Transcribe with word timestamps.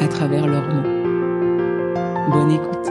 à 0.00 0.08
travers 0.08 0.46
leurs 0.46 0.66
mots. 0.66 0.88
Bonne 2.32 2.50
écoute. 2.52 2.88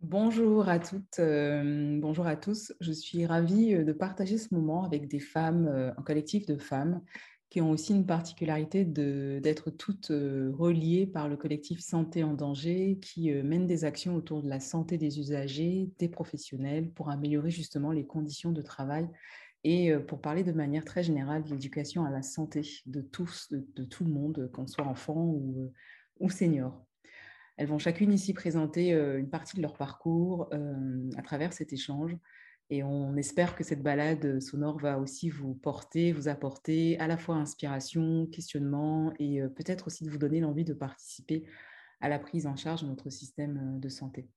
Bonjour 0.00 0.68
à 0.68 0.78
toutes, 0.78 1.18
euh, 1.18 1.98
bonjour 2.00 2.26
à 2.28 2.36
tous. 2.36 2.72
Je 2.80 2.92
suis 2.92 3.26
ravie 3.26 3.74
euh, 3.74 3.82
de 3.82 3.92
partager 3.92 4.38
ce 4.38 4.54
moment 4.54 4.84
avec 4.84 5.08
des 5.08 5.18
femmes, 5.18 5.66
euh, 5.66 5.90
un 5.96 6.02
collectif 6.02 6.46
de 6.46 6.56
femmes 6.56 7.02
qui 7.50 7.62
ont 7.62 7.70
aussi 7.70 7.94
une 7.94 8.04
particularité 8.04 8.84
d'être 8.84 9.70
toutes 9.70 10.10
euh, 10.10 10.52
reliées 10.54 11.06
par 11.06 11.28
le 11.28 11.36
collectif 11.36 11.80
Santé 11.80 12.22
en 12.22 12.34
danger, 12.34 12.98
qui 13.00 13.32
euh, 13.32 13.42
mène 13.42 13.66
des 13.66 13.84
actions 13.84 14.16
autour 14.16 14.42
de 14.42 14.50
la 14.50 14.60
santé 14.60 14.98
des 14.98 15.18
usagers, 15.18 15.90
des 15.98 16.08
professionnels, 16.08 16.90
pour 16.90 17.08
améliorer 17.08 17.50
justement 17.50 17.90
les 17.90 18.06
conditions 18.06 18.52
de 18.52 18.60
travail 18.60 19.08
et 19.64 19.92
euh, 19.92 19.98
pour 19.98 20.20
parler 20.20 20.44
de 20.44 20.52
manière 20.52 20.84
très 20.84 21.02
générale 21.02 21.42
de 21.42 21.50
l'éducation 21.50 22.04
à 22.04 22.10
la 22.10 22.22
santé 22.22 22.60
de 22.84 23.00
tous, 23.00 23.50
de, 23.50 23.84
tout 23.84 24.04
le 24.04 24.10
monde, 24.10 24.50
qu'on 24.52 24.66
soit 24.66 24.86
enfant 24.86 25.24
ou, 25.24 25.72
ou 26.20 26.28
senior. 26.28 26.84
Elles 27.56 27.68
vont 27.68 27.78
chacune 27.78 28.12
ici 28.12 28.34
présenter 28.34 28.92
une 28.92 29.28
partie 29.28 29.56
de 29.56 29.62
leur 29.62 29.76
parcours 29.76 30.48
à 31.16 31.22
travers 31.22 31.52
cet 31.52 31.72
échange 31.72 32.16
et 32.70 32.82
on 32.82 33.16
espère 33.16 33.56
que 33.56 33.64
cette 33.64 33.82
balade 33.82 34.40
sonore 34.40 34.78
va 34.78 34.98
aussi 34.98 35.30
vous 35.30 35.54
porter, 35.54 36.12
vous 36.12 36.28
apporter 36.28 36.98
à 36.98 37.06
la 37.06 37.16
fois 37.16 37.36
inspiration, 37.36 38.26
questionnement 38.26 39.12
et 39.18 39.40
euh, 39.40 39.48
peut-être 39.48 39.86
aussi 39.86 40.04
de 40.04 40.10
vous 40.10 40.18
donner 40.18 40.40
l'envie 40.40 40.64
de 40.64 40.74
participer 40.74 41.44
à 42.00 42.10
la 42.10 42.18
prise 42.18 42.46
en 42.46 42.56
charge 42.56 42.82
de 42.82 42.88
notre 42.88 43.08
système 43.08 43.76
euh, 43.76 43.78
de 43.78 43.88
santé. 43.88 44.28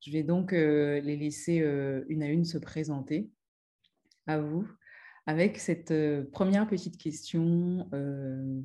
Je 0.00 0.12
vais 0.12 0.22
donc 0.22 0.52
euh, 0.52 1.00
les 1.00 1.16
laisser 1.16 1.56
une 2.08 2.22
à 2.22 2.28
une 2.28 2.44
se 2.44 2.56
présenter 2.56 3.30
à 4.26 4.38
vous 4.38 4.66
avec 5.26 5.58
cette 5.58 5.92
première 6.30 6.66
petite 6.66 6.96
question 6.96 7.88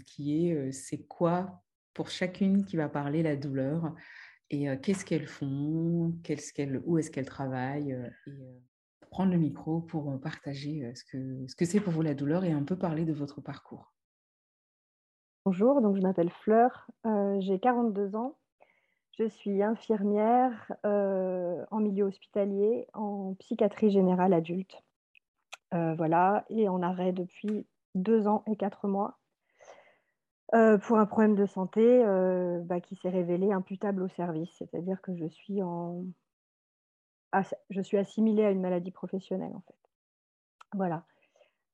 qui 0.06 0.48
est 0.48 0.72
c'est 0.72 1.06
quoi 1.08 1.62
pour 1.94 2.10
chacune 2.10 2.64
qui 2.64 2.78
va 2.78 2.88
parler 2.88 3.22
la 3.22 3.36
douleur 3.36 3.94
et 4.50 4.68
qu'est-ce 4.82 5.04
qu'elles 5.04 5.28
font, 5.28 6.18
où 6.86 6.98
est-ce 6.98 7.12
qu'elles 7.12 7.26
travaillent 7.26 7.98
prendre 9.16 9.32
le 9.32 9.38
micro 9.38 9.80
pour 9.80 10.12
euh, 10.12 10.18
partager 10.18 10.84
euh, 10.84 10.94
ce 10.94 11.06
que 11.06 11.48
ce 11.48 11.56
que 11.56 11.64
c'est 11.64 11.80
pour 11.80 11.94
vous 11.94 12.02
la 12.02 12.14
douleur 12.14 12.44
et 12.44 12.52
un 12.52 12.64
peu 12.64 12.76
parler 12.76 13.06
de 13.06 13.14
votre 13.14 13.40
parcours. 13.40 13.94
Bonjour, 15.46 15.82
donc 15.82 15.96
je 15.96 16.02
m'appelle 16.02 16.30
Fleur, 16.30 16.86
euh, 17.06 17.38
j'ai 17.40 17.58
42 17.58 18.18
ans. 18.18 18.36
Je 19.18 19.30
suis 19.30 19.64
infirmière 19.64 20.74
en 20.84 21.80
milieu 21.80 22.04
hospitalier, 22.04 22.88
en 22.94 23.36
psychiatrie 23.36 23.90
générale 23.90 24.34
adulte. 24.34 24.84
voilà, 25.72 26.44
et 26.50 26.68
en 26.68 26.82
arrêt 26.82 27.14
depuis 27.14 27.66
deux 27.94 28.28
ans 28.28 28.44
et 28.46 28.58
quatre 28.58 28.90
mois 28.90 29.18
pour 30.52 30.98
un 30.98 31.06
problème 31.06 31.36
de 31.36 31.46
santé 31.46 32.04
bah, 32.66 32.82
qui 32.82 32.98
s'est 32.98 33.10
révélé 33.10 33.54
imputable 33.54 34.04
au 34.04 34.10
service, 34.10 34.54
c'est-à-dire 34.58 35.02
que 35.02 35.16
je 35.16 35.28
suis 35.28 35.64
en, 35.64 36.04
je 37.70 37.82
suis 37.82 37.98
assimilée 37.98 38.46
à 38.46 38.52
une 38.52 38.62
maladie 38.62 38.92
professionnelle 38.92 39.54
en 39.56 39.62
fait. 39.62 39.76
Voilà. 40.74 41.06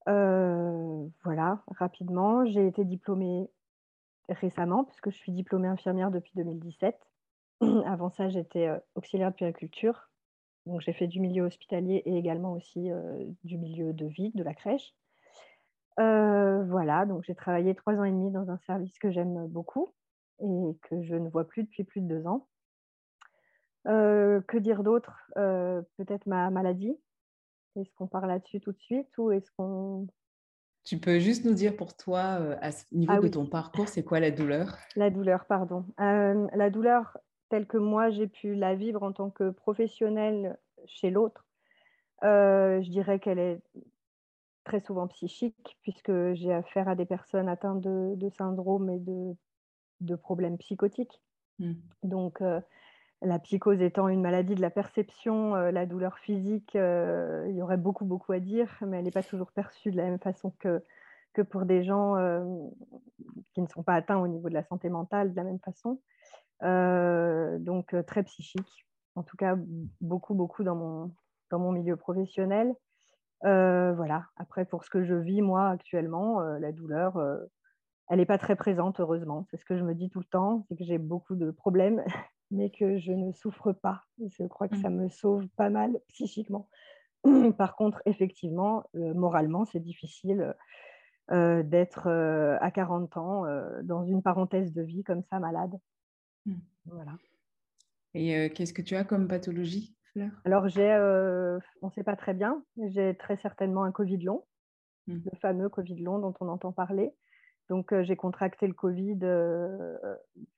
Euh, 0.09 1.07
voilà, 1.23 1.61
rapidement, 1.67 2.45
j'ai 2.45 2.67
été 2.67 2.85
diplômée 2.85 3.49
récemment, 4.29 4.83
puisque 4.83 5.11
je 5.11 5.17
suis 5.17 5.31
diplômée 5.31 5.67
infirmière 5.67 6.11
depuis 6.11 6.31
2017. 6.35 6.97
Avant 7.85 8.09
ça, 8.09 8.29
j'étais 8.29 8.67
euh, 8.67 8.79
auxiliaire 8.95 9.31
de 9.31 9.35
puériculture. 9.35 10.09
Donc, 10.65 10.81
j'ai 10.81 10.93
fait 10.93 11.07
du 11.07 11.19
milieu 11.19 11.43
hospitalier 11.43 12.03
et 12.05 12.17
également 12.17 12.53
aussi 12.53 12.91
euh, 12.91 13.25
du 13.43 13.57
milieu 13.57 13.93
de 13.93 14.05
vie, 14.05 14.31
de 14.33 14.43
la 14.43 14.53
crèche. 14.53 14.93
voilà, 15.97 17.05
donc 17.05 17.23
j'ai 17.25 17.35
travaillé 17.35 17.75
trois 17.75 17.95
ans 17.95 18.03
et 18.03 18.11
demi 18.11 18.31
dans 18.31 18.49
un 18.49 18.57
service 18.59 18.97
que 18.97 19.11
j'aime 19.11 19.47
beaucoup 19.47 19.93
et 20.39 20.77
que 20.83 21.01
je 21.03 21.15
ne 21.15 21.29
vois 21.29 21.47
plus 21.47 21.63
depuis 21.63 21.83
plus 21.83 22.01
de 22.01 22.07
deux 22.07 22.27
ans. 22.27 22.47
Euh, 23.87 24.41
que 24.41 24.57
dire 24.57 24.83
d'autre? 24.83 25.29
Euh, 25.37 25.81
Peut-être 25.97 26.25
ma 26.25 26.49
maladie. 26.49 26.97
Est-ce 27.75 27.93
qu'on 27.95 28.07
parle 28.07 28.27
là-dessus 28.27 28.59
tout 28.59 28.73
de 28.73 28.79
suite 28.79 29.17
ou 29.17 29.31
est-ce 29.31 29.49
qu'on... 29.57 30.07
Tu 30.83 30.97
peux 30.97 31.19
juste 31.19 31.45
nous 31.45 31.53
dire 31.53 31.75
pour 31.75 31.95
toi, 31.95 32.37
euh, 32.39 32.57
à 32.59 32.71
ce 32.71 32.83
niveau 32.91 33.13
ah 33.15 33.19
de 33.19 33.27
ton 33.27 33.45
parcours, 33.45 33.87
c'est 33.87 34.03
quoi 34.03 34.19
la 34.19 34.31
douleur? 34.31 34.77
La 34.95 35.09
douleur, 35.09 35.45
pardon. 35.45 35.85
la 35.97 36.69
douleur 36.69 37.17
telle 37.49 37.67
que 37.67 37.77
moi 37.77 38.09
j'ai 38.09 38.27
pu 38.27 38.55
la 38.55 38.75
vivre 38.75 39.03
en 39.03 39.11
tant 39.11 39.29
que 39.29 39.51
professionnelle 39.51 40.57
chez 40.85 41.11
l'autre, 41.11 41.45
je 42.23 42.89
dirais 42.89 43.19
qu'elle 43.19 43.39
est 43.39 43.61
très 44.63 44.79
souvent 44.79 45.07
psychique 45.07 45.77
puisque 45.81 46.33
j'ai 46.33 46.53
affaire 46.53 46.87
à 46.87 46.95
des 46.95 47.05
personnes 47.05 47.47
atteintes 47.47 47.81
de, 47.81 48.15
de 48.15 48.29
syndrome 48.29 48.89
et 48.89 48.99
de, 48.99 49.35
de 49.99 50.15
problèmes 50.15 50.57
psychotiques. 50.57 51.21
Mmh. 51.59 51.73
Donc, 52.03 52.41
la 53.21 53.39
psychose 53.39 53.81
étant 53.81 54.07
une 54.07 54.21
maladie 54.21 54.55
de 54.55 54.61
la 54.61 54.71
perception, 54.71 55.55
euh, 55.55 55.71
la 55.71 55.85
douleur 55.85 56.17
physique, 56.17 56.75
euh, 56.75 57.45
il 57.49 57.55
y 57.55 57.61
aurait 57.61 57.77
beaucoup, 57.77 58.05
beaucoup 58.05 58.31
à 58.31 58.39
dire, 58.39 58.75
mais 58.81 58.97
elle 58.97 59.05
n'est 59.05 59.11
pas 59.11 59.23
toujours 59.23 59.51
perçue 59.51 59.91
de 59.91 59.97
la 59.97 60.03
même 60.03 60.19
façon 60.19 60.51
que, 60.59 60.83
que 61.33 61.43
pour 61.43 61.65
des 61.65 61.83
gens 61.83 62.15
euh, 62.17 62.43
qui 63.53 63.61
ne 63.61 63.67
sont 63.67 63.83
pas 63.83 63.93
atteints 63.93 64.19
au 64.19 64.27
niveau 64.27 64.49
de 64.49 64.55
la 64.55 64.63
santé 64.63 64.89
mentale 64.89 65.31
de 65.31 65.35
la 65.35 65.43
même 65.43 65.59
façon. 65.59 66.01
donc 66.61 67.95
très 68.05 68.23
psychique, 68.23 68.87
en 69.15 69.23
tout 69.23 69.37
cas 69.37 69.55
beaucoup, 69.99 70.33
beaucoup 70.33 70.63
dans 70.63 70.75
mon, 70.75 71.11
dans 71.51 71.59
mon 71.59 71.71
milieu 71.71 71.95
professionnel. 71.95 72.73
voilà, 73.43 74.25
après 74.35 74.65
pour 74.65 74.83
ce 74.83 74.89
que 74.89 75.03
je 75.03 75.15
vis 75.15 75.41
moi 75.41 75.69
actuellement, 75.69 76.41
la 76.41 76.71
douleur, 76.71 77.19
elle 78.09 78.17
n'est 78.17 78.25
pas 78.25 78.37
très 78.37 78.55
présente, 78.55 78.99
heureusement. 78.99 79.45
C'est 79.51 79.57
ce 79.57 79.65
que 79.65 79.77
je 79.77 79.83
me 79.83 79.93
dis 79.95 80.09
tout 80.09 80.19
le 80.19 80.25
temps, 80.25 80.65
c'est 80.67 80.75
que 80.75 80.83
j'ai 80.83 80.97
beaucoup 80.97 81.35
de 81.35 81.51
problèmes 81.51 82.03
mais 82.51 82.69
que 82.69 82.99
je 82.99 83.11
ne 83.11 83.31
souffre 83.31 83.71
pas. 83.71 84.03
Je 84.19 84.45
crois 84.45 84.67
que 84.67 84.77
ça 84.77 84.89
mmh. 84.89 84.95
me 84.95 85.09
sauve 85.09 85.47
pas 85.55 85.69
mal 85.69 85.99
psychiquement. 86.09 86.69
Par 87.57 87.75
contre, 87.75 88.01
effectivement, 88.05 88.83
euh, 88.95 89.13
moralement, 89.13 89.65
c'est 89.65 89.79
difficile 89.79 90.53
euh, 91.31 91.63
d'être 91.63 92.07
euh, 92.07 92.57
à 92.61 92.71
40 92.71 93.17
ans 93.17 93.43
dans 93.83 94.03
une 94.03 94.21
parenthèse 94.21 94.73
de 94.73 94.81
vie 94.81 95.03
comme 95.03 95.23
ça, 95.23 95.39
malade. 95.39 95.73
Mmh. 96.45 96.55
Voilà. 96.85 97.13
Et 98.13 98.49
qu'est-ce 98.49 98.73
que 98.73 98.81
tu 98.81 98.95
as 98.95 99.05
comme 99.05 99.29
pathologie, 99.29 99.95
Fleur? 100.11 100.31
Alors, 100.43 100.67
j'ai, 100.67 100.91
on 101.81 101.87
ne 101.87 101.91
sait 101.91 102.03
pas 102.03 102.17
très 102.17 102.33
bien, 102.33 102.61
j'ai 102.89 103.15
très 103.15 103.37
certainement 103.37 103.83
un 103.83 103.93
Covid 103.93 104.17
long, 104.17 104.43
mmh. 105.07 105.19
le 105.31 105.37
fameux 105.39 105.69
Covid 105.69 106.01
long 106.01 106.19
dont 106.19 106.33
on 106.41 106.49
entend 106.49 106.73
parler. 106.73 107.13
Donc, 107.71 107.97
j'ai 108.01 108.17
contracté 108.17 108.67
le 108.67 108.73
Covid 108.73 109.17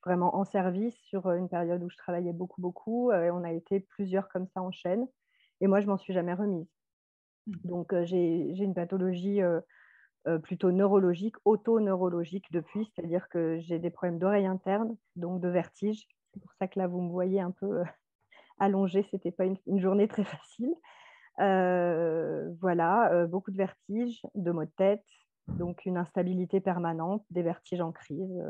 vraiment 0.03 0.35
en 0.35 0.45
service 0.45 0.95
sur 1.03 1.31
une 1.31 1.47
période 1.47 1.83
où 1.83 1.87
je 1.87 1.95
travaillais 1.95 2.33
beaucoup, 2.33 2.59
beaucoup. 2.59 3.11
et 3.11 3.29
on 3.29 3.43
a 3.43 3.51
été 3.51 3.81
plusieurs 3.81 4.29
comme 4.29 4.47
ça 4.47 4.63
en 4.63 4.71
chaîne. 4.71 5.07
Et 5.61 5.67
moi, 5.67 5.79
je 5.79 5.85
m'en 5.85 5.97
suis 5.97 6.11
jamais 6.11 6.33
remise. 6.33 6.65
Mmh. 7.45 7.53
Donc, 7.65 7.93
j'ai 8.01 8.57
une 8.57 8.73
pathologie 8.73 9.41
plutôt 10.41 10.71
neurologique, 10.71 11.35
auto-neurologique 11.45 12.51
depuis, 12.51 12.91
c'est-à-dire 12.95 13.29
que 13.29 13.59
j'ai 13.59 13.77
des 13.77 13.91
problèmes 13.91 14.17
d'oreille 14.17 14.47
interne, 14.47 14.97
donc 15.15 15.39
de 15.39 15.49
vertige. 15.49 16.07
C'est 16.33 16.39
pour 16.39 16.53
ça 16.53 16.67
que 16.67 16.79
là, 16.79 16.87
vous 16.87 16.99
me 16.99 17.11
voyez 17.11 17.39
un 17.39 17.51
peu 17.51 17.83
allongée, 18.57 19.05
c'était 19.11 19.29
pas 19.29 19.45
une, 19.45 19.79
journée 19.79 20.07
très 20.07 20.23
facile. 20.23 20.73
voilà, 21.37 23.27
beaucoup 23.27 23.51
de 23.51 23.57
vertiges, 23.57 24.19
de 24.33 24.49
maux 24.49 24.65
de 24.65 24.71
tête, 24.77 25.05
donc 25.47 25.85
une 25.85 25.97
instabilité 25.97 26.59
permanente, 26.59 27.25
des 27.29 27.43
vertiges 27.43 27.81
en 27.81 27.91
crise, 27.91 28.43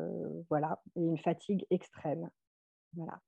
voilà, 0.50 0.82
et 0.96 1.02
une 1.02 1.18
fatigue 1.18 1.66
extrême. 1.70 2.30
Voilà, 2.96 3.20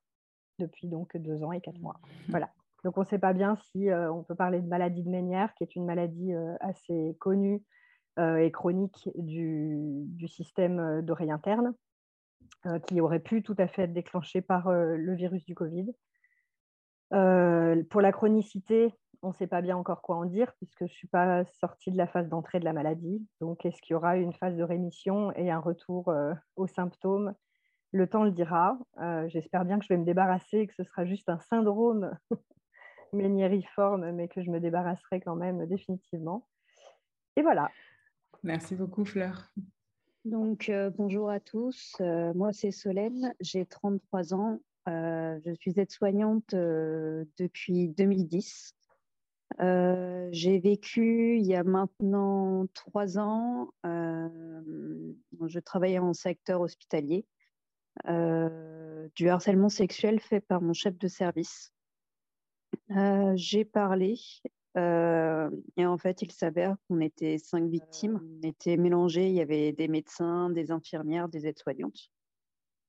depuis 0.59 0.87
donc 0.87 1.17
deux 1.17 1.43
ans 1.43 1.51
et 1.51 1.61
quatre 1.61 1.79
mois. 1.79 1.99
Voilà. 2.29 2.51
Donc 2.83 2.97
on 2.97 3.01
ne 3.01 3.05
sait 3.05 3.19
pas 3.19 3.33
bien 3.33 3.55
si 3.55 3.87
on 3.91 4.23
peut 4.23 4.35
parler 4.35 4.61
de 4.61 4.67
maladie 4.67 5.01
de 5.01 5.09
Ménière, 5.09 5.53
qui 5.55 5.63
est 5.63 5.75
une 5.75 5.85
maladie 5.85 6.33
assez 6.59 7.17
connue 7.19 7.63
et 8.17 8.51
chronique 8.51 9.09
du, 9.15 10.03
du 10.05 10.27
système 10.27 11.01
d'oreille 11.01 11.31
interne, 11.31 11.73
qui 12.87 13.01
aurait 13.01 13.19
pu 13.19 13.41
tout 13.41 13.55
à 13.57 13.67
fait 13.67 13.83
être 13.83 13.93
déclenchée 13.93 14.41
par 14.41 14.71
le 14.71 15.15
virus 15.15 15.43
du 15.45 15.55
Covid. 15.55 15.87
pour 17.09 18.01
la 18.01 18.11
chronicité, 18.11 18.93
on 19.21 19.29
ne 19.29 19.33
sait 19.33 19.47
pas 19.47 19.61
bien 19.61 19.77
encore 19.77 20.01
quoi 20.01 20.17
en 20.17 20.25
dire, 20.25 20.53
puisque 20.57 20.79
je 20.79 20.83
ne 20.85 20.89
suis 20.89 21.07
pas 21.07 21.45
sortie 21.59 21.91
de 21.91 21.97
la 21.97 22.07
phase 22.07 22.29
d'entrée 22.29 22.59
de 22.59 22.65
la 22.65 22.73
maladie. 22.73 23.25
Donc, 23.41 23.65
est-ce 23.65 23.81
qu'il 23.81 23.93
y 23.93 23.95
aura 23.95 24.17
une 24.17 24.33
phase 24.33 24.55
de 24.55 24.63
rémission 24.63 25.31
et 25.33 25.51
un 25.51 25.59
retour 25.59 26.13
aux 26.55 26.67
symptômes? 26.67 27.33
Le 27.91 28.07
temps 28.07 28.23
le 28.23 28.31
dira. 28.31 28.77
J'espère 29.27 29.65
bien 29.65 29.79
que 29.79 29.85
je 29.85 29.93
vais 29.93 29.97
me 29.97 30.05
débarrasser 30.05 30.59
et 30.59 30.67
que 30.67 30.73
ce 30.73 30.83
sera 30.83 31.05
juste 31.05 31.29
un 31.29 31.39
syndrome 31.39 32.17
méniériforme, 33.13 34.11
mais 34.11 34.27
que 34.27 34.43
je 34.43 34.51
me 34.51 34.59
débarrasserai 34.59 35.21
quand 35.21 35.35
même 35.35 35.65
définitivement. 35.65 36.47
Et 37.35 37.41
voilà. 37.41 37.69
Merci 38.43 38.75
beaucoup, 38.75 39.05
Fleur. 39.05 39.49
Donc, 40.25 40.71
bonjour 40.97 41.29
à 41.29 41.39
tous. 41.39 41.95
moi, 42.35 42.51
c'est 42.51 42.71
Solène. 42.71 43.33
J'ai 43.39 43.65
33 43.65 44.33
ans. 44.33 44.59
je 44.87 45.53
suis 45.59 45.79
aide-soignante 45.79 46.53
depuis 46.53 47.89
2010. 47.89 48.74
J'ai 49.59 50.59
vécu 50.59 51.37
il 51.37 51.45
y 51.45 51.55
a 51.55 51.63
maintenant 51.63 52.67
trois 52.73 53.17
ans, 53.17 53.69
je 53.83 55.59
travaillais 55.59 55.99
en 55.99 56.13
secteur 56.13 56.61
hospitalier, 56.61 57.25
du 58.05 59.29
harcèlement 59.29 59.69
sexuel 59.69 60.19
fait 60.19 60.41
par 60.41 60.61
mon 60.61 60.73
chef 60.73 60.97
de 60.97 61.07
service. 61.07 61.71
j'ai 63.35 63.65
parlé 63.65 64.17
et 64.77 65.85
en 65.85 65.97
fait, 65.97 66.21
il 66.21 66.31
s'avère 66.31 66.75
qu'on 66.87 66.99
était 66.99 67.37
cinq 67.37 67.63
victimes. 67.69 68.19
On 68.21 68.47
était 68.47 68.75
mélangés. 68.75 69.27
Il 69.27 69.33
y 69.33 69.41
avait 69.41 69.71
des 69.71 69.87
médecins, 69.87 70.49
des 70.49 70.71
infirmières, 70.71 71.29
des 71.29 71.47
aides-soignantes. 71.47 72.11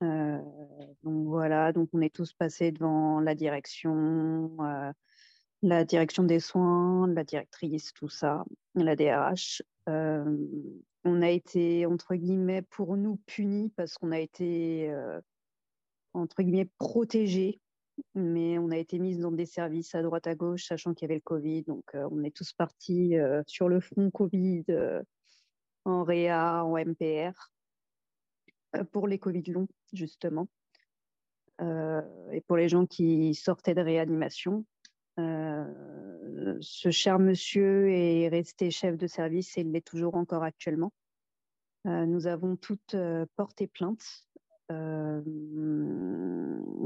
donc 0.00 1.26
voilà, 1.28 1.72
donc 1.72 1.88
on 1.92 2.00
est 2.00 2.14
tous 2.14 2.32
passés 2.32 2.72
devant 2.72 3.20
la 3.20 3.34
direction, 3.34 4.56
la 5.62 5.84
direction 5.84 6.22
des 6.22 6.40
soins, 6.40 7.08
la 7.08 7.24
directrice, 7.24 7.92
tout 7.92 8.08
ça, 8.08 8.44
la 8.74 8.96
DRH. 8.96 9.62
on 9.86 11.22
a 11.22 11.30
été, 11.30 11.86
entre 11.86 12.14
guillemets, 12.14 12.62
pour 12.62 12.96
nous 12.96 13.16
punis 13.26 13.72
parce 13.76 13.94
qu'on 13.94 14.12
a 14.12 14.18
été, 14.20 14.92
entre 16.14 16.42
guillemets, 16.42 16.70
protégés 16.78 17.60
mais 18.14 18.58
on 18.58 18.70
a 18.70 18.76
été 18.76 18.98
mis 18.98 19.16
dans 19.16 19.32
des 19.32 19.46
services 19.46 19.94
à 19.94 20.02
droite 20.02 20.26
à 20.26 20.34
gauche, 20.34 20.66
sachant 20.66 20.94
qu'il 20.94 21.06
y 21.06 21.10
avait 21.10 21.16
le 21.16 21.20
Covid. 21.20 21.62
Donc, 21.64 21.84
euh, 21.94 22.08
on 22.10 22.22
est 22.24 22.34
tous 22.34 22.52
partis 22.52 23.16
euh, 23.16 23.42
sur 23.46 23.68
le 23.68 23.80
front 23.80 24.10
Covid, 24.10 24.64
euh, 24.70 25.02
en 25.84 26.04
REA, 26.04 26.64
en 26.64 26.76
MPR, 26.76 27.50
pour 28.92 29.08
les 29.08 29.18
Covid 29.18 29.44
longs, 29.44 29.68
justement. 29.92 30.48
et 31.60 32.40
pour 32.46 32.56
les 32.56 32.68
gens 32.68 32.86
qui 32.86 33.34
sortaient 33.34 33.74
de 33.74 33.80
réanimation. 33.80 34.66
Ce 35.18 36.90
cher 36.90 37.18
monsieur 37.18 37.90
est 37.90 38.28
resté 38.28 38.70
chef 38.70 38.96
de 38.96 39.06
service 39.06 39.56
et 39.56 39.62
il 39.62 39.72
l'est 39.72 39.86
toujours 39.86 40.14
encore 40.14 40.42
actuellement. 40.42 40.92
nous 41.84 42.26
avons 42.26 42.56
toutes 42.56 42.96
porté 43.36 43.66
plainte 43.66 44.26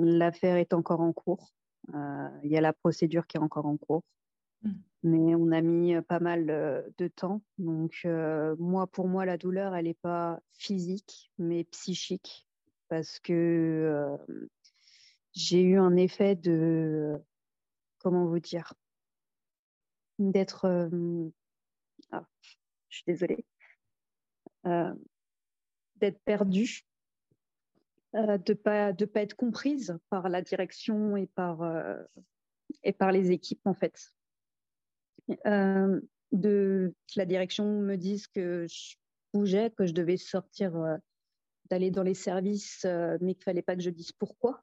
L'affaire 0.03 0.57
est 0.57 0.73
encore 0.73 1.01
en 1.01 1.13
cours. 1.13 1.53
Il 1.93 2.51
y 2.51 2.57
a 2.57 2.61
la 2.61 2.73
procédure 2.73 3.27
qui 3.27 3.37
est 3.37 3.41
encore 3.41 3.67
en 3.67 3.77
cours. 3.77 4.03
Mmh. 4.63 4.71
Mais 5.03 5.35
on 5.35 5.51
a 5.51 5.63
mis 5.63 5.99
pas 6.03 6.21
mal 6.21 6.47
de 6.99 7.09
temps. 7.09 7.43
Donc, 7.59 8.07
moi, 8.59 8.87
pour 8.87 9.09
moi, 9.09 9.25
la 9.25 9.39
douleur, 9.39 9.75
elle 9.75 9.87
n'est 9.87 9.95
pas 9.95 10.41
physique, 10.53 11.33
mais 11.39 11.65
psychique. 11.65 12.47
Parce 12.89 13.19
que 13.21 14.19
j'ai 15.33 15.63
eu 15.63 15.79
un 15.79 15.97
effet 15.97 16.35
de. 16.35 17.19
Comment 18.01 18.27
vous 18.27 18.41
dire 18.41 18.75
D'être. 20.19 20.91
Ah, 22.11 22.27
je 22.89 22.97
suis 22.97 23.05
désolée. 23.07 23.45
D'être 24.65 26.21
perdue 26.25 26.85
euh, 28.17 28.39
de 28.39 28.55
pas 28.55 28.93
de 28.93 29.05
pas 29.05 29.21
être 29.21 29.37
comprise 29.37 29.97
par 30.09 30.29
la 30.29 30.43
direction 30.43 31.17
et 31.17 31.27
par 31.29 31.63
euh, 31.63 32.03
les 33.13 33.31
équipes 33.31 33.65
en 33.65 33.75
fait. 33.75 34.13
Euh, 35.47 36.01
de 36.33 36.93
la 37.15 37.25
direction 37.25 37.65
me 37.81 37.95
dise 37.97 38.27
que 38.27 38.67
je 38.69 38.97
bougeais, 39.33 39.71
que 39.71 39.87
je 39.87 39.93
devais 39.93 40.17
sortir, 40.17 40.73
d'aller 41.71 41.93
dans 41.93 42.03
les 42.03 42.15
services, 42.15 42.85
mais 43.21 43.35
qu'il 43.35 43.45
fallait 43.45 43.63
pas 43.63 43.77
que 43.77 43.83
je 43.83 43.91
dise 43.91 44.13
pourquoi. 44.13 44.63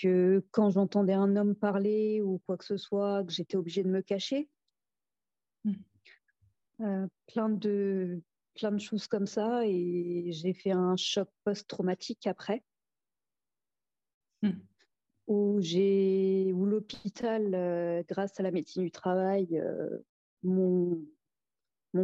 Que 0.00 0.44
quand 0.50 0.70
j'entendais 0.70 1.12
un 1.12 1.36
homme 1.36 1.54
parler 1.54 2.22
ou 2.22 2.38
quoi 2.46 2.56
que 2.56 2.64
ce 2.64 2.76
soit, 2.76 3.24
que 3.24 3.32
j'étais 3.32 3.56
obligée 3.56 3.82
de 3.82 3.90
me 3.90 4.00
cacher. 4.00 4.48
Mmh. 5.64 7.06
plein 7.26 7.50
de 7.50 8.22
plein 8.54 8.72
de 8.72 8.78
choses 8.78 9.06
comme 9.06 9.26
ça 9.26 9.66
et 9.66 10.32
j'ai 10.32 10.52
fait 10.52 10.72
un 10.72 10.96
choc 10.96 11.28
post-traumatique 11.44 12.26
après. 12.26 12.62
Hmm. 14.42 14.58
Où 15.26 15.60
j'ai 15.60 16.52
où 16.52 16.66
l'hôpital, 16.66 17.54
euh, 17.54 18.02
grâce 18.08 18.38
à 18.40 18.42
la 18.42 18.50
médecine 18.50 18.82
du 18.82 18.90
travail, 18.90 19.58
euh, 19.58 19.98
m'ont 20.42 21.06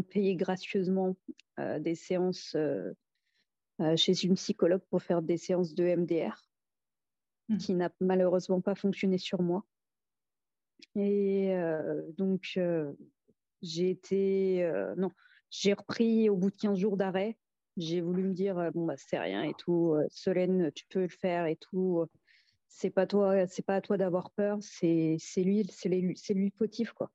payé 0.08 0.36
gracieusement 0.36 1.16
euh, 1.58 1.78
des 1.78 1.94
séances 1.94 2.56
chez 3.96 4.24
une 4.24 4.34
psychologue 4.36 4.82
pour 4.88 5.02
faire 5.02 5.20
des 5.20 5.36
séances 5.36 5.74
de 5.74 5.84
MDR, 5.84 6.42
hmm. 7.48 7.56
qui 7.58 7.74
n'a 7.74 7.90
malheureusement 8.00 8.60
pas 8.60 8.74
fonctionné 8.74 9.18
sur 9.18 9.42
moi. 9.42 9.64
Et 10.94 11.54
donc, 12.16 12.58
j'ai 13.62 13.90
été. 13.90 14.70
non, 14.96 15.10
j'ai 15.50 15.72
repris 15.72 16.28
au 16.28 16.36
bout 16.36 16.50
de 16.50 16.56
15 16.56 16.78
jours 16.78 16.96
d'arrêt. 16.96 17.36
J'ai 17.76 18.00
voulu 18.00 18.22
me 18.24 18.32
dire, 18.32 18.58
euh, 18.58 18.70
bon, 18.70 18.86
bah, 18.86 18.96
c'est 18.96 19.18
rien 19.18 19.42
et 19.42 19.54
tout. 19.54 19.94
Euh, 19.94 20.06
Solène, 20.10 20.70
tu 20.72 20.86
peux 20.88 21.02
le 21.02 21.08
faire 21.08 21.46
et 21.46 21.56
tout. 21.56 22.04
C'est 22.68 22.90
pas 22.90 23.06
toi, 23.06 23.46
c'est 23.46 23.64
pas 23.64 23.76
à 23.76 23.80
toi 23.80 23.96
d'avoir 23.96 24.30
peur. 24.30 24.58
C'est, 24.60 25.18
lui, 25.36 25.66
c'est 25.70 25.88
lui, 25.88 26.52
fautif, 26.58 26.92
quoi. 26.92 27.10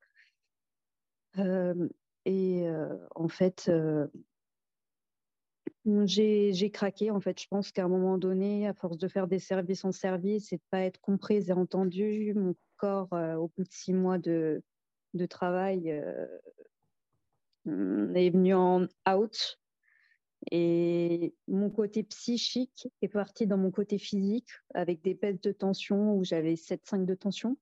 Euh, 1.38 1.88
et 2.24 2.64
en 3.14 3.28
fait, 3.28 3.70
j'ai, 5.84 6.52
j'ai 6.52 6.70
craqué. 6.70 7.10
En 7.10 7.20
fait, 7.20 7.40
je 7.40 7.46
pense 7.48 7.72
qu'à 7.72 7.84
un 7.84 7.88
moment 7.88 8.18
donné, 8.18 8.66
à 8.66 8.74
force 8.74 8.98
de 8.98 9.08
faire 9.08 9.26
des 9.26 9.38
services 9.38 9.84
en 9.84 9.92
service 9.92 10.52
et 10.52 10.56
de 10.56 10.62
pas 10.70 10.80
être 10.80 11.00
comprise 11.00 11.50
et 11.50 11.52
entendue, 11.52 12.34
mon 12.34 12.54
corps, 12.76 13.12
au 13.12 13.50
bout 13.56 13.64
de 13.64 13.72
six 13.72 13.92
mois 13.92 14.18
de, 14.18 14.62
travail, 15.28 15.88
est 15.88 18.30
venu 18.30 18.54
en 18.54 18.86
out. 19.08 19.58
Et 20.50 21.34
mon 21.46 21.70
côté 21.70 22.02
psychique 22.02 22.88
est 23.00 23.08
parti 23.08 23.46
dans 23.46 23.56
mon 23.56 23.70
côté 23.70 23.98
physique 23.98 24.50
avec 24.74 25.00
des 25.02 25.14
baisses 25.14 25.40
de 25.40 25.52
tension 25.52 26.16
où 26.16 26.24
j'avais 26.24 26.54
7-5 26.54 27.04
de 27.04 27.14
tension, 27.14 27.56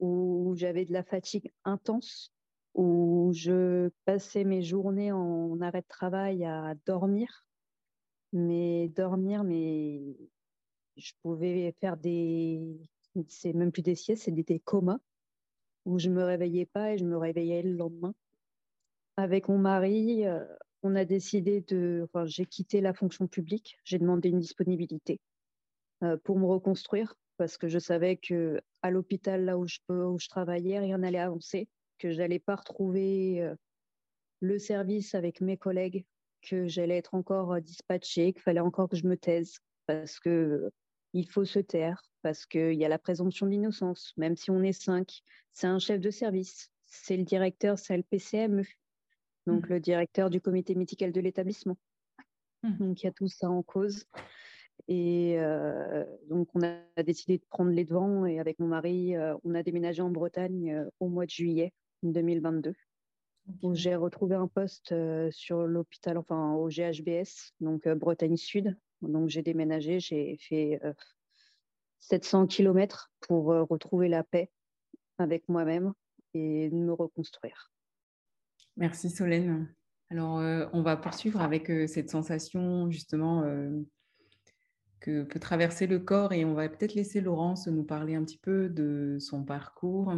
où 0.00 0.54
j'avais 0.56 0.84
de 0.84 0.92
la 0.92 1.04
fatigue 1.04 1.52
intense, 1.64 2.33
où 2.74 3.30
je 3.34 3.90
passais 4.04 4.44
mes 4.44 4.62
journées 4.62 5.12
en 5.12 5.60
arrêt 5.60 5.82
de 5.82 5.86
travail 5.88 6.44
à 6.44 6.74
dormir. 6.86 7.46
Mais 8.32 8.88
dormir, 8.88 9.44
mais 9.44 10.16
je 10.96 11.12
pouvais 11.22 11.72
faire 11.80 11.96
des. 11.96 12.60
C'est 13.28 13.52
même 13.52 13.70
plus 13.70 13.82
des 13.82 13.94
siestes, 13.94 14.24
c'est 14.24 14.32
des 14.32 14.58
comas 14.58 14.98
où 15.84 15.98
je 15.98 16.10
me 16.10 16.24
réveillais 16.24 16.66
pas 16.66 16.92
et 16.92 16.98
je 16.98 17.04
me 17.04 17.16
réveillais 17.16 17.62
le 17.62 17.74
lendemain. 17.74 18.14
Avec 19.16 19.48
mon 19.48 19.58
mari, 19.58 20.26
euh, 20.26 20.44
on 20.82 20.96
a 20.96 21.04
décidé 21.04 21.60
de. 21.60 22.08
J'ai 22.24 22.46
quitté 22.46 22.80
la 22.80 22.92
fonction 22.92 23.28
publique. 23.28 23.78
J'ai 23.84 23.98
demandé 24.00 24.30
une 24.30 24.40
disponibilité 24.40 25.20
euh, 26.02 26.16
pour 26.24 26.38
me 26.40 26.46
reconstruire 26.46 27.14
parce 27.36 27.56
que 27.56 27.68
je 27.68 27.78
savais 27.78 28.16
que 28.16 28.60
à 28.82 28.90
l'hôpital 28.90 29.44
là 29.44 29.58
où 29.58 29.66
je 29.66 30.28
travaillais, 30.28 30.78
rien 30.80 30.98
n'allait 30.98 31.18
avancer, 31.18 31.68
que 32.04 32.12
j'allais 32.12 32.38
pas 32.38 32.56
retrouver 32.56 33.40
euh, 33.40 33.54
le 34.40 34.58
service 34.58 35.14
avec 35.14 35.40
mes 35.40 35.56
collègues, 35.56 36.04
que 36.42 36.68
j'allais 36.68 36.98
être 36.98 37.14
encore 37.14 37.58
dispatchée, 37.62 38.34
qu'il 38.34 38.42
fallait 38.42 38.60
encore 38.60 38.90
que 38.90 38.96
je 38.96 39.06
me 39.06 39.16
taise 39.16 39.56
parce 39.86 40.20
que 40.20 40.70
il 41.14 41.26
faut 41.26 41.46
se 41.46 41.60
taire 41.60 42.02
parce 42.20 42.44
qu'il 42.44 42.74
y 42.74 42.84
a 42.84 42.90
la 42.90 42.98
présomption 42.98 43.46
d'innocence, 43.46 44.12
même 44.18 44.36
si 44.36 44.50
on 44.50 44.62
est 44.62 44.74
cinq. 44.74 45.22
C'est 45.54 45.66
un 45.66 45.78
chef 45.78 45.98
de 45.98 46.10
service, 46.10 46.70
c'est 46.84 47.16
le 47.16 47.24
directeur, 47.24 47.78
c'est 47.78 47.96
le 47.96 48.02
PCME, 48.02 48.64
donc 49.46 49.64
mmh. 49.64 49.72
le 49.72 49.80
directeur 49.80 50.28
du 50.28 50.42
comité 50.42 50.74
médical 50.74 51.10
de 51.10 51.20
l'établissement. 51.22 51.78
Mmh. 52.64 52.76
Donc 52.80 53.02
il 53.02 53.06
y 53.06 53.08
a 53.08 53.12
tout 53.12 53.28
ça 53.28 53.48
en 53.48 53.62
cause. 53.62 54.04
Et 54.88 55.36
euh, 55.38 56.04
donc 56.28 56.48
on 56.54 56.62
a 56.62 57.02
décidé 57.02 57.38
de 57.38 57.44
prendre 57.48 57.70
les 57.70 57.86
devants 57.86 58.26
et 58.26 58.40
avec 58.40 58.58
mon 58.58 58.66
mari, 58.66 59.16
euh, 59.16 59.34
on 59.42 59.54
a 59.54 59.62
déménagé 59.62 60.02
en 60.02 60.10
Bretagne 60.10 60.74
euh, 60.74 60.90
au 61.00 61.08
mois 61.08 61.24
de 61.24 61.30
juillet 61.30 61.72
2022. 62.12 62.74
J'ai 63.72 63.94
retrouvé 63.94 64.36
un 64.36 64.48
poste 64.48 64.94
sur 65.30 65.66
l'hôpital, 65.66 66.16
enfin 66.18 66.54
au 66.54 66.68
GHBS, 66.68 67.52
donc 67.60 67.88
Bretagne 67.88 68.36
Sud. 68.36 68.76
Donc 69.02 69.28
j'ai 69.28 69.42
déménagé, 69.42 70.00
j'ai 70.00 70.38
fait 70.38 70.80
700 72.00 72.46
km 72.46 73.10
pour 73.20 73.46
retrouver 73.46 74.08
la 74.08 74.22
paix 74.24 74.50
avec 75.18 75.48
moi-même 75.48 75.92
et 76.32 76.70
me 76.70 76.92
reconstruire. 76.92 77.70
Merci 78.76 79.10
Solène. 79.10 79.72
Alors, 80.10 80.36
on 80.72 80.82
va 80.82 80.96
poursuivre 80.96 81.40
avec 81.40 81.70
cette 81.88 82.10
sensation 82.10 82.90
justement 82.90 83.42
que 85.00 85.22
peut 85.22 85.38
traverser 85.38 85.86
le 85.86 85.98
corps 85.98 86.32
et 86.32 86.46
on 86.46 86.54
va 86.54 86.68
peut-être 86.68 86.94
laisser 86.94 87.20
Laurence 87.20 87.66
nous 87.66 87.84
parler 87.84 88.14
un 88.14 88.24
petit 88.24 88.38
peu 88.38 88.70
de 88.70 89.18
son 89.20 89.44
parcours. 89.44 90.14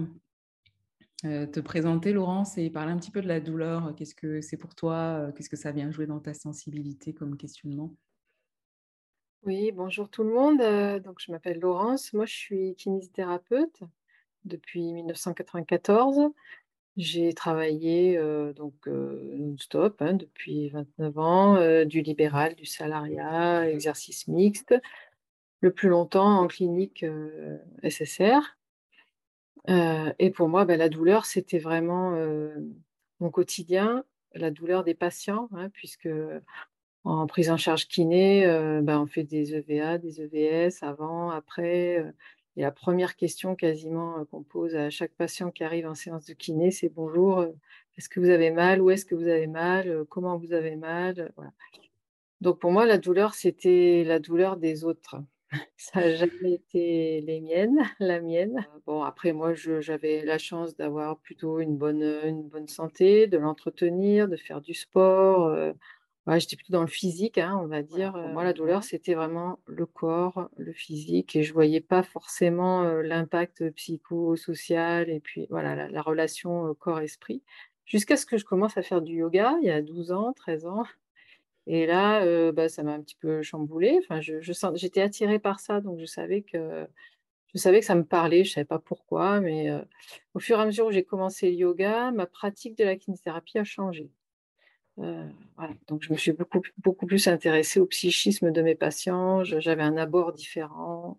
Te 1.23 1.61
présenter 1.61 2.13
Laurence 2.13 2.59
et 2.59 2.71
parler 2.71 2.93
un 2.93 2.99
petit 2.99 3.11
peu 3.11 3.21
de 3.23 3.29
la 3.29 3.41
douleur. 3.41 3.95
Qu'est-ce 3.97 4.15
que 4.15 4.41
c'est 4.41 4.57
pour 4.57 4.75
toi? 4.75 5.33
Qu'est-ce 5.35 5.49
que 5.49 5.57
ça 5.57 5.73
vient 5.73 5.91
jouer 5.91 6.07
dans 6.07 6.21
ta 6.21 6.35
sensibilité 6.35 7.13
comme 7.13 7.37
questionnement? 7.37 7.95
Oui, 9.45 9.71
bonjour 9.73 10.09
tout 10.09 10.25
le 10.25 10.33
monde. 10.33 11.03
Donc, 11.03 11.21
je 11.21 11.31
m'appelle 11.31 11.61
Laurence. 11.61 12.13
Moi, 12.13 12.27
je 12.27 12.35
suis 12.35 12.75
kinésithérapeute 12.75 13.81
depuis 14.45 14.93
1994. 14.93 16.33
J'ai 16.97 17.33
travaillé 17.33 18.19
donc 18.57 18.75
non-stop 18.87 20.01
hein, 20.01 20.15
depuis 20.15 20.71
29 20.71 21.19
ans, 21.19 21.85
du 21.85 22.01
libéral, 22.03 22.55
du 22.55 22.67
salariat, 22.67 23.71
exercice 23.71 24.29
mixte, 24.29 24.75
le 25.61 25.71
plus 25.73 25.91
longtemps 25.91 26.41
en 26.41 26.47
clinique 26.47 27.05
SSR. 27.83 28.41
Et 29.69 30.31
pour 30.31 30.49
moi, 30.49 30.65
bah, 30.65 30.77
la 30.77 30.89
douleur, 30.89 31.27
c'était 31.27 31.59
vraiment 31.59 32.17
mon 33.21 33.31
quotidien, 33.31 34.05
la 34.35 34.51
douleur 34.51 34.85
des 34.85 34.95
patients, 34.95 35.49
hein, 35.53 35.69
puisque 35.71 36.09
en 37.05 37.27
prise 37.27 37.51
en 37.51 37.57
charge 37.57 37.87
kiné, 37.89 38.47
bah, 38.83 39.01
on 39.01 39.07
fait 39.07 39.25
des 39.25 39.55
EVA, 39.55 39.99
des 39.99 40.21
EVS 40.21 40.83
avant, 40.83 41.31
après. 41.31 42.05
Et 42.57 42.63
la 42.63 42.71
première 42.73 43.17
question 43.17 43.55
quasiment 43.55 44.25
qu'on 44.27 44.43
pose 44.43 44.75
à 44.77 44.89
chaque 44.91 45.13
patient 45.13 45.51
qui 45.51 45.63
arrive 45.63 45.87
en 45.87 45.95
séance 45.95 46.25
de 46.27 46.33
kiné, 46.33 46.71
c'est 46.71 46.89
bonjour, 46.89 47.47
est-ce 47.97 48.09
que 48.09 48.21
vous 48.21 48.31
avez 48.31 48.51
mal 48.51 48.81
Où 48.81 48.91
est-ce 48.91 49.05
que 49.05 49.15
vous 49.15 49.29
avez 49.29 49.47
mal 49.47 50.05
Comment 50.09 50.37
vous 50.37 50.53
avez 50.53 50.77
mal 50.77 51.33
Donc 52.41 52.59
pour 52.59 52.73
moi, 52.73 52.87
la 52.87 52.99
douleur, 52.99 53.35
c'était 53.35 54.05
la 54.05 54.19
douleur 54.19 54.57
des 54.57 54.85
autres. 54.85 55.17
Ça 55.77 56.01
n'a 56.01 56.15
jamais 56.15 56.53
été 56.53 57.21
les 57.21 57.41
miennes, 57.41 57.79
la 58.01 58.21
mienne. 58.21 58.67
Bon, 58.87 59.03
après, 59.03 59.33
moi, 59.33 59.55
j'avais 59.55 60.25
la 60.25 60.39
chance 60.39 60.77
d'avoir 60.77 61.19
plutôt 61.19 61.61
une 61.61 61.77
bonne, 61.77 62.03
une 62.25 62.49
bonne 62.49 62.69
santé, 62.69 63.27
de 63.27 63.39
l'entretenir, 63.39 64.29
de 64.29 64.37
faire 64.37 64.61
du 64.61 64.75
sport 64.75 65.57
j'étais 66.35 66.57
plutôt 66.57 66.73
dans 66.73 66.81
le 66.81 66.89
physique, 66.89 67.39
hein, 67.39 67.59
on 67.63 67.67
va 67.67 67.83
dire. 67.83 68.13
Pour 68.13 68.29
moi, 68.29 68.43
la 68.43 68.53
douleur, 68.53 68.83
c'était 68.83 69.15
vraiment 69.15 69.61
le 69.67 69.87
corps, 69.87 70.49
le 70.57 70.73
physique, 70.73 71.37
et 71.37 71.43
je 71.45 71.51
ne 71.51 71.55
voyais 71.55 71.81
pas 71.81 72.03
forcément 72.03 72.83
l'impact 72.83 73.71
psychosocial 73.71 75.09
et 75.09 75.21
puis 75.21 75.47
voilà, 75.51 75.89
la, 75.89 76.03
relation 76.03 76.75
corps-esprit. 76.75 77.43
Jusqu'à 77.85 78.17
ce 78.17 78.27
que 78.27 78.37
je 78.37 78.45
commence 78.45 78.77
à 78.77 78.83
faire 78.83 79.01
du 79.01 79.15
yoga 79.15 79.57
il 79.63 79.69
y 79.69 79.71
a 79.71 79.81
12 79.81 80.11
ans, 80.11 80.33
13 80.33 80.67
ans. 80.67 80.85
Et 81.67 81.87
là, 81.87 82.53
bah, 82.53 82.69
ça 82.69 82.83
m'a 82.83 82.93
un 82.93 83.01
petit 83.01 83.17
peu 83.17 83.43
chamboulé. 83.43 83.99
Enfin, 84.03 84.21
je, 84.21 84.35
j'étais 84.75 85.01
attirée 85.01 85.39
par 85.39 85.61
ça, 85.61 85.81
donc 85.81 85.99
je 85.99 86.07
savais 86.07 86.43
que 86.43 86.87
je 87.55 87.59
savais 87.59 87.81
que 87.81 87.87
ça 87.87 87.95
me 87.95 88.05
parlait. 88.05 88.45
Je 88.45 88.51
ne 88.51 88.55
savais 88.55 88.65
pas 88.67 88.79
pourquoi, 88.79 89.41
mais 89.41 89.71
au 90.35 90.39
fur 90.39 90.59
et 90.59 90.63
à 90.63 90.67
mesure 90.67 90.87
où 90.87 90.93
j'ai 90.93 91.05
commencé 91.05 91.51
le 91.51 91.57
yoga, 91.57 92.13
ma 92.13 92.27
pratique 92.27 92.79
de 92.79 92.85
la 92.85 92.97
kinésithérapie 92.97 93.59
a 93.59 93.65
changé. 93.65 94.11
Euh, 94.99 95.29
Donc, 95.89 96.03
je 96.03 96.13
me 96.13 96.19
suis 96.19 96.33
beaucoup, 96.33 96.63
beaucoup 96.79 97.07
plus 97.07 97.29
intéressée 97.29 97.81
au 97.81 97.87
psychisme 97.87 98.51
de 98.51 98.63
mes 98.63 98.75
patients. 98.75 99.45
J'avais 99.45 99.83
un 99.83 99.97
abord 99.97 100.33
différent. 100.33 101.19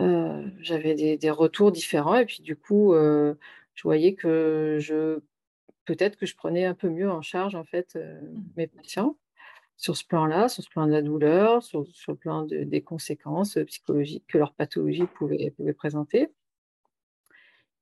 Euh, 0.00 0.48
j'avais 0.60 0.94
des, 1.16 1.30
retours 1.30 1.72
différents. 1.72 2.16
Et 2.16 2.26
puis, 2.26 2.42
du 2.42 2.56
coup, 2.56 2.94
euh, 2.94 3.34
je 3.74 3.82
voyais 3.82 4.14
que 4.14 4.78
je 4.80 5.20
peut-être 5.86 6.16
que 6.16 6.26
je 6.26 6.36
prenais 6.36 6.64
un 6.64 6.74
peu 6.74 6.88
mieux 6.88 7.10
en 7.10 7.22
charge, 7.22 7.54
en 7.56 7.64
fait, 7.64 7.96
mmh. 7.96 8.42
mes 8.56 8.66
patients 8.68 9.16
sur 9.80 9.96
ce 9.96 10.04
plan-là, 10.04 10.48
sur 10.50 10.62
ce 10.62 10.68
plan 10.68 10.86
de 10.86 10.92
la 10.92 11.00
douleur, 11.00 11.62
sur, 11.62 11.86
sur 11.94 12.12
le 12.12 12.18
plan 12.18 12.42
des 12.44 12.82
conséquences 12.82 13.58
psychologiques 13.66 14.26
que 14.28 14.36
leur 14.36 14.52
pathologie 14.52 15.06
pouvait, 15.06 15.52
pouvait 15.56 15.72
présenter. 15.72 16.28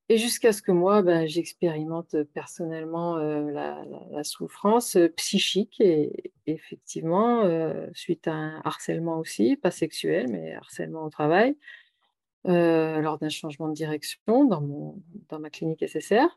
Et 0.09 0.17
jusqu'à 0.17 0.53
ce 0.53 0.63
que 0.63 0.71
moi, 0.71 1.03
ben, 1.03 1.27
j'expérimente 1.27 2.15
personnellement 2.35 3.17
la, 3.17 4.23
souffrance 4.23 4.97
psychique 5.17 5.81
et 5.81 6.33
effectivement, 6.47 7.43
suite 7.95 8.29
à 8.29 8.33
un 8.33 8.63
harcèlement 8.65 9.19
aussi, 9.19 9.57
pas 9.57 9.73
sexuel, 9.73 10.29
mais 10.31 10.55
harcèlement 10.55 11.05
au 11.05 11.11
travail, 11.11 11.57
lors 12.45 13.19
d'un 13.19 13.29
changement 13.29 13.69
de 13.69 13.75
direction 13.75 14.45
dans, 14.45 14.61
mon, 14.61 15.03
dans 15.31 15.41
ma 15.41 15.51
clinique 15.51 15.85
SSR. 15.87 16.29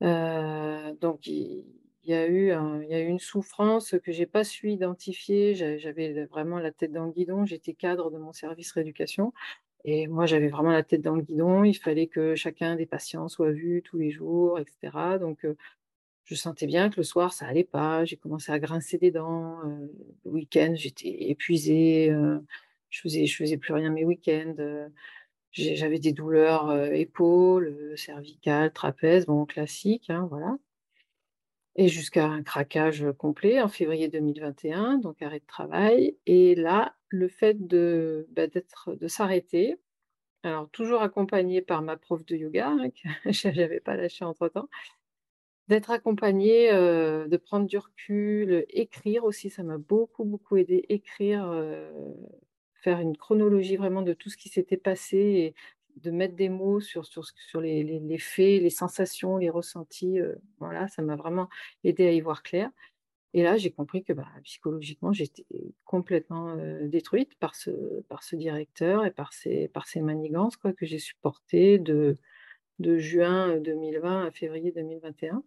donc, 0.00 1.26
il, 1.26 1.66
il 2.04 2.10
y 2.10 2.14
a 2.14 2.26
eu 2.26 2.52
une 3.08 3.18
souffrance 3.18 3.94
que 4.02 4.12
j'ai 4.12 4.26
pas 4.26 4.44
su 4.44 4.70
identifier. 4.70 5.54
J'avais 5.54 6.24
vraiment 6.26 6.58
la 6.58 6.72
tête 6.72 6.92
dans 6.92 7.04
le 7.04 7.12
guidon. 7.12 7.44
J'étais 7.44 7.74
cadre 7.74 8.10
de 8.10 8.18
mon 8.18 8.32
service 8.32 8.72
rééducation. 8.72 9.32
Et 9.84 10.06
moi, 10.06 10.26
j'avais 10.26 10.48
vraiment 10.48 10.70
la 10.70 10.82
tête 10.82 11.02
dans 11.02 11.16
le 11.16 11.22
guidon. 11.22 11.64
Il 11.64 11.74
fallait 11.74 12.06
que 12.06 12.34
chacun 12.34 12.76
des 12.76 12.86
patients 12.86 13.28
soit 13.28 13.50
vu 13.52 13.82
tous 13.82 13.98
les 13.98 14.10
jours, 14.10 14.58
etc. 14.58 15.18
Donc, 15.20 15.46
je 16.24 16.34
sentais 16.34 16.66
bien 16.66 16.90
que 16.90 16.96
le 16.98 17.02
soir, 17.04 17.32
ça 17.32 17.46
allait 17.46 17.64
pas. 17.64 18.04
J'ai 18.04 18.16
commencé 18.16 18.52
à 18.52 18.58
grincer 18.58 18.98
des 18.98 19.10
dents. 19.10 19.60
le 19.62 20.30
week-end, 20.30 20.74
j'étais 20.76 21.30
épuisée. 21.30 22.12
je 22.90 23.00
faisais, 23.00 23.26
faisais 23.26 23.58
plus 23.58 23.74
rien 23.74 23.90
mes 23.90 24.04
week-ends. 24.04 24.56
j'avais 25.52 25.98
des 25.98 26.12
douleurs 26.12 26.72
épaules, 26.92 27.94
cervicales, 27.96 28.72
trapèzes, 28.72 29.26
bon, 29.26 29.46
classique, 29.46 30.10
hein, 30.10 30.26
voilà 30.30 30.56
et 31.78 31.86
jusqu'à 31.86 32.26
un 32.26 32.42
craquage 32.42 33.06
complet 33.18 33.62
en 33.62 33.68
février 33.68 34.08
2021, 34.08 34.98
donc 34.98 35.22
arrêt 35.22 35.38
de 35.38 35.46
travail. 35.46 36.16
Et 36.26 36.56
là, 36.56 36.96
le 37.08 37.28
fait 37.28 37.68
de, 37.68 38.26
bah, 38.32 38.46
s'arrêter, 39.06 39.76
alors 40.42 40.68
toujours 40.70 41.02
accompagnée 41.02 41.62
par 41.62 41.82
ma 41.82 41.96
prof 41.96 42.26
de 42.26 42.34
yoga, 42.34 42.68
hein, 42.68 42.90
que 42.90 43.08
je 43.32 43.48
n'avais 43.48 43.78
pas 43.78 43.94
lâché 43.94 44.24
entre-temps, 44.24 44.68
d'être 45.68 45.92
accompagnée, 45.92 46.72
euh, 46.72 47.28
de 47.28 47.36
prendre 47.36 47.66
du 47.66 47.78
recul, 47.78 48.66
écrire 48.70 49.24
aussi, 49.24 49.48
ça 49.48 49.62
m'a 49.62 49.78
beaucoup, 49.78 50.24
beaucoup 50.24 50.56
aidé, 50.56 50.84
écrire, 50.88 51.48
euh, 51.48 51.92
faire 52.82 52.98
une 52.98 53.16
chronologie 53.16 53.76
vraiment 53.76 54.02
de 54.02 54.14
tout 54.14 54.30
ce 54.30 54.36
qui 54.36 54.48
s'était 54.48 54.76
passé 54.76 55.54
de 56.02 56.10
mettre 56.10 56.36
des 56.36 56.48
mots 56.48 56.80
sur, 56.80 57.06
sur, 57.06 57.24
sur 57.26 57.60
les, 57.60 57.82
les, 57.82 58.18
faits, 58.18 58.62
les 58.62 58.70
sensations, 58.70 59.36
les 59.36 59.50
ressentis. 59.50 60.20
Euh, 60.20 60.34
voilà, 60.58 60.88
ça 60.88 61.02
m'a 61.02 61.16
vraiment 61.16 61.48
aidé 61.84 62.06
à 62.06 62.12
y 62.12 62.20
voir 62.20 62.42
clair. 62.42 62.70
Et 63.34 63.42
là, 63.42 63.56
j'ai 63.56 63.70
compris 63.70 64.04
que 64.04 64.12
bah, 64.12 64.28
psychologiquement, 64.42 65.12
j'étais 65.12 65.46
complètement 65.84 66.56
euh, 66.56 66.88
détruite 66.88 67.34
par 67.38 67.54
ce, 67.54 67.70
par 68.08 68.22
ce 68.22 68.36
directeur 68.36 69.04
et 69.04 69.10
par 69.10 69.32
ses, 69.32 69.68
par 69.68 69.86
ses 69.86 70.00
manigances 70.00 70.56
quoi, 70.56 70.72
que 70.72 70.86
j'ai 70.86 70.98
supportées 70.98 71.78
de, 71.78 72.16
de 72.78 72.98
juin 72.98 73.58
2020 73.58 74.26
à 74.26 74.30
février 74.30 74.72
2021. 74.72 75.42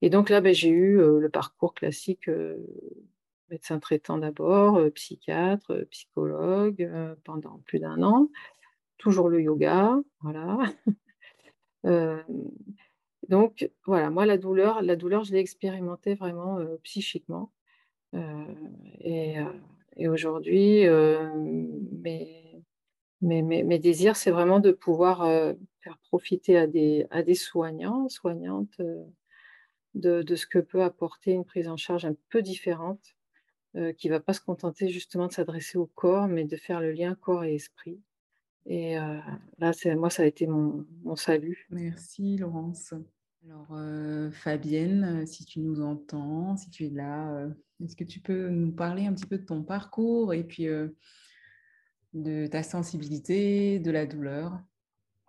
Et 0.00 0.10
donc 0.10 0.30
là, 0.30 0.40
bah, 0.40 0.52
j'ai 0.52 0.70
eu 0.70 0.98
euh, 0.98 1.18
le 1.18 1.28
parcours 1.28 1.74
classique 1.74 2.30
médecin 3.50 3.78
traitant 3.78 4.16
d'abord, 4.16 4.80
psychiatre, 4.94 5.84
psychologue 5.90 6.90
pendant 7.22 7.60
plus 7.66 7.80
d'un 7.80 8.02
an 8.02 8.30
toujours 9.02 9.28
le 9.28 9.42
yoga, 9.42 9.98
voilà. 10.20 10.58
Euh, 11.84 12.22
donc 13.28 13.68
voilà, 13.86 14.08
moi 14.08 14.24
la 14.24 14.38
douleur, 14.38 14.82
la 14.82 14.94
douleur, 14.94 15.24
je 15.24 15.32
l'ai 15.32 15.40
expérimentée 15.40 16.14
vraiment 16.14 16.60
euh, 16.60 16.76
psychiquement. 16.84 17.50
Euh, 18.14 18.44
et, 19.00 20.06
aujourd'hui, 20.06 20.84
mes, 22.00 22.62
mes, 23.20 23.78
désirs, 23.80 24.14
c'est 24.14 24.30
vraiment 24.30 24.60
de 24.60 24.70
pouvoir 24.70 25.26
faire 25.80 25.98
profiter 26.04 26.56
à 26.56 26.68
des, 26.68 27.34
soignants, 27.34 28.08
soignantes, 28.08 28.80
de, 29.94 30.22
de, 30.22 30.36
ce 30.36 30.46
que 30.46 30.60
peut 30.60 30.84
apporter 30.84 31.32
une 31.32 31.44
prise 31.44 31.66
en 31.66 31.76
charge 31.76 32.04
un 32.04 32.14
peu 32.28 32.42
différente 32.42 33.16
qui 33.98 34.06
ne 34.06 34.12
va 34.12 34.20
pas 34.20 34.34
se 34.34 34.40
contenter 34.40 34.88
justement 34.88 35.26
de 35.26 35.32
s'adresser 35.32 35.78
au 35.78 35.86
corps, 35.86 36.28
mais 36.28 36.44
de 36.44 36.56
faire 36.56 36.80
le 36.80 36.92
lien 36.92 37.16
corps 37.16 37.42
et 37.42 37.56
esprit. 37.56 38.00
Et 38.66 38.94
là, 39.58 39.72
c'est, 39.72 39.94
moi, 39.94 40.08
ça 40.08 40.22
a 40.22 40.26
été 40.26 40.46
mon, 40.46 40.86
mon 41.02 41.16
salut. 41.16 41.66
Merci, 41.70 42.36
Laurence. 42.36 42.94
Alors, 43.44 43.76
Fabienne, 44.32 45.26
si 45.26 45.44
tu 45.44 45.58
nous 45.60 45.80
entends, 45.80 46.56
si 46.56 46.70
tu 46.70 46.86
es 46.86 46.90
là, 46.90 47.48
est-ce 47.82 47.96
que 47.96 48.04
tu 48.04 48.20
peux 48.20 48.48
nous 48.48 48.72
parler 48.72 49.06
un 49.06 49.14
petit 49.14 49.26
peu 49.26 49.38
de 49.38 49.44
ton 49.44 49.62
parcours 49.62 50.32
et 50.32 50.44
puis 50.44 50.68
de 52.14 52.46
ta 52.46 52.62
sensibilité, 52.62 53.78
de 53.78 53.90
la 53.90 54.06
douleur? 54.06 54.60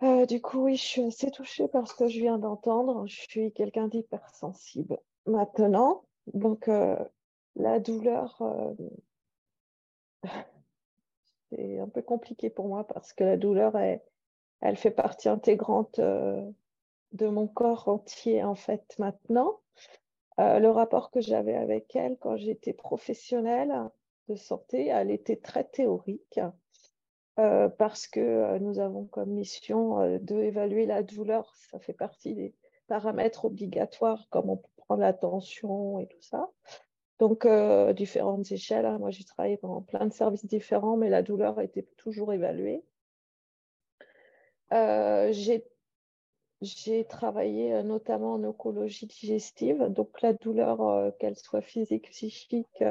Euh, 0.02 0.26
du 0.26 0.40
coup, 0.40 0.64
oui, 0.64 0.76
je 0.76 0.82
suis 0.82 1.02
assez 1.02 1.30
touchée 1.30 1.68
par 1.68 1.88
ce 1.88 1.94
que 1.94 2.08
je 2.08 2.18
viens 2.18 2.38
d'entendre. 2.38 3.06
Je 3.06 3.20
suis 3.22 3.52
quelqu'un 3.52 3.88
d'hypersensible. 3.88 4.98
Maintenant, 5.26 6.04
donc 6.32 6.68
euh, 6.68 6.96
la 7.56 7.80
douleur, 7.80 8.36
euh, 8.42 8.74
c'est 11.56 11.78
un 11.78 11.88
peu 11.88 12.02
compliqué 12.02 12.50
pour 12.50 12.68
moi 12.68 12.86
parce 12.86 13.12
que 13.12 13.24
la 13.24 13.36
douleur, 13.36 13.76
elle, 13.76 14.76
fait 14.76 14.90
partie 14.90 15.28
intégrante 15.28 16.00
de 16.00 17.28
mon 17.28 17.46
corps 17.46 17.88
entier 17.88 18.42
en 18.42 18.54
fait 18.54 18.94
maintenant. 18.98 19.60
le 20.38 20.68
rapport 20.68 21.10
que 21.10 21.20
j'avais 21.20 21.54
avec 21.54 21.94
elle 21.96 22.16
quand 22.18 22.36
j'étais 22.36 22.72
professionnelle 22.72 23.74
de 24.28 24.36
santé, 24.36 24.86
elle 24.86 25.10
était 25.10 25.36
très 25.36 25.64
théorique. 25.64 26.40
Euh, 27.40 27.68
parce 27.68 28.06
que 28.06 28.20
euh, 28.20 28.58
nous 28.60 28.78
avons 28.78 29.06
comme 29.06 29.30
mission 29.30 30.00
euh, 30.00 30.18
d'évaluer 30.20 30.86
la 30.86 31.02
douleur. 31.02 31.52
Ça 31.70 31.80
fait 31.80 31.92
partie 31.92 32.34
des 32.34 32.54
paramètres 32.86 33.46
obligatoires, 33.46 34.28
comme 34.30 34.50
on 34.50 34.56
peut 34.58 34.68
prendre 34.76 35.00
la 35.00 35.12
tension 35.12 35.98
et 35.98 36.06
tout 36.06 36.22
ça. 36.22 36.48
Donc, 37.18 37.46
différentes 37.94 38.50
échelles. 38.50 38.86
Hein. 38.86 38.98
Moi, 38.98 39.10
j'ai 39.10 39.24
travaillé 39.24 39.58
dans 39.62 39.82
plein 39.82 40.06
de 40.06 40.12
services 40.12 40.46
différents, 40.46 40.96
mais 40.96 41.08
la 41.08 41.22
douleur 41.22 41.60
été 41.60 41.84
toujours 41.96 42.32
évaluée. 42.32 42.82
j'ai 46.60 47.04
travaillé 47.04 47.82
notamment 47.82 48.34
en 48.34 48.44
oncologie 48.44 49.06
digestive, 49.06 49.84
donc 49.90 50.20
la 50.22 50.32
douleur, 50.32 51.12
qu'elle 51.18 51.36
soit 51.36 51.62
physique, 51.62 52.10
psychique, 52.10 52.82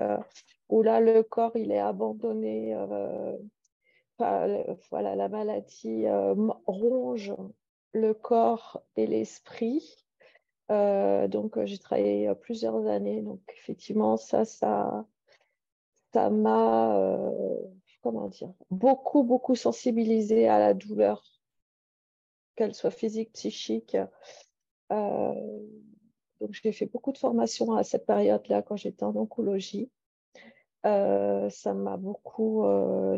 où 0.70 0.82
là, 0.84 1.00
le 1.00 1.24
corps, 1.24 1.56
il 1.56 1.72
est 1.72 1.80
abandonné 1.80 2.75
voilà, 4.89 5.15
la 5.15 5.30
maladie 5.30 6.06
euh, 6.06 6.36
ronge 6.65 7.34
le 7.94 8.13
corps 8.13 8.82
et 8.96 9.08
l'esprit. 9.08 10.02
Euh, 10.74 11.27
donc, 11.27 11.58
euh, 11.58 11.65
j'ai 11.65 11.77
travaillé 11.77 12.34
plusieurs 12.42 12.88
années. 12.88 13.22
Donc, 13.22 13.42
effectivement, 13.58 14.18
ça, 14.18 14.46
ça, 14.46 15.06
ça 16.13 16.30
m'a, 16.30 17.32
comment 18.01 18.27
dire, 18.27 18.53
beaucoup, 18.72 19.24
beaucoup 19.24 19.56
sensibilisé 19.56 20.48
à 20.48 20.60
la 20.60 20.74
douleur, 20.74 21.24
qu'elle 22.56 22.75
soit 22.75 22.92
physique, 22.92 23.32
psychique. 23.34 23.98
donc, 24.89 26.51
j'ai 26.51 26.72
fait 26.72 26.86
beaucoup 26.88 27.12
de 27.12 27.18
formations 27.18 27.74
à 27.74 27.84
cette 27.84 28.06
période-là 28.06 28.62
quand 28.63 28.75
j'étais 28.75 29.03
en 29.03 29.15
oncologie. 29.15 29.89
ça 30.84 31.74
m'a 31.74 31.98
beaucoup 31.98 32.65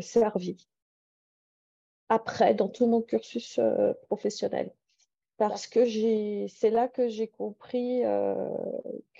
servi 0.00 0.68
après 2.08 2.54
dans 2.54 2.68
tout 2.68 2.86
mon 2.86 3.02
cursus 3.02 3.58
euh, 3.58 3.92
professionnel. 4.06 4.72
Parce 5.38 5.66
que 5.66 5.84
c'est 6.48 6.70
là 6.70 6.88
que 6.88 7.08
j'ai 7.08 7.28
compris 7.28 8.04
euh, 8.04 8.34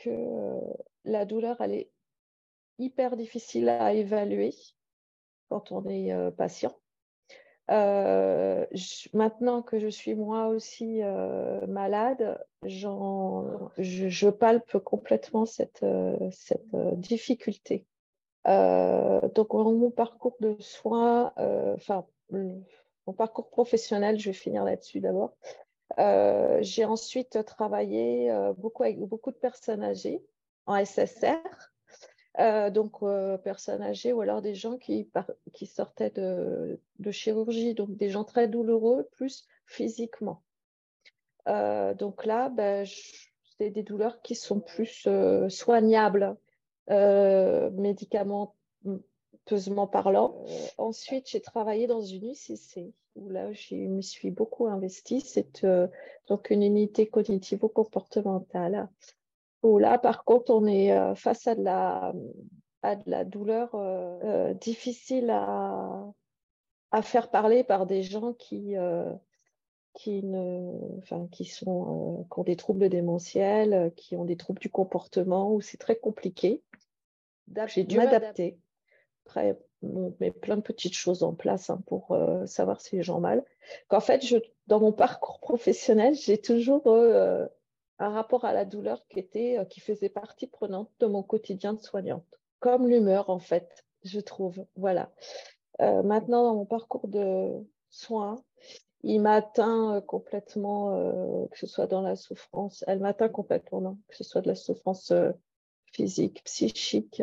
que 0.02 0.08
euh, 0.10 0.60
la 1.04 1.26
douleur, 1.26 1.60
elle 1.60 1.74
est 1.74 1.90
hyper 2.78 3.16
difficile 3.16 3.68
à 3.68 3.92
évaluer 3.92 4.54
quand 5.48 5.72
on 5.72 5.86
est 5.88 6.12
patient. 6.32 6.74
maintenant 7.68 9.62
que 9.62 9.78
je 9.78 9.88
suis 9.88 10.14
moi 10.14 10.48
aussi 10.48 11.00
malade, 11.68 12.44
je, 12.64 12.88
je, 13.78 14.28
palpe 14.28 14.78
complètement 14.78 15.46
cette, 15.46 15.84
cette 16.32 16.76
difficulté. 16.96 17.86
donc, 18.44 19.54
mon 19.54 19.90
parcours 19.90 20.36
de 20.40 20.56
soins, 20.60 21.32
enfin, 21.36 22.04
mon 22.30 23.12
parcours 23.16 23.48
professionnel, 23.48 24.18
je 24.18 24.30
vais 24.30 24.34
finir 24.34 24.64
là-dessus 24.64 25.00
d'abord. 25.00 25.32
Euh, 25.98 26.58
j'ai 26.62 26.84
ensuite 26.84 27.44
travaillé 27.44 28.30
euh, 28.30 28.52
beaucoup 28.52 28.82
avec 28.82 28.98
beaucoup 28.98 29.30
de 29.30 29.36
personnes 29.36 29.82
âgées 29.82 30.22
en 30.66 30.84
SSR, 30.84 31.36
euh, 32.40 32.70
donc 32.70 33.00
personnes 33.42 33.82
âgées 33.82 34.12
ou 34.12 34.20
alors 34.20 34.42
des 34.42 34.54
gens 34.54 34.76
qui, 34.78 35.08
sortaient 35.64 36.10
de, 36.10 36.78
chirurgie, 37.10 37.74
donc 37.74 37.96
des 37.96 38.10
gens 38.10 38.24
très 38.24 38.48
douloureux, 38.48 39.08
plus 39.12 39.46
physiquement. 39.66 40.42
donc 41.46 42.24
là, 42.26 42.48
ben, 42.48 42.84
c'est 43.58 43.70
des 43.70 43.84
douleurs 43.84 44.20
qui 44.22 44.34
sont 44.34 44.60
plus 44.60 45.08
soignables, 45.48 46.36
médicaments 46.88 48.56
pesement 49.44 49.86
parlant. 49.86 50.44
Ensuite, 50.78 51.30
j'ai 51.30 51.40
travaillé 51.40 51.86
dans 51.86 52.02
une 52.02 52.30
UCC 52.32 52.92
où 53.16 53.28
là, 53.28 53.52
je 53.52 53.74
me 53.74 54.00
suis 54.00 54.30
beaucoup 54.30 54.66
investie. 54.66 55.20
C'est 55.20 55.64
euh, 55.64 55.88
donc 56.28 56.50
une 56.50 56.62
unité 56.62 57.06
cognitivo-comportementale 57.06 58.88
où 59.62 59.78
là, 59.78 59.98
par 59.98 60.24
contre, 60.24 60.52
on 60.52 60.66
est 60.66 60.92
euh, 60.92 61.14
face 61.14 61.46
à 61.46 61.54
de 61.54 61.62
la, 61.62 62.12
à 62.82 62.96
de 62.96 63.10
la 63.10 63.24
douleur 63.24 63.74
difficile 64.54 65.30
à, 65.30 66.04
à, 66.90 67.02
faire 67.02 67.30
parler 67.30 67.64
par 67.64 67.86
des 67.86 68.02
gens 68.02 68.32
qui, 68.34 68.74
qui, 69.94 70.22
ne, 70.22 70.98
enfin, 70.98 71.26
qui, 71.32 71.46
sont, 71.46 72.26
qui 72.30 72.38
ont 72.38 72.44
des 72.44 72.56
troubles 72.56 72.88
démentiels, 72.88 73.92
qui 73.96 74.14
ont 74.14 74.24
des 74.24 74.36
troubles 74.36 74.60
du 74.60 74.70
comportement, 74.70 75.52
où 75.52 75.60
c'est 75.60 75.78
très 75.78 75.96
compliqué. 75.96 76.62
J'ai 77.66 77.84
dû 77.84 77.96
m'adapter. 77.96 78.58
Après, 79.24 79.58
on 79.82 80.14
met 80.20 80.30
plein 80.30 80.56
de 80.56 80.62
petites 80.62 80.94
choses 80.94 81.22
en 81.22 81.34
place 81.34 81.70
hein, 81.70 81.82
pour 81.86 82.12
euh, 82.12 82.46
savoir 82.46 82.80
si 82.80 82.96
les 82.96 83.02
gens 83.02 83.20
mal. 83.20 83.44
Qu'en 83.88 84.00
fait, 84.00 84.22
dans 84.66 84.80
mon 84.80 84.92
parcours 84.92 85.40
professionnel, 85.40 86.14
j'ai 86.24 86.38
toujours 86.38 86.86
euh, 86.86 87.46
un 87.98 88.10
rapport 88.10 88.44
à 88.44 88.52
la 88.52 88.64
douleur 88.64 89.06
qui, 89.08 89.18
était, 89.18 89.58
euh, 89.58 89.64
qui 89.64 89.80
faisait 89.80 90.08
partie 90.08 90.46
prenante 90.46 90.90
de 91.00 91.06
mon 91.06 91.22
quotidien 91.22 91.74
de 91.74 91.80
soignante. 91.80 92.26
Comme 92.60 92.88
l'humeur, 92.88 93.30
en 93.30 93.38
fait, 93.38 93.84
je 94.02 94.20
trouve. 94.20 94.64
Voilà. 94.76 95.12
maintenant, 95.78 96.42
dans 96.44 96.54
mon 96.54 96.64
parcours 96.64 97.06
de 97.06 97.50
soins, 97.90 98.42
il 99.02 99.20
m'atteint 99.20 100.00
complètement, 100.06 101.48
que 101.50 101.58
ce 101.58 101.66
soit 101.66 101.86
dans 101.86 102.00
la 102.00 102.16
souffrance, 102.16 102.82
elle 102.86 103.00
m'atteint 103.00 103.28
complètement, 103.28 103.82
non, 103.82 103.98
que 104.08 104.16
ce 104.16 104.24
soit 104.24 104.40
de 104.40 104.48
la 104.48 104.54
souffrance 104.54 105.12
physique, 105.92 106.42
psychique, 106.44 107.22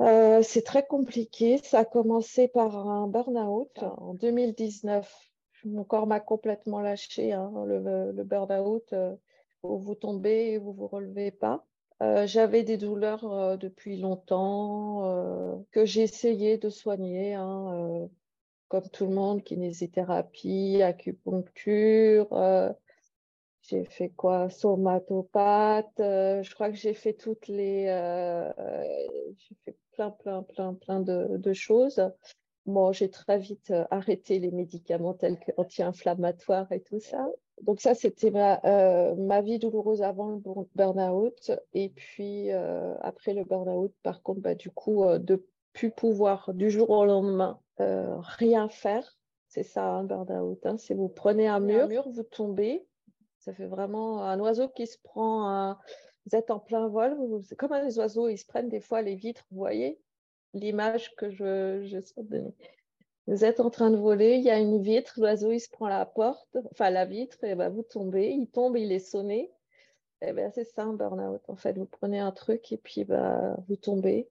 euh, 0.00 0.42
c'est 0.42 0.62
très 0.62 0.86
compliqué. 0.86 1.58
Ça 1.58 1.80
a 1.80 1.84
commencé 1.84 2.48
par 2.48 2.88
un 2.88 3.06
burn-out 3.06 3.82
en 3.82 4.14
2019. 4.14 5.30
Mon 5.64 5.84
corps 5.84 6.06
m'a 6.06 6.20
complètement 6.20 6.80
lâché. 6.80 7.32
Hein, 7.32 7.52
le, 7.66 8.24
burn-out, 8.24 8.92
euh, 8.94 9.14
vous 9.62 9.94
tombez 9.94 10.52
et 10.52 10.58
vous 10.58 10.72
vous 10.72 10.86
relevez 10.86 11.30
pas. 11.30 11.66
Euh, 12.02 12.26
j'avais 12.26 12.62
des 12.62 12.78
douleurs 12.78 13.58
depuis 13.58 13.98
longtemps 13.98 15.62
que 15.70 15.84
j'ai 15.84 16.02
essayé 16.02 16.56
de 16.56 16.70
soigner, 16.70 17.34
hein, 17.34 18.08
comme 18.68 18.88
tout 18.88 19.04
le 19.04 19.14
monde, 19.14 19.42
kinésithérapie, 19.42 20.80
acupuncture. 20.82 22.28
J'ai 23.70 23.84
fait 23.84 24.10
quoi? 24.10 24.50
Somatopathe. 24.50 25.94
je 25.98 26.54
crois 26.54 26.70
que 26.70 26.76
j'ai 26.76 26.94
fait 26.94 27.14
toutes 27.14 27.48
les. 27.48 27.86
j'ai 29.38 29.54
fait 29.64 29.76
plein, 29.92 30.10
plein, 30.10 30.42
plein, 30.42 30.74
plein 30.74 31.00
de, 31.00 31.52
choses. 31.52 32.02
Moi, 32.66 32.92
j'ai 32.92 33.10
très 33.10 33.38
vite 33.38 33.70
euh, 33.70 33.84
arrêté 33.90 34.38
les 34.38 34.50
médicaments 34.50 35.14
tels 35.14 35.38
que 35.38 35.50
anti-inflammatoires 35.56 36.70
et 36.72 36.80
tout 36.80 37.00
ça. 37.00 37.26
Donc 37.62 37.80
ça, 37.80 37.94
c'était 37.94 38.30
ma, 38.30 38.60
euh, 38.64 39.14
ma, 39.16 39.42
vie 39.42 39.58
douloureuse 39.58 40.02
avant 40.02 40.30
le 40.30 40.40
burn-out. 40.74 41.52
Et 41.74 41.90
puis, 41.90 42.52
euh, 42.52 42.94
après 43.00 43.34
le 43.34 43.44
burn-out, 43.44 43.92
par 44.02 44.22
contre, 44.22 44.40
bah, 44.40 44.54
du 44.54 44.70
coup, 44.70 45.04
de 45.18 45.44
plus 45.72 45.90
pouvoir 45.90 46.52
du 46.54 46.70
jour 46.70 46.90
au 46.90 47.04
lendemain 47.04 47.60
rien 47.78 48.68
faire. 48.68 49.16
C'est 49.48 49.62
ça, 49.62 49.84
un 49.84 50.04
burn-out. 50.04 50.64
Hein. 50.64 50.76
Si 50.76 50.92
vous 50.92 51.08
prenez 51.08 51.48
un 51.48 51.60
mur, 51.60 51.84
un 51.84 51.88
mur, 51.88 52.08
vous 52.10 52.22
tombez. 52.22 52.86
Ça 53.40 53.52
fait 53.52 53.66
vraiment 53.66 54.22
un 54.22 54.38
oiseau 54.38 54.68
qui 54.68 54.86
se 54.86 54.98
prend 55.02 55.76
vous 56.26 56.36
êtes 56.36 56.50
en 56.50 56.58
plein 56.58 56.86
vol, 56.88 57.16
comme 57.58 57.74
les 57.74 57.98
oiseaux, 57.98 58.28
ils 58.28 58.38
se 58.38 58.46
prennent 58.46 58.68
des 58.68 58.80
fois 58.80 59.02
les 59.02 59.14
vitres, 59.14 59.46
vous 59.50 59.58
voyez 59.58 59.98
l'image 60.52 61.14
que 61.16 61.30
je, 61.30 61.82
je 61.84 62.22
donner. 62.22 62.54
Vous 63.26 63.44
êtes 63.44 63.60
en 63.60 63.70
train 63.70 63.90
de 63.90 63.96
voler, 63.96 64.34
il 64.34 64.42
y 64.42 64.50
a 64.50 64.58
une 64.58 64.82
vitre, 64.82 65.14
l'oiseau 65.18 65.52
il 65.52 65.60
se 65.60 65.70
prend 65.70 65.88
la 65.88 66.04
porte, 66.04 66.56
enfin 66.72 66.90
la 66.90 67.04
vitre, 67.04 67.42
et 67.44 67.54
ben 67.54 67.68
vous 67.68 67.82
tombez, 67.82 68.30
il 68.30 68.48
tombe, 68.48 68.76
il 68.76 68.92
est 68.92 68.98
sonné. 68.98 69.52
Eh 70.22 70.32
ben, 70.32 70.50
c'est 70.52 70.64
ça 70.64 70.82
un 70.82 70.92
burn-out. 70.92 71.40
En 71.48 71.56
fait, 71.56 71.78
vous 71.78 71.86
prenez 71.86 72.18
un 72.18 72.32
truc 72.32 72.72
et 72.72 72.76
puis 72.76 73.04
bah, 73.04 73.56
vous 73.68 73.76
tombez 73.76 74.28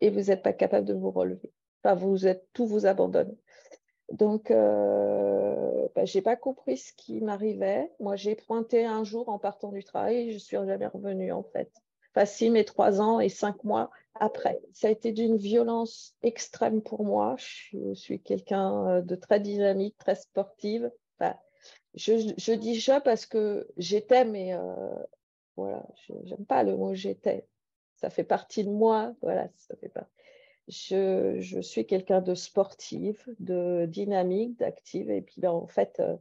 et 0.00 0.10
vous 0.10 0.24
n'êtes 0.24 0.42
pas 0.42 0.52
capable 0.52 0.86
de 0.86 0.94
vous 0.94 1.10
relever. 1.10 1.50
Enfin, 1.82 1.94
vous 1.94 2.26
êtes, 2.26 2.46
tout 2.52 2.66
vous 2.66 2.86
abandonne. 2.86 3.34
Donc, 4.10 4.50
euh, 4.50 5.88
bah, 5.94 6.04
je 6.04 6.18
n'ai 6.18 6.22
pas 6.22 6.36
compris 6.36 6.76
ce 6.76 6.92
qui 6.92 7.20
m'arrivait. 7.20 7.90
Moi, 8.00 8.16
j'ai 8.16 8.34
pointé 8.34 8.84
un 8.84 9.04
jour 9.04 9.28
en 9.28 9.38
partant 9.38 9.70
du 9.70 9.84
travail 9.84 10.16
et 10.16 10.32
je 10.32 10.38
suis 10.38 10.56
jamais 10.56 10.86
revenue 10.86 11.32
en 11.32 11.44
fait. 11.44 11.70
Enfin, 12.14 12.26
si, 12.26 12.50
mes 12.50 12.64
trois 12.64 13.00
ans 13.00 13.20
et 13.20 13.28
cinq 13.28 13.62
mois 13.62 13.90
après. 14.14 14.60
Ça 14.72 14.88
a 14.88 14.90
été 14.90 15.12
d'une 15.12 15.36
violence 15.36 16.16
extrême 16.22 16.82
pour 16.82 17.04
moi. 17.04 17.36
Je 17.38 17.94
suis, 17.94 18.20
quelqu'un 18.20 18.86
euh, 18.86 19.00
de 19.00 19.14
très 19.14 19.38
dynamique, 19.38 19.96
très 19.98 20.16
sportive. 20.16 20.90
Je, 21.94 22.52
dis 22.54 22.78
je 22.78 23.00
parce 23.00 23.26
que 23.26 23.66
j'étais, 23.76 24.24
mais 24.24 24.54
euh, 24.54 24.94
voilà, 25.56 25.84
j'aime 26.22 26.46
pas 26.46 26.62
le 26.62 26.76
mot 26.76 26.94
j'étais. 26.94 27.46
Ça 27.96 28.10
fait 28.10 28.24
partie 28.24 28.64
de 28.64 28.70
moi. 28.70 29.14
Voilà, 29.22 29.48
ça 29.56 29.74
fait 29.76 29.88
pas. 29.88 30.06
Je, 30.68 31.60
suis 31.62 31.86
quelqu'un 31.86 32.20
de 32.20 32.34
sportive, 32.34 33.24
de 33.40 33.86
dynamique, 33.86 34.58
d'active. 34.58 35.10
Et 35.10 35.22
puis, 35.22 35.40
ben, 35.40 35.50
en 35.50 35.66
fait, 35.66 36.00
euh, 36.00 36.16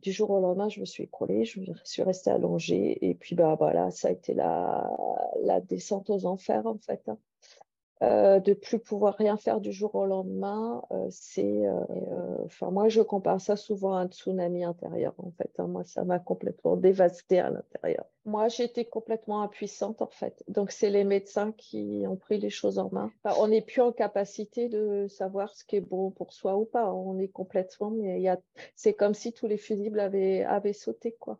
du 0.00 0.12
jour 0.12 0.30
au 0.30 0.40
lendemain, 0.40 0.68
je 0.68 0.80
me 0.80 0.84
suis 0.86 1.04
écroulée, 1.04 1.44
je 1.44 1.60
suis 1.84 2.02
restée 2.02 2.30
allongée. 2.30 2.98
Et 3.08 3.14
puis, 3.14 3.34
bah, 3.34 3.56
voilà, 3.58 3.90
ça 3.90 4.08
a 4.08 4.10
été 4.12 4.34
la, 4.34 4.90
la 5.42 5.60
descente 5.60 6.10
aux 6.10 6.26
enfers, 6.26 6.66
en 6.66 6.78
fait. 6.78 7.08
Hein. 7.08 7.18
Euh, 8.02 8.40
de 8.40 8.52
plus 8.52 8.80
pouvoir 8.80 9.14
rien 9.14 9.36
faire 9.36 9.60
du 9.60 9.70
jour 9.70 9.94
au 9.94 10.06
lendemain, 10.06 10.82
euh, 10.90 11.06
c'est, 11.10 11.66
euh, 11.66 11.84
enfin 12.46 12.72
moi 12.72 12.88
je 12.88 13.00
compare 13.00 13.40
ça 13.40 13.54
souvent 13.54 13.94
à 13.94 14.00
un 14.00 14.08
tsunami 14.08 14.64
intérieur 14.64 15.14
en 15.18 15.30
fait. 15.30 15.52
Hein. 15.58 15.68
Moi 15.68 15.84
ça 15.84 16.02
m'a 16.02 16.18
complètement 16.18 16.76
dévasté 16.76 17.38
à 17.38 17.50
l'intérieur. 17.50 18.04
Moi 18.24 18.48
j'étais 18.48 18.86
complètement 18.86 19.42
impuissante 19.42 20.02
en 20.02 20.08
fait. 20.08 20.42
Donc 20.48 20.72
c'est 20.72 20.90
les 20.90 21.04
médecins 21.04 21.52
qui 21.52 22.04
ont 22.08 22.16
pris 22.16 22.38
les 22.38 22.50
choses 22.50 22.80
en 22.80 22.90
main. 22.90 23.12
on 23.38 23.46
n'est 23.46 23.62
plus 23.62 23.82
en 23.82 23.92
capacité 23.92 24.68
de 24.68 25.06
savoir 25.08 25.54
ce 25.54 25.64
qui 25.64 25.76
est 25.76 25.80
bon 25.80 26.10
pour 26.10 26.32
soi 26.32 26.56
ou 26.56 26.64
pas. 26.64 26.92
On 26.92 27.20
est 27.20 27.28
complètement, 27.28 27.90
mais 27.90 28.18
il 28.18 28.22
y 28.22 28.28
a, 28.28 28.40
c'est 28.74 28.94
comme 28.94 29.14
si 29.14 29.32
tous 29.32 29.46
les 29.46 29.58
fusibles 29.58 30.00
avaient, 30.00 30.42
avaient 30.42 30.72
sauté 30.72 31.12
quoi. 31.20 31.38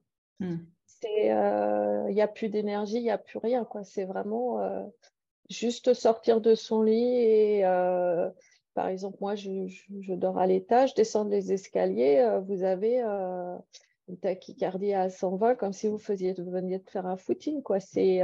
C'est, 0.87 1.27
il 1.27 2.15
n'y 2.15 2.23
a 2.23 2.29
plus 2.29 2.51
d'énergie, 2.51 2.99
il 2.99 3.03
n'y 3.03 3.11
a 3.11 3.19
plus 3.19 3.39
rien 3.39 3.65
quoi. 3.65 3.83
C'est 3.83 4.05
vraiment 4.05 4.61
juste 5.53 5.95
sortir 5.95 6.41
de 6.41 6.55
son 6.55 6.83
lit 6.83 7.17
et, 7.17 7.65
euh, 7.65 8.29
par 8.75 8.89
exemple, 8.89 9.19
moi, 9.21 9.35
je, 9.35 10.15
dors 10.15 10.39
à 10.39 10.47
l'étage, 10.47 10.95
descendre 10.95 11.31
les 11.31 11.53
escaliers, 11.53 12.19
euh, 12.21 12.41
vous 12.41 12.65
avez 12.65 13.03
euh, 13.03 13.57
une 14.09 14.17
tachycardie 14.19 14.95
à 14.95 15.11
120 15.11 15.55
comme 15.57 15.73
si 15.73 15.89
vous, 15.89 15.99
faisiez, 15.99 16.33
vous 16.33 16.51
veniez 16.51 16.79
de 16.79 16.89
faire 16.89 17.07
un 17.07 17.17
footing. 17.17 17.63
Quoi. 17.63 17.81
C'est 17.81 18.21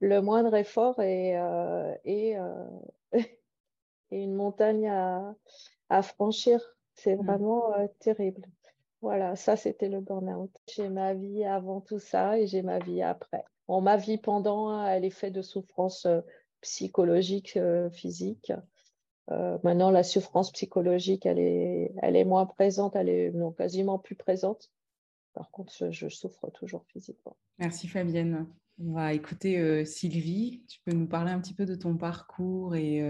le 0.00 0.20
moindre 0.20 0.54
effort 0.54 1.00
et, 1.00 1.32
et, 2.04 2.36
et, 3.12 3.28
une 4.10 4.34
montagne 4.34 4.88
à, 4.88 5.34
à 5.88 6.02
franchir. 6.02 6.60
C'est 6.94 7.16
mmh. 7.16 7.26
vraiment 7.26 7.72
terrible. 7.98 8.46
Voilà, 9.00 9.34
ça 9.34 9.56
c'était 9.56 9.88
le 9.88 10.00
burn-out. 10.00 10.50
J'ai 10.72 10.88
ma 10.88 11.14
vie 11.14 11.44
avant 11.44 11.80
tout 11.80 11.98
ça 11.98 12.38
et 12.38 12.46
j'ai 12.46 12.62
ma 12.62 12.78
vie 12.78 13.02
après. 13.02 13.44
Bon, 13.66 13.80
ma 13.80 13.96
vie 13.96 14.18
pendant, 14.18 14.84
elle 14.86 15.04
est 15.04 15.10
faite 15.10 15.32
de 15.32 15.42
souffrances 15.42 16.06
psychologique, 16.62 17.56
euh, 17.56 17.90
physique. 17.90 18.52
Euh, 19.30 19.58
maintenant, 19.62 19.90
la 19.90 20.02
souffrance 20.02 20.50
psychologique, 20.52 21.26
elle 21.26 21.38
est, 21.38 21.92
elle 22.02 22.16
est 22.16 22.24
moins 22.24 22.46
présente, 22.46 22.96
elle 22.96 23.08
est 23.08 23.30
non, 23.32 23.52
quasiment 23.52 23.98
plus 23.98 24.16
présente. 24.16 24.70
Par 25.34 25.50
contre, 25.50 25.90
je, 25.90 26.08
souffre 26.08 26.50
toujours 26.50 26.84
physiquement. 26.86 27.36
Merci 27.58 27.88
Fabienne. 27.88 28.46
On 28.80 28.92
va 28.92 29.12
écouter 29.12 29.58
euh, 29.58 29.84
Sylvie. 29.84 30.64
Tu 30.68 30.80
peux 30.84 30.92
nous 30.92 31.06
parler 31.06 31.30
un 31.30 31.40
petit 31.40 31.54
peu 31.54 31.66
de 31.66 31.74
ton 31.74 31.96
parcours 31.96 32.74
et, 32.74 33.02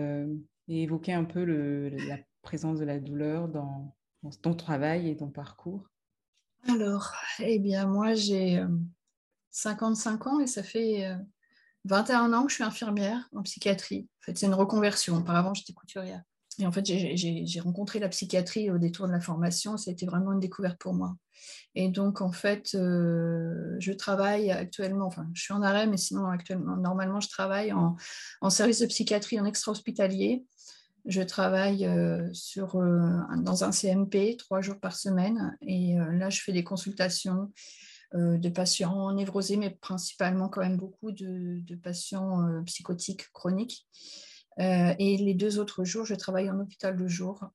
évoquer 0.68 1.12
un 1.12 1.24
peu 1.24 1.44
le, 1.44 1.90
la 1.90 2.18
présence 2.40 2.78
de 2.78 2.84
la 2.84 2.98
douleur 2.98 3.48
dans, 3.48 3.94
dans, 4.22 4.30
ton 4.30 4.54
travail 4.54 5.10
et 5.10 5.16
ton 5.16 5.28
parcours. 5.28 5.86
Alors, 6.68 7.12
eh 7.40 7.58
bien, 7.58 7.86
moi, 7.86 8.14
j'ai 8.14 8.64
55 9.50 10.26
ans 10.28 10.40
et 10.40 10.46
ça 10.46 10.62
fait 10.62 11.04
21 11.84 12.32
ans 12.32 12.44
que 12.44 12.50
je 12.50 12.56
suis 12.56 12.64
infirmière 12.64 13.28
en 13.34 13.42
psychiatrie. 13.42 14.08
En 14.20 14.24
fait, 14.26 14.38
c'est 14.38 14.46
une 14.46 14.54
reconversion. 14.54 15.16
Auparavant, 15.16 15.54
j'étais 15.54 15.72
couturière. 15.72 16.22
Et 16.58 16.66
en 16.66 16.72
fait, 16.72 16.84
j'ai 16.84 17.60
rencontré 17.60 17.98
la 17.98 18.08
psychiatrie 18.08 18.70
au 18.70 18.78
détour 18.78 19.06
de 19.06 19.12
la 19.12 19.20
formation. 19.20 19.76
Été 19.76 20.06
vraiment 20.06 20.32
une 20.32 20.40
découverte 20.40 20.78
pour 20.78 20.94
moi. 20.94 21.16
Et 21.74 21.88
donc, 21.88 22.20
en 22.20 22.30
fait, 22.30 22.74
euh, 22.74 23.76
je 23.78 23.92
travaille 23.92 24.50
actuellement, 24.50 25.06
enfin, 25.06 25.26
je 25.32 25.42
suis 25.42 25.54
en 25.54 25.62
arrêt, 25.62 25.86
mais 25.86 25.96
sinon, 25.96 26.26
actuellement, 26.26 26.76
normalement, 26.76 27.20
je 27.20 27.28
travaille 27.28 27.72
en, 27.72 27.96
service 28.50 28.80
de 28.80 28.86
psychiatrie 28.86 29.40
en 29.40 29.44
extra-hospitalier. 29.46 30.44
Je 31.06 31.22
travaille 31.22 31.86
euh, 31.86 32.28
sur, 32.32 32.76
euh, 32.76 33.18
dans 33.38 33.64
un 33.64 33.72
CMP 33.72 34.36
trois 34.36 34.60
jours 34.60 34.78
par 34.78 34.94
semaine. 34.94 35.56
Et 35.62 35.96
là, 35.96 36.30
je 36.30 36.42
fais 36.42 36.52
des 36.52 36.64
consultations 36.64 37.50
de 38.14 38.48
patients 38.48 39.12
névrosés, 39.12 39.56
mais 39.56 39.70
principalement 39.70 40.48
quand 40.48 40.60
même 40.60 40.76
beaucoup 40.76 41.12
de, 41.12 41.74
patients 41.76 42.46
euh, 42.46 42.62
psychotiques 42.62 43.30
chroniques. 43.32 43.86
Euh, 44.58 44.94
et 44.98 45.16
les 45.16 45.32
deux 45.32 45.58
autres 45.58 45.84
jours, 45.84 46.04
je 46.04 46.14
travaille 46.14 46.50
en 46.50 46.60
hôpital 46.60 46.94
de 46.94 47.08
jour, 47.08 47.48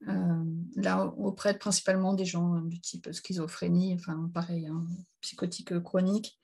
là 0.76 1.06
auprès 1.18 1.54
de 1.54 1.60
principalement 1.60 2.14
des 2.14 2.26
gens 2.26 2.60
du 2.62 2.82
type 2.82 3.12
schizophrénie, 3.12 3.94
enfin 3.94 4.32
pareil, 4.34 4.66
hein, 4.66 4.84
psychotique 5.22 5.80
chronique, 5.84 6.40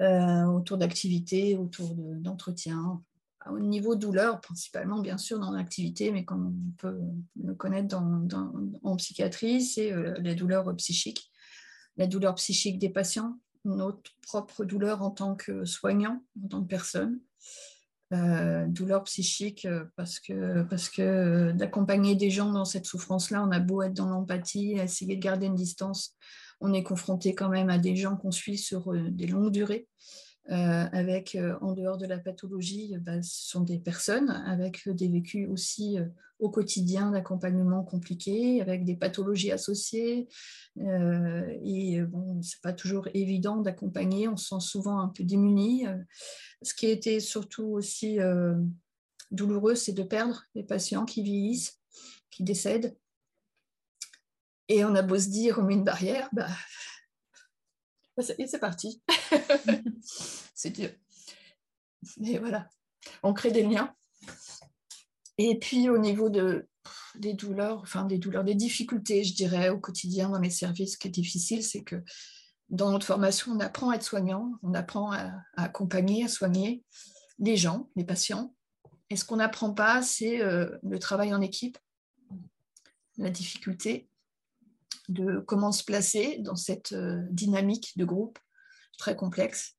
autour 0.00 0.78
d'activités, 0.78 1.56
autour 1.56 1.96
d'entretien. 1.96 3.02
au 3.50 3.58
niveau 3.58 3.96
douleur, 3.96 4.40
principalement 4.40 5.00
bien 5.00 5.18
sûr 5.18 5.40
dans 5.40 5.50
l'activité, 5.50 6.12
mais 6.12 6.24
comme 6.24 6.46
on 6.46 6.76
peut 6.80 7.00
le 7.42 7.54
connaître 7.54 7.96
en 7.96 8.96
psychiatrie, 8.96 9.60
c'est 9.60 9.92
les 10.20 10.36
douleurs 10.36 10.72
psychiques 10.76 11.32
la 11.96 12.06
douleur 12.06 12.34
psychique 12.34 12.78
des 12.78 12.88
patients, 12.88 13.38
notre 13.64 14.10
propre 14.22 14.64
douleur 14.64 15.02
en 15.02 15.10
tant 15.10 15.34
que 15.34 15.64
soignant, 15.64 16.22
en 16.44 16.48
tant 16.48 16.62
que 16.62 16.68
personne. 16.68 17.20
Euh, 18.12 18.66
douleur 18.66 19.02
psychique 19.04 19.64
euh, 19.64 19.84
parce 19.96 20.20
que, 20.20 20.62
parce 20.64 20.88
que 20.88 21.02
euh, 21.02 21.52
d'accompagner 21.52 22.14
des 22.14 22.30
gens 22.30 22.52
dans 22.52 22.66
cette 22.66 22.84
souffrance-là, 22.84 23.42
on 23.42 23.50
a 23.50 23.60
beau 23.60 23.82
être 23.82 23.94
dans 23.94 24.08
l'empathie, 24.08 24.72
essayer 24.72 25.16
de 25.16 25.22
garder 25.22 25.46
une 25.46 25.54
distance, 25.54 26.14
on 26.60 26.72
est 26.74 26.82
confronté 26.82 27.34
quand 27.34 27.48
même 27.48 27.70
à 27.70 27.78
des 27.78 27.96
gens 27.96 28.16
qu'on 28.16 28.30
suit 28.30 28.58
sur 28.58 28.92
des 28.92 29.26
longues 29.26 29.50
durées. 29.50 29.88
Euh, 30.50 30.86
avec, 30.92 31.36
euh, 31.36 31.56
en 31.62 31.72
dehors 31.72 31.96
de 31.96 32.04
la 32.04 32.18
pathologie, 32.18 32.96
bah, 33.00 33.22
ce 33.22 33.48
sont 33.48 33.60
des 33.60 33.78
personnes 33.78 34.28
avec 34.28 34.86
des 34.90 35.08
vécus 35.08 35.48
aussi 35.48 35.98
euh, 35.98 36.04
au 36.38 36.50
quotidien 36.50 37.12
d'accompagnement 37.12 37.82
compliqué, 37.82 38.60
avec 38.60 38.84
des 38.84 38.94
pathologies 38.94 39.52
associées. 39.52 40.28
et 40.76 42.02
bon, 42.02 42.42
c'est 42.42 42.60
pas 42.60 42.74
toujours 42.74 43.08
évident 43.14 43.58
d'accompagner, 43.58 44.28
on 44.28 44.36
se 44.36 44.48
sent 44.48 44.60
souvent 44.60 44.98
un 44.98 45.08
peu 45.08 45.24
démuni. 45.24 45.86
ce 46.60 46.74
qui 46.74 46.86
été 46.86 47.20
surtout 47.20 47.66
aussi 47.66 48.18
douloureux, 49.30 49.76
c'est 49.76 49.92
de 49.92 50.02
perdre 50.02 50.42
les 50.56 50.64
patients 50.64 51.06
qui 51.06 51.22
vieillissent, 51.22 51.80
qui 52.30 52.42
décèdent. 52.42 52.96
Et 54.68 54.84
on 54.84 54.94
a 54.96 55.02
beau 55.02 55.18
se 55.18 55.28
dire, 55.28 55.58
on 55.60 55.62
met 55.62 55.74
une 55.74 55.84
barrière, 55.84 56.28
bah, 56.32 56.48
et 58.38 58.46
c'est 58.46 58.58
parti. 58.58 59.02
c'est 60.54 60.70
dur. 60.70 60.90
Mais 62.18 62.38
voilà, 62.38 62.68
on 63.22 63.32
crée 63.32 63.50
des 63.50 63.62
liens. 63.62 63.94
Et 65.38 65.58
puis 65.58 65.88
au 65.88 65.98
niveau 65.98 66.28
de, 66.28 66.68
des 67.16 67.34
douleurs, 67.34 67.80
enfin 67.80 68.04
des 68.04 68.18
douleurs, 68.18 68.44
des 68.44 68.54
difficultés, 68.54 69.24
je 69.24 69.34
dirais, 69.34 69.68
au 69.68 69.78
quotidien 69.78 70.28
dans 70.28 70.40
les 70.40 70.50
services, 70.50 70.92
ce 70.92 70.98
qui 70.98 71.08
est 71.08 71.12
difficile, 71.12 71.62
c'est 71.62 71.82
que 71.82 72.02
dans 72.70 72.90
notre 72.90 73.06
formation, 73.06 73.52
on 73.52 73.60
apprend 73.60 73.90
à 73.90 73.96
être 73.96 74.02
soignant, 74.02 74.52
on 74.62 74.74
apprend 74.74 75.12
à, 75.12 75.32
accompagner, 75.56 76.24
à 76.24 76.28
soigner 76.28 76.82
les 77.38 77.56
gens, 77.56 77.88
les 77.96 78.04
patients. 78.04 78.54
Et 79.10 79.16
ce 79.16 79.24
qu'on 79.24 79.36
n'apprend 79.36 79.72
pas, 79.72 80.02
c'est 80.02 80.40
euh, 80.40 80.78
le 80.82 80.98
travail 80.98 81.34
en 81.34 81.40
équipe, 81.40 81.78
la 83.18 83.30
difficulté 83.30 84.08
de 85.08 85.40
comment 85.40 85.72
se 85.72 85.84
placer 85.84 86.38
dans 86.40 86.56
cette 86.56 86.92
euh, 86.92 87.20
dynamique 87.30 87.92
de 87.96 88.04
groupe 88.04 88.38
très 88.98 89.16
complexe, 89.16 89.76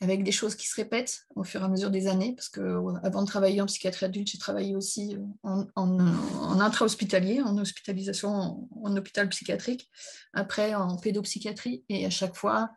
avec 0.00 0.24
des 0.24 0.32
choses 0.32 0.54
qui 0.54 0.66
se 0.66 0.76
répètent 0.76 1.22
au 1.34 1.44
fur 1.44 1.60
et 1.60 1.64
à 1.64 1.68
mesure 1.68 1.90
des 1.90 2.08
années, 2.08 2.34
parce 2.34 2.48
que 2.48 2.60
euh, 2.60 2.94
avant 3.02 3.22
de 3.22 3.26
travailler 3.26 3.60
en 3.60 3.66
psychiatrie 3.66 4.06
adulte, 4.06 4.28
j'ai 4.28 4.38
travaillé 4.38 4.74
aussi 4.76 5.16
euh, 5.16 5.20
en, 5.42 5.66
en, 5.76 6.60
intra-hospitalier, 6.60 7.40
en 7.42 7.56
hospitalisation 7.58 8.68
en, 8.82 8.96
hôpital 8.96 9.28
psychiatrique, 9.28 9.90
après 10.32 10.74
en 10.74 10.96
pédopsychiatrie, 10.96 11.84
et 11.88 12.06
à 12.06 12.10
chaque 12.10 12.34
fois, 12.34 12.70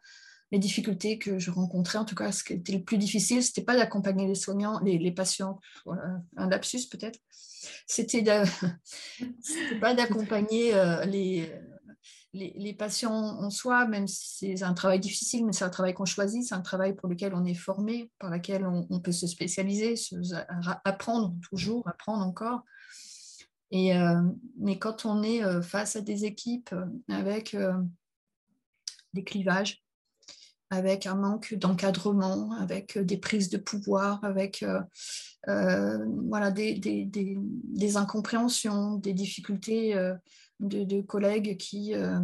les 0.52 0.60
difficultés 0.60 1.18
que 1.18 1.40
je 1.40 1.52
rencontrais, 1.52 1.98
en 1.98 2.06
tout 2.06 2.16
cas, 2.16 2.32
ce 2.32 2.44
qui 2.44 2.54
était 2.54 2.74
le 2.74 2.84
plus 2.84 2.98
difficile, 2.98 3.44
c'était 3.44 3.64
pas 3.64 3.76
d'accompagner 3.76 4.28
les 4.28 4.36
soignants, 4.36 4.80
les, 4.80 5.12
patients, 5.12 5.60
un 6.38 6.50
lapsus 6.50 6.88
peut-être, 6.90 7.20
c'était 7.86 8.24
pas 9.82 9.94
d'accompagner 9.94 10.74
euh, 10.74 11.04
les, 11.06 11.52
les, 12.34 12.74
patients 12.74 13.14
en 13.14 13.50
soi, 13.50 13.88
même 13.88 14.08
si 14.08 14.58
c'est 14.58 14.64
un 14.64 14.74
travail 14.74 15.00
difficile, 15.00 15.46
mais 15.46 15.52
c'est 15.52 15.66
un 15.66 15.70
travail 15.70 15.94
qu'on 15.94 16.06
choisit, 16.06 16.44
c'est 16.44 16.56
un 16.56 16.62
travail 16.62 16.96
pour 16.96 17.10
lequel 17.10 17.34
on 17.34 17.44
est 17.46 17.54
formé, 17.54 18.12
par 18.20 18.30
lequel 18.30 18.66
on, 18.66 19.00
peut 19.00 19.12
se 19.12 19.28
spécialiser, 19.28 19.96
apprendre 20.86 21.36
toujours, 21.50 21.88
apprendre 21.88 22.26
encore. 22.26 22.62
Et, 23.72 23.98
euh, 23.98 24.22
mais 24.58 24.80
quand 24.80 25.06
on 25.06 25.24
est 25.24 25.44
euh, 25.44 25.62
face 25.62 25.98
à 25.98 26.02
des 26.02 26.24
équipes 26.24 26.74
avec 27.10 27.58
des 29.14 29.24
clivages, 29.24 29.84
avec 30.70 31.06
un 31.06 31.16
manque 31.16 31.54
d'encadrement, 31.54 32.52
avec 32.54 32.98
des 32.98 33.18
prises 33.18 33.50
de 33.50 33.58
pouvoir, 33.58 34.24
avec 34.24 34.66
voilà, 35.46 36.52
des, 36.52 36.76
des, 36.76 37.98
incompréhensions, 37.98 38.96
des 38.96 39.14
difficultés 39.14 39.96
de, 40.60 41.02
collègues 41.02 41.58
qui, 41.58 41.94
euh, 41.94 42.20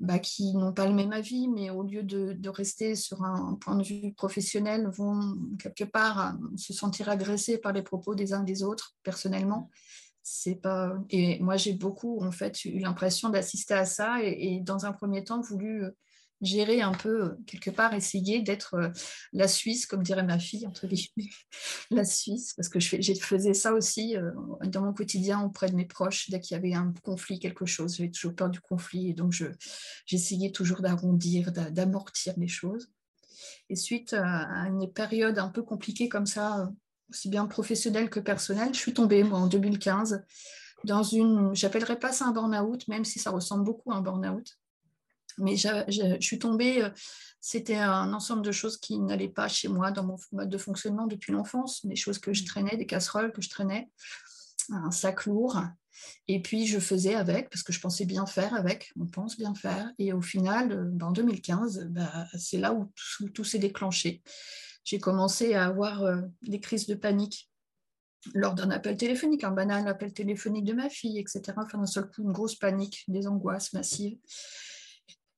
bah, 0.00 0.18
qui 0.18 0.54
n'ont 0.54 0.72
pas 0.72 0.86
le 0.86 0.94
même 0.94 1.12
avis, 1.12 1.48
mais 1.48 1.70
au 1.70 1.82
lieu 1.82 2.02
de, 2.02 2.48
rester 2.48 2.96
sur 2.96 3.22
un 3.24 3.54
point 3.54 3.76
de 3.76 3.84
vue 3.84 4.12
professionnel, 4.12 4.88
vont 4.88 5.36
quelque 5.58 5.84
part 5.84 6.20
euh, 6.20 6.56
se 6.56 6.72
sentir 6.72 7.08
agressés 7.08 7.58
par 7.58 7.72
les 7.72 7.82
propos 7.82 8.14
des 8.14 8.32
uns 8.32 8.42
des 8.42 8.62
autres, 8.62 8.96
personnellement. 9.02 9.70
C'est 10.22 10.56
pas... 10.56 10.92
Et 11.10 11.40
moi, 11.40 11.56
j'ai 11.56 11.72
beaucoup, 11.72 12.22
en 12.22 12.30
fait, 12.30 12.64
eu 12.64 12.78
l'impression 12.78 13.28
d'assister 13.28 13.74
à 13.74 13.84
ça 13.84 14.22
et, 14.22 14.60
dans 14.60 14.86
un 14.86 14.92
premier 14.92 15.24
temps, 15.24 15.40
voulu 15.40 15.84
euh, 15.84 15.90
gérer 16.42 16.82
un 16.82 16.92
peu, 16.92 17.24
euh, 17.24 17.28
quelque 17.46 17.70
part, 17.70 17.94
essayer 17.94 18.42
d'être 18.42 18.74
euh, 18.74 18.88
la 19.32 19.48
Suisse, 19.48 19.86
comme 19.86 20.02
dirait 20.02 20.24
ma 20.24 20.38
fille, 20.38 20.66
entre 20.66 20.86
guillemets, 20.86 21.30
la 21.90 22.04
Suisse, 22.04 22.52
parce 22.54 22.68
que 22.68 22.80
je, 22.80 23.14
faisais 23.14 23.54
ça 23.54 23.72
aussi 23.72 24.16
euh, 24.16 24.30
dans 24.64 24.82
mon 24.82 24.92
quotidien 24.92 25.40
auprès 25.40 25.68
de 25.68 25.76
mes 25.76 25.86
proches, 25.86 26.28
dès 26.30 26.40
qu'il 26.40 26.56
y 26.56 26.58
avait 26.58 26.74
un 26.74 26.92
conflit, 27.02 27.38
quelque 27.38 27.66
chose, 27.66 27.96
j'avais 27.96 28.10
toujours 28.10 28.34
peur 28.34 28.50
du 28.50 28.60
conflit, 28.60 29.10
et 29.10 29.14
donc 29.14 29.32
j'essayais 30.04 30.50
toujours 30.50 30.82
d'arrondir, 30.82 31.52
d'amortir 31.52 32.34
les 32.36 32.48
choses. 32.48 32.90
Et 33.68 33.76
suite 33.76 34.12
à 34.12 34.66
une 34.68 34.92
période 34.92 35.38
un 35.38 35.48
peu 35.48 35.62
compliquée 35.62 36.08
comme 36.08 36.26
ça, 36.26 36.70
aussi 37.08 37.28
bien 37.28 37.46
professionnelle 37.46 38.10
que 38.10 38.20
personnelle, 38.20 38.74
je 38.74 38.78
suis 38.78 38.94
tombée, 38.94 39.22
moi, 39.22 39.38
en 39.38 39.46
2015, 39.46 40.24
dans 40.84 41.02
une, 41.02 41.54
j'appellerais 41.54 41.98
pas 41.98 42.12
ça 42.12 42.26
un 42.26 42.32
burn-out, 42.32 42.86
même 42.88 43.04
si 43.04 43.18
ça 43.18 43.30
ressemble 43.30 43.64
beaucoup 43.64 43.92
à 43.92 43.96
un 43.96 44.02
burn-out, 44.02 44.58
mais 45.38 45.56
je, 45.56 46.16
suis 46.20 46.38
tombée, 46.38 46.82
euh, 46.82 46.90
c'était 47.40 47.76
un 47.76 48.12
ensemble 48.12 48.42
de 48.42 48.52
choses 48.52 48.76
qui 48.78 48.98
n'allaient 48.98 49.28
pas 49.28 49.48
chez 49.48 49.68
moi 49.68 49.90
dans 49.90 50.04
mon 50.04 50.16
mode 50.32 50.50
de 50.50 50.58
fonctionnement 50.58 51.06
depuis 51.06 51.32
l'enfance, 51.32 51.84
des 51.86 51.96
choses 51.96 52.18
que 52.18 52.32
je 52.32 52.42
mmh. 52.42 52.46
traînais, 52.46 52.76
des 52.76 52.86
casseroles 52.86 53.32
que 53.32 53.42
je 53.42 53.50
traînais, 53.50 53.90
un 54.70 54.90
sac 54.90 55.26
lourd. 55.26 55.60
Et 56.28 56.40
puis 56.40 56.66
je 56.66 56.78
faisais 56.78 57.14
avec, 57.14 57.50
parce 57.50 57.62
que 57.62 57.72
je 57.72 57.80
pensais 57.80 58.04
bien 58.04 58.26
faire 58.26 58.54
avec, 58.54 58.92
on 58.98 59.06
pense 59.06 59.36
bien 59.36 59.54
faire. 59.54 59.92
Et 59.98 60.12
au 60.12 60.22
final, 60.22 60.72
euh, 60.72 60.84
ben, 60.86 61.06
en 61.06 61.12
2015, 61.12 61.88
bah, 61.90 62.26
c'est 62.38 62.58
là 62.58 62.72
où 62.72 62.90
tout, 63.34 63.44
s'est 63.44 63.58
déclenché. 63.58 64.22
J'ai 64.84 64.98
commencé 64.98 65.54
à 65.54 65.66
avoir 65.66 66.02
euh, 66.02 66.22
des 66.42 66.60
crises 66.60 66.86
de 66.86 66.94
panique 66.94 67.50
lors 68.34 68.54
d'un 68.54 68.70
appel 68.70 68.96
téléphonique, 68.96 69.44
un 69.44 69.50
banal 69.50 69.86
appel 69.88 70.12
téléphonique 70.12 70.64
de 70.64 70.72
ma 70.72 70.88
fille, 70.88 71.18
etc. 71.18 71.42
Enfin, 71.56 71.78
d'un 71.78 71.86
seul 71.86 72.08
coup, 72.08 72.22
une 72.22 72.32
grosse 72.32 72.54
panique, 72.54 73.04
des 73.08 73.26
angoisses 73.26 73.72
massives. 73.72 74.16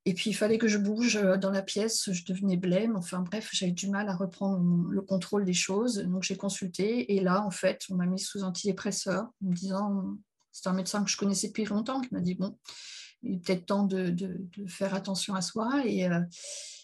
Et 0.07 0.13
puis, 0.13 0.31
il 0.31 0.35
fallait 0.35 0.59
que 0.59 0.69
je 0.69 0.77
bouge 0.77 1.17
euh, 1.17 1.37
dans 1.37 1.51
la 1.51 1.63
pièce, 1.63 2.11
je 2.13 2.25
devenais 2.25 2.57
blême. 2.57 2.95
Enfin 2.97 3.21
bref, 3.21 3.49
j'avais 3.53 3.73
du 3.73 3.89
mal 3.89 4.09
à 4.09 4.15
reprendre 4.15 4.91
le 4.91 5.01
contrôle 5.01 5.45
des 5.45 5.55
choses. 5.55 5.99
Donc, 5.99 6.23
j'ai 6.23 6.37
consulté. 6.37 7.15
Et 7.15 7.21
là, 7.21 7.43
en 7.43 7.51
fait, 7.51 7.83
on 7.91 7.95
m'a 7.95 8.07
mis 8.07 8.19
sous 8.19 8.43
antidépresseur 8.43 9.25
en 9.43 9.49
me 9.49 9.55
disant, 9.55 10.17
c'est 10.53 10.69
un 10.69 10.75
médecin 10.75 11.03
que 11.03 11.11
je 11.11 11.17
connaissais 11.17 11.49
depuis 11.49 11.65
longtemps 11.65 12.01
qui 12.03 12.13
m'a 12.13 12.21
dit, 12.21 12.35
bon, 12.35 12.59
il 13.23 13.37
est 13.37 13.39
peut-être 13.39 13.67
temps 13.67 13.85
de, 13.85 14.15
faire 14.69 14.95
attention 14.95 15.35
à 15.35 15.41
soi. 15.41 15.71
Euh, 15.87 16.21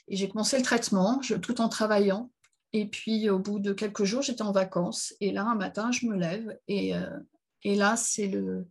et, 0.08 0.16
j'ai 0.16 0.28
commencé 0.28 0.56
le 0.56 0.64
traitement 0.64 1.20
tout 1.42 1.60
en 1.60 1.68
travaillant. 1.68 2.32
Et 2.72 2.88
puis, 2.88 3.28
au 3.28 3.38
bout 3.38 3.58
de 3.58 3.72
quelques 3.72 4.04
jours, 4.04 4.22
j'étais 4.22 4.42
en 4.42 4.52
vacances. 4.52 5.14
Et 5.20 5.30
là, 5.30 5.44
un 5.44 5.56
matin, 5.56 5.92
je 5.92 6.06
me 6.06 6.16
lève. 6.16 6.56
Et, 6.68 6.96
euh, 6.96 7.18
et 7.64 7.74
là, 7.74 7.96
c'est 7.96 8.28
le... 8.28 8.66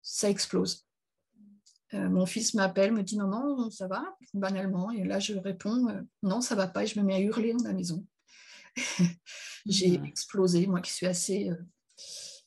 ça 0.00 0.30
explose 0.30 0.86
euh, 1.94 2.08
mon 2.08 2.26
fils 2.26 2.54
m'appelle, 2.54 2.92
me 2.92 3.02
dit 3.02 3.16
maman, 3.16 3.70
ça 3.70 3.88
va 3.88 4.04
Banalement. 4.34 4.90
Et 4.90 5.04
là, 5.04 5.18
je 5.18 5.34
réponds 5.34 5.88
euh, 5.88 6.00
non, 6.22 6.40
ça 6.40 6.54
va 6.54 6.68
pas. 6.68 6.84
Et 6.84 6.86
je 6.86 6.98
me 6.98 7.04
mets 7.04 7.14
à 7.14 7.20
hurler 7.20 7.52
dans 7.52 7.64
la 7.64 7.72
maison. 7.72 8.06
J'ai 9.66 9.98
mmh. 9.98 10.04
explosé, 10.04 10.66
moi 10.66 10.80
qui 10.80 10.92
suis 10.92 11.06
assez, 11.06 11.50
euh, 11.50 11.56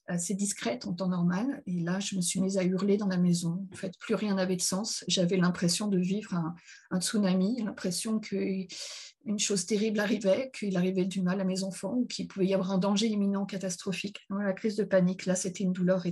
assez 0.07 0.33
discrète 0.33 0.87
en 0.87 0.93
temps 0.93 1.09
normal. 1.09 1.61
Et 1.65 1.81
là, 1.81 1.99
je 1.99 2.15
me 2.15 2.21
suis 2.21 2.39
mise 2.39 2.57
à 2.57 2.63
hurler 2.63 2.95
dans 2.95 3.07
la 3.07 3.17
maison. 3.17 3.67
En 3.73 3.75
fait, 3.75 3.97
plus 3.99 4.15
rien 4.15 4.35
n'avait 4.35 4.55
de 4.55 4.61
sens. 4.61 5.03
J'avais 5.09 5.37
l'impression 5.37 5.87
de 5.87 5.97
vivre 5.97 6.33
un, 6.91 6.99
tsunami, 7.01 7.61
l'impression 7.63 8.19
qu'une 8.19 8.67
chose 9.39 9.65
terrible 9.65 9.99
arrivait, 9.99 10.51
qu'il 10.57 10.77
arrivait 10.77 11.05
du 11.05 11.21
mal 11.21 11.41
à 11.41 11.43
mes 11.43 11.63
enfants 11.63 11.95
ou 11.95 12.05
qu'il 12.05 12.29
pouvait 12.29 12.47
y 12.47 12.53
avoir 12.53 12.71
un 12.71 12.77
danger 12.77 13.07
imminent, 13.07 13.45
catastrophique. 13.45 14.19
la 14.29 14.53
crise 14.53 14.77
de 14.77 14.85
panique, 14.85 15.25
là, 15.25 15.35
c'était 15.35 15.65
une 15.65 15.73
douleur 15.73 16.05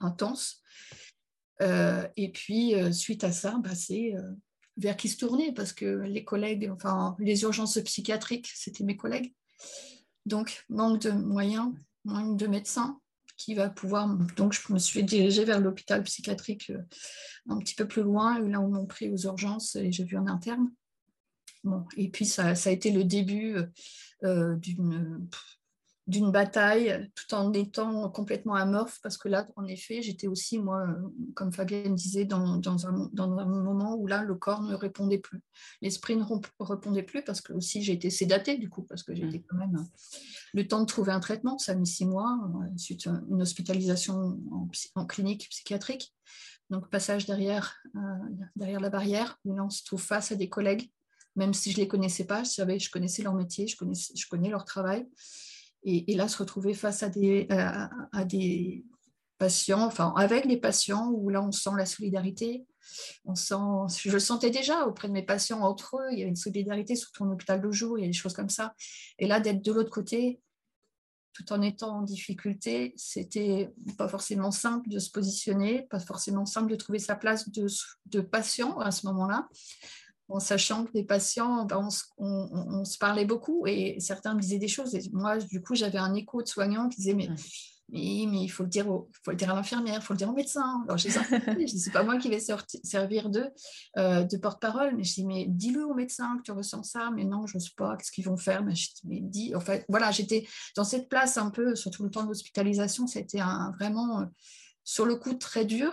intense. 0.00 0.62
Euh, 1.60 2.06
et 2.16 2.30
puis, 2.30 2.74
euh, 2.74 2.92
suite 2.92 3.24
à 3.24 3.32
ça, 3.32 3.58
bah, 3.62 3.74
c'est 3.74 4.14
euh, 4.16 4.32
vers 4.76 4.96
qui 4.96 5.08
se 5.08 5.18
tourner 5.18 5.52
parce 5.52 5.72
que 5.72 5.84
les 5.84 6.24
collègues, 6.24 6.70
enfin, 6.72 7.16
les 7.18 7.42
urgences 7.42 7.78
psychiatriques, 7.80 8.50
c'était 8.54 8.84
mes 8.84 8.96
collègues. 8.96 9.34
Donc, 10.26 10.64
manque 10.68 11.02
de 11.02 11.10
moyens, 11.10 11.72
manque 12.04 12.36
de 12.36 12.46
médecins 12.46 13.00
qui 13.36 13.54
va 13.54 13.68
pouvoir. 13.68 14.08
Donc, 14.36 14.52
je 14.52 14.72
me 14.72 14.78
suis 14.78 15.02
dirigée 15.02 15.44
vers 15.44 15.60
l'hôpital 15.60 16.02
psychiatrique 16.02 16.72
un 17.48 17.58
petit 17.58 17.74
peu 17.74 17.86
plus 17.86 18.02
loin, 18.02 18.38
là 18.40 18.60
où 18.60 18.68
m'ont 18.68 18.86
pris 18.86 19.10
aux 19.10 19.16
urgences 19.16 19.76
et 19.76 19.92
j'ai 19.92 20.04
vu 20.04 20.16
un 20.16 20.26
interne. 20.26 20.70
Bon, 21.64 21.84
et 21.96 22.10
puis, 22.10 22.24
ça 22.24 22.52
a 22.52 22.70
été 22.70 22.90
le 22.90 23.04
début 23.04 23.56
d'une 24.22 25.26
d'une 26.10 26.32
bataille 26.32 27.08
tout 27.14 27.34
en 27.34 27.52
étant 27.52 28.10
complètement 28.10 28.56
amorphe 28.56 28.98
parce 29.02 29.16
que 29.16 29.28
là, 29.28 29.46
en 29.54 29.64
effet, 29.66 30.02
j'étais 30.02 30.26
aussi, 30.26 30.58
moi, 30.58 30.86
comme 31.34 31.52
Fabienne 31.52 31.94
disait, 31.94 32.24
dans, 32.24 32.56
dans, 32.56 32.86
un, 32.86 33.08
dans, 33.12 33.38
un, 33.38 33.44
moment 33.46 33.94
où 33.94 34.08
là, 34.08 34.24
le 34.24 34.34
corps 34.34 34.62
ne 34.62 34.74
répondait 34.74 35.18
plus. 35.18 35.40
L'esprit 35.80 36.16
ne 36.16 36.24
répondait 36.58 37.04
plus 37.04 37.22
parce 37.22 37.40
que 37.40 37.52
aussi 37.52 37.82
j'ai 37.82 37.92
été 37.92 38.10
sédatée 38.10 38.58
du 38.58 38.68
coup, 38.68 38.82
parce 38.82 39.04
que 39.04 39.14
j'étais 39.14 39.38
mmh. 39.38 39.44
quand 39.48 39.56
même 39.56 39.86
le 40.52 40.66
temps 40.66 40.80
de 40.80 40.86
trouver 40.86 41.12
un 41.12 41.20
traitement, 41.20 41.58
ça 41.58 41.72
a 41.72 41.74
mis 41.76 41.86
six 41.86 42.06
mois, 42.06 42.38
ensuite 42.74 43.06
une 43.06 43.40
hospitalisation 43.40 44.38
en, 44.96 45.06
clinique 45.06 45.48
psychiatrique. 45.48 46.12
Donc 46.70 46.88
passage 46.90 47.26
derrière, 47.26 47.76
euh, 47.96 48.00
derrière 48.56 48.80
la 48.80 48.90
barrière, 48.90 49.38
où 49.44 49.54
là 49.54 49.64
on 49.64 49.70
se 49.70 49.84
trouve 49.84 50.02
face 50.02 50.32
à 50.32 50.36
des 50.36 50.48
collègues, 50.48 50.90
même 51.36 51.54
si 51.54 51.70
je 51.70 51.78
ne 51.78 51.82
les 51.82 51.88
connaissais 51.88 52.24
pas, 52.24 52.42
je 52.42 52.50
savais, 52.50 52.78
je 52.78 52.90
connaissais 52.90 53.22
leur 53.22 53.34
métier, 53.34 53.66
je, 53.66 53.76
connaissais, 53.76 54.12
je 54.16 54.26
connais 54.28 54.50
leur 54.50 54.64
travail. 54.64 55.06
Et, 55.82 56.14
là, 56.14 56.28
se 56.28 56.38
retrouver 56.38 56.74
face 56.74 57.02
à 57.02 57.08
des, 57.08 57.46
à, 57.50 58.24
des 58.24 58.84
patients, 59.38 59.82
enfin 59.82 60.12
avec 60.16 60.44
les 60.44 60.58
patients, 60.58 61.10
où 61.10 61.30
là, 61.30 61.42
on 61.42 61.52
sent 61.52 61.70
la 61.76 61.86
solidarité. 61.86 62.66
On 63.24 63.34
sent, 63.34 63.54
je 63.98 64.10
le 64.10 64.18
sentais 64.18 64.50
déjà 64.50 64.86
auprès 64.86 65.08
de 65.08 65.12
mes 65.12 65.22
patients 65.22 65.60
entre 65.60 65.98
eux, 65.98 66.12
il 66.12 66.18
y 66.18 66.22
a 66.22 66.26
une 66.26 66.36
solidarité, 66.36 66.96
surtout 66.96 67.24
en 67.24 67.30
hôpital 67.30 67.60
de 67.60 67.70
jour, 67.70 67.98
il 67.98 68.02
y 68.02 68.04
a 68.04 68.08
des 68.08 68.12
choses 68.12 68.34
comme 68.34 68.48
ça. 68.48 68.74
Et 69.18 69.26
là, 69.26 69.40
d'être 69.40 69.62
de 69.62 69.72
l'autre 69.72 69.90
côté, 69.90 70.40
tout 71.32 71.52
en 71.52 71.62
étant 71.62 71.98
en 71.98 72.02
difficulté, 72.02 72.92
c'était 72.96 73.72
pas 73.96 74.08
forcément 74.08 74.50
simple 74.50 74.88
de 74.88 74.98
se 74.98 75.10
positionner, 75.10 75.86
pas 75.88 76.00
forcément 76.00 76.44
simple 76.44 76.70
de 76.70 76.76
trouver 76.76 76.98
sa 76.98 77.16
place 77.16 77.48
de, 77.50 77.66
de 78.06 78.20
patient 78.20 78.78
à 78.78 78.90
ce 78.90 79.06
moment-là 79.06 79.48
en 80.30 80.40
sachant 80.40 80.84
que 80.84 80.90
les 80.94 81.04
patients, 81.04 81.64
ben, 81.64 81.88
on, 82.18 82.84
se 82.84 82.98
parlait 82.98 83.24
beaucoup 83.24 83.66
et 83.66 83.96
certains 83.98 84.34
me 84.34 84.40
disaient 84.40 84.58
des 84.58 84.68
choses. 84.68 84.94
Et 84.94 85.02
moi, 85.12 85.38
du 85.38 85.60
coup, 85.60 85.74
j'avais 85.74 85.98
un 85.98 86.14
écho 86.14 86.42
de 86.42 86.48
soignants 86.48 86.88
qui 86.88 86.98
disaient, 86.98 87.14
mais, 87.14 87.28
mmh. 87.28 87.36
mais, 88.30 88.42
il 88.44 88.48
faut 88.48 88.62
le 88.62 88.68
dire, 88.68 88.86
faut 88.86 89.30
le 89.30 89.36
dire 89.36 89.50
à 89.50 89.54
l'infirmière, 89.54 89.96
il 89.96 90.02
faut 90.02 90.14
le 90.14 90.18
dire 90.18 90.30
au 90.30 90.34
médecin. 90.34 90.82
Alors, 90.84 90.98
je 90.98 91.08
dis, 91.56 91.78
c'est 91.78 91.90
pas 91.90 92.04
moi 92.04 92.16
qui 92.18 92.28
vais 92.28 92.40
servir 92.40 93.28
de, 93.28 93.50
euh, 93.98 94.22
de 94.22 94.36
porte-parole, 94.36 94.96
mais 94.96 95.04
je 95.04 95.14
dis, 95.14 95.26
mais 95.26 95.46
dis-le 95.48 95.84
au 95.84 95.94
médecin 95.94 96.36
que 96.38 96.42
tu 96.42 96.52
ressens 96.52 96.84
ça. 96.84 97.10
Mais 97.14 97.24
non, 97.24 97.46
je 97.46 97.58
sais 97.58 97.72
pas, 97.76 97.96
qu'est-ce 97.96 98.12
qu'ils 98.12 98.26
vont 98.26 98.36
faire? 98.36 98.62
Mais, 98.62 98.74
je 98.74 98.88
dis, 98.88 99.02
mais 99.04 99.20
dis, 99.20 99.54
en 99.54 99.60
fait, 99.60 99.84
voilà, 99.88 100.10
j'étais 100.12 100.46
dans 100.76 100.84
cette 100.84 101.08
place 101.08 101.38
un 101.38 101.50
peu, 101.50 101.74
surtout 101.74 102.04
le 102.04 102.10
temps 102.10 102.22
de 102.22 102.28
l'hospitalisation, 102.28 103.06
c'était 103.06 103.40
un, 103.40 103.72
vraiment, 103.78 104.20
euh, 104.20 104.26
sur 104.84 105.06
le 105.06 105.16
coup, 105.16 105.34
très 105.34 105.64
dur, 105.64 105.92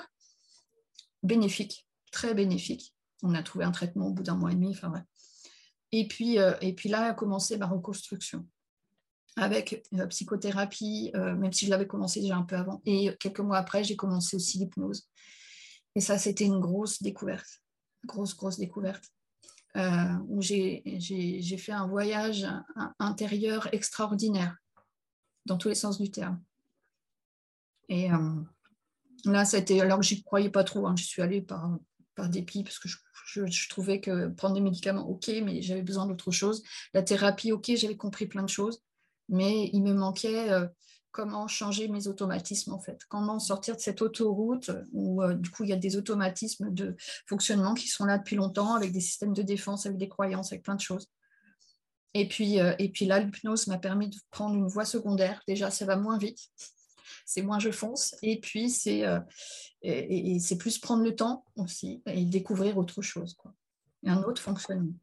bénéfique, 1.24 1.88
très 2.12 2.36
bénéfique 2.36 2.94
on 3.24 3.34
a 3.34 3.44
trouvé 3.44 3.66
un 3.66 3.72
traitement 3.72 4.08
au 4.08 4.14
bout 4.14 4.24
d'un 4.24 4.36
mois 4.36 4.52
et 4.52 4.56
demi. 4.56 4.78
Et, 5.92 6.08
puis, 6.08 6.40
euh, 6.40 6.54
et 6.62 6.74
puis 6.74 6.90
là 6.90 7.10
a 7.10 7.14
commencé 7.14 7.58
ma 7.58 7.68
reconstruction 7.68 8.46
avec 9.36 9.86
euh, 9.94 10.08
psychothérapie, 10.08 11.12
euh, 11.16 11.36
même 11.36 11.54
si 11.54 11.66
je 11.66 11.72
l'avais 11.72 11.88
commencé 11.88 12.22
déjà 12.22 12.36
un 12.36 12.44
peu 12.44 12.56
avant. 12.56 12.82
Et 12.86 13.16
quelques 13.20 13.40
mois 13.40 13.58
après, 13.58 13.84
j'ai 13.84 13.96
commencé 13.96 14.36
aussi 14.36 14.58
l'hypnose. 14.58 15.08
Et 15.96 16.02
ça, 16.02 16.18
c'était 16.18 16.46
une 16.46 16.60
grosse 16.60 17.02
découverte, 17.02 17.62
grosse, 18.06 18.36
grosse 18.36 18.58
découverte, 18.58 19.04
où 20.28 20.42
j'ai 20.42 21.58
fait 21.60 21.72
un 21.72 21.88
voyage 21.88 22.48
intérieur 23.00 23.68
extraordinaire, 23.74 24.56
dans 25.46 25.58
tous 25.58 25.70
les 25.70 25.76
sens 25.76 26.00
du 26.00 26.12
terme. 26.12 26.42
Et 27.90 28.10
là, 29.26 29.44
été, 29.54 29.82
alors 29.82 30.04
j'y 30.04 30.24
croyais 30.24 30.52
pas 30.52 30.64
trop, 30.64 30.86
hein, 30.88 30.96
je 30.96 31.04
suis 31.04 31.22
allée 31.22 31.42
par, 31.42 31.78
par 32.18 32.30
dépit 32.30 32.64
parce 32.64 32.80
que 32.80 32.90
je, 32.90 33.70
trouvais 33.70 34.02
que 34.02 34.28
prendre 34.30 34.56
des 34.56 34.62
médicaments, 34.62 35.08
ok, 35.08 35.30
mais 35.44 35.62
j'avais 35.62 35.84
besoin 35.84 36.08
d'autre 36.08 36.32
chose. 36.32 36.64
La 36.94 37.04
thérapie, 37.04 37.52
ok, 37.52 37.72
j'avais 37.76 37.96
compris 37.96 38.26
plein 38.26 38.44
de 38.44 38.50
choses, 38.50 38.82
mais 39.30 39.70
il 39.72 39.84
me 39.84 39.94
manquait 39.94 40.50
euh, 40.50 40.68
comment 41.12 41.48
changer 41.48 41.88
mes 41.88 42.08
automatismes 42.08 42.74
en 42.74 42.80
fait, 42.80 43.02
comment 43.08 43.40
sortir 43.40 43.76
de 43.76 43.82
cette 43.82 44.02
autoroute 44.02 44.72
où 44.92 45.22
euh, 45.22 45.36
du 45.36 45.52
coup 45.52 45.64
il 45.64 45.70
y 45.70 45.74
a 45.74 45.78
des 45.78 45.96
automatismes 45.96 46.74
de 46.74 46.96
fonctionnement 47.28 47.76
qui 47.76 47.88
sont 47.88 48.06
là 48.06 48.18
depuis 48.18 48.36
longtemps 48.36 48.74
avec 48.74 48.92
des 48.92 49.02
systèmes 49.02 49.34
de 49.34 49.44
défense, 49.44 49.86
avec 49.86 49.98
des 49.98 50.10
croyances, 50.10 50.52
avec 50.52 50.64
plein 50.64 50.76
de 50.76 50.82
choses. 50.82 51.08
Et 52.16 52.28
puis, 52.28 52.60
euh, 52.60 52.74
et 52.80 52.90
puis 52.90 53.06
là, 53.06 53.20
l'hypnose 53.20 53.68
m'a 53.68 53.78
permis 53.78 54.10
de 54.10 54.18
prendre 54.32 54.56
une 54.56 54.68
voie 54.68 54.86
secondaire. 54.86 55.44
Déjà, 55.48 55.70
ça 55.70 55.86
va 55.86 55.98
moins 55.98 56.18
vite, 56.18 56.40
c'est 57.26 57.42
moins 57.42 57.60
je 57.60 57.72
fonce. 57.72 58.16
Et 58.22 58.40
puis, 58.40 58.70
c'est 58.70 59.06
euh, 59.06 59.20
et, 59.82 60.38
plus 60.60 60.78
prendre 60.78 61.04
le 61.04 61.16
temps 61.16 61.46
aussi 61.56 62.02
et 62.06 62.26
découvrir 62.26 62.78
autre 62.78 63.02
chose, 63.02 63.34
quoi. 63.36 63.54
un 64.06 64.24
autre 64.24 64.42
fonctionnement. 64.42 64.94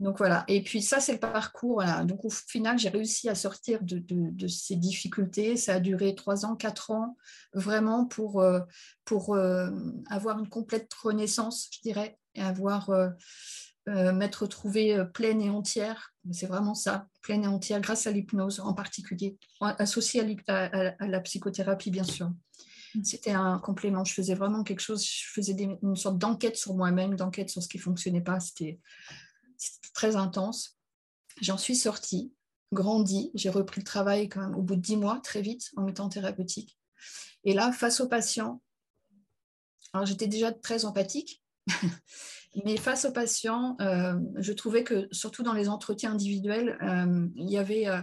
Donc 0.00 0.18
voilà, 0.18 0.44
et 0.48 0.64
puis 0.64 0.82
ça, 0.82 0.98
c'est 0.98 1.12
le 1.12 1.20
parcours. 1.20 1.80
Donc 2.04 2.24
au 2.24 2.30
final, 2.30 2.76
j'ai 2.76 2.88
réussi 2.88 3.28
à 3.28 3.36
sortir 3.36 3.78
de, 3.82 4.48
ces 4.48 4.74
difficultés. 4.74 5.56
Ça 5.56 5.74
a 5.74 5.80
duré 5.80 6.16
trois 6.16 6.44
ans, 6.44 6.56
quatre 6.56 6.90
ans, 6.90 7.16
vraiment 7.54 8.04
pour, 8.06 8.40
euh, 8.40 8.60
pour 9.04 9.36
avoir 10.10 10.40
une 10.40 10.48
complète 10.48 10.92
renaissance, 10.92 11.68
je 11.70 11.80
dirais, 11.82 12.18
et 12.34 12.42
avoir 12.42 12.90
euh, 12.90 13.10
m'être 13.86 14.42
retrouvée 14.42 14.94
euh, 14.94 15.04
pleine 15.04 15.40
et 15.40 15.50
entière. 15.50 16.14
C'est 16.30 16.46
vraiment 16.46 16.74
ça, 16.74 17.06
pleine 17.20 17.44
et 17.44 17.48
entière, 17.48 17.80
grâce 17.80 18.06
à 18.06 18.12
l'hypnose 18.12 18.60
en 18.60 18.74
particulier, 18.74 19.36
associée 19.60 20.38
à, 20.46 21.06
la 21.06 21.20
psychothérapie, 21.20 21.90
bien 21.90 22.04
sûr. 22.04 22.30
Mm. 22.94 23.04
C'était 23.04 23.32
un 23.32 23.58
complément. 23.58 24.04
Je 24.04 24.14
faisais 24.14 24.34
vraiment 24.34 24.62
quelque 24.62 24.80
chose, 24.80 25.04
je 25.04 25.26
faisais 25.32 25.56
une 25.82 25.96
sorte 25.96 26.18
d'enquête 26.18 26.56
sur 26.56 26.74
moi-même, 26.74 27.16
d'enquête 27.16 27.50
sur 27.50 27.62
ce 27.62 27.68
qui 27.68 27.78
ne 27.78 27.82
fonctionnait 27.82 28.20
pas. 28.20 28.38
C'était 28.38 28.80
très 29.94 30.16
intense. 30.16 30.78
J'en 31.40 31.58
suis 31.58 31.76
sortie, 31.76 32.32
grandie. 32.72 33.30
J'ai 33.34 33.50
repris 33.50 33.80
le 33.80 33.86
travail 33.86 34.28
quand 34.28 34.40
même 34.40 34.54
au 34.54 34.62
bout 34.62 34.76
de 34.76 34.80
dix 34.80 34.96
mois, 34.96 35.20
très 35.24 35.42
vite, 35.42 35.70
en 35.76 35.88
étant 35.88 36.08
thérapeutique. 36.08 36.78
Et 37.44 37.54
là, 37.54 37.72
face 37.72 38.00
aux 38.00 38.08
patients, 38.08 38.62
alors 39.92 40.06
j'étais 40.06 40.28
déjà 40.28 40.52
très 40.52 40.84
empathique, 40.84 41.42
Mais 42.64 42.76
face 42.76 43.04
aux 43.04 43.12
patients, 43.12 43.76
euh, 43.80 44.14
je 44.36 44.52
trouvais 44.52 44.84
que, 44.84 45.08
surtout 45.10 45.42
dans 45.42 45.54
les 45.54 45.68
entretiens 45.68 46.12
individuels, 46.12 46.78
euh, 46.82 47.26
il, 47.36 47.50
y 47.50 47.56
avait, 47.56 47.88
euh, 47.88 48.00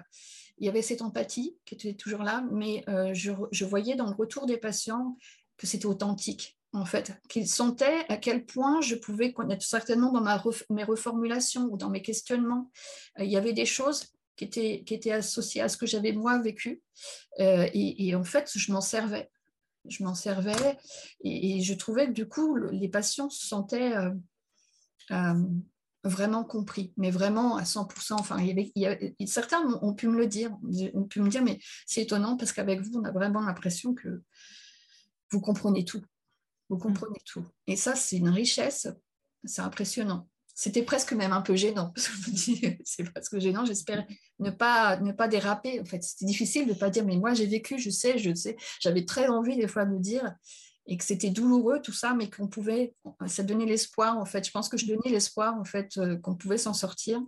il 0.57 0.65
y 0.65 0.69
avait 0.69 0.81
cette 0.81 1.01
empathie 1.01 1.55
qui 1.65 1.75
était 1.75 1.93
toujours 1.93 2.23
là, 2.23 2.43
mais 2.51 2.83
je, 3.13 3.63
voyais 3.63 3.95
dans 3.95 4.07
le 4.07 4.15
retour 4.15 4.45
des 4.45 4.57
patients 4.57 5.17
que 5.57 5.67
c'était 5.67 5.85
authentique, 5.85 6.57
en 6.73 6.85
fait, 6.85 7.13
qu'ils 7.29 7.47
sentaient 7.47 8.05
à 8.09 8.17
quel 8.17 8.45
point 8.45 8.81
je 8.81 8.95
pouvais 8.95 9.33
connaître, 9.33 9.63
certainement 9.63 10.11
dans 10.11 10.23
mes 10.69 10.83
reformulations 10.83 11.67
ou 11.71 11.77
dans 11.77 11.89
mes 11.89 12.01
questionnements, 12.01 12.71
il 13.19 13.29
y 13.29 13.37
avait 13.37 13.53
des 13.53 13.65
choses 13.65 14.05
qui 14.35 14.45
étaient, 14.45 15.11
associées 15.11 15.61
à 15.61 15.69
ce 15.69 15.77
que 15.77 15.85
j'avais 15.85 16.13
moi 16.13 16.39
vécu, 16.39 16.81
et, 17.37 18.15
en 18.15 18.23
fait, 18.23 18.51
je 18.55 18.71
m'en 18.71 18.81
servais. 18.81 19.29
Je 19.87 20.03
m'en 20.03 20.13
servais 20.13 20.77
et, 21.23 21.61
je 21.61 21.73
trouvais 21.73 22.07
que 22.07 22.11
du 22.11 22.27
coup, 22.27 22.57
les 22.57 22.89
patients 22.89 23.29
se 23.29 23.47
sentaient 23.47 23.93
vraiment 26.03 26.43
compris, 26.43 26.93
mais 26.97 27.11
vraiment 27.11 27.57
à 27.57 27.63
100%. 27.63 28.13
Enfin, 28.13 28.37
il 28.39 28.71
y 28.75 28.85
avait, 28.85 29.15
certains 29.25 29.61
ont 29.81 29.93
pu 29.93 30.07
me 30.07 30.17
le 30.17 30.27
dire, 30.27 30.51
ont 30.93 31.03
pu 31.03 31.21
me 31.21 31.29
dire, 31.29 31.43
mais 31.43 31.59
c'est 31.85 32.03
étonnant 32.03 32.37
parce 32.37 32.53
qu'avec 32.53 32.81
vous, 32.81 32.99
on 32.99 33.03
a 33.03 33.11
vraiment 33.11 33.41
l'impression 33.41 33.93
que 33.93 34.21
vous 35.31 35.41
comprenez 35.41 35.85
tout. 35.85 36.03
Vous 36.69 36.77
mmh. 36.77 36.79
comprenez 36.79 37.19
tout. 37.25 37.45
Et 37.67 37.75
ça, 37.75 37.95
c'est 37.95 38.17
une 38.17 38.29
richesse, 38.29 38.87
c'est 39.43 39.61
impressionnant. 39.61 40.29
C'était 40.55 40.83
presque 40.83 41.13
même 41.13 41.31
un 41.31 41.41
peu 41.41 41.55
gênant, 41.55 41.91
parce 41.95 42.07
que 42.07 42.13
je 42.15 42.31
me 42.31 42.35
dis, 42.35 42.77
c'est 42.83 43.03
presque 43.03 43.39
gênant, 43.39 43.65
j'espère 43.65 44.05
ne 44.39 44.51
pas, 44.51 44.97
ne 44.99 45.11
pas 45.11 45.27
déraper. 45.27 45.79
En 45.79 45.85
fait, 45.85 46.03
c'était 46.03 46.25
difficile 46.25 46.65
de 46.65 46.73
ne 46.73 46.77
pas 46.77 46.89
dire, 46.89 47.05
mais 47.05 47.17
moi 47.17 47.33
j'ai 47.33 47.45
vécu, 47.45 47.79
je 47.79 47.89
sais, 47.89 48.17
je 48.17 48.33
sais. 48.33 48.57
J'avais 48.81 49.05
très 49.05 49.27
envie 49.27 49.57
des 49.57 49.67
fois 49.67 49.85
de 49.85 49.91
me 49.91 49.99
dire, 49.99 50.33
et 50.89 50.97
que 50.97 51.03
c'était 51.03 51.29
douloureux 51.29 51.79
tout 51.81 51.93
ça, 51.93 52.15
mais 52.15 52.31
qu'on 52.31 52.47
pouvait, 52.47 52.95
ça 53.27 53.43
donnait 53.43 53.67
l'espoir 53.67 54.17
en 54.17 54.25
fait. 54.25 54.45
Je 54.45 54.51
pense 54.51 54.67
que 54.69 54.75
je 54.75 54.87
donnais 54.87 55.11
l'espoir 55.11 55.55
en 55.55 55.63
fait 55.63 55.97
euh, 55.97 56.17
qu'on 56.17 56.35
pouvait 56.35 56.57
s'en 56.57 56.73
sortir. 56.73 57.21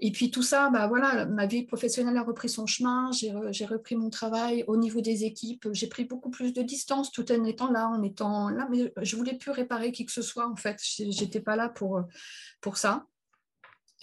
Et 0.00 0.10
puis 0.10 0.30
tout 0.32 0.42
ça, 0.42 0.68
bah 0.68 0.88
voilà, 0.88 1.24
ma 1.26 1.46
vie 1.46 1.62
professionnelle 1.62 2.16
a 2.18 2.22
repris 2.22 2.50
son 2.50 2.66
chemin, 2.66 3.12
j'ai 3.12 3.64
repris 3.64 3.94
mon 3.94 4.10
travail 4.10 4.62
au 4.66 4.76
niveau 4.76 5.00
des 5.00 5.24
équipes, 5.24 5.68
j'ai 5.72 5.86
pris 5.86 6.04
beaucoup 6.04 6.28
plus 6.28 6.52
de 6.52 6.60
distance 6.60 7.12
tout 7.12 7.32
en 7.32 7.44
étant 7.44 7.70
là, 7.70 7.88
en 7.88 8.02
étant 8.02 8.50
là, 8.50 8.68
mais 8.70 8.92
je 9.00 9.16
voulais 9.16 9.38
plus 9.38 9.52
réparer 9.52 9.92
qui 9.92 10.04
que 10.04 10.12
ce 10.12 10.20
soit 10.20 10.50
en 10.50 10.56
fait, 10.56 10.78
j'étais 10.82 11.40
pas 11.40 11.56
là 11.56 11.70
pour 11.70 12.76
ça. 12.76 13.06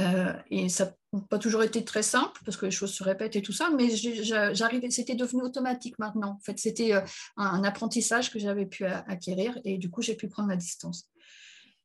Euh, 0.01 0.33
et 0.49 0.69
ça 0.69 0.95
n'a 1.13 1.21
pas 1.29 1.37
toujours 1.37 1.63
été 1.63 1.83
très 1.85 2.01
simple 2.01 2.41
parce 2.45 2.57
que 2.57 2.65
les 2.65 2.71
choses 2.71 2.93
se 2.93 3.03
répètent 3.03 3.35
et 3.35 3.41
tout 3.41 3.51
ça, 3.51 3.69
mais 3.77 3.89
j'arrivais, 4.53 4.89
c'était 4.89 5.15
devenu 5.15 5.43
automatique 5.43 5.99
maintenant. 5.99 6.31
En 6.31 6.43
fait, 6.43 6.59
c'était 6.59 6.93
euh, 6.93 7.01
un, 7.37 7.63
apprentissage 7.63 8.31
que 8.31 8.39
j'avais 8.39 8.65
pu 8.65 8.85
acquérir 8.85 9.57
et 9.65 9.77
du 9.77 9.89
coup, 9.91 10.01
j'ai 10.01 10.15
pu 10.15 10.27
prendre 10.27 10.49
la 10.49 10.55
distance. 10.55 11.07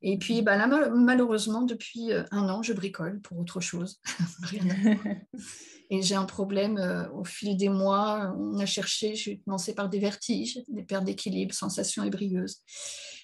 Et 0.01 0.17
puis 0.17 0.41
bah 0.41 0.55
là, 0.55 0.89
malheureusement, 0.89 1.63
depuis 1.63 2.11
euh, 2.11 2.23
un 2.31 2.47
an, 2.49 2.63
je 2.63 2.73
bricole 2.73 3.21
pour 3.21 3.37
autre 3.37 3.59
chose. 3.59 3.99
et 5.91 6.01
j'ai 6.01 6.15
un 6.15 6.25
problème 6.25 6.79
au 7.13 7.23
fil 7.23 7.57
des 7.57 7.69
mois. 7.69 8.33
On 8.39 8.57
a 8.57 8.65
cherché, 8.65 9.15
j'ai 9.15 9.39
commencé 9.39 9.75
par 9.75 9.89
des 9.89 9.99
vertiges, 9.99 10.59
des 10.67 10.83
pertes 10.83 11.05
d'équilibre, 11.05 11.53
sensations 11.53 12.03
ébrieuses 12.03 12.61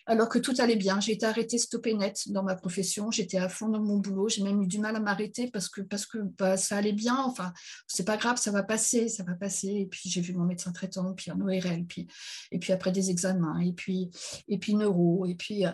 alors 0.08 0.30
que 0.30 0.38
tout 0.38 0.54
allait 0.60 0.76
bien. 0.76 1.00
J'ai 1.00 1.14
été 1.14 1.26
arrêtée, 1.26 1.58
stoppée 1.58 1.94
net 1.96 2.30
dans 2.30 2.44
ma 2.44 2.56
profession. 2.56 3.10
J'étais 3.10 3.38
à 3.38 3.50
fond 3.50 3.70
dans 3.70 3.82
mon 3.82 3.98
boulot. 3.98 4.30
J'ai 4.30 4.44
même 4.44 4.62
eu 4.62 4.68
du 4.68 4.80
mal 4.80 4.96
à 4.96 5.00
m'arrêter 5.00 5.50
parce 5.50 5.68
que, 5.68 5.82
parce 5.82 6.06
que 6.06 6.20
bah, 6.38 6.58
ça 6.58 6.78
allait 6.78 6.94
bien. 6.94 7.18
Enfin, 7.18 7.52
c'est 7.88 8.06
pas 8.06 8.18
grave, 8.18 8.38
ça 8.38 8.52
va 8.52 8.64
passer, 8.64 9.08
ça 9.08 9.24
va 9.24 9.34
passer. 9.34 9.68
Et 9.68 9.88
puis 9.88 10.10
j'ai 10.10 10.22
vu 10.22 10.34
mon 10.34 10.46
médecin 10.46 10.72
traitant, 10.72 11.14
puis 11.14 11.32
un 11.32 11.42
ORL, 11.42 11.86
puis, 11.86 12.08
et 12.52 12.60
puis 12.60 12.72
après 12.72 12.92
des 12.92 13.10
examens, 13.10 13.60
et 13.60 13.74
puis, 13.74 14.12
et 14.48 14.60
puis 14.60 14.76
neuro. 14.76 15.26
Et 15.26 15.36
puis 15.36 15.66
euh, 15.66 15.72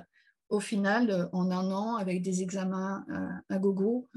au 0.49 0.59
final, 0.59 1.11
euh, 1.11 1.25
en 1.33 1.51
un 1.51 1.69
an, 1.71 1.95
avec 1.95 2.21
des 2.21 2.41
examens 2.41 3.05
euh, 3.09 3.55
à 3.55 3.59
gogo, 3.59 4.09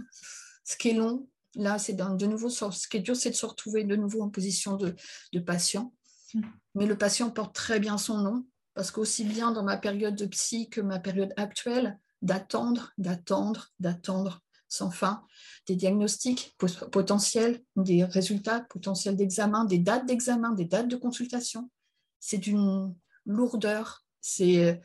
ce 0.65 0.77
qui 0.77 0.91
est 0.91 0.95
long, 0.95 1.29
là, 1.57 1.79
c'est 1.79 1.95
de 1.95 2.27
nouveau, 2.27 2.51
ce 2.51 2.89
qui 2.89 2.99
est 2.99 3.01
dur, 3.01 3.17
c'est 3.17 3.31
de 3.31 3.35
se 3.35 3.47
retrouver 3.47 3.83
de 3.83 3.97
nouveau 3.97 4.23
en 4.23 4.31
position 4.31 4.77
de, 4.77 4.95
de 5.33 5.41
patient. 5.41 5.93
Mmh. 6.35 6.43
Mais 6.77 6.87
le 6.87 6.97
patient 6.97 7.31
porte 7.31 7.55
très 7.55 7.81
bien 7.81 7.99
son 7.99 8.19
nom 8.19 8.47
parce 8.75 8.91
qu'aussi 8.91 9.25
bien 9.25 9.53
dans 9.53 9.63
ma 9.63 9.77
période 9.77 10.17
de 10.17 10.27
psy 10.27 10.69
que 10.69 10.81
ma 10.81 10.99
période 10.99 11.33
actuelle, 11.37 11.99
d'attendre, 12.23 12.93
d'attendre, 12.99 13.71
d'attendre 13.79 14.41
sans 14.69 14.91
fin, 14.91 15.25
des 15.69 15.77
diagnostics 15.77 16.57
potentiels, 16.91 17.63
des 17.77 18.03
résultats 18.05 18.63
potentiels 18.63 19.17
d'examen, 19.17 19.65
des 19.65 19.79
dates 19.79 20.07
d'examen, 20.07 20.53
des 20.53 20.65
dates 20.65 20.89
de 20.89 20.97
consultation, 20.97 21.71
c'est 22.19 22.39
d'une 22.39 22.95
lourdeur, 23.25 24.05
c'est 24.21 24.81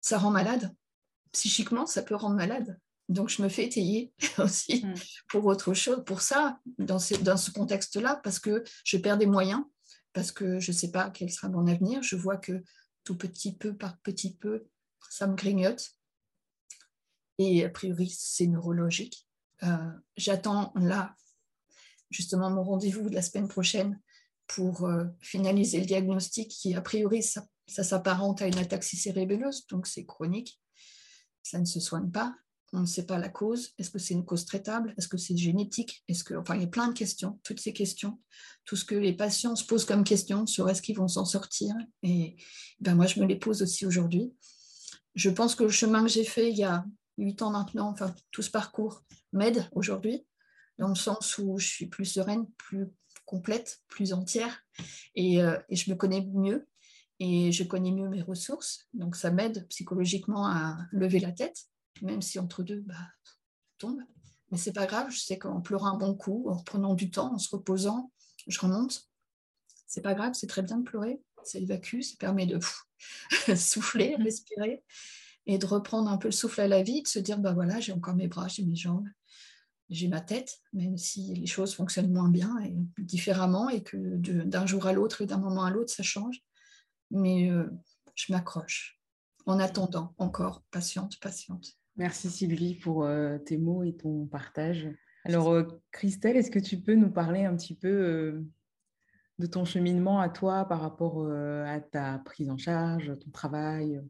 ça 0.00 0.18
rend 0.18 0.30
malade. 0.30 0.74
Psychiquement, 1.32 1.86
ça 1.86 2.02
peut 2.02 2.14
rendre 2.14 2.36
malade. 2.36 2.78
Donc, 3.08 3.28
je 3.28 3.42
me 3.42 3.48
fais 3.48 3.64
étayer 3.64 4.12
aussi 4.38 4.84
mm. 4.84 4.94
pour 5.28 5.46
autre 5.46 5.74
chose, 5.74 6.02
pour 6.04 6.20
ça, 6.20 6.58
dans 6.78 6.98
ce, 6.98 7.14
dans 7.14 7.36
ce 7.36 7.50
contexte-là, 7.50 8.20
parce 8.22 8.38
que 8.38 8.62
je 8.84 8.96
perds 8.98 9.18
des 9.18 9.26
moyens, 9.26 9.62
parce 10.12 10.32
que 10.32 10.60
je 10.60 10.70
ne 10.70 10.76
sais 10.76 10.90
pas 10.90 11.10
quel 11.10 11.30
sera 11.30 11.48
mon 11.48 11.66
avenir. 11.66 12.02
Je 12.02 12.16
vois 12.16 12.36
que 12.36 12.62
tout 13.04 13.16
petit 13.16 13.54
peu 13.54 13.74
par 13.74 13.98
petit 13.98 14.34
peu, 14.34 14.66
ça 15.10 15.26
me 15.26 15.34
grignote. 15.34 15.92
Et 17.38 17.64
a 17.64 17.70
priori, 17.70 18.08
c'est 18.10 18.46
neurologique. 18.46 19.26
Euh, 19.62 19.90
j'attends 20.16 20.72
là, 20.76 21.16
justement, 22.10 22.50
mon 22.50 22.62
rendez-vous 22.62 23.08
de 23.08 23.14
la 23.14 23.22
semaine 23.22 23.48
prochaine 23.48 24.00
pour 24.46 24.84
euh, 24.84 25.04
finaliser 25.20 25.80
le 25.80 25.86
diagnostic 25.86 26.50
qui, 26.50 26.74
a 26.74 26.80
priori, 26.80 27.22
ça, 27.22 27.46
ça 27.66 27.84
s'apparente 27.84 28.42
à 28.42 28.46
une 28.46 28.58
ataxie 28.58 28.96
cérébelleuse, 28.96 29.66
donc 29.68 29.86
c'est 29.86 30.04
chronique. 30.04 30.60
Ça 31.42 31.58
ne 31.58 31.64
se 31.64 31.80
soigne 31.80 32.10
pas 32.10 32.36
on 32.72 32.80
ne 32.80 32.86
sait 32.86 33.06
pas 33.06 33.18
la 33.18 33.28
cause. 33.28 33.70
Est-ce 33.78 33.90
que 33.90 33.98
c'est 33.98 34.14
une 34.14 34.24
cause 34.24 34.46
traitable? 34.46 34.94
Est-ce 34.96 35.08
que 35.08 35.18
c'est 35.18 35.36
génétique? 35.36 36.02
Est-ce 36.08 36.24
que, 36.24 36.34
enfin, 36.34 36.54
il 36.54 36.62
y 36.62 36.64
a 36.64 36.68
plein 36.68 36.88
de 36.88 36.94
questions. 36.94 37.38
Toutes 37.44 37.60
ces 37.60 37.72
questions, 37.72 38.20
tout 38.64 38.76
ce 38.76 38.84
que 38.84 38.94
les 38.94 39.12
patients 39.12 39.56
se 39.56 39.64
posent 39.64 39.84
comme 39.84 40.04
question 40.04 40.46
sur 40.46 40.68
est-ce 40.68 40.80
qu'ils 40.80 40.96
vont 40.96 41.08
s'en 41.08 41.24
sortir. 41.24 41.74
Et 42.02 42.36
ben 42.80 42.94
moi, 42.94 43.06
je 43.06 43.20
me 43.20 43.26
les 43.26 43.36
pose 43.36 43.62
aussi 43.62 43.84
aujourd'hui. 43.84 44.32
Je 45.14 45.28
pense 45.28 45.54
que 45.54 45.64
le 45.64 45.70
chemin 45.70 46.02
que 46.02 46.08
j'ai 46.08 46.24
fait 46.24 46.50
il 46.50 46.56
y 46.56 46.64
a 46.64 46.84
huit 47.18 47.42
ans 47.42 47.50
maintenant, 47.50 47.90
enfin 47.90 48.14
tout 48.30 48.42
ce 48.42 48.50
parcours 48.50 49.04
m'aide 49.32 49.68
aujourd'hui, 49.72 50.26
dans 50.78 50.88
le 50.88 50.94
sens 50.94 51.36
où 51.36 51.58
je 51.58 51.66
suis 51.66 51.86
plus 51.86 52.06
sereine, 52.06 52.46
plus 52.56 52.88
complète, 53.26 53.82
plus 53.88 54.14
entière, 54.14 54.64
et, 55.14 55.42
euh, 55.42 55.58
et 55.68 55.76
je 55.76 55.90
me 55.90 55.96
connais 55.96 56.26
mieux 56.32 56.66
et 57.20 57.52
je 57.52 57.62
connais 57.62 57.92
mieux 57.92 58.08
mes 58.08 58.22
ressources. 58.22 58.88
Donc 58.94 59.14
ça 59.14 59.30
m'aide 59.30 59.68
psychologiquement 59.68 60.46
à 60.46 60.78
lever 60.90 61.20
la 61.20 61.30
tête 61.30 61.68
même 62.00 62.22
si 62.22 62.38
entre 62.38 62.62
deux, 62.62 62.80
bah, 62.80 62.94
tombe. 63.78 64.00
Mais 64.50 64.58
c'est 64.58 64.72
pas 64.72 64.86
grave, 64.86 65.10
je 65.10 65.18
sais 65.18 65.38
qu'en 65.38 65.60
pleurant 65.60 65.94
un 65.94 65.96
bon 65.96 66.14
coup, 66.14 66.48
en 66.48 66.58
reprenant 66.58 66.94
du 66.94 67.10
temps, 67.10 67.34
en 67.34 67.38
se 67.38 67.54
reposant, 67.54 68.12
je 68.46 68.58
remonte. 68.60 69.08
c'est 69.86 70.02
pas 70.02 70.14
grave, 70.14 70.34
c'est 70.34 70.46
très 70.46 70.62
bien 70.62 70.78
de 70.78 70.84
pleurer, 70.84 71.22
ça 71.44 71.58
évacue, 71.58 72.00
ça 72.02 72.16
permet 72.18 72.46
de 72.46 72.58
souffler, 73.56 74.16
respirer 74.18 74.82
et 75.46 75.58
de 75.58 75.66
reprendre 75.66 76.10
un 76.10 76.18
peu 76.18 76.28
le 76.28 76.32
souffle 76.32 76.60
à 76.60 76.68
la 76.68 76.82
vie, 76.82 77.02
de 77.02 77.08
se 77.08 77.18
dire 77.18 77.38
bah 77.38 77.52
voilà, 77.52 77.80
j'ai 77.80 77.92
encore 77.92 78.14
mes 78.14 78.28
bras, 78.28 78.48
j'ai 78.48 78.64
mes 78.64 78.76
jambes, 78.76 79.08
j'ai 79.90 80.08
ma 80.08 80.20
tête, 80.20 80.60
même 80.72 80.96
si 80.96 81.34
les 81.34 81.46
choses 81.46 81.74
fonctionnent 81.74 82.12
moins 82.12 82.28
bien 82.28 82.58
et 82.60 82.74
différemment 82.98 83.68
et 83.68 83.82
que 83.82 83.96
d'un 83.96 84.66
jour 84.66 84.86
à 84.86 84.92
l'autre 84.92 85.22
et 85.22 85.26
d'un 85.26 85.38
moment 85.38 85.64
à 85.64 85.70
l'autre, 85.70 85.92
ça 85.92 86.02
change. 86.02 86.42
Mais 87.10 87.50
euh, 87.50 87.70
je 88.14 88.32
m'accroche 88.32 88.98
en 89.46 89.58
attendant 89.58 90.14
encore, 90.18 90.62
patiente, 90.70 91.18
patiente. 91.20 91.76
Merci 91.96 92.30
Sylvie 92.30 92.74
pour 92.76 93.04
euh, 93.04 93.38
tes 93.38 93.58
mots 93.58 93.82
et 93.82 93.94
ton 93.94 94.26
partage. 94.26 94.88
Alors 95.24 95.50
euh, 95.50 95.64
Christelle, 95.90 96.36
est-ce 96.36 96.50
que 96.50 96.58
tu 96.58 96.78
peux 96.78 96.94
nous 96.94 97.10
parler 97.10 97.44
un 97.44 97.56
petit 97.56 97.76
peu 97.76 98.44
de 99.38 99.46
ton 99.46 99.64
cheminement 99.64 100.20
à 100.20 100.28
toi 100.28 100.64
par 100.64 100.80
rapport 100.80 101.26
à 101.30 101.80
ta 101.80 102.18
prise 102.20 102.50
en 102.50 102.56
charge, 102.56 103.12
ton 103.18 103.30
travail, 103.30 104.00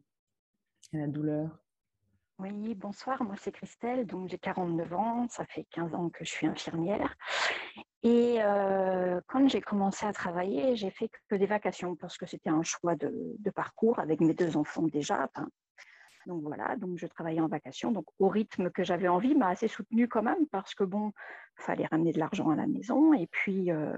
à 0.93 0.97
la 0.97 1.07
douleur? 1.07 1.63
Oui, 2.39 2.73
bonsoir, 2.73 3.23
moi 3.23 3.35
c'est 3.39 3.51
Christelle, 3.51 4.05
donc 4.05 4.27
j'ai 4.27 4.39
49 4.39 4.93
ans, 4.93 5.27
ça 5.29 5.45
fait 5.45 5.65
15 5.71 5.93
ans 5.93 6.09
que 6.09 6.25
je 6.25 6.29
suis 6.29 6.47
infirmière. 6.47 7.15
Et 8.01 8.37
euh, 8.41 9.21
quand 9.27 9.47
j'ai 9.47 9.61
commencé 9.61 10.05
à 10.05 10.11
travailler, 10.11 10.75
j'ai 10.75 10.89
fait 10.89 11.09
que 11.29 11.35
des 11.35 11.45
vacations 11.45 11.95
parce 11.95 12.17
que 12.17 12.25
c'était 12.25 12.49
un 12.49 12.63
choix 12.63 12.95
de, 12.95 13.37
parcours 13.55 13.99
avec 13.99 14.19
mes 14.19 14.33
deux 14.33 14.57
enfants 14.57 14.87
déjà. 14.87 15.29
Donc 16.25 16.41
voilà, 16.43 16.75
donc 16.77 16.97
je 16.97 17.07
travaillais 17.07 17.41
en 17.41 17.47
vacation, 17.47 17.91
donc 17.91 18.05
au 18.19 18.27
rythme 18.27 18.69
que 18.69 18.83
j'avais 18.83 19.07
envie, 19.07 19.35
m'a 19.35 19.49
assez 19.49 19.67
soutenue 19.67 20.07
quand 20.07 20.23
même 20.23 20.47
parce 20.47 20.73
que 20.75 20.83
bon, 20.83 21.11
il 21.59 21.63
fallait 21.63 21.85
ramener 21.85 22.11
de 22.11 22.19
l'argent 22.19 22.49
à 22.49 22.55
la 22.55 22.67
maison 22.67 23.13
et 23.13 23.27
puis 23.27 23.71
euh, 23.71 23.97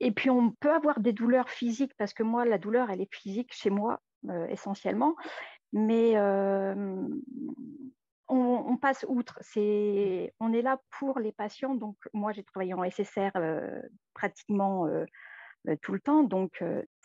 et 0.00 0.12
puis 0.12 0.30
on 0.30 0.50
peut 0.50 0.72
avoir 0.72 1.00
des 1.00 1.12
douleurs 1.12 1.50
physiques 1.50 1.94
parce 1.96 2.14
que 2.14 2.22
moi 2.22 2.44
la 2.44 2.58
douleur 2.58 2.90
elle 2.90 3.00
est 3.00 3.14
physique 3.14 3.52
chez 3.52 3.70
moi 3.70 4.00
euh, 4.28 4.46
essentiellement 4.48 5.16
mais 5.72 6.16
on, 8.28 8.76
passe 8.76 9.04
outre. 9.08 9.40
on 10.40 10.52
est 10.52 10.62
là 10.62 10.80
pour 10.98 11.18
les 11.18 11.32
patients. 11.32 11.74
Donc, 11.74 11.96
moi, 12.12 12.32
j'ai 12.32 12.44
travaillé 12.44 12.72
en 12.74 12.88
SSR 12.88 13.32
pratiquement 14.14 14.88
tout 15.82 15.92
le 15.92 16.00
temps. 16.00 16.22
Donc, 16.22 16.62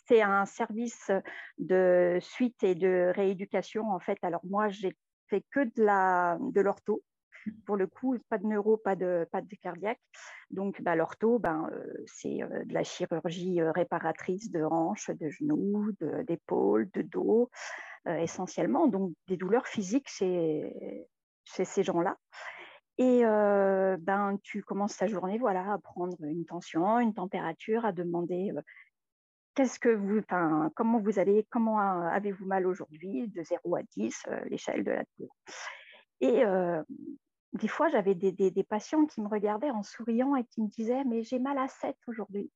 c'est 0.10 0.22
un 0.22 0.46
service 0.46 1.12
de 1.58 2.18
suite 2.20 2.62
et 2.64 2.76
de 2.76 3.12
rééducation, 3.16 3.90
en 3.90 4.00
fait. 4.00 4.18
Alors, 4.22 4.42
moi, 4.44 4.68
j'ai 4.68 4.98
fait 5.30 5.46
que 5.52 5.62
de, 5.62 5.84
la, 5.84 6.38
de 6.42 6.60
l'ortho. 6.60 7.02
Pour 7.66 7.78
le 7.78 7.88
coup, 7.88 8.18
pas 8.28 8.38
de 8.38 8.46
neuro, 8.46 8.76
pas 8.76 8.98
de, 8.98 9.26
pas 9.32 9.42
de 9.42 9.56
cardiaque. 9.62 10.02
Donc, 10.52 10.82
bah, 10.82 10.96
l'ortho, 10.96 11.40
ben, 11.40 11.70
c'est 12.06 12.40
de 12.40 12.74
la 12.74 12.84
chirurgie 12.84 13.62
réparatrice 13.62 14.52
de 14.52 14.62
hanches, 14.62 15.10
de 15.12 15.30
genoux, 15.30 15.92
d'épaules, 16.28 16.90
de, 16.92 17.02
dos. 17.02 17.50
Euh, 18.08 18.16
essentiellement, 18.18 18.88
donc 18.88 19.12
des 19.28 19.36
douleurs 19.36 19.68
physiques 19.68 20.08
chez, 20.08 21.08
chez 21.44 21.66
ces 21.66 21.84
gens-là. 21.84 22.18
Et 22.98 23.26
euh, 23.26 23.98
ben, 24.00 24.38
tu 24.42 24.64
commences 24.64 24.98
ta 24.98 25.08
journée 25.08 25.38
voilà, 25.38 25.74
à 25.74 25.78
prendre 25.78 26.16
une 26.24 26.46
tension, 26.46 27.00
une 27.00 27.14
température, 27.14 27.86
à 27.86 27.92
demander 27.92 28.52
euh, 28.56 28.62
comment 30.76 31.00
vous 31.00 31.20
allez, 31.20 31.46
comment 31.50 31.80
avez-vous 31.80 32.46
mal 32.46 32.66
aujourd'hui, 32.68 33.28
de 33.28 33.44
0 33.44 33.76
à 33.76 33.84
10, 33.84 34.24
l'échelle 34.46 34.84
de 34.84 34.92
la 34.92 35.04
douleur. 35.18 35.36
Et 36.22 36.44
des 37.54 37.68
fois, 37.68 37.90
j'avais 37.90 38.16
des, 38.16 38.64
patients 38.64 39.06
qui 39.06 39.22
me 39.22 39.28
regardaient 39.28 39.72
en 39.72 39.84
souriant 39.84 40.36
et 40.36 40.44
qui 40.46 40.62
me 40.62 40.68
disaient, 40.68 41.04
mais 41.04 41.24
j'ai 41.24 41.40
mal 41.40 41.58
à 41.58 41.68
7 41.68 41.96
aujourd'hui. 42.08 42.52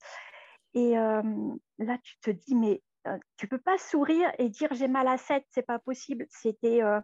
Et 0.74 0.94
là, 0.94 1.98
tu 2.04 2.20
te 2.20 2.32
dis, 2.32 2.56
mais 2.56 2.82
euh, 3.08 3.18
tu 3.36 3.48
peux 3.48 3.58
pas 3.58 3.78
sourire 3.78 4.32
et 4.38 4.50
dire 4.50 4.70
j'ai 4.72 4.88
mal 4.88 5.08
à 5.08 5.18
7, 5.18 5.44
c'est 5.50 5.66
pas 5.66 5.80
possible. 5.80 6.26
C'était 6.30 6.82
euh, 6.82 7.02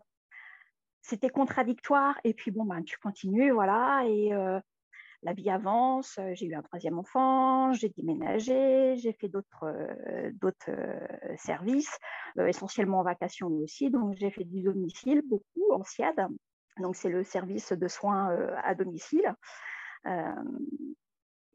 contradictoire. 1.33 2.19
Et 2.23 2.33
puis 2.33 2.51
bon, 2.51 2.65
ben, 2.65 2.83
tu 2.83 2.97
continues, 2.99 3.51
voilà, 3.51 4.03
et 4.05 4.33
euh, 4.33 4.59
la 5.23 5.33
vie 5.33 5.49
avance. 5.49 6.19
J'ai 6.33 6.45
eu 6.45 6.55
un 6.55 6.61
troisième 6.61 6.99
enfant, 6.99 7.73
j'ai 7.73 7.89
déménagé, 7.89 8.95
j'ai 8.97 9.13
fait 9.13 9.29
d'autres 9.29 9.65
d'autres 10.41 10.71
services, 11.37 11.97
essentiellement 12.37 12.99
en 12.99 13.03
vacation 13.03 13.47
aussi. 13.47 13.89
Donc 13.89 14.15
j'ai 14.15 14.31
fait 14.31 14.45
du 14.45 14.61
domicile 14.61 15.21
beaucoup 15.25 15.71
en 15.71 15.83
SIAD. 15.83 16.27
Donc 16.77 16.95
c'est 16.95 17.09
le 17.09 17.23
service 17.23 17.73
de 17.73 17.87
soins 17.87 18.29
à 18.63 18.75
domicile. 18.75 19.33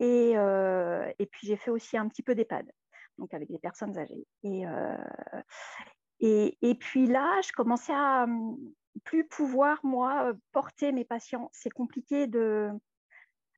Et, 0.01 0.33
et, 0.33 1.27
puis 1.27 1.47
j'ai 1.47 1.57
fait 1.57 1.71
aussi 1.71 1.97
un 1.97 2.09
petit 2.09 2.23
peu 2.23 2.35
d'EHPAD 2.35 2.67
donc 3.19 3.35
avec 3.35 3.51
des 3.51 3.59
personnes 3.59 3.97
âgées. 3.99 4.27
Et, 4.43 4.67
euh, 4.67 4.97
et, 6.21 6.57
et, 6.63 6.75
puis 6.75 7.07
là, 7.07 7.41
je 7.43 7.53
commençais 7.53 7.95
à 7.95 8.25
hum, 8.25 8.57
plus 9.05 9.27
pouvoir, 9.27 9.79
moi, 9.85 10.33
porter 10.53 10.93
mes 10.93 11.05
patients. 11.05 11.49
C'est 11.53 11.71
compliqué 11.71 12.27
de, 12.27 12.71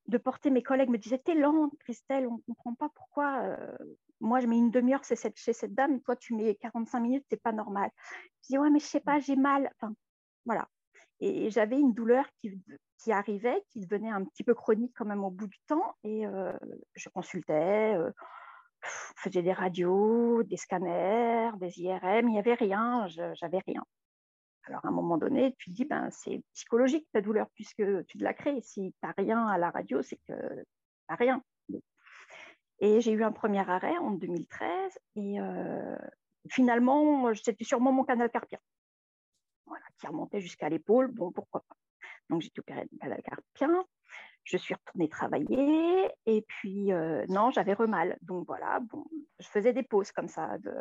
de 0.08 0.18
porter 0.18 0.50
mes 0.50 0.62
collègues 0.62 0.90
me 0.90 0.98
disaient 0.98 1.18
T'es 1.18 1.34
lente, 1.34 1.76
Christelle, 1.80 2.26
on 2.26 2.36
ne 2.36 2.54
comprend 2.54 2.74
pas 2.74 2.88
pourquoi. 2.94 3.40
Euh, 3.42 3.76
moi, 4.20 4.40
je 4.40 4.46
mets 4.46 4.56
une 4.56 4.70
demi-heure 4.70 5.04
chez 5.04 5.16
cette, 5.16 5.74
dame, 5.74 6.00
toi, 6.00 6.16
tu 6.16 6.34
mets 6.34 6.54
45 6.56 7.00
minutes, 7.00 7.24
c'est 7.28 7.42
pas 7.42 7.52
normal. 7.52 7.90
Je 8.42 8.48
dis 8.48 8.58
Ouais, 8.58 8.70
mais 8.70 8.78
je 8.78 8.86
sais 8.86 9.00
pas, 9.00 9.18
j'ai 9.18 9.36
mal. 9.36 9.70
Enfin, 9.76 9.94
voilà. 10.44 10.68
Et 11.20 11.50
j'avais 11.50 11.78
une 11.78 11.94
douleur 11.94 12.26
qui, 12.40 12.60
qui, 12.98 13.12
arrivait, 13.12 13.62
qui 13.70 13.80
devenait 13.80 14.10
un 14.10 14.24
petit 14.24 14.44
peu 14.44 14.54
chronique 14.54 14.92
quand 14.94 15.06
même 15.06 15.24
au 15.24 15.30
bout 15.30 15.46
du 15.46 15.58
temps. 15.66 15.94
Et 16.04 16.26
euh, 16.26 16.52
je 16.94 17.08
consultais 17.08 17.96
faisais 19.16 19.42
des 19.42 19.52
radios, 19.52 20.42
des 20.42 20.56
scanners, 20.56 21.50
des 21.58 21.80
IRM, 21.80 22.28
il 22.28 22.32
n'y 22.32 22.38
avait 22.38 22.54
rien, 22.54 23.06
j'avais 23.08 23.60
rien. 23.66 23.84
Alors 24.66 24.84
à 24.84 24.88
un 24.88 24.92
moment 24.92 25.16
donné, 25.16 25.54
tu 25.58 25.70
te 25.70 25.74
dis, 25.74 25.84
ben, 25.84 26.08
c'est 26.10 26.42
psychologique 26.52 27.06
ta 27.12 27.20
douleur 27.20 27.48
puisque 27.54 27.82
tu 28.06 28.18
te 28.18 28.24
l'as 28.24 28.34
créée. 28.34 28.60
Si 28.62 28.92
tu 28.92 29.06
n'as 29.06 29.14
rien 29.16 29.46
à 29.46 29.58
la 29.58 29.70
radio, 29.70 30.02
c'est 30.02 30.16
que 30.26 30.32
tu 30.32 30.64
n'as 31.08 31.16
rien. 31.16 31.42
Et 32.78 33.00
j'ai 33.00 33.12
eu 33.12 33.24
un 33.24 33.32
premier 33.32 33.68
arrêt 33.68 33.96
en 33.98 34.10
2013 34.10 34.98
et 35.14 35.40
euh, 35.40 35.96
finalement, 36.50 37.32
c'était 37.34 37.64
sûrement 37.64 37.90
mon 37.90 38.04
canal 38.04 38.30
carpien 38.30 38.58
voilà, 39.64 39.84
qui 39.98 40.06
remontait 40.06 40.40
jusqu'à 40.40 40.68
l'épaule. 40.68 41.10
Bon, 41.10 41.32
pourquoi 41.32 41.62
pas. 41.66 41.76
Donc 42.28 42.42
j'ai 42.42 42.50
opéré 42.58 42.86
le 42.90 42.98
canal 42.98 43.22
carpien 43.22 43.86
je 44.46 44.56
suis 44.56 44.74
retournée 44.74 45.08
travailler 45.08 46.08
et 46.24 46.42
puis 46.42 46.92
euh, 46.92 47.26
non, 47.28 47.50
j'avais 47.50 47.74
remal. 47.74 48.16
Donc 48.22 48.46
voilà, 48.46 48.80
bon, 48.80 49.04
je 49.40 49.48
faisais 49.48 49.72
des 49.72 49.82
pauses 49.82 50.12
comme 50.12 50.28
ça 50.28 50.56
de, 50.58 50.72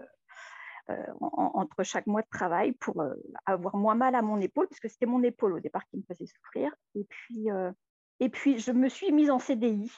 euh, 0.89 1.05
entre 1.19 1.83
chaque 1.83 2.07
mois 2.07 2.21
de 2.21 2.29
travail 2.29 2.73
pour 2.73 3.01
euh, 3.01 3.13
avoir 3.45 3.75
moins 3.75 3.95
mal 3.95 4.15
à 4.15 4.21
mon 4.21 4.39
épaule, 4.39 4.67
parce 4.67 4.79
que 4.79 4.87
c'était 4.87 5.05
mon 5.05 5.23
épaule 5.23 5.53
au 5.53 5.59
départ 5.59 5.85
qui 5.87 5.97
me 5.97 6.03
faisait 6.03 6.25
souffrir. 6.25 6.71
Et 6.95 7.05
puis, 7.05 7.49
puis 8.31 8.59
je 8.59 8.71
me 8.71 8.89
suis 8.89 9.11
mise 9.11 9.31
en 9.31 9.39
CDI 9.39 9.91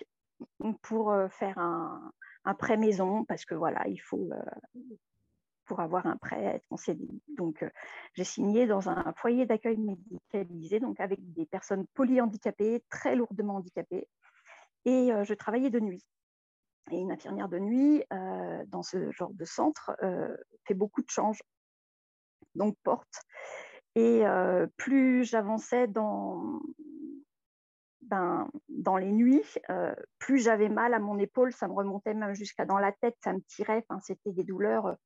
pour 0.82 1.14
faire 1.30 1.58
un, 1.58 2.12
prêt 2.58 2.78
maison, 2.78 3.26
parce 3.26 3.46
que 3.46 3.56
voilà, 3.56 3.88
il 3.88 4.00
faut, 4.00 4.30
pour 5.68 5.82
avoir 5.82 6.08
un 6.08 6.18
prêt, 6.18 6.44
être 6.44 6.66
en 6.72 6.78
CDI. 6.78 7.22
Donc, 7.38 7.62
euh, 7.62 7.70
j'ai 8.16 8.24
signé 8.24 8.66
dans 8.66 8.90
un 8.90 9.14
foyer 9.18 9.46
d'accueil 9.46 9.78
médicalisé, 9.78 10.80
donc 10.80 11.00
avec 11.00 11.20
des 11.34 11.46
personnes 11.46 11.86
polyhandicapées, 11.94 12.84
très 12.90 13.16
lourdement 13.16 13.58
handicapées. 13.58 14.08
Et 14.86 15.12
euh, 15.12 15.24
je 15.26 15.34
travaillais 15.34 15.70
de 15.70 15.80
nuit. 15.80 16.04
Et 16.92 16.98
une 16.98 17.12
infirmière 17.12 17.50
de 17.50 17.60
nuit, 17.60 18.04
euh, 18.14 18.64
dans 18.68 18.84
ce 18.84 19.12
genre 19.12 19.34
de 19.34 19.46
centre, 19.46 19.92
fait 20.66 20.74
beaucoup 20.74 21.02
de 21.02 21.10
changes, 21.10 21.42
donc 22.56 22.76
porte. 22.84 23.22
Et 23.96 24.24
plus 24.78 25.24
j'avançais 25.26 25.88
dans, 25.88 26.62
ben, 28.02 28.48
dans 28.70 28.98
les 28.98 29.12
nuits, 29.12 29.58
plus 30.20 30.40
j'avais 30.40 30.70
mal 30.70 30.94
à 30.94 31.00
mon 31.00 31.18
épaule, 31.18 31.52
ça 31.52 31.68
me 31.68 31.74
remontait 31.74 32.14
même 32.14 32.36
jusqu'à 32.36 32.66
dans 32.66 32.78
la 32.78 32.92
tête, 32.92 33.18
ça 33.24 33.34
me 33.34 33.42
tirait, 33.42 33.86
c'était 34.02 34.32
des 34.32 34.44
douleurs 34.44 34.98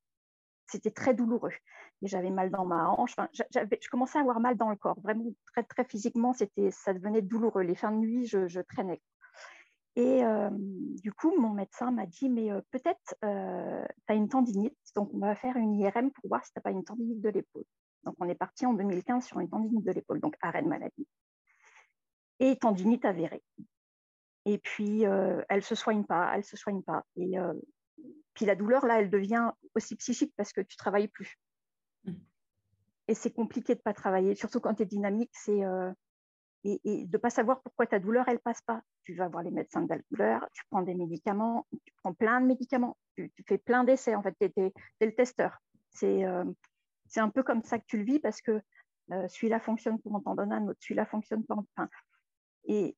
c'était 0.71 0.91
très 0.91 1.13
douloureux. 1.13 1.51
Et 2.01 2.07
j'avais 2.07 2.31
mal 2.31 2.49
dans 2.49 2.65
ma 2.65 2.89
hanche. 2.89 3.15
Je 3.33 3.89
commençais 3.89 4.17
à 4.17 4.21
avoir 4.21 4.39
mal 4.39 4.57
dans 4.57 4.69
le 4.69 4.75
corps. 4.75 4.99
Vraiment, 5.01 5.25
très, 5.51 5.63
très 5.63 5.83
physiquement, 5.83 6.33
ça 6.33 6.93
devenait 6.93 7.21
douloureux. 7.21 7.61
Les 7.61 7.75
fins 7.75 7.91
de 7.91 7.97
nuit, 7.97 8.25
je, 8.25 8.61
traînais. 8.61 9.01
Et 9.95 10.23
euh, 10.23 10.49
du 10.51 11.11
coup, 11.11 11.37
mon 11.37 11.49
médecin 11.49 11.91
m'a 11.91 12.05
dit, 12.05 12.29
mais 12.29 12.51
euh, 12.51 12.61
peut-être 12.71 13.15
euh, 13.25 13.85
tu 14.07 14.13
as 14.13 14.15
une 14.15 14.29
tendinite, 14.29 14.77
donc 14.95 15.13
on 15.13 15.19
va 15.19 15.35
faire 15.35 15.57
une 15.57 15.75
IRM 15.75 16.11
pour 16.11 16.29
voir 16.29 16.45
si 16.45 16.51
tu 16.53 16.59
n'as 16.59 16.61
pas 16.61 16.71
une 16.71 16.83
tendinite 16.83 17.21
de 17.21 17.29
l'épaule. 17.29 17.65
Donc 18.03 18.15
on 18.19 18.29
est 18.29 18.35
parti 18.35 18.65
en 18.65 18.73
2015 18.73 19.25
sur 19.25 19.39
une 19.39 19.49
tendinite 19.49 19.83
de 19.83 19.91
l'épaule, 19.91 20.21
donc 20.21 20.35
arrêt 20.41 20.63
de 20.63 20.67
maladie. 20.67 21.07
Et 22.39 22.55
tendinite 22.55 23.03
avérée. 23.05 23.43
Et 24.45 24.57
puis, 24.57 25.03
elle 25.03 25.45
ne 25.51 25.61
se 25.61 25.75
soigne 25.75 26.03
pas, 26.03 26.31
elle 26.33 26.39
ne 26.39 26.45
se 26.45 26.57
soigne 26.57 26.81
pas. 26.81 27.05
Et 27.15 27.35
puis 28.33 28.45
la 28.45 28.55
douleur, 28.55 28.87
là, 28.87 28.99
elle 28.99 29.11
devient 29.11 29.51
aussi 29.75 29.95
psychique 29.97 30.33
parce 30.35 30.51
que 30.51 30.61
tu 30.61 30.75
travailles 30.77 31.09
plus. 31.09 31.37
Mm. 32.05 32.13
Et 33.07 33.13
c'est 33.13 33.31
compliqué 33.31 33.75
de 33.75 33.79
ne 33.79 33.83
pas 33.83 33.93
travailler, 33.93 34.33
surtout 34.33 34.59
quand 34.59 34.73
tu 34.73 34.81
es 34.81 34.85
dynamique. 34.87 35.29
C'est, 35.33 35.61
et, 36.63 37.05
de 37.05 37.11
ne 37.11 37.17
pas 37.17 37.29
savoir 37.29 37.61
pourquoi 37.61 37.87
ta 37.87 37.99
douleur, 37.99 38.27
elle 38.27 38.39
passe 38.39 38.61
pas. 38.61 38.81
Tu 39.03 39.15
vas 39.15 39.27
voir 39.27 39.43
les 39.43 39.51
médecins 39.51 39.81
de 39.81 39.89
la 39.89 39.99
douleur, 40.09 40.47
tu 40.53 40.63
prends 40.69 40.81
des 40.81 40.93
médicaments, 40.93 41.65
tu 41.71 41.93
prends 42.03 42.13
plein 42.13 42.39
de 42.41 42.45
médicaments, 42.45 42.97
tu, 43.15 43.31
fais 43.47 43.57
plein 43.57 43.83
d'essais, 43.83 44.15
en 44.15 44.21
fait, 44.21 44.35
tu 44.39 44.45
es, 44.45 44.73
le 45.01 45.15
testeur. 45.15 45.57
Euh, 46.03 46.45
c'est 47.07 47.19
un 47.19 47.29
peu 47.29 47.43
comme 47.43 47.63
ça 47.63 47.79
que 47.79 47.85
tu 47.87 47.97
le 47.97 48.03
vis 48.03 48.19
parce 48.19 48.41
que 48.41 48.61
euh, 49.11 49.27
celui-là 49.27 49.59
fonctionne 49.59 49.99
pour 49.99 50.15
en 50.15 50.21
t'en 50.21 50.35
donner 50.35 50.55
un 50.55 50.67
autre, 50.67 50.79
celui-là 50.81 51.05
fonctionne 51.05 51.43
pour 51.45 51.57
en... 51.57 51.65
et, 52.65 52.95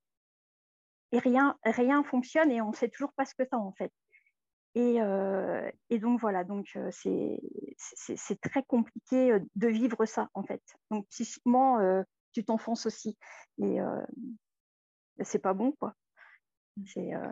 et 1.12 1.20
rien, 1.20 1.58
rien 1.64 2.04
fonctionne 2.04 2.52
et 2.52 2.62
on 2.62 2.70
ne 2.70 2.76
sait 2.76 2.90
toujours 2.90 3.14
pas 3.14 3.26
ce 3.26 3.34
que 3.34 3.44
tu 3.44 3.50
as, 3.54 3.58
en 3.58 3.72
fait. 3.72 3.92
Et, 4.76 5.02
euh, 5.02 5.70
et, 5.90 6.00
donc 6.00 6.20
voilà, 6.20 6.44
donc 6.44 6.78
c'est 6.90 7.40
très 8.42 8.64
compliqué 8.64 9.38
de 9.56 9.68
vivre 9.68 10.04
ça 10.06 10.30
en 10.34 10.44
fait. 10.44 10.64
Donc 10.90 11.08
psychiquement, 11.10 11.78
tu 12.34 12.44
t'enfonces 12.44 12.86
aussi. 12.86 13.18
Et 13.60 13.80
euh, 13.82 14.02
c'est 15.22 15.40
pas 15.40 15.54
bon, 15.54 15.72
quoi. 15.74 15.94
C'est 16.88 17.14
euh, 17.14 17.32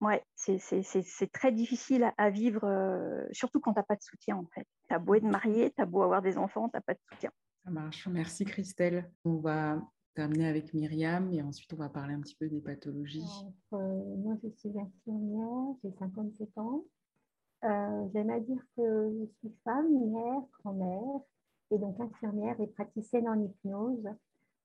ouais, 0.00 0.24
c'est 0.34 1.32
très 1.32 1.52
difficile 1.52 2.12
à, 2.18 2.30
vivre, 2.30 2.64
euh, 2.64 3.24
surtout 3.30 3.60
quand 3.60 3.72
tu 3.72 3.78
n'as 3.78 3.84
pas 3.84 3.96
de 3.96 4.02
soutien, 4.02 4.36
en 4.36 4.46
fait. 4.54 4.66
Tu 4.88 4.94
as 4.94 4.98
beau 4.98 5.14
être 5.14 5.24
marié, 5.24 5.72
tu 5.72 5.80
as 5.80 5.86
beau 5.86 6.02
avoir 6.02 6.22
des 6.22 6.36
enfants, 6.36 6.68
tu 6.68 6.76
n'as 6.76 6.82
pas 6.82 6.94
de 6.94 7.00
soutien. 7.10 7.30
Ça 7.64 7.70
marche. 7.70 8.08
Merci, 8.08 8.44
Christelle. 8.44 9.10
On 9.24 9.36
va 9.36 9.80
terminer 10.14 10.48
avec 10.48 10.74
Myriam 10.74 11.32
et 11.32 11.40
ensuite 11.40 11.72
on 11.72 11.76
va 11.76 11.88
parler 11.88 12.12
un 12.12 12.20
petit 12.20 12.34
peu 12.34 12.46
des 12.46 12.60
pathologies. 12.60 13.24
moi, 13.70 14.36
je 14.42 14.48
suis 14.58 14.72
infirmière, 14.78 15.74
j'ai 15.82 15.92
57 15.98 16.58
ans. 16.58 16.84
J'aime 17.62 18.30
à 18.30 18.40
dire 18.40 18.60
que 18.76 19.10
je 19.12 19.26
suis 19.38 19.56
femme, 19.62 19.88
mère, 20.10 20.42
grand-mère, 20.58 21.20
et 21.72 21.78
donc 21.78 21.98
infirmière 22.00 22.60
et 22.60 22.66
praticienne 22.66 23.28
en 23.28 23.40
hypnose. 23.40 24.04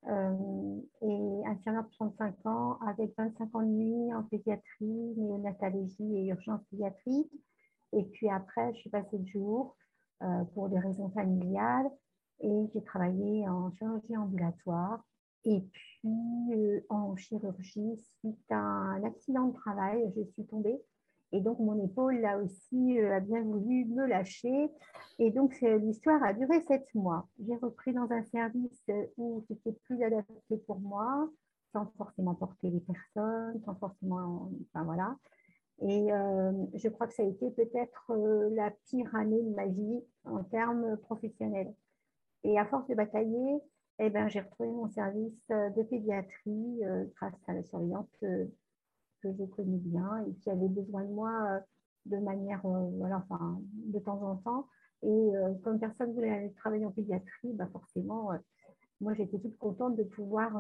Euh, 0.05 0.79
et 1.01 1.47
infirmière 1.47 1.83
de 1.83 1.89
35 1.91 2.45
ans 2.45 2.77
avec 2.87 3.13
25 3.17 3.55
ans 3.55 3.61
de 3.61 3.65
nuit 3.65 4.13
en 4.13 4.23
pédiatrie, 4.23 5.13
néonatologie 5.17 6.17
et 6.17 6.27
urgence 6.27 6.61
pédiatrique. 6.71 7.31
Et 7.93 8.03
puis 8.03 8.29
après, 8.29 8.73
je 8.73 8.79
suis 8.79 8.89
passée 8.89 9.17
de 9.17 9.27
jour 9.27 9.75
euh, 10.23 10.43
pour 10.53 10.69
des 10.69 10.79
raisons 10.79 11.09
familiales 11.09 11.89
et 12.39 12.67
j'ai 12.73 12.83
travaillé 12.83 13.49
en 13.49 13.71
chirurgie 13.71 14.15
ambulatoire 14.15 15.03
et 15.45 15.61
puis 15.61 16.53
euh, 16.53 16.79
en 16.89 17.15
chirurgie 17.15 17.97
suite 18.19 18.51
à 18.51 18.59
un 18.59 19.03
accident 19.03 19.47
de 19.47 19.53
travail. 19.53 20.13
Je 20.15 20.23
suis 20.31 20.45
tombée 20.45 20.79
et 21.33 21.41
donc, 21.41 21.59
mon 21.59 21.83
épaule, 21.83 22.19
là 22.19 22.37
aussi, 22.37 22.99
euh, 22.99 23.17
a 23.17 23.19
bien 23.19 23.41
voulu 23.41 23.85
me 23.85 24.05
lâcher. 24.05 24.71
Et 25.19 25.31
donc, 25.31 25.59
l'histoire 25.61 26.23
a 26.23 26.33
duré 26.33 26.61
sept 26.61 26.87
mois. 26.95 27.27
J'ai 27.45 27.55
repris 27.57 27.93
dans 27.93 28.09
un 28.11 28.23
service 28.23 28.83
où 29.17 29.43
c'était 29.47 29.73
plus 29.83 30.01
adapté 30.03 30.57
pour 30.65 30.79
moi, 30.79 31.29
sans 31.73 31.85
forcément 31.97 32.33
porter 32.33 32.69
les 32.69 32.79
personnes, 32.79 33.61
sans 33.65 33.75
forcément. 33.75 34.51
Enfin, 34.67 34.85
voilà. 34.85 35.17
Et 35.81 36.11
euh, 36.11 36.51
je 36.75 36.87
crois 36.87 37.07
que 37.07 37.13
ça 37.13 37.23
a 37.23 37.25
été 37.25 37.51
peut-être 37.51 38.11
euh, 38.11 38.49
la 38.55 38.71
pire 38.89 39.13
année 39.13 39.41
de 39.43 39.53
ma 39.53 39.67
vie 39.67 39.99
en 40.23 40.43
termes 40.43 40.97
professionnels. 40.97 41.73
Et 42.43 42.57
à 42.57 42.65
force 42.65 42.87
de 42.87 42.95
batailler, 42.95 43.59
eh 43.99 44.09
ben, 44.09 44.29
j'ai 44.29 44.39
retrouvé 44.39 44.69
mon 44.69 44.89
service 44.89 45.47
de 45.49 45.83
pédiatrie 45.83 46.81
grâce 47.15 47.33
à 47.47 47.53
la 47.53 47.63
surveillance 47.63 48.07
que 49.21 49.33
je 49.33 49.43
connais 49.43 49.77
bien 49.77 50.25
et 50.27 50.33
qui 50.35 50.49
avait 50.49 50.67
besoin 50.67 51.03
de 51.03 51.11
moi 51.11 51.31
euh, 51.31 51.59
de 52.05 52.17
manière, 52.17 52.65
euh, 52.65 52.89
voilà, 52.97 53.23
enfin, 53.29 53.59
de 53.73 53.99
temps 53.99 54.21
en 54.23 54.35
temps. 54.37 54.67
Et 55.03 55.07
euh, 55.07 55.53
comme 55.63 55.79
personne 55.79 56.09
ne 56.09 56.13
voulait 56.13 56.31
aller 56.31 56.51
travailler 56.53 56.85
en 56.85 56.91
pédiatrie, 56.91 57.53
bah 57.53 57.67
forcément, 57.71 58.31
moi 58.99 59.13
j'étais 59.13 59.37
toute 59.37 59.57
contente 59.57 59.95
de 59.95 60.03
pouvoir 60.03 60.59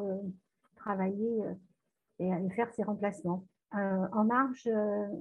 travailler 0.75 1.41
et 2.19 2.31
aller 2.31 2.49
faire 2.51 2.71
ces 2.75 2.83
remplacements. 2.83 3.45
en 3.71 4.23
marge, 4.25 4.69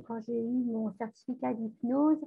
quand 0.07 0.21
j'ai 0.21 0.39
eu 0.39 0.65
mon 0.65 0.93
certificat 0.99 1.55
d'hypnose, 1.55 2.23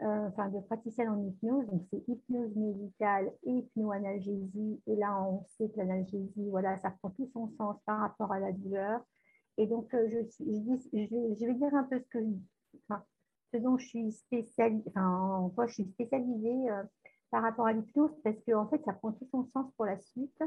enfin 0.00 0.50
de 0.50 0.60
praticienne 0.60 1.08
en 1.08 1.22
hypnose, 1.22 1.66
donc 1.68 1.82
c'est 1.90 2.04
hypnose 2.08 2.54
médicale 2.56 3.32
et 3.44 3.52
hypnoanalgésie. 3.52 4.82
Et 4.86 4.96
là, 4.96 5.18
on 5.22 5.42
sait 5.56 5.70
que 5.70 5.78
l'analgésie, 5.78 6.50
voilà, 6.50 6.78
ça 6.80 6.90
prend 6.90 7.08
tout 7.08 7.30
son 7.32 7.48
sens 7.56 7.76
par 7.86 8.00
rapport 8.00 8.32
à 8.32 8.38
la 8.38 8.52
douleur. 8.52 9.00
Et 9.56 9.66
donc, 9.66 9.92
euh, 9.94 10.08
je, 10.10 10.18
je, 10.92 11.46
vais 11.46 11.54
dire 11.54 11.74
un 11.74 11.84
peu 11.84 12.00
ce, 12.00 12.18
que, 13.52 13.58
dont 13.58 13.78
je 13.78 13.86
suis 13.86 14.12
spécialisée, 14.12 14.90
en 14.96 15.50
quoi 15.50 15.66
je 15.66 15.74
suis 15.74 15.84
spécialisée 15.84 16.70
euh, 16.70 16.82
par 17.30 17.42
rapport 17.42 17.66
à 17.66 17.72
l'hypnose, 17.72 18.10
parce 18.24 18.36
qu'en 18.46 18.62
en 18.62 18.68
fait, 18.68 18.82
ça 18.84 18.92
prend 18.92 19.12
tout 19.12 19.26
son 19.30 19.44
sens 19.46 19.70
pour 19.76 19.86
la 19.86 19.98
suite. 19.98 20.42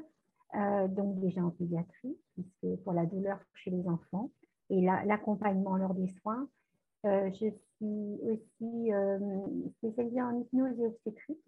Euh, 0.55 0.87
donc, 0.87 1.19
déjà 1.19 1.41
en 1.41 1.51
pédiatrie, 1.51 2.17
pour 2.83 2.93
la 2.93 3.05
douleur 3.05 3.39
chez 3.53 3.69
les 3.69 3.87
enfants 3.87 4.31
et 4.69 4.81
l'accompagnement 4.81 5.77
lors 5.77 5.93
des 5.93 6.09
soins. 6.21 6.47
je 7.03 7.51
suis 7.77 8.19
aussi 8.29 8.91
spécialisée 9.77 10.21
en 10.21 10.39
hypnose 10.39 10.79
et 10.79 10.87
obstétrique. 10.87 11.45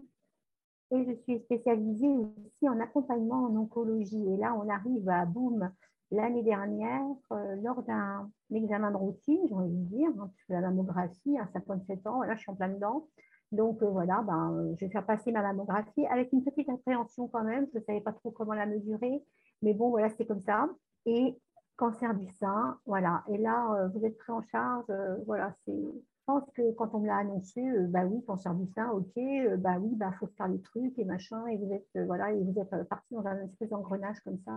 Et 0.92 1.06
je 1.06 1.14
suis 1.24 1.40
spécialisée 1.40 2.08
aussi 2.08 2.68
en 2.68 2.80
accompagnement 2.80 3.46
en 3.46 3.56
oncologie. 3.56 4.26
Et 4.34 4.38
là, 4.38 4.56
on 4.56 4.68
arrive 4.70 5.08
à 5.10 5.26
boum, 5.26 5.70
l'année 6.12 6.44
dernière, 6.44 7.04
euh, 7.32 7.56
lors 7.62 7.84
d'un 7.84 8.30
examen 8.52 8.92
de 8.92 8.98
routine, 8.98 9.40
j'ai 9.48 9.54
envie 9.54 9.70
de 9.70 9.86
dire, 9.86 10.10
hein, 10.20 10.32
la 10.50 10.62
mammographie, 10.62 11.38
à 11.38 11.48
57 11.54 12.08
ans, 12.08 12.24
là 12.24 12.36
je 12.36 12.42
suis 12.42 12.52
en 12.52 12.56
plein 12.56 12.70
dedans. 12.70 13.08
Donc 13.52 13.82
euh, 13.82 13.90
voilà, 13.90 14.22
ben, 14.22 14.54
euh, 14.54 14.76
je 14.78 14.86
vais 14.86 14.92
faire 14.92 15.06
passer 15.06 15.32
ma 15.32 15.42
mammographie 15.42 16.06
avec 16.08 16.32
une 16.34 16.44
petite 16.44 16.70
appréhension 16.70 17.28
quand 17.28 17.44
même, 17.44 17.68
je 17.74 17.80
ne 17.80 17.84
savais 17.84 18.02
pas 18.02 18.14
trop 18.14 18.32
comment 18.32 18.54
la 18.54 18.66
mesurer, 18.66 19.24
mais 19.62 19.74
bon, 19.74 19.90
voilà, 19.90 20.10
c'est 20.10 20.26
comme 20.26 20.42
ça. 20.42 20.70
Et 21.06 21.38
cancer 21.78 22.14
du 22.14 22.28
sein, 22.28 22.78
voilà. 22.86 23.24
Et 23.30 23.38
là, 23.38 23.88
vous 23.94 24.06
êtes 24.06 24.18
pris 24.18 24.32
en 24.32 24.42
charge, 24.42 24.86
voilà, 25.26 25.54
c'est. 25.66 25.72
Je 25.72 26.34
pense 26.34 26.52
que 26.52 26.74
quand 26.74 26.94
on 26.94 27.00
me 27.00 27.08
l'a 27.08 27.18
annoncé, 27.18 27.60
bah 27.88 28.06
oui, 28.06 28.24
cancer 28.24 28.54
du 28.54 28.68
sein, 28.74 28.88
ok, 28.92 29.20
bah 29.58 29.78
oui, 29.80 29.96
bah 29.96 30.12
faut 30.20 30.28
faire 30.38 30.48
les 30.48 30.62
trucs 30.62 31.00
et 31.00 31.04
machin, 31.04 31.48
et 31.48 31.58
vous 31.58 31.74
êtes, 31.74 32.06
voilà, 32.06 32.32
et 32.32 32.44
vous 32.44 32.60
êtes 32.60 32.88
parti 32.88 33.16
dans 33.16 33.26
un 33.26 33.46
espèce 33.46 33.70
d'engrenage 33.70 34.20
comme 34.20 34.38
ça 34.46 34.54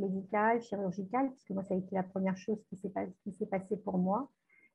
médicale, 0.00 0.62
chirurgicale, 0.62 1.30
puisque 1.30 1.50
moi, 1.50 1.62
ça 1.64 1.74
a 1.74 1.76
été 1.76 1.94
la 1.94 2.02
première 2.02 2.36
chose 2.36 2.62
qui 2.68 2.76
s'est 2.76 2.90
passée 2.90 3.46
passé 3.46 3.76
pour 3.76 3.98
moi. 3.98 4.30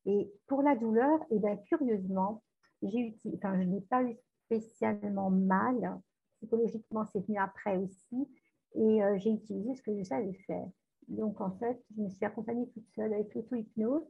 Et 0.06 0.32
pour 0.48 0.62
la 0.62 0.76
douleur, 0.76 1.20
eh 1.32 1.40
bien, 1.40 1.58
curieusement, 1.58 2.44
enfin, 2.84 3.62
je 3.62 3.68
n'ai 3.68 3.82
pas 3.82 4.04
eu 4.04 4.16
spécialement 4.46 5.30
mal. 5.30 6.00
Psychologiquement, 6.38 7.06
c'est 7.12 7.26
venu 7.26 7.38
après 7.38 7.78
aussi. 7.78 8.28
Et 8.76 9.04
euh, 9.04 9.18
j'ai 9.18 9.32
utilisé 9.32 9.76
ce 9.76 9.82
que 9.82 9.98
je 9.98 10.04
savais 10.04 10.34
faire. 10.46 10.68
Donc, 11.08 11.42
en 11.42 11.52
fait, 11.58 11.82
je 11.96 12.02
me 12.02 12.10
suis 12.10 12.26
accompagnée 12.26 12.68
toute 12.70 12.88
seule 12.90 13.14
avec 13.14 13.34
l'auto-hypnose. 13.34 14.04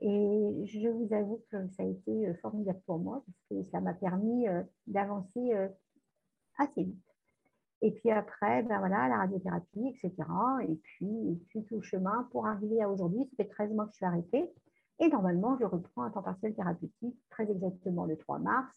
Et 0.00 0.64
je 0.66 0.88
vous 0.88 1.12
avoue 1.12 1.42
que 1.50 1.68
ça 1.68 1.82
a 1.82 1.86
été 1.86 2.28
euh, 2.28 2.34
formidable 2.34 2.80
pour 2.86 2.98
moi, 2.98 3.22
parce 3.26 3.38
que 3.50 3.70
ça 3.70 3.80
m'a 3.80 3.94
permis 3.94 4.48
euh, 4.48 4.62
d'avancer 4.86 5.52
assez 6.56 6.84
vite. 6.84 7.07
Et 7.80 7.92
puis 7.92 8.10
après, 8.10 8.62
ben 8.64 8.78
voilà, 8.78 9.08
la 9.08 9.18
radiothérapie, 9.18 9.88
etc. 9.88 10.12
Et 10.68 10.74
puis, 10.74 11.40
tout 11.52 11.64
le 11.70 11.82
chemin 11.82 12.28
pour 12.32 12.46
arriver 12.46 12.82
à 12.82 12.90
aujourd'hui. 12.90 13.24
Ça 13.30 13.44
fait 13.44 13.48
13 13.48 13.72
mois 13.72 13.86
que 13.86 13.92
je 13.92 13.96
suis 13.96 14.06
arrêtée. 14.06 14.50
Et 15.00 15.08
normalement, 15.08 15.56
je 15.60 15.64
reprends 15.64 16.02
un 16.02 16.10
temps 16.10 16.22
partiel 16.22 16.54
thérapeutique 16.54 17.16
très 17.30 17.48
exactement 17.50 18.04
le 18.04 18.16
3 18.16 18.40
mars. 18.40 18.74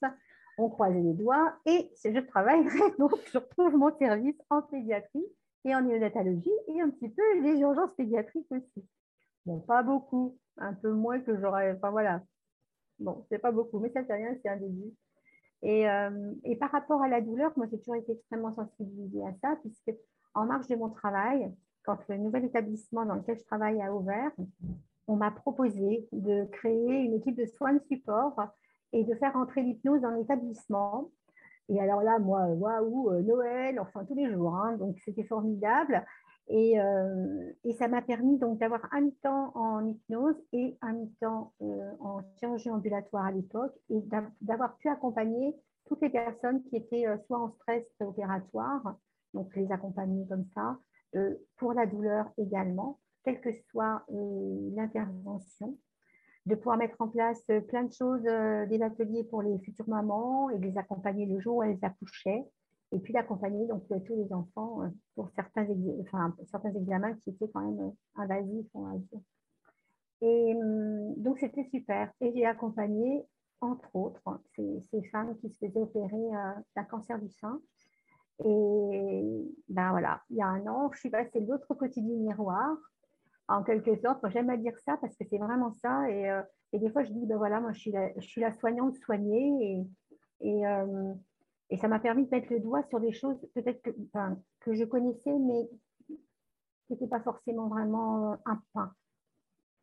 On 0.57 0.69
croise 0.69 0.93
les 0.93 1.13
doigts 1.13 1.53
et 1.65 1.91
je 2.03 2.19
travaille 2.19 2.63
donc 2.99 3.13
je 3.31 3.37
retrouve 3.37 3.75
mon 3.75 3.97
service 3.97 4.35
en 4.49 4.61
pédiatrie 4.61 5.25
et 5.63 5.73
en 5.73 5.81
néonatologie 5.81 6.51
et 6.67 6.81
un 6.81 6.89
petit 6.89 7.09
peu 7.09 7.41
les 7.41 7.59
urgences 7.59 7.95
pédiatriques 7.95 8.51
aussi. 8.51 8.85
Bon, 9.45 9.59
pas 9.59 9.81
beaucoup, 9.81 10.37
un 10.57 10.73
peu 10.73 10.91
moins 10.91 11.19
que 11.19 11.39
j'aurais. 11.39 11.71
Enfin 11.71 11.89
voilà. 11.89 12.21
Bon, 12.99 13.25
c'est 13.29 13.39
pas 13.39 13.51
beaucoup, 13.51 13.79
mais 13.79 13.89
ça 13.89 14.03
fait 14.03 14.13
rien, 14.13 14.35
c'est 14.43 14.49
un 14.49 14.57
début. 14.57 14.93
Euh, 15.63 16.33
et, 16.43 16.55
par 16.55 16.71
rapport 16.71 17.01
à 17.01 17.07
la 17.07 17.21
douleur, 17.21 17.51
moi 17.55 17.67
j'ai 17.69 17.77
toujours 17.77 17.95
été 17.95 18.13
extrêmement 18.13 18.53
sensibilisée 18.55 19.23
à 19.25 19.33
ça, 19.41 19.55
puisque 19.61 19.95
en 20.33 20.45
marge 20.45 20.67
de 20.67 20.75
mon 20.75 20.89
travail, 20.89 21.51
quand 21.83 21.97
le 22.09 22.17
nouvel 22.17 22.45
établissement 22.45 23.05
dans 23.05 23.15
lequel 23.15 23.37
je 23.37 23.43
travaille 23.43 23.81
a 23.81 23.93
ouvert, 23.93 24.31
on 25.07 25.15
m'a 25.15 25.31
proposé 25.31 26.07
de 26.11 26.45
créer 26.45 27.03
une 27.03 27.15
équipe 27.15 27.35
de 27.35 27.45
soins 27.45 27.73
de 27.73 27.81
support 27.83 28.35
et 28.93 29.03
de 29.03 29.13
faire 29.15 29.35
entrer 29.35 29.61
l'hypnose 29.61 30.01
dans 30.01 30.11
l'établissement. 30.11 31.09
Et 31.69 31.79
alors 31.79 32.01
là, 32.01 32.19
moi, 32.19 32.45
waouh, 32.47 33.11
euh, 33.11 33.21
Noël, 33.21 33.79
enfin 33.79 34.03
tous 34.05 34.15
les 34.15 34.31
jours, 34.31 34.55
hein, 34.55 34.77
donc 34.77 34.97
c'était 34.99 35.23
formidable. 35.23 36.05
Euh, 36.53 37.53
et, 37.63 37.73
ça 37.73 37.87
m'a 37.87 38.01
permis 38.01 38.37
donc 38.37 38.59
d'avoir 38.59 38.81
un 38.91 39.01
mi-temps 39.01 39.51
en 39.55 39.85
hypnose 39.85 40.35
et 40.51 40.77
un 40.81 40.93
mi-temps 40.93 41.53
euh, 41.61 41.91
en 41.99 42.21
chirurgie 42.37 42.69
ambulatoire 42.69 43.25
à 43.25 43.31
l'époque 43.31 43.73
et 43.89 44.01
d'avoir 44.41 44.75
pu 44.77 44.89
accompagner 44.89 45.55
toutes 45.85 46.01
les 46.01 46.09
personnes 46.09 46.61
qui 46.63 46.75
étaient 46.75 47.07
euh, 47.07 47.17
soit 47.25 47.39
en 47.39 47.51
stress 47.51 47.85
opératoire, 48.01 48.95
donc 49.33 49.55
les 49.55 49.71
accompagner 49.71 50.27
comme 50.27 50.45
ça, 50.53 50.77
pour 51.57 51.73
la 51.73 51.85
douleur 51.85 52.31
également, 52.37 52.99
quelle 53.25 53.41
que 53.41 53.49
soit 53.69 54.01
l'intervention, 54.07 55.77
de 56.45 56.55
pouvoir 56.55 56.77
mettre 56.77 56.95
en 56.99 57.09
place 57.09 57.43
plein 57.67 57.83
de 57.83 57.91
choses, 57.91 58.23
des 58.23 58.81
ateliers 58.81 59.25
pour 59.25 59.41
les 59.41 59.59
futures 59.59 59.89
mamans 59.89 60.49
et 60.51 60.57
les 60.57 60.77
accompagner 60.77 61.25
le 61.25 61.37
jour 61.41 61.57
où 61.57 61.63
elles 61.63 61.79
accouchaient 61.81 62.45
et 62.91 62.99
puis 62.99 63.13
d'accompagner 63.13 63.65
donc 63.67 63.83
tous 64.05 64.15
les 64.15 64.33
enfants 64.33 64.81
pour 65.15 65.29
certains, 65.31 65.65
examens 65.65 67.13
qui 67.23 67.29
étaient 67.29 67.49
quand 67.53 67.61
même 67.61 67.93
invasifs, 68.15 68.67
on 68.73 68.83
va 68.83 68.97
dire. 68.97 69.19
Et 70.21 70.55
hum, 70.55 71.15
donc, 71.15 71.39
c'était 71.39 71.63
super. 71.65 72.11
Et 72.21 72.31
j'ai 72.35 72.45
accompagné, 72.45 73.25
entre 73.59 73.95
autres, 73.95 74.41
ces, 74.55 74.83
ces, 74.91 75.03
femmes 75.09 75.37
qui 75.39 75.49
se 75.49 75.57
faisaient 75.65 75.81
opérer 75.81 76.29
d'un 76.75 76.83
cancer 76.83 77.19
du 77.19 77.29
sein. 77.29 77.59
Et 78.43 79.23
ben 79.69 79.91
voilà, 79.91 80.21
il 80.29 80.37
y 80.37 80.41
a 80.41 80.47
un 80.47 80.65
an, 80.65 80.89
je 80.93 80.99
suis 80.99 81.09
passée 81.09 81.41
de 81.41 81.47
l'autre 81.47 81.73
côté 81.75 82.01
du 82.01 82.13
miroir, 82.15 82.75
en 83.47 83.63
quelque 83.63 83.95
sorte. 83.97 84.23
J'aime 84.29 84.49
à 84.49 84.57
dire 84.57 84.77
ça 84.79 84.97
parce 84.97 85.15
que 85.15 85.23
c'est 85.29 85.37
vraiment 85.37 85.71
ça. 85.73 86.09
Et, 86.09 86.29
euh, 86.29 86.41
et, 86.73 86.79
des 86.79 86.89
fois, 86.89 87.03
je 87.03 87.11
dis, 87.11 87.25
ben 87.25 87.37
voilà, 87.37 87.59
moi, 87.59 87.71
je 87.73 87.79
suis 88.19 88.41
la, 88.41 88.51
soignante 88.51 88.95
soignée. 88.95 89.85
Et, 90.39 90.65
euh, 90.65 91.13
et 91.71 91.77
ça 91.77 91.87
m'a 91.87 91.99
permis 91.99 92.25
de 92.25 92.29
mettre 92.29 92.53
le 92.53 92.59
doigt 92.59 92.83
sur 92.83 92.99
des 92.99 93.11
choses 93.11 93.39
peut-être 93.55 93.81
que, 93.81 93.91
que 94.59 94.73
je 94.73 94.83
connaissais, 94.83 95.33
mais 95.39 95.67
qui 96.07 96.93
n'étaient 96.93 97.07
pas 97.07 97.21
forcément 97.21 97.67
vraiment 97.67 98.33
un 98.45 98.61
pain 98.73 98.93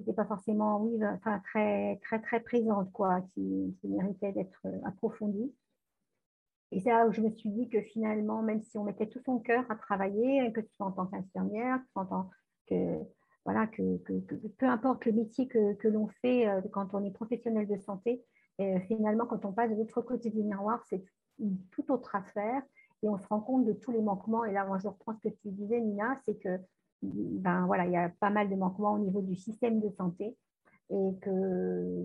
n'était 0.01 0.13
pas 0.13 0.27
forcément, 0.27 0.81
oui, 0.81 0.99
enfin, 1.05 1.41
très, 1.41 1.99
très, 2.05 2.21
très 2.21 2.41
présente, 2.41 2.93
quoi, 2.93 3.21
qui, 3.33 3.77
qui 3.81 3.89
méritait 3.89 4.33
d'être 4.33 4.61
approfondie. 4.85 5.53
Et 6.71 6.81
c'est 6.81 6.91
là 6.91 7.07
où 7.07 7.13
je 7.13 7.21
me 7.21 7.31
suis 7.31 7.51
dit 7.51 7.69
que 7.69 7.81
finalement, 7.81 8.43
même 8.43 8.63
si 8.63 8.77
on 8.77 8.85
mettait 8.85 9.09
tout 9.09 9.21
son 9.25 9.39
cœur 9.39 9.65
à 9.71 9.77
travailler, 9.77 10.53
que 10.53 10.61
ce 10.61 10.69
soit 10.77 10.87
en 10.87 10.93
tant 10.93 11.07
qu'infirmière, 11.07 11.81
en 11.95 12.05
tant 12.05 12.31
que, 12.67 12.99
voilà, 13.45 13.67
que, 13.67 13.97
peu 14.59 14.67
importe 14.67 15.07
le 15.07 15.13
métier 15.13 15.49
que, 15.49 15.89
l'on 15.89 16.09
fait 16.21 16.47
euh, 16.47 16.61
quand 16.73 16.95
on 16.95 17.05
est 17.05 17.11
professionnel 17.11 17.67
de 17.67 17.79
santé, 17.79 18.23
euh, 18.61 18.79
finalement, 18.81 19.27
quand 19.27 19.45
on 19.45 19.53
passe 19.53 19.71
de 19.71 19.77
l'autre 19.77 20.03
côté 20.03 20.31
du 20.31 20.43
miroir, 20.43 20.85
c'est 20.89 21.03
une 21.39 21.59
toute 21.71 21.91
autre 21.91 22.15
affaire 22.15 22.63
et 23.03 23.09
on 23.09 23.19
se 23.19 23.27
rend 23.29 23.41
compte 23.41 23.65
de 23.65 23.73
tous 23.73 23.93
les 23.93 24.03
manquements. 24.03 24.45
Et 24.45 24.53
là, 24.53 24.65
moi, 24.65 24.79
je 24.79 24.89
reprends 24.89 25.15
ce 25.15 25.29
que 25.29 25.35
tu 25.35 25.51
disais, 25.51 25.81
Nina, 25.81 26.21
c'est 26.27 26.37
que 26.37 26.59
ben, 27.03 27.67
voilà, 27.67 27.87
il 27.87 27.93
y 27.93 27.97
a 27.97 28.09
pas 28.09 28.31
mal 28.31 28.51
de 28.51 28.57
manquements 28.57 28.95
au 28.95 28.99
niveau 28.99 29.23
du 29.23 29.37
système 29.37 29.81
de 29.81 29.91
santé 29.91 30.37
et 30.91 31.15
que, 31.21 32.03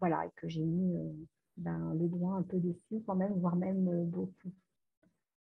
voilà, 0.00 0.24
que 0.36 0.48
j'ai 0.48 0.64
mis 0.64 0.96
euh, 0.96 1.12
ben, 1.58 1.94
le 1.94 2.08
doigt 2.08 2.34
un 2.34 2.42
peu 2.42 2.58
dessus 2.58 3.02
quand 3.06 3.16
même, 3.16 3.34
voire 3.34 3.56
même 3.56 3.88
euh, 3.88 4.04
beaucoup. 4.04 4.50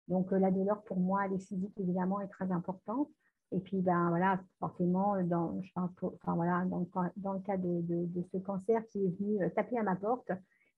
Donc 0.09 0.33
euh, 0.33 0.39
la 0.39 0.51
douleur 0.51 0.83
pour 0.83 0.99
moi, 0.99 1.27
elle 1.27 1.35
est 1.35 1.47
physique 1.47 1.79
évidemment 1.79 2.21
est 2.21 2.29
très 2.29 2.51
importante. 2.51 3.09
Et 3.53 3.61
puis 3.61 3.81
ben 3.81 4.09
voilà, 4.09 4.41
forcément 4.59 5.23
dans, 5.23 5.61
enfin, 5.77 6.35
voilà, 6.35 6.65
dans, 6.65 7.33
le 7.35 7.41
cas 7.41 7.57
de, 7.57 8.09
ce 8.33 8.39
cancer 8.39 8.85
qui 8.89 9.05
est 9.05 9.17
venu 9.21 9.39
taper 9.53 9.79
à 9.79 9.85
ma 9.85 9.95
porte, 9.95 10.33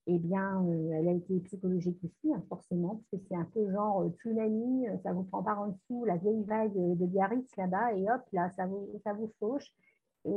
eh 0.07 0.19
bien, 0.19 0.65
elle 0.93 1.09
a 1.09 1.13
été 1.13 1.41
psychologique 1.41 1.99
aussi, 2.05 2.33
hein, 2.33 2.43
forcément, 2.49 2.97
parce 3.11 3.23
que 3.23 3.29
c'est 3.29 3.37
un 3.37 3.49
peu 3.53 3.71
genre 3.73 4.09
tsunami, 4.19 4.87
ça 5.03 5.13
vous 5.13 5.25
prend 5.25 5.43
par 5.43 5.61
en 5.61 5.69
dessous, 5.69 6.05
la 6.05 6.17
vieille 6.17 6.45
vague 6.45 6.75
de 6.75 7.07
Biarritz 7.07 7.55
là-bas, 7.57 7.95
et 7.95 8.11
hop, 8.11 8.23
là, 8.33 8.51
ça 8.57 8.67
vous, 8.67 8.89
ça 9.03 9.13
vous 9.13 9.33
fauche. 9.41 9.73
Et, 10.25 10.31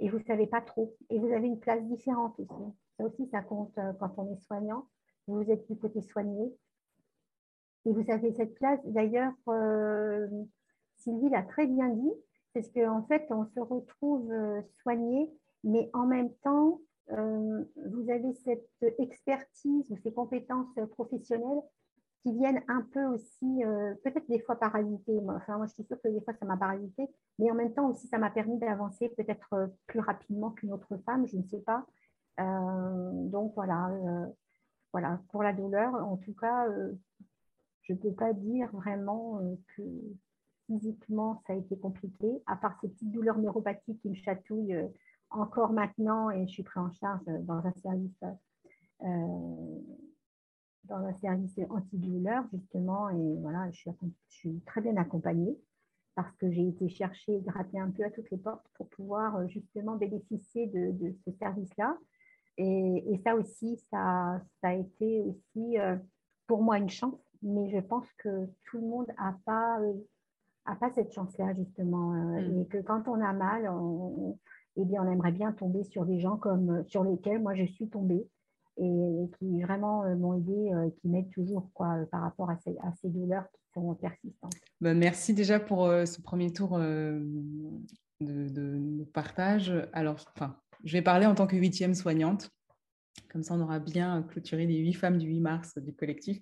et 0.00 0.08
vous 0.08 0.18
ne 0.18 0.24
savez 0.24 0.46
pas 0.46 0.60
trop. 0.60 0.94
Et 1.10 1.18
vous 1.18 1.32
avez 1.32 1.46
une 1.46 1.60
place 1.60 1.84
différente 1.84 2.34
aussi. 2.38 2.74
Ça 2.96 3.04
aussi, 3.04 3.26
ça 3.28 3.42
compte 3.42 3.76
euh, 3.78 3.92
quand 4.00 4.12
on 4.16 4.32
est 4.32 4.40
soignant. 4.40 4.86
Vous 5.26 5.42
êtes 5.50 5.70
du 5.70 5.76
côté 5.78 6.00
soigné. 6.00 6.52
Et 7.86 7.92
vous 7.92 8.10
avez 8.10 8.32
cette 8.32 8.54
place, 8.54 8.80
d'ailleurs, 8.84 9.32
euh, 9.48 10.26
Sylvie 10.96 11.30
l'a 11.30 11.42
très 11.42 11.66
bien 11.66 11.88
dit, 11.88 12.12
c'est 12.52 12.70
qu'en 12.72 13.02
fait, 13.04 13.26
on 13.30 13.46
se 13.46 13.60
retrouve 13.60 14.30
euh, 14.32 14.60
soigné, 14.82 15.30
mais 15.64 15.88
en 15.94 16.06
même 16.06 16.32
temps, 16.42 16.80
vous 17.10 18.10
avez 18.10 18.32
cette 18.44 18.68
expertise 18.98 19.84
ou 19.90 19.96
ces 20.02 20.12
compétences 20.12 20.74
professionnelles 20.92 21.62
qui 22.22 22.32
viennent 22.32 22.62
un 22.68 22.82
peu 22.92 23.04
aussi, 23.06 23.62
peut-être 24.04 24.28
des 24.28 24.40
fois 24.40 24.56
parasiter. 24.56 25.18
Enfin, 25.28 25.56
moi, 25.56 25.66
je 25.66 25.72
suis 25.72 25.84
sûre 25.84 26.00
que 26.02 26.08
des 26.08 26.20
fois, 26.20 26.34
ça 26.34 26.44
m'a 26.44 26.56
parasité, 26.56 27.08
mais 27.38 27.50
en 27.50 27.54
même 27.54 27.72
temps 27.72 27.88
aussi, 27.88 28.06
ça 28.08 28.18
m'a 28.18 28.30
permis 28.30 28.58
d'avancer 28.58 29.08
peut-être 29.16 29.70
plus 29.86 30.00
rapidement 30.00 30.50
qu'une 30.50 30.72
autre 30.72 30.96
femme, 31.04 31.26
je 31.26 31.36
ne 31.36 31.42
sais 31.44 31.60
pas. 31.60 31.86
Euh, 32.40 33.28
donc 33.28 33.52
voilà, 33.54 33.90
euh, 33.90 34.26
voilà, 34.92 35.20
pour 35.30 35.42
la 35.42 35.52
douleur, 35.52 35.94
en 35.94 36.16
tout 36.16 36.34
cas, 36.34 36.68
euh, 36.68 36.92
je 37.82 37.92
ne 37.92 37.98
peux 37.98 38.12
pas 38.12 38.32
dire 38.32 38.70
vraiment 38.72 39.40
que 39.76 39.82
physiquement 40.66 41.42
ça 41.46 41.52
a 41.52 41.56
été 41.56 41.76
compliqué, 41.76 42.42
à 42.46 42.56
part 42.56 42.78
ces 42.80 42.88
petites 42.88 43.10
douleurs 43.10 43.38
neuropathiques 43.38 44.00
qui 44.00 44.08
me 44.08 44.14
chatouillent 44.14 44.76
encore 45.30 45.72
maintenant 45.72 46.30
et 46.30 46.46
je 46.46 46.52
suis 46.52 46.62
pris 46.62 46.80
en 46.80 46.90
charge 46.92 47.24
dans 47.42 47.64
un 47.64 47.72
service 47.82 48.20
dans 50.84 50.96
un 50.96 51.14
service 51.14 51.58
antidouleur 51.70 52.44
justement 52.52 53.08
et 53.10 53.36
voilà 53.40 53.70
je 53.70 53.88
suis, 54.28 54.60
très 54.66 54.80
bien 54.80 54.96
accompagnée 54.96 55.56
parce 56.14 56.34
que 56.36 56.50
j'ai 56.50 56.68
été 56.68 56.88
chercher 56.88 57.36
et 57.36 57.40
gratter 57.40 57.78
un 57.78 57.90
peu 57.90 58.04
à 58.04 58.10
toutes 58.10 58.30
les 58.30 58.36
portes 58.36 58.66
pour 58.74 58.88
pouvoir 58.88 59.46
justement 59.48 59.96
bénéficier 59.96 60.66
de 60.66 61.14
ce 61.24 61.32
service 61.32 61.74
là 61.78 61.96
et, 62.62 63.20
ça 63.24 63.34
aussi, 63.34 63.76
ça, 63.90 64.40
ça, 64.60 64.68
a 64.68 64.74
été 64.74 65.22
aussi 65.22 65.78
euh, 65.78 65.96
pour 66.46 66.62
moi 66.62 66.76
une 66.76 66.90
chance, 66.90 67.18
mais 67.42 67.70
je 67.70 67.78
pense 67.78 68.06
que 68.18 68.46
tout 68.66 68.78
le 68.78 68.86
monde 68.86 69.06
n'a 69.18 69.38
pas, 69.46 69.80
euh, 69.80 69.94
a 70.66 70.76
pas 70.76 70.90
cette 70.90 71.12
chance-là, 71.12 71.54
justement. 71.54 72.12
Euh, 72.12 72.40
mm. 72.42 72.60
Et 72.60 72.66
que 72.66 72.78
quand 72.78 73.08
on 73.08 73.20
a 73.20 73.32
mal, 73.32 73.66
on, 73.70 74.38
eh 74.80 74.84
bien, 74.84 75.02
on 75.02 75.10
aimerait 75.10 75.32
bien 75.32 75.52
tomber 75.52 75.84
sur 75.84 76.04
des 76.04 76.20
gens 76.20 76.36
comme 76.36 76.84
sur 76.86 77.04
lesquels 77.04 77.40
moi 77.40 77.54
je 77.54 77.64
suis 77.64 77.88
tombée 77.88 78.28
et 78.76 79.30
qui 79.38 79.62
vraiment 79.62 80.04
m'ont 80.16 80.34
aidé, 80.34 80.70
qui 81.00 81.08
m'aident 81.08 81.30
toujours 81.30 81.70
quoi, 81.74 81.98
par 82.10 82.22
rapport 82.22 82.50
à 82.50 82.56
ces, 82.56 83.08
douleurs 83.08 83.44
qui 83.52 83.60
sont 83.74 83.94
persistantes. 83.94 84.54
Ben, 84.80 84.96
merci 84.96 85.34
déjà 85.34 85.60
pour 85.60 85.88
ce 85.88 86.22
premier 86.22 86.50
tour 86.50 86.78
de, 86.78 87.20
partage. 89.12 89.70
Alors, 89.92 90.24
je 90.84 90.92
vais 90.94 91.02
parler 91.02 91.26
en 91.26 91.34
tant 91.34 91.46
que 91.46 91.56
huitième 91.56 91.94
soignante. 91.94 92.50
Comme 93.30 93.42
ça, 93.42 93.54
on 93.54 93.60
aura 93.60 93.78
bien 93.78 94.22
clôturé 94.22 94.66
les 94.66 94.78
huit 94.78 94.94
femmes 94.94 95.18
du 95.18 95.26
8 95.26 95.40
mars 95.40 95.78
du 95.78 95.94
collectif. 95.94 96.40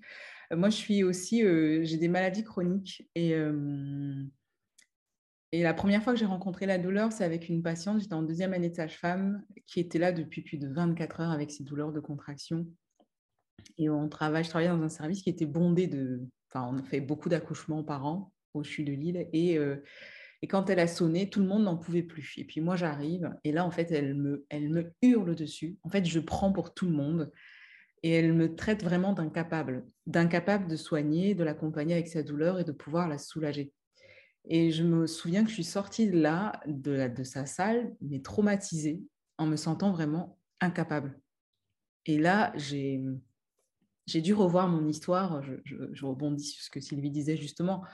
Euh, 0.52 0.56
moi, 0.56 0.70
je 0.70 0.76
suis 0.76 1.02
aussi, 1.02 1.44
euh, 1.44 1.84
j'ai 1.84 1.96
des 1.96 2.08
maladies 2.08 2.44
chroniques 2.44 3.08
et, 3.14 3.34
euh, 3.34 4.22
et 5.52 5.62
la 5.62 5.74
première 5.74 6.02
fois 6.02 6.12
que 6.12 6.18
j'ai 6.18 6.26
rencontré 6.26 6.66
la 6.66 6.78
douleur, 6.78 7.12
c'est 7.12 7.24
avec 7.24 7.48
une 7.48 7.62
patiente, 7.62 8.00
j'étais 8.00 8.14
en 8.14 8.22
deuxième 8.22 8.52
année 8.52 8.70
de 8.70 8.74
sage-femme, 8.74 9.42
qui 9.66 9.80
était 9.80 9.98
là 9.98 10.12
depuis 10.12 10.42
plus 10.42 10.58
de 10.58 10.68
24 10.68 11.20
heures 11.20 11.30
avec 11.30 11.50
ses 11.50 11.64
douleurs 11.64 11.92
de 11.92 12.00
contraction. 12.00 12.66
Et 13.76 13.88
on 13.88 14.08
travaille, 14.08 14.44
je 14.44 14.50
travaillais 14.50 14.70
dans 14.70 14.82
un 14.82 14.88
service 14.88 15.22
qui 15.22 15.30
était 15.30 15.46
bondé 15.46 15.86
de, 15.86 16.20
enfin, 16.50 16.68
on 16.72 16.82
fait 16.82 17.00
beaucoup 17.00 17.28
d'accouchements 17.28 17.82
par 17.82 18.06
an 18.06 18.32
au 18.54 18.62
CHU 18.62 18.84
de 18.84 18.92
Lille 18.92 19.28
et 19.32 19.58
et 20.42 20.46
quand 20.46 20.70
elle 20.70 20.78
a 20.78 20.86
sonné, 20.86 21.28
tout 21.30 21.40
le 21.40 21.46
monde 21.46 21.64
n'en 21.64 21.76
pouvait 21.76 22.02
plus. 22.02 22.34
Et 22.36 22.44
puis 22.44 22.60
moi, 22.60 22.76
j'arrive, 22.76 23.34
et 23.42 23.52
là, 23.52 23.64
en 23.64 23.70
fait, 23.70 23.90
elle 23.90 24.14
me, 24.14 24.46
elle 24.50 24.68
me 24.70 24.92
hurle 25.02 25.34
dessus. 25.34 25.76
En 25.82 25.88
fait, 25.88 26.04
je 26.04 26.20
prends 26.20 26.52
pour 26.52 26.74
tout 26.74 26.86
le 26.86 26.92
monde. 26.92 27.32
Et 28.04 28.12
elle 28.12 28.32
me 28.32 28.54
traite 28.54 28.84
vraiment 28.84 29.12
d'incapable, 29.12 29.84
d'incapable 30.06 30.68
de 30.68 30.76
soigner, 30.76 31.34
de 31.34 31.42
l'accompagner 31.42 31.94
avec 31.94 32.06
sa 32.06 32.22
douleur 32.22 32.60
et 32.60 32.64
de 32.64 32.70
pouvoir 32.70 33.08
la 33.08 33.18
soulager. 33.18 33.72
Et 34.44 34.70
je 34.70 34.82
me 34.82 35.06
souviens 35.06 35.42
que 35.44 35.50
je 35.50 35.54
suis 35.54 35.64
sortie 35.64 36.08
de 36.08 36.18
là, 36.18 36.60
de, 36.66 37.22
sa 37.22 37.46
salle, 37.46 37.94
mais 38.00 38.20
traumatisée, 38.20 39.02
en 39.36 39.46
me 39.46 39.56
sentant 39.56 39.92
vraiment 39.92 40.38
incapable. 40.60 41.20
Et 42.06 42.18
là, 42.18 42.52
j'ai, 42.56 43.02
dû 44.06 44.32
revoir 44.32 44.68
mon 44.68 44.86
histoire. 44.88 45.42
Je, 45.42 45.54
je, 45.92 46.06
rebondis 46.06 46.44
sur 46.44 46.62
ce 46.62 46.70
que 46.70 46.80
Sylvie 46.80 47.10
disait 47.10 47.36
justement. 47.36 47.84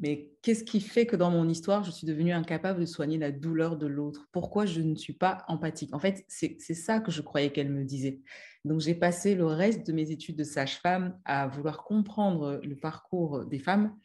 Mais 0.00 0.32
qu'est-ce 0.42 0.64
qui 0.64 0.80
fait 0.80 1.06
que 1.06 1.14
dans 1.14 1.30
mon 1.30 1.48
histoire, 1.48 1.84
je 1.84 1.92
suis 1.92 2.06
devenue 2.06 2.32
incapable 2.32 2.80
de 2.80 2.86
soigner 2.86 3.16
la 3.16 3.30
douleur 3.30 3.76
de 3.76 3.86
l'autre? 3.86 4.28
Pourquoi 4.32 4.66
je 4.66 4.80
ne 4.80 4.96
suis 4.96 5.12
pas 5.12 5.44
empathique? 5.46 5.94
En 5.94 6.00
fait, 6.00 6.24
c'est 6.26 6.58
ça 6.58 6.98
que 6.98 7.12
je 7.12 7.22
croyais 7.22 7.52
qu'elle 7.52 7.70
me 7.70 7.84
disait. 7.84 8.20
Donc, 8.64 8.80
j'ai 8.80 8.94
passé 8.94 9.36
le 9.36 9.46
reste 9.46 9.86
de 9.86 9.92
mes 9.92 10.10
études 10.10 10.36
de 10.36 10.44
sage-femme 10.44 11.16
à 11.24 11.46
vouloir 11.46 11.84
comprendre 11.84 12.60
le 12.64 12.76
parcours 12.76 13.44
des 13.46 13.60
femmes 13.60 13.96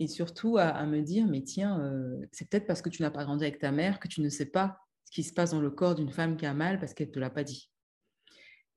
et 0.00 0.08
surtout 0.08 0.56
à, 0.56 0.86
me 0.86 1.02
dire, 1.02 1.26
mais 1.26 1.42
tiens, 1.42 1.78
euh, 1.78 2.26
c'est 2.32 2.48
peut-être 2.48 2.66
parce 2.66 2.80
que 2.80 2.88
tu 2.88 3.02
n'as 3.02 3.10
pas 3.10 3.24
grandi 3.24 3.44
avec 3.44 3.58
ta 3.58 3.70
mère 3.70 4.00
que 4.00 4.08
tu 4.08 4.22
ne 4.22 4.30
sais 4.30 4.46
pas 4.46 4.78
ce 5.04 5.12
qui 5.12 5.22
se 5.22 5.32
passe 5.34 5.50
dans 5.50 5.60
le 5.60 5.70
corps 5.70 5.94
d'une 5.94 6.10
femme 6.10 6.38
qui 6.38 6.46
a 6.46 6.54
mal 6.54 6.80
parce 6.80 6.94
qu'elle 6.94 7.08
ne 7.08 7.12
te 7.12 7.18
l'a 7.18 7.28
pas 7.28 7.44
dit. 7.44 7.70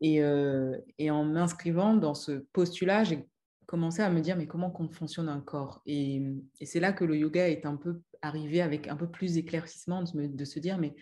Et, 0.02 0.22
euh, 0.22 0.78
et 1.00 1.10
en 1.12 1.24
m'inscrivant 1.24 1.96
dans 1.96 2.14
ce 2.14 2.44
postulat, 2.52 3.06
j'ai 3.06 3.26
commencé 3.68 4.02
à 4.02 4.10
me 4.10 4.20
dire 4.20 4.36
mais 4.36 4.48
comment 4.48 4.74
fonctionne 4.92 5.30
un 5.30 5.40
corps? 5.40 5.82
Et, 5.86 6.22
c'est 6.62 6.82
là 6.82 6.92
que 6.92 7.06
le 7.06 7.16
yoga 7.16 7.48
est 7.48 7.66
un 7.66 7.78
peu 7.78 8.02
arrivé 8.22 8.62
avec 8.62 8.90
un 8.90 8.98
peu 8.98 9.10
plus 9.10 9.36
d'éclaircissement 9.36 10.04
de, 10.04 10.46
se 10.46 10.60
dire 10.60 10.78
mais 10.78 10.94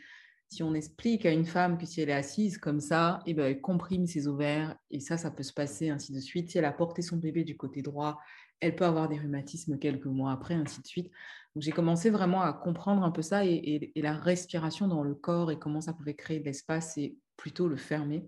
si 0.50 0.62
on 0.62 0.76
explique 0.76 1.26
à 1.26 1.32
une 1.32 1.46
femme 1.46 1.80
que 1.80 1.88
si 1.88 2.00
elle 2.00 2.10
est 2.10 2.14
assise 2.14 2.60
comme 2.60 2.80
ça, 2.80 3.22
et 3.26 3.32
eh 3.32 3.34
ben, 3.34 3.46
elle 3.46 3.62
comprime 3.62 4.06
ses 4.06 4.28
ovaires 4.28 4.76
et 4.92 5.00
ça, 5.00 5.18
ça 5.18 5.32
peut 5.32 5.44
se 5.44 5.54
passer 5.54 5.90
ainsi 5.90 6.14
de 6.14 6.20
suite. 6.20 6.52
Si 6.52 6.60
elle 6.60 6.66
a 6.66 6.72
porté 6.72 7.02
son 7.02 7.18
bébé 7.18 7.44
du 7.44 7.58
côté 7.58 7.82
droit, 7.82 8.20
elle 8.62 8.76
peut 8.76 8.86
avoir 8.86 9.10
des 9.10 9.18
rhumatismes 9.18 9.78
quelques 9.78 10.06
mois 10.06 10.32
après, 10.32 10.54
ainsi 10.54 10.82
de 10.82 10.88
suite. 10.88 11.12
Donc 11.56 11.64
j'ai 11.64 11.72
commencé 11.72 12.10
vraiment 12.10 12.42
à 12.42 12.54
comprendre 12.54 13.04
un 13.04 13.12
peu 13.12 13.22
ça 13.22 13.46
et, 13.46 13.92
la 13.96 14.14
respiration 14.14 14.88
dans 14.88 15.04
le 15.04 15.16
corps 15.16 15.52
et 15.52 15.60
comment 15.60 15.82
ça 15.82 15.94
pouvait 15.94 16.14
créer 16.14 16.40
de 16.40 16.46
l'espace 16.46 16.98
et 16.98 17.18
plutôt 17.36 17.68
le 17.68 17.76
fermer. 17.76 18.24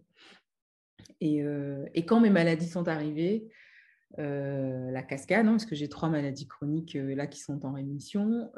Et, 1.22 1.42
euh, 1.44 1.86
quand 2.08 2.20
mes 2.20 2.32
maladies 2.32 2.68
sont 2.68 2.88
arrivées, 2.88 3.48
la 4.18 5.02
cascade, 5.02 5.48
hein, 5.48 5.52
parce 5.52 5.66
que 5.66 5.76
j'ai 5.76 5.90
trois 5.90 6.10
maladies 6.10 6.48
chroniques 6.48 6.94
là 6.94 7.26
qui 7.26 7.40
sont 7.40 7.66
en 7.66 7.72
rémission. 7.72 8.52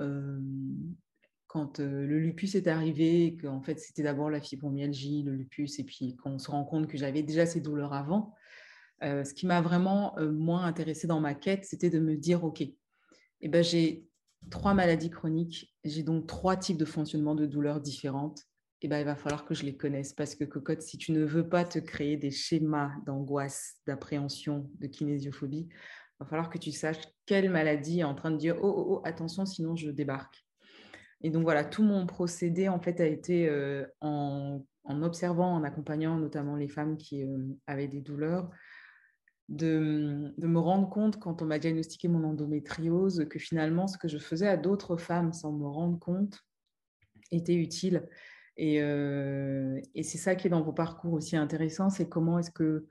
quand 1.47 1.80
le 1.80 2.19
lupus 2.19 2.55
est 2.55 2.67
arrivé, 2.67 3.38
qu'en 3.41 3.61
fait 3.61 3.80
c'était 3.80 4.03
d'abord 4.03 4.30
la 4.30 4.41
fibromyalgie, 4.41 5.23
le 5.23 5.34
lupus, 5.34 5.80
et 5.80 5.84
puis 5.84 6.15
qu'on 6.17 6.39
se 6.39 6.51
rend 6.51 6.65
compte 6.65 6.88
que 6.88 6.97
j'avais 6.97 7.23
déjà 7.23 7.45
ces 7.45 7.61
douleurs 7.61 7.93
avant, 7.93 8.34
ce 9.01 9.33
qui 9.33 9.45
m'a 9.45 9.61
vraiment 9.61 10.15
moins 10.19 10.63
intéressée 10.63 11.07
dans 11.07 11.19
ma 11.19 11.33
quête, 11.33 11.65
c'était 11.65 11.89
de 11.89 11.99
me 11.99 12.15
dire, 12.15 12.43
OK, 12.43 12.61
eh 12.61 13.47
ben, 13.47 13.63
j'ai 13.63 14.05
trois 14.49 14.73
maladies 14.73 15.09
chroniques, 15.09 15.73
j'ai 15.83 16.03
donc 16.03 16.27
trois 16.27 16.55
types 16.55 16.77
de 16.77 16.85
fonctionnement 16.85 17.35
de 17.35 17.45
douleurs 17.45 17.81
différentes. 17.81 18.43
Eh 18.81 18.87
ben, 18.87 18.99
il 18.99 19.05
va 19.05 19.15
falloir 19.15 19.45
que 19.45 19.55
je 19.55 19.63
les 19.63 19.75
connaisse 19.75 20.13
parce 20.13 20.35
que 20.35 20.43
cocotte, 20.43 20.81
si 20.81 20.97
tu 20.97 21.11
ne 21.11 21.23
veux 21.23 21.47
pas 21.47 21.65
te 21.65 21.79
créer 21.79 22.17
des 22.17 22.31
schémas 22.31 22.91
d'angoisse, 23.05 23.77
d'appréhension, 23.87 24.69
de 24.79 24.87
kinésiophobie, 24.87 25.67
il 25.69 26.23
va 26.23 26.25
falloir 26.25 26.49
que 26.49 26.57
tu 26.57 26.71
saches 26.71 27.01
quelle 27.25 27.49
maladie 27.49 28.01
est 28.01 28.03
en 28.03 28.15
train 28.15 28.31
de 28.31 28.37
dire 28.37 28.57
oh, 28.61 28.73
oh, 28.75 28.85
oh 28.87 29.01
attention, 29.03 29.45
sinon 29.45 29.75
je 29.75 29.89
débarque. 29.89 30.45
Et 31.21 31.29
donc 31.29 31.43
voilà, 31.43 31.63
tout 31.63 31.83
mon 31.83 32.05
procédé 32.05 32.69
en 32.69 32.79
fait 32.79 32.99
a 33.01 33.07
été 33.07 33.49
euh, 33.49 33.85
en, 34.01 34.61
observant, 35.01 35.55
en 35.55 35.63
accompagnant 35.63 36.17
notamment 36.17 36.55
les 36.55 36.67
femmes 36.67 36.97
qui 36.97 37.23
euh, 37.23 37.37
avaient 37.65 37.87
des 37.87 38.01
douleurs, 38.01 38.49
de, 39.49 40.33
me 40.37 40.59
rendre 40.59 40.89
compte 40.89 41.19
quand 41.19 41.41
on 41.41 41.45
m'a 41.45 41.59
diagnostiqué 41.59 42.07
mon 42.07 42.23
endométriose 42.23 43.27
que 43.29 43.39
finalement 43.39 43.87
ce 43.87 43.97
que 43.97 44.07
je 44.07 44.17
faisais 44.17 44.47
à 44.47 44.57
d'autres 44.57 44.97
femmes 44.97 45.33
sans 45.33 45.51
me 45.51 45.67
rendre 45.67 45.99
compte 45.99 46.43
était 47.31 47.55
utile. 47.55 48.07
Et, 48.57 48.81
euh, 48.81 49.79
et 49.93 50.03
c'est 50.03 50.17
ça 50.17 50.35
qui 50.35 50.47
est 50.47 50.49
dans 50.49 50.61
vos 50.61 50.71
parcours 50.71 51.13
aussi 51.13 51.35
intéressant, 51.35 51.89
c'est 51.89 52.07
comment 52.07 52.39
est-ce 52.39 52.51
que 52.51 52.87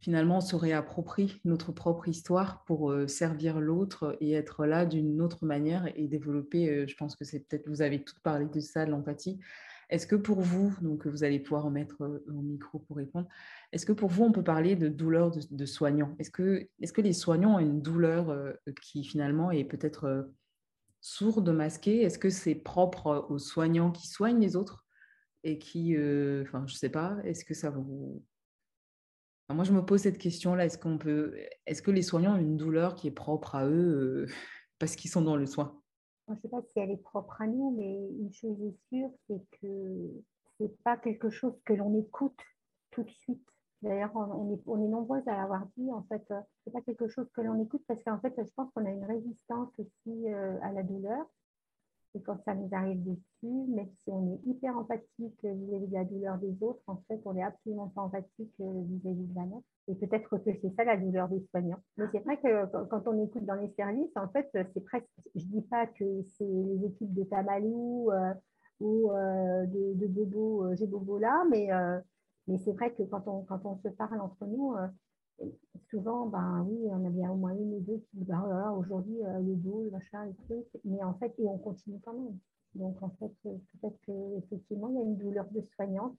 finalement 0.00 0.38
on 0.38 0.40
se 0.40 0.56
réapproprie 0.56 1.40
notre 1.44 1.72
propre 1.72 2.08
histoire 2.08 2.64
pour 2.64 2.90
euh, 2.90 3.06
servir 3.06 3.60
l'autre 3.60 4.16
et 4.20 4.32
être 4.32 4.66
là 4.66 4.84
d'une 4.84 5.22
autre 5.22 5.46
manière 5.46 5.90
et 5.96 6.08
développer, 6.08 6.68
euh, 6.68 6.86
je 6.86 6.96
pense 6.96 7.16
que 7.16 7.24
c'est 7.24 7.40
peut-être, 7.40 7.68
vous 7.68 7.82
avez 7.82 8.02
toutes 8.02 8.20
parlé 8.20 8.46
de 8.46 8.60
ça, 8.60 8.84
de 8.84 8.90
l'empathie, 8.90 9.38
est-ce 9.88 10.06
que 10.06 10.16
pour 10.16 10.40
vous, 10.40 10.74
donc 10.80 11.06
vous 11.06 11.22
allez 11.22 11.38
pouvoir 11.38 11.66
en 11.66 11.70
mettre 11.70 12.22
au 12.28 12.42
micro 12.42 12.80
pour 12.80 12.96
répondre, 12.96 13.28
est-ce 13.70 13.86
que 13.86 13.92
pour 13.92 14.10
vous, 14.10 14.24
on 14.24 14.32
peut 14.32 14.42
parler 14.42 14.74
de 14.74 14.88
douleur 14.88 15.30
de, 15.30 15.66
soignants? 15.66 16.16
Est-ce 16.18 16.30
que, 16.30 16.68
les 17.00 17.12
soignants 17.12 17.56
ont 17.56 17.60
une 17.60 17.80
douleur 17.80 18.36
qui 18.82 19.04
finalement 19.04 19.52
est 19.52 19.64
peut-être 19.64 20.28
sourde, 21.00 21.48
masquée? 21.50 22.02
Est-ce 22.02 22.18
que 22.18 22.30
c'est 22.30 22.56
propre 22.56 23.26
aux 23.30 23.38
soignants 23.38 23.92
qui 23.92 24.08
soignent 24.08 24.40
les 24.40 24.56
autres 24.56 24.84
et 25.44 25.58
qui, 25.58 25.94
enfin, 26.42 26.64
je 26.66 26.74
ne 26.74 26.78
sais 26.78 26.90
pas, 26.90 27.16
est-ce 27.22 27.44
que 27.44 27.54
ça 27.54 27.70
vous... 27.70 28.24
moi, 29.48 29.62
je 29.62 29.72
me 29.72 29.84
pose 29.84 30.00
cette 30.00 30.18
question-là, 30.18 30.64
est-ce 30.64 30.78
qu'on 30.78 30.98
peut, 30.98 31.36
est-ce 31.66 31.82
que 31.82 31.92
les 31.92 32.02
soignants 32.02 32.34
ont 32.34 32.40
une 32.40 32.56
douleur 32.56 32.96
qui 32.96 33.06
est 33.06 33.12
propre 33.12 33.54
à 33.54 33.68
eux 33.68 34.26
parce 34.80 34.96
qu'ils 34.96 35.12
sont 35.12 35.22
dans 35.22 35.36
le 35.36 35.46
soin? 35.46 35.80
Je 36.28 36.32
ne 36.32 36.38
sais 36.40 36.48
pas 36.48 36.62
si 36.62 36.78
elle 36.78 36.90
est 36.90 36.96
propre 37.02 37.40
à 37.40 37.46
nous, 37.46 37.70
mais 37.76 38.10
une 38.18 38.32
chose 38.32 38.60
est 38.60 38.76
sûre, 38.88 39.10
c'est 39.26 39.40
que 39.60 40.10
ce 40.58 40.62
n'est 40.62 40.74
pas 40.84 40.96
quelque 40.96 41.30
chose 41.30 41.54
que 41.64 41.72
l'on 41.72 41.94
écoute 41.98 42.40
tout 42.90 43.04
de 43.04 43.10
suite. 43.10 43.46
D'ailleurs, 43.82 44.10
on 44.14 44.54
est, 44.54 44.60
on 44.66 44.82
est 44.82 44.88
nombreuses 44.88 45.26
à 45.28 45.36
l'avoir 45.36 45.66
dit. 45.76 45.92
En 45.92 46.02
fait, 46.04 46.24
euh, 46.30 46.40
ce 46.40 46.70
n'est 46.70 46.72
pas 46.72 46.80
quelque 46.80 47.08
chose 47.08 47.28
que 47.34 47.42
l'on 47.42 47.62
écoute 47.62 47.84
parce 47.86 48.02
qu'en 48.02 48.18
fait, 48.18 48.34
je 48.36 48.50
pense 48.54 48.70
qu'on 48.72 48.86
a 48.86 48.90
une 48.90 49.04
résistance 49.04 49.68
aussi 49.78 50.32
euh, 50.32 50.58
à 50.62 50.72
la 50.72 50.82
douleur. 50.82 51.26
Et 52.14 52.22
quand 52.22 52.42
ça 52.44 52.54
nous 52.54 52.68
arrive 52.72 53.02
dessus, 53.04 53.66
même 53.68 53.90
si 54.02 54.10
on 54.10 54.32
est 54.32 54.40
hyper 54.46 54.76
empathique 54.76 55.44
vis-à-vis 55.44 55.88
de 55.88 55.92
la 55.92 56.04
douleur 56.04 56.38
des 56.38 56.56
autres, 56.62 56.82
en 56.86 56.96
fait, 57.08 57.20
on 57.26 57.34
n'est 57.34 57.42
absolument 57.42 57.88
pas 57.88 58.00
empathique 58.00 58.54
euh, 58.60 58.82
vis-à-vis 58.88 59.26
de 59.26 59.34
la 59.34 59.44
nôtre. 59.44 59.66
Et 59.88 59.94
peut-être 59.94 60.28
que 60.28 60.52
c'est 60.60 60.74
ça 60.74 60.84
la 60.84 60.96
douleur 60.96 61.28
des 61.28 61.40
soignants. 61.50 61.80
Mais 61.96 62.06
c'est 62.10 62.18
vrai 62.20 62.36
que 62.38 62.84
quand 62.86 63.06
on 63.06 63.24
écoute 63.24 63.44
dans 63.44 63.54
les 63.54 63.70
services, 63.70 64.16
en 64.16 64.28
fait, 64.28 64.48
c'est 64.52 64.84
presque. 64.84 65.06
Je 65.34 65.44
ne 65.44 65.50
dis 65.50 65.62
pas 65.62 65.86
que 65.86 66.22
c'est 66.22 66.44
les 66.44 66.86
équipes 66.86 67.14
de 67.14 67.22
Tamalou 67.24 68.10
euh, 68.10 68.34
ou 68.80 69.12
euh, 69.12 69.64
de, 69.66 70.06
Bobo, 70.06 70.74
j'ai 70.74 70.86
Bobo 70.86 71.18
là, 71.18 71.44
mais, 71.50 71.68
mais 72.48 72.58
c'est 72.58 72.72
vrai 72.72 72.92
que 72.92 73.04
quand 73.04 73.26
on, 73.28 73.42
quand 73.42 73.60
on 73.64 73.76
se 73.76 73.88
parle 73.88 74.20
entre 74.20 74.44
nous, 74.46 74.74
souvent, 75.90 76.26
ben 76.26 76.64
oui, 76.68 76.78
on 76.90 77.04
a 77.04 77.10
bien 77.10 77.30
au 77.30 77.36
moins 77.36 77.54
une 77.54 77.74
ou 77.74 77.80
deux 77.80 77.98
qui 77.98 78.16
disent 78.16 78.26
ben, 78.26 78.72
aujourd'hui, 78.78 79.22
euh, 79.24 79.38
le 79.40 79.54
dos, 79.56 79.84
le 79.84 79.90
machin, 79.90 80.24
les 80.24 80.34
trucs, 80.46 80.82
mais 80.84 81.02
en 81.02 81.14
fait, 81.14 81.34
et 81.38 81.46
on 81.46 81.58
continue 81.58 82.00
quand 82.04 82.14
même. 82.14 82.38
Donc, 82.74 83.02
en 83.02 83.10
fait, 83.10 83.32
euh, 83.46 83.56
peut-être 83.80 83.98
qu'effectivement, 84.02 84.88
il 84.88 84.96
y 84.96 84.98
a 84.98 85.02
une 85.02 85.16
douleur 85.16 85.46
de 85.50 85.62
soignante. 85.74 86.18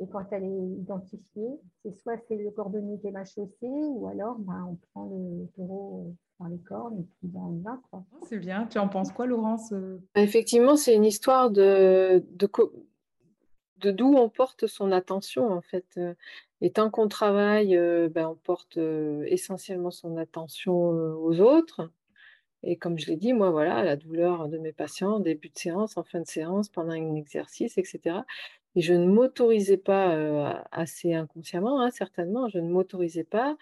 Et 0.00 0.08
quand 0.08 0.24
elle 0.32 0.44
est 0.44 0.80
identifiée, 0.80 1.60
c'est 1.82 1.96
soit 1.98 2.16
c'est 2.26 2.36
le 2.36 2.50
cordonnier 2.50 2.98
qui 2.98 3.08
est 3.08 3.12
mal 3.12 3.26
chaussé, 3.26 3.66
ou 3.68 4.08
alors 4.08 4.36
ben, 4.38 4.66
on 4.70 4.78
prend 4.92 5.04
le 5.04 5.46
taureau 5.54 6.06
euh, 6.06 6.12
par 6.38 6.48
les 6.48 6.58
cornes 6.58 6.98
et 6.98 7.04
puis 7.04 7.28
ben, 7.28 7.40
on 7.40 7.56
y 7.56 7.62
va. 7.62 7.80
C'est 8.22 8.38
bien. 8.38 8.66
Tu 8.66 8.78
en 8.78 8.88
penses 8.88 9.12
quoi, 9.12 9.26
Laurence 9.26 9.72
Effectivement, 10.14 10.76
c'est 10.76 10.94
une 10.94 11.04
histoire 11.04 11.50
de, 11.50 12.24
de, 12.32 12.50
de 13.78 13.90
d'où 13.90 14.14
on 14.16 14.28
porte 14.28 14.66
son 14.66 14.90
attention, 14.90 15.50
en 15.50 15.60
fait. 15.60 15.98
Et 16.62 16.70
tant 16.70 16.90
qu'on 16.90 17.08
travaille, 17.08 17.76
euh, 17.76 18.08
ben, 18.08 18.28
on 18.28 18.36
porte 18.36 18.76
euh, 18.78 19.24
essentiellement 19.26 19.90
son 19.90 20.16
attention 20.16 20.92
euh, 20.94 21.12
aux 21.12 21.40
autres. 21.40 21.90
Et 22.62 22.76
comme 22.76 23.00
je 23.00 23.08
l'ai 23.08 23.16
dit, 23.16 23.32
moi, 23.32 23.50
voilà, 23.50 23.82
la 23.82 23.96
douleur 23.96 24.48
de 24.48 24.58
mes 24.58 24.72
patients, 24.72 25.18
début 25.18 25.48
de 25.48 25.58
séance, 25.58 25.96
en 25.96 26.04
fin 26.04 26.20
de 26.20 26.26
séance, 26.26 26.68
pendant 26.68 26.92
un 26.92 27.16
exercice, 27.16 27.78
etc. 27.78 28.20
Et 28.74 28.80
je 28.80 28.94
ne 28.94 29.06
m'autorisais 29.06 29.76
pas, 29.76 30.64
assez 30.72 31.12
inconsciemment, 31.14 31.80
hein, 31.80 31.90
certainement, 31.90 32.48
je 32.48 32.58
ne 32.58 32.68
m'autorisais 32.70 33.24
pas 33.24 33.56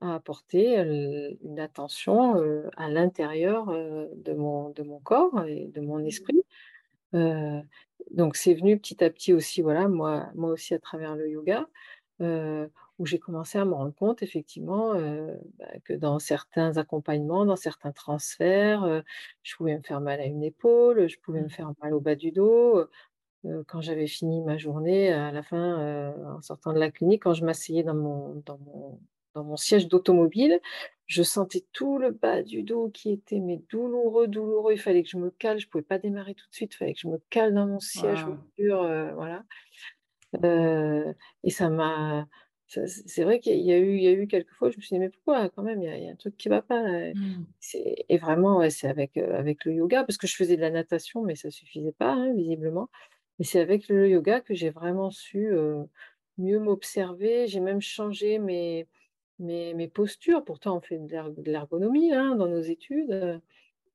à 0.00 0.14
apporter 0.14 0.76
une 0.76 1.60
attention 1.60 2.34
à 2.76 2.88
l'intérieur 2.88 3.66
de, 3.66 4.32
mon, 4.32 4.70
de 4.70 4.82
mon 4.82 5.00
corps 5.00 5.44
et 5.46 5.66
de 5.66 5.80
mon 5.80 6.02
esprit. 6.04 6.44
donc 7.12 8.36
c'est 8.36 8.54
venu 8.54 8.78
petit 8.78 9.04
à 9.04 9.10
petit 9.10 9.32
aussi, 9.32 9.62
voilà, 9.62 9.88
moi, 9.88 10.28
moi 10.34 10.50
aussi 10.50 10.74
à 10.74 10.78
travers 10.78 11.14
le 11.14 11.28
yoga. 11.28 11.66
Où 13.00 13.06
j'ai 13.06 13.18
commencé 13.18 13.58
à 13.58 13.64
me 13.64 13.72
rendre 13.74 13.92
compte 13.92 14.22
effectivement 14.22 14.94
bah, 15.58 15.66
que 15.84 15.92
dans 15.92 16.20
certains 16.20 16.76
accompagnements, 16.76 17.44
dans 17.44 17.56
certains 17.56 17.90
transferts, 17.90 19.02
je 19.42 19.56
pouvais 19.56 19.76
me 19.76 19.82
faire 19.82 20.00
mal 20.00 20.20
à 20.20 20.24
une 20.24 20.44
épaule, 20.44 21.08
je 21.08 21.18
pouvais 21.18 21.40
me 21.40 21.46
mmh. 21.46 21.50
faire 21.50 21.72
mal 21.82 21.92
au 21.92 22.00
bas 22.00 22.14
du 22.14 22.30
dos. 22.30 22.86
Quand 23.66 23.80
j'avais 23.80 24.06
fini 24.06 24.40
ma 24.42 24.56
journée, 24.56 25.12
à 25.12 25.32
la 25.32 25.42
fin, 25.42 26.14
en 26.36 26.42
sortant 26.42 26.72
de 26.72 26.78
la 26.78 26.90
clinique, 26.90 27.22
quand 27.24 27.34
je 27.34 27.44
m'asseyais 27.44 27.82
dans 27.82 27.94
mon, 27.94 28.42
dans 28.46 28.58
mon, 28.58 28.98
dans 29.34 29.44
mon 29.44 29.56
siège 29.56 29.88
d'automobile, 29.88 30.60
je 31.06 31.22
sentais 31.22 31.64
tout 31.72 31.98
le 31.98 32.10
bas 32.10 32.42
du 32.42 32.62
dos 32.62 32.88
qui 32.88 33.12
était 33.12 33.40
mais 33.40 33.60
douloureux, 33.68 34.26
douloureux. 34.26 34.72
Il 34.72 34.80
fallait 34.80 35.02
que 35.02 35.08
je 35.08 35.18
me 35.18 35.30
cale, 35.30 35.58
je 35.58 35.66
ne 35.66 35.70
pouvais 35.70 35.82
pas 35.82 35.98
démarrer 35.98 36.34
tout 36.34 36.48
de 36.48 36.54
suite, 36.54 36.74
il 36.74 36.76
fallait 36.76 36.94
que 36.94 37.00
je 37.00 37.08
me 37.08 37.20
cale 37.30 37.54
dans 37.54 37.66
mon 37.66 37.80
siège, 37.80 38.24
voilà. 38.58 39.44
Euh, 40.42 41.12
et 41.42 41.50
ça 41.50 41.68
m'a. 41.68 42.26
C'est 42.66 43.22
vrai 43.22 43.38
qu'il 43.38 43.60
y 43.60 43.72
a 43.72 43.78
eu, 43.78 43.96
il 43.96 44.02
y 44.02 44.08
a 44.08 44.12
eu 44.12 44.26
quelques 44.26 44.52
fois, 44.54 44.70
je 44.70 44.78
me 44.78 44.82
suis 44.82 44.96
dit, 44.96 44.98
mais 44.98 45.10
pourquoi 45.10 45.48
quand 45.50 45.62
même, 45.62 45.80
il 45.82 46.02
y 46.02 46.08
a, 46.08 46.10
un 46.10 46.16
truc 46.16 46.36
qui 46.36 46.48
ne 46.48 46.54
va 46.54 46.62
pas. 46.62 46.82
Mmh. 46.82 47.44
Et 48.08 48.16
vraiment, 48.18 48.58
ouais, 48.58 48.70
c'est 48.70 48.88
avec, 48.88 49.16
euh, 49.16 49.38
avec 49.38 49.64
le 49.64 49.74
yoga, 49.74 50.02
parce 50.02 50.16
que 50.16 50.26
je 50.26 50.34
faisais 50.34 50.56
de 50.56 50.62
la 50.62 50.70
natation, 50.70 51.22
mais 51.22 51.36
ça 51.36 51.48
ne 51.48 51.52
suffisait 51.52 51.92
pas, 51.92 52.12
hein, 52.12 52.32
visiblement. 52.32 52.88
Et 53.38 53.44
c'est 53.44 53.60
avec 53.60 53.88
le 53.88 54.08
yoga 54.08 54.40
que 54.40 54.54
j'ai 54.54 54.70
vraiment 54.70 55.10
su 55.10 55.52
euh, 55.52 55.82
mieux 56.38 56.58
m'observer. 56.58 57.46
J'ai 57.46 57.60
même 57.60 57.80
changé 57.80 58.38
mes, 58.38 58.86
mes, 59.38 59.74
mes, 59.74 59.88
postures. 59.88 60.44
Pourtant, 60.44 60.76
on 60.76 60.80
fait 60.80 60.98
de 60.98 61.50
l'ergonomie 61.50 62.12
hein, 62.12 62.36
dans 62.36 62.48
nos 62.48 62.60
études. 62.60 63.40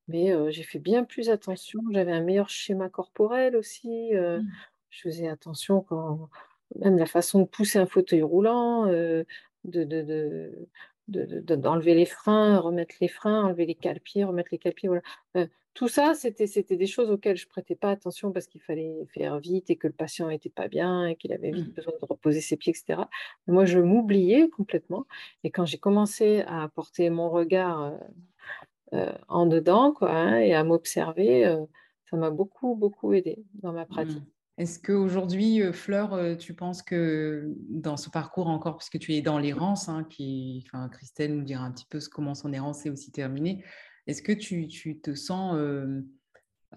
Mais 0.08 0.34
j'ai 0.52 0.64
fait 0.64 0.80
bien 0.80 1.04
plus 1.04 1.30
attention. 1.30 1.82
J'avais 1.92 2.12
un 2.12 2.24
meilleur 2.24 2.50
schéma 2.50 2.90
corporel 2.90 3.56
aussi. 3.56 4.12
Mmh 4.14 4.42
je 4.90 5.02
faisais 5.02 5.28
attention 5.28 5.82
quand 5.82 6.30
même 6.76 6.98
la 6.98 7.06
façon 7.06 7.40
de 7.40 7.46
pousser 7.46 7.80
un 7.80 7.86
fauteuil 7.86 8.22
roulant, 8.22 8.88
euh, 8.88 9.24
de, 9.64 10.68
d'enlever 11.10 11.94
les 11.94 12.06
freins, 12.06 12.60
remettre 12.60 12.96
les 13.02 13.08
freins, 13.08 13.44
enlever 13.44 13.66
les 13.66 13.76
cale-pieds, 13.76 14.24
remettre 14.24 14.50
les 14.52 14.58
cale-pieds. 14.58 14.90
Voilà. 14.90 15.02
Euh, 15.38 15.48
tout 15.74 15.88
ça, 15.88 16.14
c'était, 16.14 16.46
des 16.46 16.88
choses 16.88 17.10
auxquelles 17.10 17.38
je 17.38 17.46
ne 17.46 17.50
prêtais 17.50 17.76
pas 17.76 17.92
attention 17.92 18.32
parce 18.32 18.48
qu'il 18.48 18.62
fallait 18.62 19.06
faire 19.14 19.40
vite 19.40 19.70
et 19.70 19.76
que 19.76 19.88
le 19.88 19.94
patient 19.94 20.28
n'était 20.28 20.50
pas 20.50 20.68
bien 20.68 21.08
et 21.08 21.16
qu'il 21.16 21.32
avait 21.32 21.52
vite 21.52 21.70
mmh. 21.70 21.74
besoin 21.74 21.94
de 22.02 22.06
reposer 22.06 22.42
ses 22.42 22.58
pieds, 22.58 22.74
etc. 22.74 23.02
moi, 23.48 23.66
je 23.66 23.80
m'oubliais 23.80 24.50
complètement. 24.50 25.06
Et 25.44 25.52
quand 25.52 25.66
j'ai 25.66 25.78
commencé 25.78 26.42
à 26.48 26.64
apporter 26.64 27.10
mon 27.10 27.30
regard 27.30 27.94
euh, 28.94 29.14
en 29.28 29.46
dedans 29.46 29.94
quoi, 29.94 30.12
hein, 30.12 30.40
et 30.40 30.54
à 30.54 30.64
m'observer, 30.64 31.56
ça 32.10 32.18
m'a 32.18 32.30
beaucoup, 32.30 32.76
beaucoup 32.76 33.14
aidé 33.14 33.38
dans 33.54 33.72
ma 33.72 33.86
pratique. 33.86 34.18
Mmh. 34.18 34.39
Est-ce 34.60 34.78
qu'aujourd'hui, 34.78 35.62
euh, 35.62 35.72
Fleur, 35.72 36.14
euh, 36.14 36.36
tu 36.36 36.54
penses 36.54 36.84
que 36.84 37.56
dans 37.70 37.96
ce 37.96 38.10
parcours 38.10 38.48
encore, 38.48 38.76
puisque 38.76 39.00
tu 39.00 39.14
es 39.14 39.22
dans 39.22 39.40
l'errance, 39.40 39.88
hein, 39.88 40.06
qui, 40.10 40.66
enfin, 40.68 40.90
Christelle 40.90 41.34
nous 41.34 41.46
dira 41.46 41.64
un 41.64 41.72
petit 41.72 41.88
peu 41.90 42.00
comment 42.12 42.36
son 42.36 42.52
errance 42.52 42.86
est 42.86 42.90
aussi 42.90 43.10
terminée, 43.14 43.64
est-ce 44.06 44.22
que 44.22 44.34
tu, 44.34 44.68
te 45.00 45.16
sens 45.16 45.56
euh, 45.56 46.02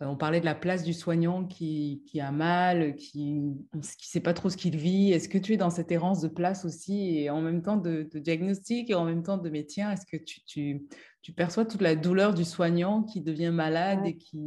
on 0.01 0.17
parlait 0.17 0.39
de 0.39 0.45
la 0.45 0.55
place 0.55 0.85
du 0.85 0.93
soignant 0.93 1.45
qui, 1.45 2.05
qui 2.07 2.21
a 2.21 2.31
mal, 2.31 2.95
qui 2.95 3.41
ne 3.75 3.83
sait 3.83 4.21
pas 4.21 4.33
trop 4.33 4.49
ce 4.49 4.57
qu'il 4.57 4.77
vit. 4.77 5.13
Est-ce 5.13 5.29
que 5.29 5.37
tu 5.37 5.53
es 5.53 5.57
dans 5.57 5.69
cette 5.69 5.91
errance 5.91 6.21
de 6.21 6.29
place 6.29 6.65
aussi 6.65 7.19
et 7.19 7.31
en 7.31 7.43
même 7.43 7.63
temps 7.63 7.77
de, 7.77 8.09
diagnostic 8.15 8.91
et 8.91 8.95
en 8.95 9.05
même 9.05 9.25
temps 9.25 9.39
de 9.39 9.51
métier 9.51 9.83
Est-ce 9.83 10.07
que 10.07 10.23
tu, 10.23 10.43
tu, 10.45 10.87
tu, 11.21 11.33
perçois 11.33 11.67
toute 11.67 11.83
la 11.83 11.97
douleur 11.97 12.33
du 12.33 12.45
soignant 12.45 13.03
qui 13.03 13.21
devient 13.21 13.51
malade 13.53 14.07
et 14.07 14.17
qui... 14.17 14.41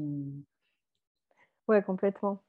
Ouais, 1.67 1.83
complètement. 1.83 2.41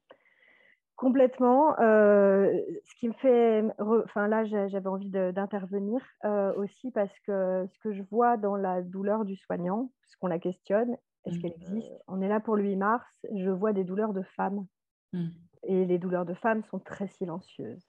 Complètement. 0.97 1.79
Euh, 1.79 2.59
ce 2.85 2.95
qui 2.97 3.09
me 3.09 3.13
fait. 3.15 3.63
Enfin, 3.79 4.29
là, 4.29 4.45
j'avais 4.45 4.89
envie 4.89 5.11
d'intervenir 5.11 6.01
euh, 6.25 6.55
aussi 6.55 6.91
parce 6.91 7.17
que 7.21 7.67
ce 7.71 7.79
que 7.81 7.93
je 7.93 8.03
vois 8.03 8.39
dans 8.39 8.57
la 8.57 8.83
douleur 8.83 9.27
du 9.27 9.37
soignant, 9.37 9.91
puisqu'on 10.01 10.27
la 10.27 10.39
questionne, 10.39 10.97
est-ce 11.25 11.37
mmh. 11.37 11.43
qu'elle 11.43 11.53
existe? 11.53 11.93
On 12.09 12.23
est 12.23 12.29
là 12.29 12.41
pour 12.41 12.57
le 12.57 12.65
8 12.65 12.77
mars, 12.77 13.27
je 13.35 13.51
vois 13.51 13.75
des 13.75 13.85
douleurs 13.85 14.15
de 14.15 14.23
femmes. 14.23 14.67
Mmh. 15.13 15.27
Et 15.65 15.85
les 15.85 15.99
douleurs 15.99 16.25
de 16.25 16.35
femmes 16.35 16.65
sont 16.65 16.79
très 16.79 17.09
silencieuses. 17.09 17.87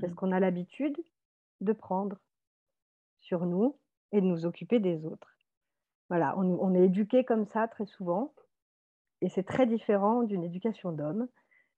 parce 0.00 0.14
qu'on 0.14 0.30
a 0.30 0.38
l'habitude 0.38 0.96
de 1.60 1.72
prendre 1.72 2.18
sur 3.18 3.46
nous 3.46 3.76
et 4.12 4.20
de 4.20 4.26
nous 4.26 4.46
occuper 4.46 4.78
des 4.78 5.04
autres. 5.06 5.36
Voilà, 6.08 6.38
on, 6.38 6.44
on 6.60 6.72
est 6.74 6.84
éduqué 6.84 7.24
comme 7.24 7.46
ça 7.46 7.66
très 7.66 7.86
souvent. 7.86 8.32
Et 9.22 9.28
c'est 9.28 9.42
très 9.42 9.66
différent 9.66 10.22
d'une 10.22 10.44
éducation 10.44 10.92
d'homme 10.92 11.26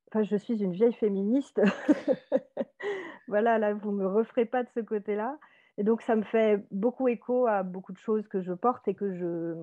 Enfin, 0.09 0.23
je 0.23 0.37
suis 0.37 0.63
une 0.63 0.73
vieille 0.73 0.95
féministe. 0.95 1.61
voilà, 3.29 3.59
là, 3.59 3.75
vous 3.75 3.93
ne 3.93 3.99
me 3.99 4.07
referez 4.07 4.47
pas 4.47 4.63
de 4.63 4.69
ce 4.75 4.81
côté-là. 4.81 5.39
Et 5.77 5.85
donc, 5.85 6.03
ça 6.03 6.17
me 6.17 6.23
fait 6.23 6.67
beaucoup 6.71 7.07
écho 7.09 7.47
à 7.47 7.63
beaucoup 7.63 7.93
de 7.93 7.99
choses 7.99 8.27
que 8.27 8.41
je 8.41 8.53
porte 8.53 8.89
et 8.89 8.95
que 8.95 9.15
je, 9.15 9.55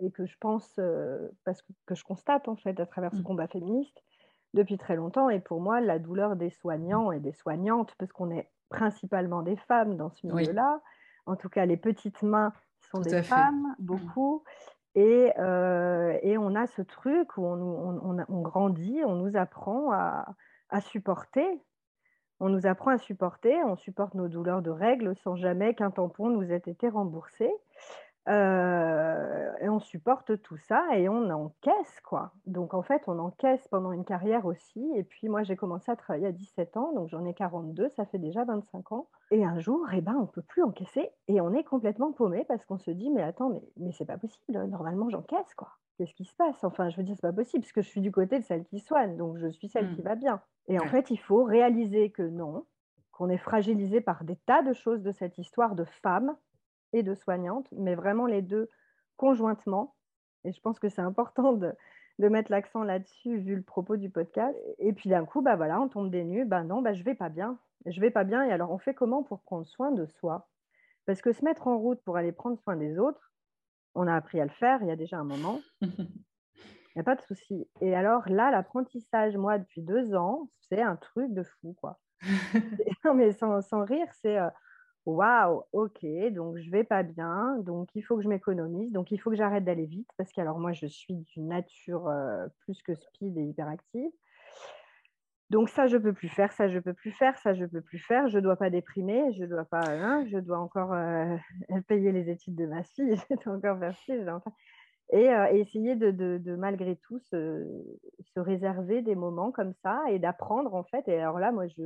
et 0.00 0.10
que 0.10 0.24
je 0.24 0.36
pense, 0.40 0.74
euh, 0.78 1.28
parce 1.44 1.60
que, 1.60 1.72
que, 1.86 1.94
je 1.94 2.02
constate 2.04 2.48
en 2.48 2.56
fait 2.56 2.80
à 2.80 2.86
travers 2.86 3.12
ce 3.12 3.20
mmh. 3.20 3.24
combat 3.24 3.46
féministe 3.46 4.02
depuis 4.54 4.78
très 4.78 4.96
longtemps. 4.96 5.28
Et 5.28 5.40
pour 5.40 5.60
moi, 5.60 5.80
la 5.80 5.98
douleur 5.98 6.36
des 6.36 6.50
soignants 6.50 7.12
et 7.12 7.20
des 7.20 7.32
soignantes, 7.32 7.94
parce 7.98 8.12
qu'on 8.12 8.30
est 8.30 8.48
principalement 8.70 9.42
des 9.42 9.56
femmes 9.56 9.96
dans 9.96 10.10
ce 10.10 10.26
milieu-là, 10.26 10.80
en 11.26 11.36
tout 11.36 11.48
cas, 11.48 11.66
les 11.66 11.76
petites 11.76 12.22
mains 12.22 12.52
sont 12.90 13.00
des 13.00 13.22
femmes, 13.22 13.74
mmh. 13.78 13.84
Euh, 14.96 16.18
et, 16.22 16.36
on 16.36 16.54
a 16.54 16.66
ce 16.66 16.82
truc 16.82 17.36
où 17.36 17.44
on, 17.46 18.42
grandit, 18.42 19.00
on 19.04 19.14
nous 19.14 19.36
apprend 19.36 19.92
à, 19.92 20.34
supporter. 20.80 21.46
On 22.40 22.48
nous 22.48 22.66
apprend 22.66 22.92
à 22.92 22.98
supporter, 22.98 23.54
on 23.64 23.76
supporte 23.76 24.14
nos 24.14 24.28
douleurs 24.28 24.62
de 24.62 24.70
règles 24.70 25.14
sans 25.16 25.36
jamais 25.36 25.74
qu'un 25.74 25.90
tampon 25.90 26.30
nous 26.30 26.50
ait 26.50 26.62
été 26.66 26.88
remboursé. 26.88 27.50
Euh, 28.28 29.52
et 29.60 29.68
on 29.68 29.80
supporte 29.80 30.40
tout 30.42 30.56
ça 30.56 30.84
et 30.94 31.08
on 31.08 31.30
encaisse, 31.30 32.00
quoi. 32.04 32.32
Donc, 32.46 32.74
en 32.74 32.82
fait, 32.82 33.02
on 33.06 33.18
encaisse 33.18 33.66
pendant 33.68 33.92
une 33.92 34.04
carrière 34.04 34.46
aussi. 34.46 34.90
Et 34.94 35.02
puis, 35.02 35.28
moi, 35.28 35.42
j'ai 35.42 35.56
commencé 35.56 35.90
à 35.90 35.96
travailler 35.96 36.26
à 36.26 36.32
17 36.32 36.76
ans, 36.76 36.92
donc 36.92 37.08
j'en 37.08 37.24
ai 37.24 37.34
42, 37.34 37.88
ça 37.90 38.04
fait 38.04 38.18
déjà 38.18 38.44
25 38.44 38.92
ans. 38.92 39.08
Et 39.30 39.44
un 39.44 39.58
jour, 39.58 39.86
eh 39.92 40.00
ben, 40.00 40.14
on 40.16 40.22
ne 40.22 40.26
peut 40.26 40.42
plus 40.42 40.62
encaisser 40.62 41.10
et 41.28 41.40
on 41.40 41.52
est 41.54 41.64
complètement 41.64 42.12
paumé 42.12 42.44
parce 42.46 42.64
qu'on 42.64 42.78
se 42.78 42.90
dit, 42.90 43.10
mais 43.10 43.22
attends, 43.22 43.50
mais, 43.50 43.62
mais 43.76 43.92
c'est 43.92 44.04
pas 44.04 44.18
possible, 44.18 44.64
normalement, 44.66 45.08
j'encaisse, 45.08 45.54
quoi. 45.56 45.68
Qu'est-ce 45.96 46.14
qui 46.14 46.24
se 46.24 46.34
passe? 46.34 46.64
Enfin, 46.64 46.88
je 46.88 46.96
veux 46.96 47.02
dire, 47.02 47.14
c'est 47.16 47.26
pas 47.26 47.32
possible 47.32 47.62
parce 47.62 47.72
que 47.72 47.82
je 47.82 47.88
suis 47.88 48.00
du 48.00 48.10
côté 48.10 48.38
de 48.38 48.44
celle 48.44 48.64
qui 48.64 48.80
soigne, 48.80 49.16
donc 49.16 49.36
je 49.38 49.48
suis 49.48 49.68
celle 49.68 49.94
qui 49.94 50.00
mmh. 50.00 50.04
va 50.04 50.14
bien. 50.14 50.40
Et 50.68 50.78
en 50.78 50.86
fait, 50.86 51.10
il 51.10 51.18
faut 51.18 51.44
réaliser 51.44 52.10
que 52.10 52.22
non, 52.22 52.64
qu'on 53.12 53.28
est 53.28 53.38
fragilisé 53.38 54.00
par 54.00 54.24
des 54.24 54.36
tas 54.36 54.62
de 54.62 54.72
choses 54.72 55.02
de 55.02 55.12
cette 55.12 55.36
histoire 55.36 55.74
de 55.74 55.84
femmes 56.02 56.34
et 56.92 57.02
de 57.02 57.14
soignante, 57.14 57.68
mais 57.72 57.94
vraiment 57.94 58.26
les 58.26 58.42
deux 58.42 58.68
conjointement. 59.16 59.94
Et 60.44 60.52
je 60.52 60.60
pense 60.60 60.78
que 60.78 60.88
c'est 60.88 61.02
important 61.02 61.52
de, 61.52 61.72
mettre 62.18 62.50
l'accent 62.50 62.82
là-dessus 62.82 63.38
vu 63.38 63.56
le 63.56 63.62
propos 63.62 63.96
du 63.96 64.10
podcast. 64.10 64.56
Et 64.78 64.92
puis 64.92 65.08
d'un 65.08 65.24
coup, 65.24 65.42
bah 65.42 65.56
voilà, 65.56 65.80
on 65.80 65.88
tombe 65.88 66.10
des 66.10 66.24
nues, 66.24 66.44
bah 66.44 66.64
non, 66.64 66.82
bah 66.82 66.92
je 66.92 67.02
vais 67.02 67.14
pas 67.14 67.28
bien. 67.28 67.58
Je 67.86 68.00
vais 68.00 68.10
pas 68.10 68.24
bien. 68.24 68.42
Et 68.44 68.52
alors 68.52 68.70
on 68.70 68.78
fait 68.78 68.94
comment 68.94 69.22
pour 69.22 69.40
prendre 69.40 69.66
soin 69.66 69.90
de 69.90 70.06
soi? 70.06 70.48
Parce 71.06 71.22
que 71.22 71.32
se 71.32 71.44
mettre 71.44 71.66
en 71.66 71.78
route 71.78 72.00
pour 72.02 72.16
aller 72.16 72.32
prendre 72.32 72.58
soin 72.58 72.76
des 72.76 72.98
autres, 72.98 73.32
on 73.94 74.06
a 74.06 74.14
appris 74.14 74.40
à 74.40 74.44
le 74.44 74.50
faire 74.50 74.82
il 74.82 74.88
y 74.88 74.92
a 74.92 74.96
déjà 74.96 75.18
un 75.18 75.24
moment. 75.24 75.60
Il 76.92 76.98
n'y 76.98 77.02
a 77.02 77.04
pas 77.04 77.14
de 77.14 77.22
souci. 77.22 77.68
Et 77.80 77.94
alors 77.94 78.28
là, 78.28 78.50
l'apprentissage, 78.50 79.36
moi, 79.36 79.58
depuis 79.58 79.80
deux 79.80 80.14
ans, 80.16 80.50
c'est 80.68 80.82
un 80.82 80.96
truc 80.96 81.32
de 81.32 81.44
fou, 81.44 81.72
quoi. 81.80 82.00
non, 83.04 83.14
mais 83.14 83.32
sans, 83.32 83.60
sans 83.62 83.84
rire, 83.84 84.08
c'est 84.20 84.38
euh, 84.38 84.48
Waouh, 85.10 85.64
ok, 85.72 86.06
donc 86.32 86.56
je 86.58 86.70
vais 86.70 86.84
pas 86.84 87.02
bien, 87.02 87.58
donc 87.62 87.88
il 87.96 88.02
faut 88.02 88.16
que 88.16 88.22
je 88.22 88.28
m'économise, 88.28 88.92
donc 88.92 89.10
il 89.10 89.18
faut 89.18 89.30
que 89.30 89.36
j'arrête 89.36 89.64
d'aller 89.64 89.86
vite, 89.86 90.08
parce 90.16 90.32
que 90.32 90.40
alors 90.40 90.60
moi 90.60 90.72
je 90.72 90.86
suis 90.86 91.14
d'une 91.14 91.48
nature 91.48 92.06
euh, 92.08 92.46
plus 92.60 92.80
que 92.82 92.94
speed 92.94 93.36
et 93.36 93.42
hyperactive. 93.42 94.10
Donc 95.50 95.68
ça 95.68 95.88
je 95.88 95.96
peux 95.96 96.12
plus 96.12 96.28
faire, 96.28 96.52
ça 96.52 96.68
je 96.68 96.78
peux 96.78 96.94
plus 96.94 97.10
faire, 97.10 97.36
ça 97.38 97.54
je 97.54 97.64
peux 97.64 97.80
plus 97.80 97.98
faire, 97.98 98.28
je 98.28 98.38
dois 98.38 98.54
pas 98.54 98.70
déprimer, 98.70 99.32
je 99.32 99.44
dois 99.44 99.64
pas, 99.64 99.82
hein, 99.88 100.24
je 100.28 100.38
dois 100.38 100.58
encore 100.58 100.92
euh, 100.92 101.36
payer 101.88 102.12
les 102.12 102.30
études 102.30 102.54
de 102.54 102.66
ma 102.66 102.84
fille, 102.84 103.16
je 103.30 103.44
dois 103.44 103.54
encore 103.54 103.78
faire 103.80 103.96
ci, 103.96 104.12
et, 105.12 105.28
euh, 105.28 105.46
essayer 105.52 105.96
de, 105.96 106.54
malgré 106.56 106.94
tout 106.96 107.18
se, 107.18 107.66
réserver 108.36 109.02
des 109.02 109.16
moments 109.16 109.50
comme 109.50 109.74
ça 109.82 110.04
et 110.08 110.20
d'apprendre 110.20 110.72
en 110.74 110.84
fait. 110.84 111.08
Et 111.08 111.18
alors 111.18 111.40
là, 111.40 111.50
moi 111.50 111.66
je, 111.66 111.82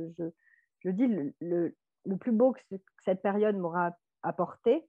je, 0.83 0.89
dis 0.91 1.07
le 1.07 1.33
le 1.41 1.75
plus 2.17 2.31
beau 2.31 2.53
que, 2.53 2.61
cette 3.03 3.21
période 3.21 3.57
m'aura 3.57 3.95
apporté, 4.23 4.87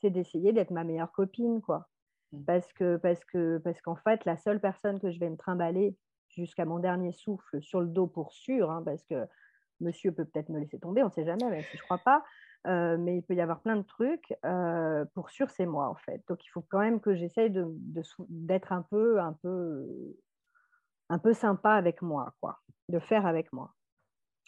c'est 0.00 0.10
d'essayer 0.10 0.52
d'être 0.52 0.70
ma 0.70 0.84
meilleure 0.84 1.12
copine, 1.12 1.60
quoi. 1.60 1.88
Mmh. 2.32 2.44
Parce 2.44 2.72
que 2.72 2.96
parce 2.96 3.24
que 3.24 3.58
parce 3.58 3.80
qu'en 3.82 3.96
fait, 3.96 4.24
la 4.24 4.36
seule 4.36 4.60
personne 4.60 5.00
que 5.00 5.10
je 5.10 5.18
vais 5.20 5.30
me 5.30 5.36
trimballer 5.36 5.96
jusqu'à 6.28 6.64
mon 6.64 6.78
dernier 6.78 7.12
souffle 7.12 7.60
sur 7.62 7.80
le 7.80 7.88
dos 7.88 8.06
pour 8.06 8.32
sûr, 8.32 8.70
hein, 8.70 8.82
parce 8.84 9.04
que 9.04 9.26
Monsieur 9.80 10.12
peut 10.12 10.24
peut-être 10.24 10.48
me 10.48 10.60
laisser 10.60 10.78
tomber, 10.78 11.02
on 11.02 11.06
ne 11.06 11.10
sait 11.10 11.24
jamais, 11.24 11.48
même 11.50 11.62
si 11.64 11.76
je 11.76 11.82
crois 11.82 11.98
pas. 11.98 12.24
Euh, 12.68 12.96
mais 12.96 13.16
il 13.16 13.22
peut 13.22 13.34
y 13.34 13.40
avoir 13.40 13.60
plein 13.60 13.76
de 13.76 13.82
trucs. 13.82 14.34
Euh, 14.44 15.04
pour 15.14 15.30
sûr, 15.30 15.50
c'est 15.50 15.66
moi 15.66 15.88
en 15.88 15.96
fait. 15.96 16.22
Donc 16.28 16.44
il 16.44 16.48
faut 16.48 16.62
quand 16.62 16.78
même 16.78 17.00
que 17.00 17.14
j'essaye 17.14 17.50
de, 17.50 17.66
d'être 18.28 18.72
un 18.72 18.82
peu, 18.82 19.20
un 19.20 19.32
peu, 19.32 19.84
un 21.08 21.18
peu 21.18 21.32
sympa 21.34 21.72
avec 21.72 22.02
moi, 22.02 22.34
quoi, 22.40 22.60
de 22.88 22.98
faire 23.00 23.26
avec 23.26 23.52
moi. 23.52 23.74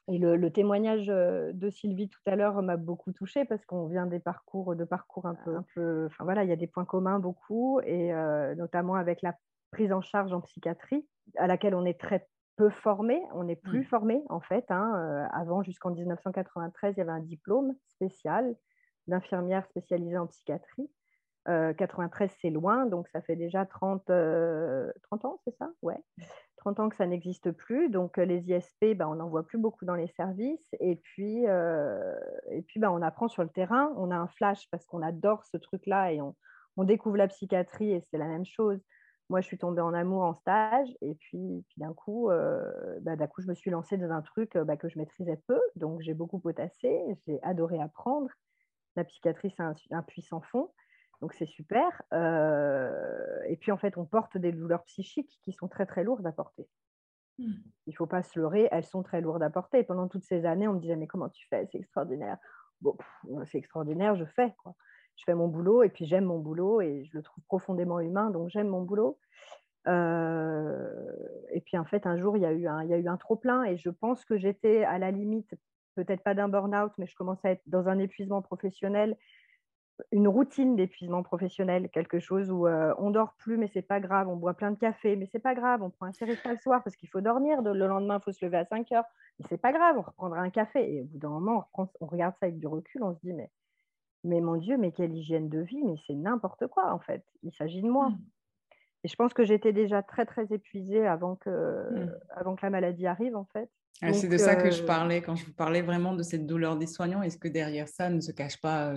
Et 0.06 0.18
le, 0.18 0.50
témoignage 0.50 1.08
euh, 1.08 1.52
de 1.54 1.70
Sylvie 1.70 2.10
tout 2.10 2.20
à 2.26 2.36
l'heure 2.36 2.60
m'a 2.62 2.76
beaucoup 2.76 3.12
touchée 3.12 3.46
parce 3.46 3.64
qu'on 3.64 3.86
vient 3.86 4.06
des 4.06 4.20
parcours, 4.20 4.76
de 4.76 4.84
parcours 4.84 5.24
un 5.24 5.34
peu, 5.34 5.56
un 5.56 5.64
peu, 5.74 6.06
enfin 6.06 6.24
voilà, 6.24 6.44
il 6.44 6.50
y 6.50 6.52
a 6.52 6.56
des 6.56 6.66
points 6.66 6.84
communs 6.84 7.18
beaucoup, 7.18 7.80
et 7.80 8.12
euh, 8.12 8.54
notamment 8.54 8.96
avec 8.96 9.22
la 9.22 9.34
prise 9.70 9.92
en 9.92 10.02
charge 10.02 10.32
en 10.34 10.42
psychiatrie, 10.42 11.06
à 11.38 11.46
laquelle 11.46 11.74
on 11.74 11.86
est 11.86 11.98
très 11.98 12.28
peu 12.56 12.68
formé, 12.68 13.20
on 13.32 13.44
n'est 13.44 13.56
plus 13.56 13.80
mmh. 13.80 13.84
formé 13.84 14.22
en 14.28 14.40
fait. 14.40 14.66
Hein, 14.70 14.92
euh, 14.96 15.26
avant, 15.32 15.62
jusqu'en 15.62 15.90
1993, 15.90 16.94
il 16.96 16.98
y 16.98 17.02
avait 17.02 17.10
un 17.10 17.20
diplôme 17.20 17.74
spécial 17.88 18.54
d'infirmière 19.06 19.66
spécialisée 19.66 20.18
en 20.18 20.26
psychiatrie. 20.26 20.90
93, 21.46 22.30
c'est 22.40 22.50
loin, 22.50 22.86
donc 22.86 23.08
ça 23.08 23.20
fait 23.20 23.36
déjà 23.36 23.66
30, 23.66 24.04
30 24.06 25.24
ans, 25.24 25.40
c'est 25.44 25.56
ça? 25.56 25.70
Ouais. 25.82 26.02
30 26.64 26.80
ans 26.80 26.88
que 26.88 26.96
ça 26.96 27.06
n'existe 27.06 27.52
plus. 27.52 27.90
Donc, 27.90 28.18
euh, 28.18 28.24
les 28.24 28.50
ISP, 28.50 28.96
ben, 28.96 29.06
on 29.06 29.16
n'en 29.16 29.28
voit 29.28 29.46
plus 29.46 29.58
beaucoup 29.58 29.84
dans 29.84 29.94
les 29.94 30.08
services. 30.08 30.74
Et 30.80 30.96
puis, 30.96 31.46
euh, 31.46 32.14
et 32.50 32.62
puis 32.62 32.80
ben, 32.80 32.90
on 32.90 33.02
apprend 33.02 33.28
sur 33.28 33.42
le 33.42 33.50
terrain. 33.50 33.92
On 33.96 34.10
a 34.10 34.16
un 34.16 34.28
flash 34.28 34.68
parce 34.70 34.86
qu'on 34.86 35.02
adore 35.02 35.44
ce 35.44 35.58
truc-là 35.58 36.12
et 36.12 36.22
on, 36.22 36.34
on, 36.76 36.84
découvre 36.84 37.18
la 37.18 37.28
psychiatrie 37.28 37.92
et 37.92 38.02
c'est 38.10 38.18
la 38.18 38.26
même 38.26 38.46
chose. 38.46 38.80
Moi, 39.28 39.40
je 39.40 39.46
suis 39.46 39.58
tombée 39.58 39.82
en 39.82 39.94
amour 39.94 40.22
en 40.22 40.34
stage 40.34 40.88
et 41.00 41.14
puis, 41.14 41.64
puis 41.68 41.76
d'un 41.78 41.92
coup, 41.92 42.30
euh, 42.30 42.98
ben, 43.02 43.16
d'un 43.16 43.26
coup, 43.26 43.42
je 43.42 43.48
me 43.48 43.54
suis 43.54 43.70
lancée 43.70 43.98
dans 43.98 44.10
un 44.10 44.22
truc 44.22 44.56
ben, 44.56 44.76
que 44.76 44.88
je 44.88 44.98
maîtrisais 44.98 45.40
peu. 45.46 45.60
Donc, 45.76 46.00
j'ai 46.00 46.14
beaucoup 46.14 46.38
potassé. 46.38 47.02
J'ai 47.26 47.42
adoré 47.42 47.78
apprendre. 47.78 48.30
La 48.96 49.04
psychiatrie, 49.04 49.52
c'est 49.54 49.62
un, 49.62 49.74
un 49.90 50.02
puissant 50.02 50.40
fond. 50.40 50.70
Donc 51.20 51.32
c'est 51.34 51.46
super. 51.46 52.02
Euh, 52.12 53.40
et 53.46 53.56
puis 53.56 53.72
en 53.72 53.78
fait, 53.78 53.96
on 53.96 54.04
porte 54.04 54.36
des 54.36 54.52
douleurs 54.52 54.84
psychiques 54.84 55.38
qui 55.42 55.52
sont 55.52 55.68
très 55.68 55.86
très 55.86 56.04
lourdes 56.04 56.26
à 56.26 56.32
porter. 56.32 56.68
Hmm. 57.38 57.52
Il 57.86 57.90
ne 57.90 57.96
faut 57.96 58.06
pas 58.06 58.22
se 58.22 58.38
leurrer, 58.38 58.68
elles 58.70 58.84
sont 58.84 59.02
très 59.02 59.20
lourdes 59.20 59.42
à 59.42 59.50
porter. 59.50 59.82
pendant 59.84 60.08
toutes 60.08 60.24
ces 60.24 60.44
années, 60.44 60.68
on 60.68 60.74
me 60.74 60.80
disait 60.80 60.96
mais 60.96 61.06
comment 61.06 61.28
tu 61.28 61.46
fais? 61.48 61.66
C'est 61.70 61.78
extraordinaire. 61.78 62.38
Bon, 62.80 62.96
c'est 63.46 63.58
extraordinaire, 63.58 64.16
je 64.16 64.24
fais 64.24 64.54
quoi. 64.62 64.74
Je 65.16 65.24
fais 65.24 65.34
mon 65.34 65.48
boulot 65.48 65.82
et 65.82 65.88
puis 65.88 66.06
j'aime 66.06 66.24
mon 66.24 66.38
boulot 66.38 66.80
et 66.80 67.04
je 67.04 67.16
le 67.16 67.22
trouve 67.22 67.44
profondément 67.44 68.00
humain, 68.00 68.30
donc 68.30 68.48
j'aime 68.48 68.68
mon 68.68 68.82
boulot. 68.82 69.18
Euh, 69.86 71.12
et 71.52 71.60
puis 71.60 71.78
en 71.78 71.84
fait, 71.84 72.06
un 72.06 72.18
jour, 72.18 72.36
il 72.36 72.42
y 72.42 72.46
a 72.46 72.52
eu 72.52 72.66
un, 72.66 72.82
il 72.82 72.90
y 72.90 72.94
a 72.94 72.98
eu 72.98 73.08
un 73.08 73.16
trop 73.16 73.36
plein 73.36 73.64
et 73.64 73.76
je 73.76 73.90
pense 73.90 74.24
que 74.24 74.36
j'étais 74.36 74.84
à 74.84 74.98
la 74.98 75.10
limite, 75.10 75.54
peut-être 75.94 76.22
pas 76.22 76.34
d'un 76.34 76.48
burn-out, 76.48 76.92
mais 76.98 77.06
je 77.06 77.14
commençais 77.14 77.48
à 77.48 77.50
être 77.52 77.62
dans 77.66 77.88
un 77.88 77.98
épuisement 77.98 78.42
professionnel 78.42 79.16
une 80.10 80.28
routine 80.28 80.76
d'épuisement 80.76 81.22
professionnel, 81.22 81.88
quelque 81.90 82.18
chose 82.18 82.50
où 82.50 82.66
euh, 82.66 82.94
on 82.98 83.10
dort 83.10 83.34
plus, 83.38 83.56
mais 83.56 83.70
c'est 83.72 83.82
pas 83.82 84.00
grave, 84.00 84.28
on 84.28 84.36
boit 84.36 84.54
plein 84.54 84.72
de 84.72 84.78
café, 84.78 85.16
mais 85.16 85.26
c'est 85.30 85.38
pas 85.38 85.54
grave, 85.54 85.82
on 85.82 85.90
prend 85.90 86.06
un 86.06 86.12
céréal 86.12 86.38
le 86.44 86.56
soir 86.58 86.82
parce 86.82 86.96
qu'il 86.96 87.08
faut 87.08 87.20
dormir, 87.20 87.62
le 87.62 87.86
lendemain, 87.86 88.18
il 88.20 88.24
faut 88.24 88.32
se 88.32 88.44
lever 88.44 88.56
à 88.56 88.64
5 88.64 88.90
heures, 88.92 89.04
mais 89.38 89.46
c'est 89.48 89.60
pas 89.60 89.72
grave, 89.72 89.96
on 89.98 90.02
reprendra 90.02 90.40
un 90.40 90.50
café. 90.50 90.94
Et 90.94 91.02
au 91.02 91.04
bout 91.04 91.18
d'un 91.18 91.28
moment, 91.28 91.68
on, 91.74 91.88
regarde 92.06 92.34
ça 92.40 92.46
avec 92.46 92.58
du 92.58 92.66
recul, 92.66 93.02
on 93.04 93.14
se 93.14 93.20
dit, 93.20 93.32
mais, 93.32 93.50
mais 94.24 94.40
mon 94.40 94.56
Dieu, 94.56 94.76
mais 94.76 94.90
quelle 94.90 95.14
hygiène 95.14 95.48
de 95.48 95.60
vie, 95.60 95.82
mais 95.84 95.96
c'est 96.06 96.14
n'importe 96.14 96.66
quoi 96.66 96.92
en 96.92 96.98
fait, 96.98 97.24
il 97.42 97.52
s'agit 97.52 97.82
de 97.82 97.88
moi. 97.88 98.08
Mmh. 98.08 98.18
Et 99.04 99.08
je 99.08 99.16
pense 99.16 99.34
que 99.34 99.44
j'étais 99.44 99.72
déjà 99.72 100.02
très, 100.02 100.24
très 100.24 100.46
épuisée 100.50 101.06
avant 101.06 101.36
que, 101.36 101.50
mmh. 101.50 102.14
avant 102.30 102.56
que 102.56 102.64
la 102.64 102.70
maladie 102.70 103.06
arrive, 103.06 103.36
en 103.36 103.46
fait. 103.52 103.70
Ah, 104.02 104.12
c'est 104.12 104.28
de 104.28 104.38
ça 104.38 104.56
que 104.56 104.70
je 104.70 104.82
parlais 104.82 105.22
quand 105.22 105.36
je 105.36 105.46
vous 105.46 105.52
parlais 105.52 105.82
vraiment 105.82 106.14
de 106.14 106.22
cette 106.22 106.46
douleur 106.46 106.76
des 106.76 106.88
soignants. 106.88 107.22
Est-ce 107.22 107.38
que 107.38 107.48
derrière 107.48 107.86
ça 107.86 108.10
ne 108.10 108.20
se 108.20 108.32
cache 108.32 108.60
pas 108.60 108.94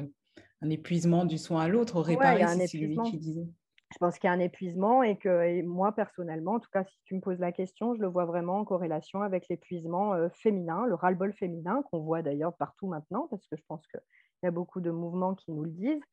un 0.61 0.69
épuisement 0.69 1.25
du 1.25 1.37
soin 1.37 1.63
à 1.63 1.67
l'autre, 1.67 2.01
réparer, 2.01 2.43
ouais, 2.43 2.67
c'est 2.67 2.77
lui 2.77 2.97
qui 3.09 3.17
disait 3.17 3.47
je 3.93 3.97
pense 3.99 4.19
qu'il 4.19 4.27
y 4.27 4.31
a 4.31 4.33
un 4.33 4.39
épuisement 4.39 5.01
et 5.01 5.17
que 5.17 5.61
moi, 5.63 5.93
personnellement, 5.93 6.55
en 6.55 6.59
tout 6.59 6.69
cas, 6.71 6.83
si 6.83 6.99
tu 7.05 7.15
me 7.15 7.21
poses 7.21 7.39
la 7.39 7.51
question, 7.51 7.95
je 7.95 8.01
le 8.01 8.07
vois 8.07 8.25
vraiment 8.25 8.59
en 8.59 8.65
corrélation 8.65 9.21
avec 9.21 9.47
l'épuisement 9.49 10.13
féminin, 10.33 10.85
le 10.85 10.95
ras-le-bol 10.95 11.33
féminin, 11.33 11.81
qu'on 11.89 12.01
voit 12.01 12.21
d'ailleurs 12.21 12.53
partout 12.57 12.87
maintenant, 12.87 13.27
parce 13.29 13.47
que 13.47 13.55
je 13.55 13.63
pense 13.67 13.85
qu'il 13.87 14.01
y 14.43 14.47
a 14.47 14.51
beaucoup 14.51 14.81
de 14.81 14.91
mouvements 14.91 15.35
qui 15.35 15.51
nous 15.51 15.63
le 15.63 15.71
disent. 15.71 16.03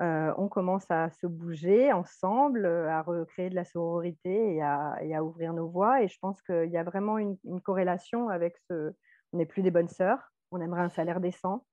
on 0.00 0.48
commence 0.48 0.90
à 0.90 1.10
se 1.10 1.26
bouger 1.26 1.92
ensemble, 1.92 2.64
à 2.64 3.02
recréer 3.02 3.50
de 3.50 3.54
la 3.54 3.64
sororité 3.64 4.54
et 4.54 4.62
à, 4.62 5.22
ouvrir 5.22 5.52
nos 5.52 5.68
voies. 5.68 6.02
Et 6.02 6.08
je 6.08 6.18
pense 6.20 6.40
qu'il 6.42 6.70
y 6.70 6.78
a 6.78 6.84
vraiment 6.84 7.18
une, 7.18 7.36
une 7.44 7.60
corrélation 7.60 8.30
avec 8.30 8.56
ce... 8.70 8.92
On 9.32 9.38
n'est 9.38 9.46
plus 9.46 9.62
des 9.62 9.70
bonnes 9.70 9.88
sœurs, 9.88 10.32
on 10.50 10.60
aimerait 10.60 10.80
un 10.80 10.88
salaire 10.88 11.20
décent, 11.20 11.64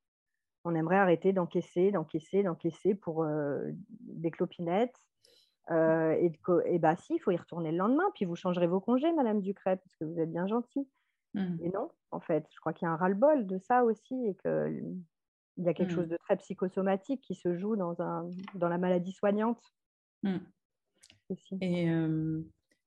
on 0.68 0.76
aimerait 0.76 0.98
arrêter 0.98 1.34
d'encaisser, 1.34 1.92
d'encaisser, 1.92 2.44
d'encaisser 2.44 2.94
pour 2.94 3.26
des 4.02 4.32
clopinettes, 4.32 5.00
euh, 5.72 6.12
et, 6.14 6.32
et 6.66 6.80
bah 6.80 6.96
si, 6.96 7.16
il 7.16 7.20
faut 7.20 7.32
y 7.32 7.38
retourner 7.38 7.72
le 7.72 7.78
lendemain, 7.78 8.06
puis 8.16 8.26
vous 8.26 8.36
changerez 8.36 8.68
vos 8.68 8.80
congés, 8.80 9.12
Madame 9.14 9.42
Ducret, 9.42 9.78
parce 9.78 9.96
que 9.96 10.06
vous 10.06 10.20
êtes 10.20 10.32
bien 10.32 10.48
gentille. 10.48 10.88
Mmh. 11.34 11.58
Et 11.62 11.70
non, 11.70 11.90
en 12.12 12.20
fait, 12.20 12.48
je 12.54 12.60
crois 12.60 12.74
qu'il 12.74 12.86
y 12.86 12.90
a 12.90 12.94
un 12.94 12.96
ras-le-bol 12.96 13.46
de 13.46 13.58
ça 13.60 13.84
aussi, 13.84 14.16
et 14.28 14.36
qu'il 14.36 15.04
y 15.58 15.68
a 15.68 15.74
quelque 15.74 15.94
chose 15.94 16.08
mmh. 16.08 16.12
de 16.12 16.18
très 16.18 16.38
psychosomatique 16.38 17.22
qui 17.22 17.36
se 17.36 17.58
joue 17.58 17.76
dans, 17.76 18.02
un, 18.02 18.30
dans 18.56 18.70
la 18.70 18.78
maladie 18.78 19.12
soignante. 19.12 19.62
Mmh. 20.24 20.38
Et 21.62 21.90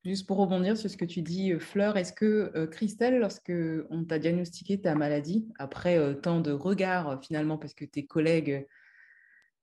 juste 0.05 0.27
pour 0.27 0.39
rebondir 0.39 0.77
sur 0.77 0.89
ce 0.91 0.97
que 0.97 1.05
tu 1.05 1.23
dis, 1.23 1.53
Fleur, 1.59 1.97
est-ce 1.97 2.13
que 2.13 2.67
Christelle, 2.67 3.19
lorsque 3.19 3.53
on 3.91 4.05
t'a 4.05 4.19
diagnostiqué 4.19 4.81
ta 4.81 4.95
maladie, 4.95 5.49
après 5.59 5.99
tant 6.23 6.41
de 6.41 6.53
regards 6.53 7.23
finalement, 7.23 7.59
parce 7.59 7.75
que 7.75 7.85
tes 7.85 8.07
collègues 8.07 8.67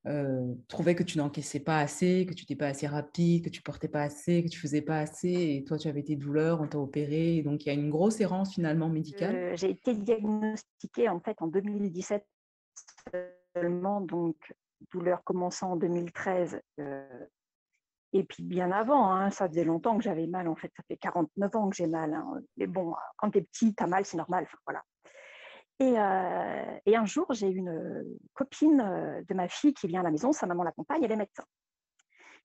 euh, 0.07 0.53
trouvais 0.69 0.95
que 0.95 1.03
tu 1.03 1.17
n'encaissais 1.17 1.59
pas 1.59 1.79
assez, 1.79 2.25
que 2.25 2.33
tu 2.33 2.43
n'étais 2.43 2.55
pas 2.55 2.67
assez 2.67 2.87
rapide, 2.87 3.43
que 3.43 3.49
tu 3.49 3.61
portais 3.61 3.89
pas 3.89 4.03
assez, 4.03 4.41
que 4.43 4.47
tu 4.47 4.57
faisais 4.57 4.81
pas 4.81 4.99
assez, 4.99 5.57
et 5.57 5.63
toi 5.65 5.77
tu 5.77 5.89
avais 5.89 6.03
tes 6.03 6.15
douleurs, 6.15 6.61
on 6.61 6.67
t'a 6.67 6.77
opéré, 6.77 7.41
donc 7.41 7.65
il 7.65 7.67
y 7.67 7.71
a 7.71 7.73
une 7.73 7.89
grosse 7.89 8.21
errance 8.21 8.53
finalement 8.53 8.87
médicale? 8.87 9.35
Euh, 9.35 9.55
j'ai 9.55 9.71
été 9.71 9.93
diagnostiquée 9.95 11.09
en 11.09 11.19
fait 11.19 11.35
en 11.41 11.47
2017 11.47 12.25
seulement, 13.53 13.99
donc 13.99 14.35
douleur 14.91 15.23
commençant 15.25 15.73
en 15.73 15.75
2013. 15.75 16.61
Euh, 16.79 17.25
et 18.13 18.23
puis 18.23 18.43
bien 18.43 18.71
avant, 18.71 19.11
hein, 19.11 19.29
ça 19.29 19.47
faisait 19.47 19.63
longtemps 19.63 19.97
que 19.97 20.03
j'avais 20.03 20.27
mal, 20.27 20.47
en 20.47 20.55
fait, 20.55 20.71
ça 20.75 20.83
fait 20.87 20.97
49 20.97 21.55
ans 21.55 21.69
que 21.69 21.75
j'ai 21.75 21.87
mal. 21.87 22.13
Hein. 22.13 22.39
Mais 22.57 22.67
bon, 22.67 22.93
quand 23.17 23.31
tu 23.31 23.39
es 23.39 23.41
petit, 23.41 23.75
tu 23.75 23.83
as 23.83 23.87
mal, 23.87 24.05
c'est 24.05 24.17
normal. 24.17 24.47
voilà. 24.65 24.83
Euh, 25.81 26.79
et, 26.85 26.95
un 26.95 27.05
jour, 27.05 27.27
j'ai 27.31 27.49
une 27.49 27.69
euh, 27.69 28.03
copine 28.33 28.81
euh, 28.81 29.21
de 29.27 29.33
ma 29.35 29.47
fille 29.47 29.73
qui 29.73 29.87
vient 29.87 29.99
à 29.99 30.03
la 30.03 30.11
maison, 30.11 30.31
sa 30.31 30.47
maman 30.47 30.63
l'accompagne, 30.63 31.03
elle 31.03 31.11
est 31.11 31.17
médecin. 31.17 31.43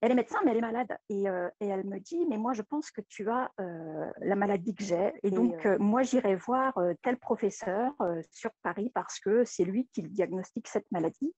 Elle 0.02 0.10
est 0.10 0.16
médecin, 0.16 0.38
mais 0.44 0.50
elle 0.50 0.58
est 0.58 0.62
malade. 0.62 0.98
Et, 1.08 1.24
elle 1.60 1.84
me 1.86 2.00
dit, 2.00 2.26
mais 2.28 2.36
moi, 2.36 2.54
je 2.54 2.62
pense 2.62 2.90
que 2.90 3.00
tu 3.02 3.30
as 3.30 3.52
la 3.56 4.34
maladie 4.34 4.74
que 4.74 4.82
j'ai. 4.82 5.12
Et 5.22 5.30
donc, 5.30 5.64
moi, 5.78 6.02
j'irai 6.02 6.34
voir 6.34 6.76
tel 7.04 7.16
professeur 7.18 7.92
sur 8.32 8.50
Paris 8.64 8.90
parce 8.92 9.20
que 9.20 9.44
c'est 9.44 9.62
lui 9.62 9.88
qui 9.94 10.02
diagnostique 10.02 10.66
cette 10.66 10.90
maladie. 10.90 11.32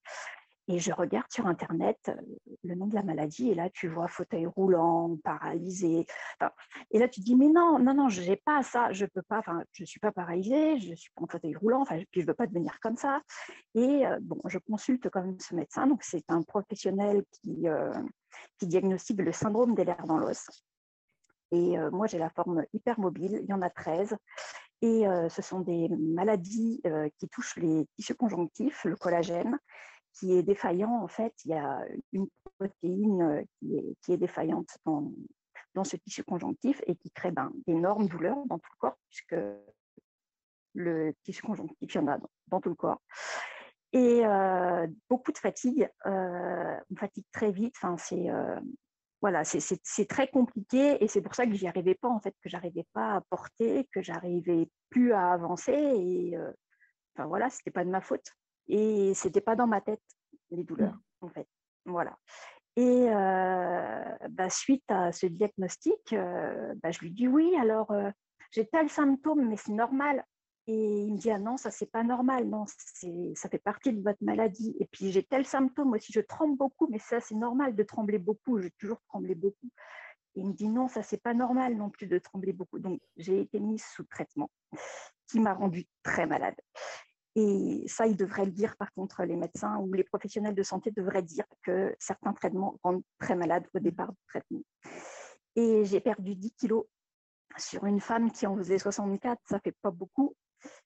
Et 0.67 0.79
je 0.79 0.91
regarde 0.91 1.31
sur 1.31 1.45
Internet 1.45 1.97
euh, 2.09 2.15
le 2.63 2.73
nom 2.73 2.87
de 2.87 2.95
la 2.95 3.03
maladie, 3.03 3.51
et 3.51 3.55
là, 3.55 3.69
tu 3.69 3.87
vois 3.87 4.07
fauteuil 4.07 4.47
roulant, 4.47 5.15
paralysé. 5.23 6.07
et 6.89 6.99
là, 6.99 7.07
tu 7.07 7.19
te 7.19 7.25
dis, 7.25 7.35
mais 7.35 7.49
non, 7.49 7.77
non, 7.77 7.93
non, 7.93 8.09
je 8.09 8.21
n'ai 8.21 8.35
pas 8.35 8.63
ça, 8.63 8.91
je 8.91 9.05
peux 9.05 9.21
pas, 9.21 9.39
enfin, 9.39 9.63
je 9.73 9.83
ne 9.83 9.85
suis 9.85 9.99
pas 9.99 10.11
paralysée, 10.11 10.79
je 10.79 10.95
suis 10.95 11.11
en 11.17 11.27
fauteuil 11.27 11.55
roulant, 11.55 11.81
enfin, 11.81 11.97
puis 12.11 12.21
je 12.21 12.25
ne 12.25 12.31
veux 12.31 12.33
pas 12.33 12.47
devenir 12.47 12.79
comme 12.79 12.97
ça. 12.97 13.21
Et 13.75 14.07
euh, 14.07 14.17
bon, 14.21 14.39
je 14.45 14.57
consulte 14.57 15.07
quand 15.09 15.21
même 15.21 15.39
ce 15.39 15.53
médecin, 15.53 15.85
donc 15.85 16.03
c'est 16.03 16.23
un 16.29 16.41
professionnel 16.41 17.23
qui, 17.31 17.67
euh, 17.67 17.93
qui 18.57 18.65
diagnostique 18.65 19.21
le 19.21 19.31
syndrome 19.31 19.75
des 19.75 19.85
lèvres 19.85 20.07
dans 20.07 20.17
l'os. 20.17 20.49
Et 21.51 21.77
moi, 21.91 22.07
j'ai 22.07 22.17
la 22.17 22.31
forme 22.31 22.65
hypermobile, 22.73 23.39
il 23.43 23.49
y 23.49 23.53
en 23.53 23.61
a 23.61 23.69
13. 23.69 24.17
Et 24.81 25.05
ce 25.29 25.41
sont 25.41 25.61
des 25.61 25.87
maladies 25.89 26.81
qui 27.17 27.29
touchent 27.29 27.55
les 27.57 27.87
tissus 27.95 28.15
conjonctifs, 28.15 28.83
le 28.83 28.97
collagène, 28.97 29.57
qui 30.15 30.33
est 30.33 30.43
défaillant, 30.43 31.01
en 31.01 31.07
fait, 31.07 31.33
il 31.45 31.51
y 31.51 31.53
a 31.53 31.85
une 32.13 32.27
protéine 32.57 33.21
euh, 33.21 33.43
qui 34.03 34.13
est, 34.13 34.17
défaillante 34.17 34.77
dans, 34.85 35.83
ce 35.83 35.97
tissu 35.97 36.23
conjonctif 36.23 36.81
et 36.87 36.95
qui 36.95 37.11
crée 37.11 37.31
ben, 37.31 37.51
d'énormes 37.67 38.07
douleurs 38.07 38.37
dans 38.45 38.57
tout 38.57 38.69
le 38.73 38.79
corps, 38.79 38.97
puisque 39.09 39.35
le 40.73 41.13
tissu 41.23 41.41
conjonctif, 41.43 41.93
il 41.93 41.95
y 41.95 41.99
en 41.99 42.07
a 42.07 42.17
dans, 42.47 42.61
tout 42.61 42.69
le 42.69 42.75
corps. 42.75 43.01
Et 43.91 44.25
euh, 44.25 44.87
beaucoup 45.09 45.31
de 45.31 45.37
fatigue, 45.37 45.89
euh, 46.05 46.79
on 46.91 46.95
fatigue 46.95 47.25
très 47.31 47.51
vite, 47.51 47.75
enfin, 47.77 47.97
c'est 47.97 48.27
voilà, 49.21 49.43
c'est 49.43 50.05
très 50.07 50.27
compliqué 50.27 51.03
et 51.03 51.07
c'est 51.07 51.21
pour 51.21 51.33
ça 51.33 51.47
que 51.47 51.53
j'y 51.53 51.67
arrivais 51.67 51.95
pas, 51.95 52.09
en 52.09 52.19
fait, 52.19 52.35
que 52.43 52.49
j'arrivais 52.49 52.85
pas 52.93 53.15
à 53.15 53.21
porter, 53.21 53.87
que 53.91 54.01
j'arrivais 54.01 54.69
plus 54.89 55.13
à 55.13 55.31
avancer 55.31 55.73
et 55.73 56.37
enfin 57.15 57.27
voilà, 57.27 57.49
c'était 57.49 57.71
pas 57.71 57.83
de 57.83 57.89
ma 57.89 58.01
faute. 58.01 58.29
Et 58.67 59.13
c'était 59.13 59.41
pas 59.41 59.55
dans 59.55 59.67
ma 59.67 59.81
tête, 59.81 60.01
les 60.51 60.63
douleurs, 60.63 60.95
mmh. 60.95 61.25
en 61.25 61.29
fait. 61.29 61.47
Voilà. 61.85 62.17
Et 62.77 63.07
euh, 63.09 64.03
bah, 64.29 64.49
suite 64.49 64.83
à 64.89 65.11
ce 65.11 65.27
diagnostic, 65.27 66.11
euh, 66.11 66.73
bah, 66.83 66.91
je 66.91 66.99
lui 66.99 67.11
dis 67.11 67.27
oui, 67.27 67.55
alors 67.55 67.91
euh, 67.91 68.09
j'ai 68.51 68.67
tel 68.67 68.89
symptôme, 68.89 69.47
mais 69.47 69.57
c'est 69.57 69.71
normal. 69.71 70.25
Et 70.67 71.03
il 71.03 71.13
me 71.13 71.17
dit 71.17 71.31
ah 71.31 71.37
non, 71.37 71.57
ça 71.57 71.71
c'est 71.71 71.89
pas 71.89 72.03
normal, 72.03 72.49
non, 72.49 72.65
ça 72.65 73.49
fait 73.49 73.59
partie 73.59 73.93
de 73.93 74.01
votre 74.01 74.21
maladie. 74.21 74.75
Et 74.79 74.87
puis 74.91 75.11
j'ai 75.11 75.23
tel 75.23 75.45
symptôme 75.45 75.93
aussi, 75.93 76.11
je 76.11 76.19
tremble 76.21 76.57
beaucoup, 76.57 76.87
mais 76.89 76.99
ça 76.99 77.21
c'est 77.21 77.35
normal 77.35 77.75
de 77.75 77.83
trembler 77.83 78.17
beaucoup, 78.17 78.59
j'ai 78.59 78.71
toujours 78.71 78.99
tremblé 79.07 79.35
beaucoup. 79.35 79.69
Et 80.35 80.41
il 80.41 80.47
me 80.47 80.53
dit 80.53 80.67
non, 80.67 80.87
ça 80.87 81.03
c'est 81.03 81.21
pas 81.21 81.35
normal 81.35 81.75
non 81.77 81.89
plus 81.91 82.07
de 82.07 82.17
trembler 82.17 82.51
beaucoup. 82.51 82.79
Donc 82.79 82.99
j'ai 83.15 83.39
été 83.39 83.59
mise 83.59 83.85
sous 83.85 84.03
traitement, 84.05 84.49
qui 85.29 85.39
m'a 85.39 85.53
rendue 85.53 85.85
très 86.03 86.25
malade. 86.25 86.55
Et 87.35 87.83
ça, 87.87 88.07
ils 88.07 88.15
devraient 88.15 88.45
le 88.45 88.51
dire, 88.51 88.77
par 88.77 88.93
contre, 88.93 89.23
les 89.23 89.35
médecins 89.35 89.77
ou 89.77 89.91
les 89.93 90.05
professionnels 90.05 90.55
de 90.55 90.63
santé 90.63 90.91
devraient 90.91 91.23
dire 91.23 91.45
que 91.63 91.93
certains 91.99 92.33
traitements 92.33 92.79
rendent 92.81 93.03
très 93.19 93.35
malade 93.35 93.65
au 93.73 93.79
départ 93.79 94.11
du 94.11 94.19
traitement. 94.29 94.61
Et 95.55 95.83
j'ai 95.83 95.99
perdu 95.99 96.35
10 96.35 96.53
kilos 96.53 96.85
sur 97.57 97.85
une 97.85 97.99
femme 97.99 98.31
qui 98.31 98.47
en 98.47 98.55
faisait 98.57 98.79
64, 98.79 99.39
ça 99.45 99.59
fait 99.59 99.75
pas 99.81 99.91
beaucoup, 99.91 100.35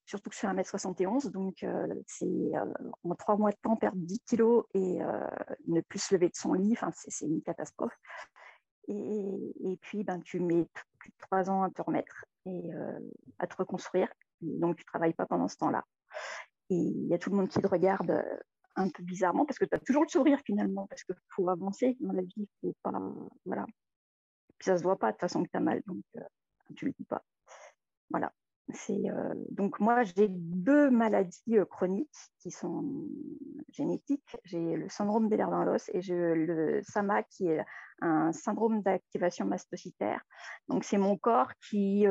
surtout 0.06 0.30
que 0.30 0.36
je 0.36 0.42
fais 0.42 0.48
1m71, 0.48 1.30
donc 1.32 1.64
euh, 1.64 1.88
c'est 2.08 2.26
euh, 2.26 2.74
en 3.04 3.16
trois 3.16 3.38
mois 3.38 3.52
de 3.52 3.58
temps 3.62 3.76
perdre 3.76 3.98
10 3.98 4.20
kilos 4.22 4.66
et 4.74 5.02
euh, 5.02 5.28
ne 5.68 5.82
plus 5.82 6.00
se 6.00 6.14
lever 6.14 6.30
de 6.30 6.36
son 6.36 6.54
lit, 6.54 6.76
c'est 6.94 7.26
une 7.26 7.42
catastrophe. 7.42 7.98
Et, 8.88 9.54
et, 9.62 9.78
puis, 9.78 10.04
ben, 10.04 10.20
tu 10.20 10.40
mets 10.40 10.68
plus 10.98 11.10
de 11.12 11.16
trois 11.20 11.50
ans 11.50 11.62
à 11.62 11.70
te 11.70 11.82
remettre 11.82 12.26
et 12.46 12.72
à 13.38 13.46
te 13.46 13.56
reconstruire, 13.56 14.12
donc 14.42 14.78
tu 14.78 14.82
ne 14.82 14.88
travailles 14.88 15.14
pas 15.14 15.28
pendant 15.28 15.48
ce 15.48 15.58
temps-là. 15.58 15.84
Et 16.70 16.76
il 16.76 17.08
y 17.08 17.14
a 17.14 17.18
tout 17.18 17.32
le 17.32 17.38
monde 17.38 17.50
qui 17.50 17.60
te 17.60 17.68
regarde 17.68 18.12
euh, 18.12 18.38
un 18.76 18.90
peu 18.90 19.04
bizarrement 19.04 19.46
parce 19.46 19.58
que 19.58 19.66
tu 19.66 19.76
as 19.76 19.80
toujours 19.80 20.04
le 20.04 20.10
sourire 20.10 20.40
finalement, 20.46 20.88
parce 20.88 21.04
qu'il 21.04 21.16
faut 21.30 21.50
avancer 21.50 21.98
dans 22.00 22.14
la 22.14 22.22
vie, 22.22 22.48
faut 22.62 22.76
pas. 22.84 22.94
Voilà. 23.46 23.66
Puis 24.58 24.66
ça 24.66 24.78
se 24.78 24.84
voit 24.84 25.00
pas 25.00 25.08
de 25.08 25.14
toute 25.14 25.22
façon 25.22 25.44
que 25.44 25.50
tu 25.50 25.58
as 25.58 25.62
mal, 25.62 25.82
donc 25.88 26.04
euh, 26.18 26.22
tu 26.76 26.86
le 26.86 26.92
dis 26.92 27.06
pas. 27.06 27.24
Voilà. 28.10 28.32
Euh, 28.92 29.34
donc 29.50 29.80
moi 29.80 30.04
j'ai 30.04 30.28
deux 30.30 30.92
maladies 30.92 31.58
chroniques 31.72 32.30
qui 32.38 32.52
sont 32.52 33.08
génétiques. 33.72 34.38
J'ai 34.44 34.76
le 34.76 34.88
syndrome 34.90 35.28
des 35.28 35.38
lèvres 35.38 35.50
dans 35.50 35.64
l'os 35.64 35.90
et 35.92 36.02
j'ai 36.02 36.36
le 36.36 36.82
SAMA 36.84 37.24
qui 37.24 37.48
est 37.48 37.66
un 38.02 38.32
syndrome 38.32 38.84
d'activation 38.84 39.48
mastocytaire. 39.48 40.22
Donc 40.68 40.84
c'est 40.84 41.00
mon 41.00 41.18
corps 41.18 41.52
qui 41.68 42.06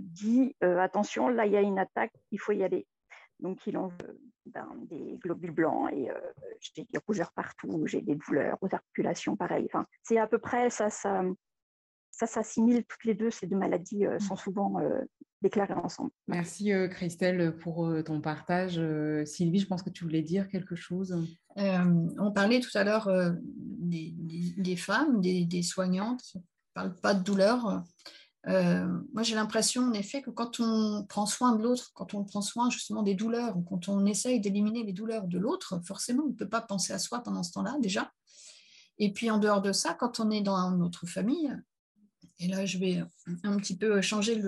dit 0.00 0.54
attention 0.60 1.28
là 1.28 1.46
il 1.46 1.52
y 1.52 1.56
a 1.56 1.62
une 1.62 1.78
attaque, 1.78 2.12
il 2.30 2.38
faut 2.38 2.52
y 2.52 2.62
aller. 2.62 2.86
Donc, 3.44 3.60
il 3.66 3.76
en 3.76 3.88
veut 3.88 4.18
ben, 4.46 4.66
des 4.88 5.18
globules 5.22 5.50
blancs 5.50 5.90
et 5.92 6.10
euh, 6.10 6.14
j'ai 6.60 6.84
des 6.84 6.98
rougeurs 7.06 7.30
partout, 7.32 7.86
j'ai 7.86 8.00
des 8.00 8.14
douleurs 8.14 8.56
aux 8.62 8.74
articulations, 8.74 9.36
pareil. 9.36 9.66
Enfin, 9.66 9.86
c'est 10.02 10.16
à 10.16 10.26
peu 10.26 10.38
près 10.38 10.70
ça, 10.70 10.88
ça, 10.88 11.22
ça 12.10 12.26
s'assimile 12.26 12.84
toutes 12.88 13.04
les 13.04 13.12
deux. 13.12 13.30
Ces 13.30 13.46
deux 13.46 13.58
maladies 13.58 14.06
euh, 14.06 14.18
sont 14.18 14.36
souvent 14.36 14.80
euh, 14.80 15.02
déclarées 15.42 15.74
ensemble. 15.74 16.10
Merci 16.26 16.72
Christelle 16.90 17.54
pour 17.58 17.86
ton 18.06 18.22
partage. 18.22 18.80
Sylvie, 19.26 19.60
je 19.60 19.66
pense 19.66 19.82
que 19.82 19.90
tu 19.90 20.04
voulais 20.04 20.22
dire 20.22 20.48
quelque 20.48 20.74
chose. 20.74 21.14
on 21.54 22.32
parlait 22.34 22.60
tout 22.60 22.78
à 22.78 22.82
l'heure 22.82 23.10
des, 23.42 24.14
des, 24.56 24.76
femmes, 24.76 25.20
des, 25.20 25.44
des 25.44 25.62
soignantes 25.62 26.22
qui 26.22 26.38
ne 26.38 26.42
parlent 26.72 26.96
pas 26.96 27.12
de 27.12 27.22
douleur. 27.22 27.84
Euh, 28.46 28.86
moi, 29.12 29.22
j'ai 29.22 29.34
l'impression, 29.34 29.82
en 29.82 29.92
effet, 29.92 30.22
que 30.22 30.30
quand 30.30 30.60
on 30.60 31.04
prend 31.08 31.26
soin 31.26 31.56
de 31.56 31.62
l'autre, 31.62 31.92
quand 31.94 32.14
on 32.14 32.24
prend 32.24 32.42
soin 32.42 32.68
justement 32.70 33.02
des 33.02 33.14
douleurs, 33.14 33.56
quand 33.68 33.88
on 33.88 34.04
essaye 34.06 34.40
d'éliminer 34.40 34.84
les 34.84 34.92
douleurs 34.92 35.26
de 35.26 35.38
l'autre, 35.38 35.80
forcément, 35.84 36.24
on 36.24 36.30
ne 36.30 36.34
peut 36.34 36.48
pas 36.48 36.60
penser 36.60 36.92
à 36.92 36.98
soi 36.98 37.20
pendant 37.20 37.42
ce 37.42 37.52
temps-là, 37.52 37.76
déjà. 37.80 38.12
Et 38.98 39.12
puis 39.12 39.30
en 39.30 39.38
dehors 39.38 39.62
de 39.62 39.72
ça, 39.72 39.94
quand 39.94 40.20
on 40.20 40.30
est 40.30 40.42
dans 40.42 40.70
notre 40.70 41.06
famille, 41.06 41.52
et 42.40 42.48
là 42.48 42.66
je 42.66 42.78
vais 42.78 43.02
un 43.44 43.56
petit 43.56 43.76
peu 43.76 44.00
changer 44.00 44.42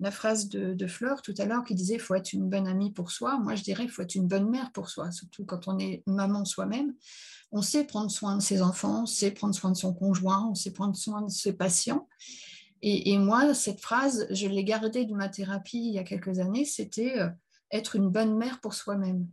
la 0.00 0.10
phrase 0.10 0.48
de, 0.48 0.74
de 0.74 0.86
Fleur 0.86 1.22
tout 1.22 1.34
à 1.38 1.44
l'heure 1.44 1.64
qui 1.64 1.74
disait 1.74 1.98
faut 1.98 2.14
être 2.14 2.32
une 2.32 2.48
bonne 2.48 2.66
amie 2.66 2.92
pour 2.92 3.10
soi. 3.10 3.38
Moi 3.38 3.54
je 3.54 3.62
dirais 3.62 3.86
faut 3.88 4.02
être 4.02 4.14
une 4.14 4.26
bonne 4.26 4.48
mère 4.48 4.72
pour 4.72 4.88
soi, 4.88 5.10
surtout 5.12 5.44
quand 5.44 5.68
on 5.68 5.78
est 5.78 6.02
maman 6.06 6.44
soi-même. 6.44 6.94
On 7.52 7.62
sait 7.62 7.84
prendre 7.84 8.10
soin 8.10 8.36
de 8.36 8.42
ses 8.42 8.60
enfants, 8.60 9.02
on 9.02 9.06
sait 9.06 9.30
prendre 9.30 9.54
soin 9.54 9.70
de 9.70 9.76
son 9.76 9.94
conjoint, 9.94 10.48
on 10.50 10.54
sait 10.54 10.72
prendre 10.72 10.96
soin 10.96 11.22
de 11.22 11.30
ses 11.30 11.52
patients. 11.52 12.08
Et, 12.82 13.16
moi, 13.18 13.54
cette 13.54 13.80
phrase, 13.80 14.26
je 14.30 14.46
l'ai 14.46 14.64
gardée 14.64 15.04
de 15.04 15.14
ma 15.14 15.28
thérapie 15.28 15.78
il 15.78 15.94
y 15.94 15.98
a 15.98 16.04
quelques 16.04 16.38
années, 16.38 16.64
c'était 16.64 17.18
euh, 17.18 17.28
être 17.72 17.96
une 17.96 18.08
bonne 18.08 18.36
mère 18.36 18.60
pour 18.60 18.74
soi-même 18.74 19.26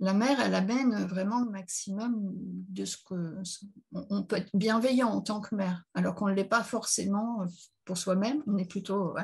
la 0.00 0.14
mère, 0.14 0.38
elle 0.40 0.54
amène 0.54 1.06
vraiment 1.06 1.40
le 1.40 1.50
maximum 1.50 2.30
de 2.32 2.84
ce 2.84 2.96
que. 2.96 3.42
On 3.92 4.22
peut 4.22 4.36
être 4.36 4.50
bienveillant 4.54 5.08
en 5.08 5.20
tant 5.20 5.40
que 5.40 5.54
mère, 5.54 5.82
alors 5.94 6.14
qu'on 6.14 6.28
ne 6.28 6.34
l'est 6.34 6.44
pas 6.44 6.62
forcément 6.62 7.44
pour 7.88 7.96
soi-même. 7.96 8.42
On 8.46 8.58
est 8.58 8.68
plutôt 8.68 9.14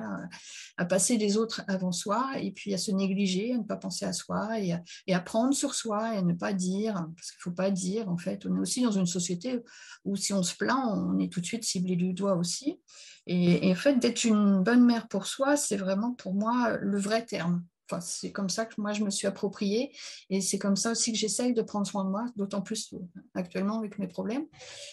à 0.79 0.85
passer 0.87 1.19
les 1.19 1.37
autres 1.37 1.63
avant 1.69 1.93
soi 1.93 2.33
et 2.41 2.51
puis 2.51 2.73
à 2.73 2.79
se 2.79 2.91
négliger, 2.91 3.53
à 3.53 3.59
ne 3.59 3.63
pas 3.63 3.77
penser 3.77 4.07
à 4.07 4.15
soi 4.15 4.59
et 4.59 4.73
à, 5.13 5.21
prendre 5.21 5.53
sur 5.53 5.75
soi 5.75 6.15
et 6.15 6.17
à 6.17 6.23
ne 6.23 6.33
pas 6.33 6.55
dire, 6.55 6.95
parce 7.15 7.31
qu'il 7.31 7.39
ne 7.41 7.43
faut 7.43 7.51
pas 7.51 7.71
dire, 7.71 8.09
en 8.09 8.17
fait. 8.17 8.47
On 8.47 8.57
est 8.57 8.61
aussi 8.61 8.83
dans 8.83 8.91
une 8.91 9.07
société 9.07 9.61
où 10.07 10.17
si 10.17 10.33
on 10.33 10.43
se 10.43 10.57
plaint, 10.57 10.97
on 10.97 11.19
est 11.19 11.31
tout 11.31 11.43
de 11.43 11.47
suite 11.47 11.63
ciblé 11.65 11.95
du 11.95 12.15
doigt 12.15 12.37
aussi. 12.37 12.81
Et, 13.27 13.69
et 13.69 13.73
en 13.73 13.77
fait, 13.77 13.99
d'être 13.99 14.25
une 14.25 14.63
bonne 14.63 14.85
mère 14.85 15.09
pour 15.09 15.27
soi, 15.27 15.59
c'est 15.59 15.77
vraiment 15.77 16.15
pour 16.15 16.33
moi 16.33 16.79
le 16.81 16.99
vrai 16.99 17.25
terme 17.27 17.63
c'est 18.01 18.33
comme 18.33 18.49
ça 18.49 18.67
que 18.67 18.81
moi 18.81 18.93
je 18.93 19.05
me 19.05 19.11
suis 19.11 19.27
appropriée 19.27 19.95
et 20.31 20.41
c'est 20.41 20.59
comme 20.59 20.77
ça 20.77 20.91
aussi 20.91 21.13
que 21.13 21.19
j'essaye 21.19 21.53
de 21.53 21.63
prendre 21.63 21.87
soin 21.87 22.05
de 22.05 22.11
moi, 22.11 22.27
d'autant 22.37 22.63
plus 22.63 22.93
euh, 22.95 22.99
actuellement 23.35 23.79
avec 23.79 23.99
mes 23.99 24.09
problèmes, 24.09 24.47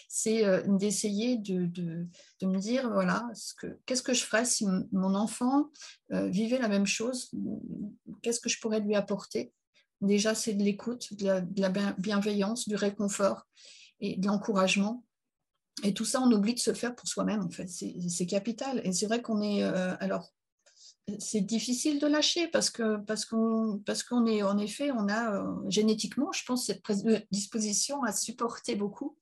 c'est 0.08 0.44
euh, 0.44 0.62
d'essayer 0.66 1.36
de, 1.36 1.66
de, 1.66 2.46
me 2.46 2.58
dire 2.58 2.90
voilà, 2.90 3.28
qu'est-ce 3.86 4.02
que 4.02 4.14
je 4.14 4.24
ferais 4.24 4.44
si 4.44 4.66
mon 4.92 5.14
enfant 5.14 5.70
euh, 6.12 6.28
vivait 6.28 6.58
la 6.58 6.68
même 6.68 6.86
chose, 6.86 7.30
qu'est-ce 8.22 8.40
que 8.40 8.48
je 8.48 8.60
pourrais 8.60 8.80
lui 8.80 8.94
apporter? 8.94 9.52
Déjà, 10.00 10.34
c'est 10.34 10.54
de 10.54 10.64
l'écoute, 10.64 11.14
de, 11.14 11.60
la, 11.60 11.70
bienveillance, 11.98 12.68
du 12.68 12.74
réconfort 12.74 13.46
et 14.00 14.16
de 14.16 14.26
l'encouragement. 14.26 15.04
Et 15.84 15.94
tout 15.94 16.04
ça, 16.04 16.20
on 16.20 16.30
oublie 16.32 16.54
de 16.54 16.58
se 16.58 16.74
faire 16.74 16.96
pour 16.96 17.06
soi-même, 17.06 17.40
en 17.40 17.50
fait. 17.50 17.68
C'est 17.68 18.26
capital. 18.26 18.80
Et 18.82 18.92
c'est 18.92 19.06
vrai 19.06 19.22
qu'on 19.22 19.40
est. 19.40 19.62
alors, 19.62 20.32
c'est 21.18 21.40
difficile 21.40 21.98
de 21.98 22.06
lâcher 22.06 22.48
parce 22.48 22.70
que 22.70 22.96
parce 22.98 23.24
qu'on 23.24 23.80
parce 23.84 24.02
qu'on 24.02 24.26
est 24.26 24.42
en 24.42 24.56
effet 24.58 24.90
on 24.92 25.08
a 25.08 25.34
euh, 25.34 25.68
génétiquement 25.68 26.30
je 26.32 26.44
pense 26.44 26.66
cette 26.66 26.82
disposition 27.30 28.02
à 28.04 28.12
supporter 28.12 28.76
beaucoup 28.76 29.16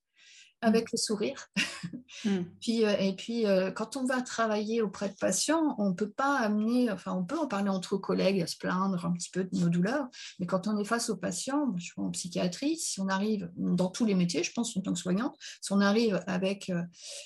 avec 0.62 0.92
le 0.92 0.98
sourire. 0.98 1.48
Mm. 2.24 2.40
puis, 2.60 2.84
euh, 2.84 2.96
et 2.98 3.14
puis, 3.14 3.46
euh, 3.46 3.70
quand 3.70 3.96
on 3.96 4.04
va 4.04 4.20
travailler 4.20 4.82
auprès 4.82 5.08
de 5.08 5.14
patients, 5.14 5.74
on 5.78 5.90
ne 5.90 5.94
peut 5.94 6.10
pas 6.10 6.38
amener, 6.38 6.90
enfin, 6.90 7.14
on 7.14 7.24
peut 7.24 7.38
en 7.38 7.46
parler 7.46 7.70
entre 7.70 7.96
collègues, 7.96 8.42
à 8.42 8.46
se 8.46 8.56
plaindre 8.56 9.06
un 9.06 9.12
petit 9.12 9.30
peu 9.30 9.44
de 9.44 9.58
nos 9.58 9.68
douleurs, 9.68 10.08
mais 10.38 10.46
quand 10.46 10.66
on 10.66 10.76
est 10.78 10.84
face 10.84 11.08
aux 11.08 11.16
patients, 11.16 11.72
je 11.76 11.84
suis 11.84 11.92
en 11.96 12.10
psychiatrie, 12.10 12.76
si 12.76 13.00
on 13.00 13.08
arrive 13.08 13.50
dans 13.56 13.88
tous 13.88 14.04
les 14.04 14.14
métiers, 14.14 14.42
je 14.42 14.52
pense 14.52 14.76
en 14.76 14.80
tant 14.80 14.92
que 14.92 14.98
soignante, 14.98 15.36
si 15.60 15.72
on 15.72 15.80
arrive 15.80 16.22
avec, 16.26 16.68
euh, 16.70 16.82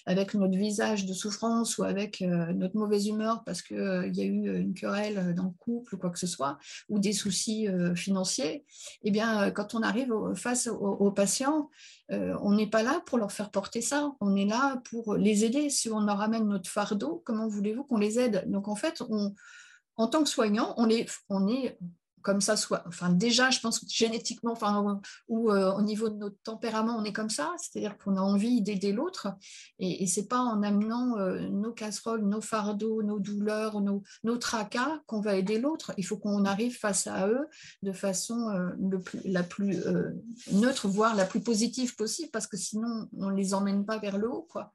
avec 0.07 0.35
notre 0.35 0.57
visage 0.57 1.07
de 1.07 1.13
souffrance 1.13 1.79
ou 1.79 1.85
avec 1.85 2.21
notre 2.21 2.77
mauvaise 2.77 3.07
humeur 3.07 3.43
parce 3.45 3.63
qu'il 3.63 3.77
il 4.07 4.17
y 4.17 4.21
a 4.21 4.25
eu 4.25 4.61
une 4.61 4.75
querelle 4.75 5.35
dans 5.35 5.45
le 5.45 5.55
couple 5.59 5.95
ou 5.95 5.99
quoi 5.99 6.11
que 6.11 6.19
ce 6.19 6.27
soit, 6.27 6.59
ou 6.89 6.99
des 6.99 7.13
soucis 7.13 7.67
financiers, 7.97 8.65
eh 9.03 9.11
bien, 9.11 9.51
quand 9.51 9.75
on 9.75 9.83
arrive 9.83 10.13
face 10.35 10.67
aux, 10.67 10.77
aux 10.77 11.11
patients, 11.11 11.71
on 12.11 12.53
n'est 12.53 12.69
pas 12.69 12.83
là 12.83 13.03
pour 13.07 13.19
leur 13.19 13.24
faire 13.33 13.51
porter 13.51 13.81
ça, 13.81 14.13
on 14.21 14.37
est 14.37 14.45
là 14.47 14.81
pour 14.91 15.15
les 15.15 15.45
aider. 15.45 15.71
Si 15.71 15.91
on 15.91 16.01
leur 16.01 16.19
ramène 16.19 16.47
notre 16.49 16.71
fardeau, 16.71 17.23
comment 17.25 17.49
voulez-vous 17.49 17.85
qu'on 17.85 17.99
les 17.99 18.19
aide? 18.19 18.45
Donc 18.47 18.69
en 18.69 18.77
fait, 18.77 19.03
on, 19.09 19.35
en 19.97 20.09
tant 20.09 20.23
que 20.23 20.29
soignant, 20.29 20.75
on 20.77 20.89
est, 20.89 21.09
on 21.29 21.49
est 21.49 21.79
comme 22.25 22.41
ça 22.41 22.57
soit. 22.57 22.83
Enfin, 22.89 23.11
déjà, 23.11 23.51
je 23.51 23.61
pense 23.61 23.79
que 23.79 23.87
génétiquement, 23.89 24.51
enfin, 24.51 25.01
ou 25.29 25.53
euh, 25.53 25.73
au 25.75 25.83
niveau 25.83 26.09
de 26.09 26.17
notre 26.17 26.39
tempérament, 26.43 26.97
on 26.99 27.05
est 27.05 27.13
comme 27.13 27.31
ça, 27.31 27.53
c'est-à-dire 27.59 27.97
qu'on 27.99 28.17
a 28.17 28.21
envie 28.21 28.63
d'aider 28.63 28.93
l'autre, 28.93 29.29
et, 29.79 30.03
et 30.03 30.07
c'est 30.09 30.27
pas 30.27 30.41
en 30.41 30.63
amenant 30.63 31.19
euh, 31.19 31.49
nos 31.51 31.73
casseroles, 31.73 32.25
nos 32.25 32.41
fardeaux, 32.41 33.05
nos 33.05 33.21
douleurs, 33.21 33.81
nos, 33.81 34.03
nos 34.25 34.39
tracas 34.39 35.01
qu'on 35.07 35.21
va 35.21 35.37
aider 35.37 35.61
l'autre. 35.61 35.93
Il 35.99 36.05
faut 36.05 36.17
qu'on 36.17 36.45
arrive 36.45 36.77
face 36.77 37.07
à 37.07 37.29
eux 37.29 37.47
de 37.83 37.93
façon 37.93 38.49
euh, 38.49 38.71
le 38.81 39.01
plus, 39.01 39.21
la 39.25 39.45
plus 39.45 39.79
neutre, 40.51 40.89
voire 40.89 41.15
la 41.15 41.27
plus 41.27 41.41
positive 41.41 41.95
possible, 41.95 42.31
parce 42.33 42.49
que 42.49 42.57
sinon, 42.57 43.09
on 43.17 43.29
les 43.29 43.55
emmène 43.55 43.85
pas 43.85 43.99
vers 43.99 44.19
le 44.19 44.29
haut, 44.29 44.49
quoi. 44.51 44.73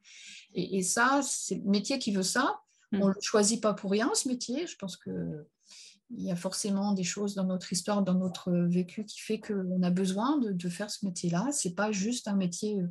Et, 0.54 0.78
et 0.78 0.84
ça, 0.84 1.22
c'est 1.24 1.56
le 1.56 1.70
métier 1.70 2.00
qui 2.00 2.12
veut 2.12 2.24
ça. 2.24 2.62
On 2.91 2.97
ne 2.97 3.04
mmh. 3.06 3.08
le 3.08 3.22
choisit 3.22 3.62
pas 3.62 3.74
pour 3.74 3.91
rien, 3.91 4.10
ce 4.14 4.28
métier. 4.28 4.66
Je 4.66 4.76
pense 4.76 4.97
que 4.97 5.12
il 6.12 6.24
y 6.24 6.32
a 6.32 6.36
forcément 6.36 6.93
des 6.93 7.03
choses 7.03 7.36
dans 7.36 7.43
notre 7.43 7.72
histoire, 7.72 8.03
dans 8.03 8.16
notre 8.16 8.51
vécu 8.51 9.05
qui 9.05 9.20
fait 9.20 9.39
qu'on 9.39 9.82
a 9.84 9.89
besoin 9.91 10.38
de, 10.39 10.70
faire 10.70 10.89
ce 10.89 11.05
métier-là. 11.05 11.49
Ce 11.51 11.68
n'est 11.68 11.74
pas 11.74 11.91
juste 11.91 12.28
un 12.28 12.36
métier 12.36 12.82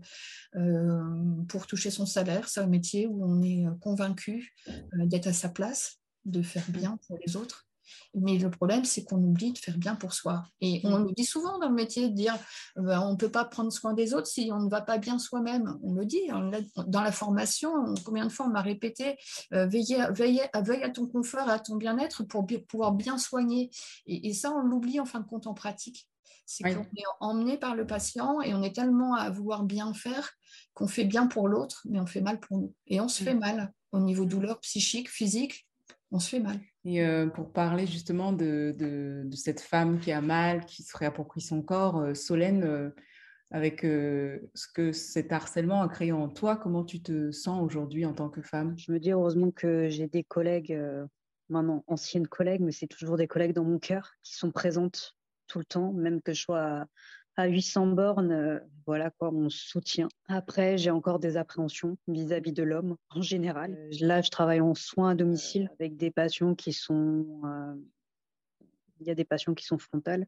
euh, 0.56 1.02
pour 1.48 1.66
toucher 1.66 1.90
son 1.90 2.06
salaire, 2.06 2.48
c'est 2.48 2.60
un 2.60 2.66
métier 2.66 3.06
où 3.06 3.24
on 3.24 3.42
est 3.42 3.64
convaincu 3.80 4.54
euh, 4.68 5.06
d'être 5.06 5.26
à 5.26 5.32
sa 5.32 5.48
place, 5.48 6.00
de 6.24 6.42
faire 6.42 6.64
bien 6.70 6.98
pour 7.06 7.18
les 7.24 7.36
autres. 7.36 7.67
Mais 8.14 8.38
le 8.38 8.50
problème, 8.50 8.84
c'est 8.84 9.04
qu'on 9.04 9.22
oublie 9.22 9.52
de 9.52 9.58
faire 9.58 9.76
bien 9.76 9.94
pour 9.94 10.12
soi. 10.12 10.44
Et 10.60 10.80
on 10.84 10.98
le 10.98 11.12
dit 11.12 11.24
souvent 11.24 11.58
dans 11.58 11.68
le 11.68 11.74
métier, 11.74 12.08
de 12.08 12.14
dire 12.14 12.36
ben, 12.76 13.00
on 13.00 13.12
ne 13.12 13.16
peut 13.16 13.30
pas 13.30 13.44
prendre 13.44 13.72
soin 13.72 13.94
des 13.94 14.14
autres 14.14 14.26
si 14.26 14.50
on 14.52 14.60
ne 14.60 14.70
va 14.70 14.80
pas 14.80 14.98
bien 14.98 15.18
soi-même. 15.18 15.78
On 15.82 15.94
le 15.94 16.04
dit. 16.04 16.20
Dans 16.86 17.02
la 17.02 17.12
formation, 17.12 17.72
combien 18.04 18.26
de 18.26 18.32
fois 18.32 18.46
on 18.46 18.50
m'a 18.50 18.62
répété 18.62 19.16
euh, 19.52 19.66
veille, 19.66 20.40
à 20.52 20.90
ton 20.90 21.06
confort, 21.06 21.48
à 21.48 21.58
ton 21.58 21.76
bien-être 21.76 22.24
pour 22.24 22.46
pouvoir 22.68 22.92
bien 22.92 23.18
soigner. 23.18 23.70
Et, 24.06 24.32
ça, 24.32 24.52
on 24.52 24.62
l'oublie 24.62 25.00
en 25.00 25.04
fin 25.04 25.20
de 25.20 25.26
compte 25.26 25.46
en 25.46 25.54
pratique. 25.54 26.08
C'est 26.46 26.64
qu'on 26.64 26.80
est 26.80 27.04
emmené 27.20 27.58
par 27.58 27.74
le 27.74 27.86
patient 27.86 28.40
et 28.40 28.54
on 28.54 28.62
est 28.62 28.74
tellement 28.74 29.14
à 29.14 29.28
vouloir 29.28 29.64
bien 29.64 29.92
faire 29.92 30.32
qu'on 30.72 30.88
fait 30.88 31.04
bien 31.04 31.26
pour 31.26 31.48
l'autre, 31.48 31.82
mais 31.88 32.00
on 32.00 32.06
fait 32.06 32.20
mal 32.20 32.40
pour 32.40 32.58
nous. 32.58 32.74
Et 32.86 33.00
on 33.00 33.08
se 33.08 33.22
fait 33.22 33.34
mal 33.34 33.72
au 33.92 34.00
niveau 34.00 34.24
douleur 34.24 34.60
psychique, 34.60 35.10
physique, 35.10 35.66
on 36.10 36.20
se 36.20 36.28
fait 36.30 36.40
mal. 36.40 36.60
Et 36.84 37.04
euh, 37.04 37.26
pour 37.26 37.52
parler 37.52 37.86
justement 37.86 38.32
de, 38.32 39.28
cette 39.34 39.60
femme 39.60 39.98
qui 40.00 40.12
a 40.12 40.20
mal, 40.20 40.64
qui 40.64 40.82
se 40.82 40.96
réapproprie 40.96 41.40
son 41.40 41.62
corps, 41.62 41.98
euh, 41.98 42.14
Solène, 42.14 42.64
euh, 42.64 42.90
avec 43.50 43.80
ce 43.80 44.66
que 44.74 44.92
cet 44.92 45.32
harcèlement 45.32 45.80
a 45.80 45.88
créé 45.88 46.12
en 46.12 46.28
toi, 46.28 46.54
comment 46.56 46.84
tu 46.84 47.00
te 47.00 47.30
sens 47.30 47.62
aujourd'hui 47.62 48.04
en 48.04 48.12
tant 48.12 48.28
que 48.28 48.42
femme? 48.42 48.74
Je 48.76 48.92
me 48.92 49.00
dis 49.00 49.10
heureusement 49.10 49.50
que 49.50 49.88
j'ai 49.88 50.06
des 50.06 50.22
collègues, 50.22 50.78
maintenant 51.48 51.82
anciennes 51.86 52.28
collègues, 52.28 52.60
mais 52.60 52.72
c'est 52.72 52.86
toujours 52.86 53.16
des 53.16 53.26
collègues 53.26 53.54
dans 53.54 53.64
mon 53.64 53.78
cœur, 53.78 54.12
qui 54.22 54.34
sont 54.34 54.50
présentes 54.50 55.16
tout 55.46 55.58
le 55.58 55.64
temps, 55.64 55.94
même 55.94 56.20
que 56.20 56.34
je 56.34 56.42
sois 56.42 56.84
à 57.38 57.46
800 57.46 57.86
bornes, 57.86 58.32
euh, 58.32 58.58
voilà 58.84 59.10
quoi, 59.10 59.30
on 59.32 59.48
soutient. 59.48 60.08
Après, 60.26 60.76
j'ai 60.76 60.90
encore 60.90 61.20
des 61.20 61.36
appréhensions 61.36 61.96
vis-à-vis 62.08 62.52
de 62.52 62.64
l'homme 62.64 62.96
en 63.10 63.22
général. 63.22 63.74
Euh, 63.78 63.90
là, 64.00 64.20
je 64.20 64.28
travaille 64.28 64.60
en 64.60 64.74
soins 64.74 65.10
à 65.10 65.14
domicile 65.14 65.70
avec 65.78 65.96
des 65.96 66.10
patients 66.10 66.56
qui 66.56 66.72
sont, 66.72 67.24
euh, 67.44 67.74
il 69.00 69.06
y 69.06 69.10
a 69.10 69.14
des 69.14 69.24
patients 69.24 69.54
qui 69.54 69.64
sont 69.64 69.78
frontales 69.78 70.26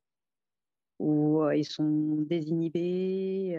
où 1.00 1.42
ils 1.50 1.64
sont 1.64 2.26
désinhibés. 2.28 3.58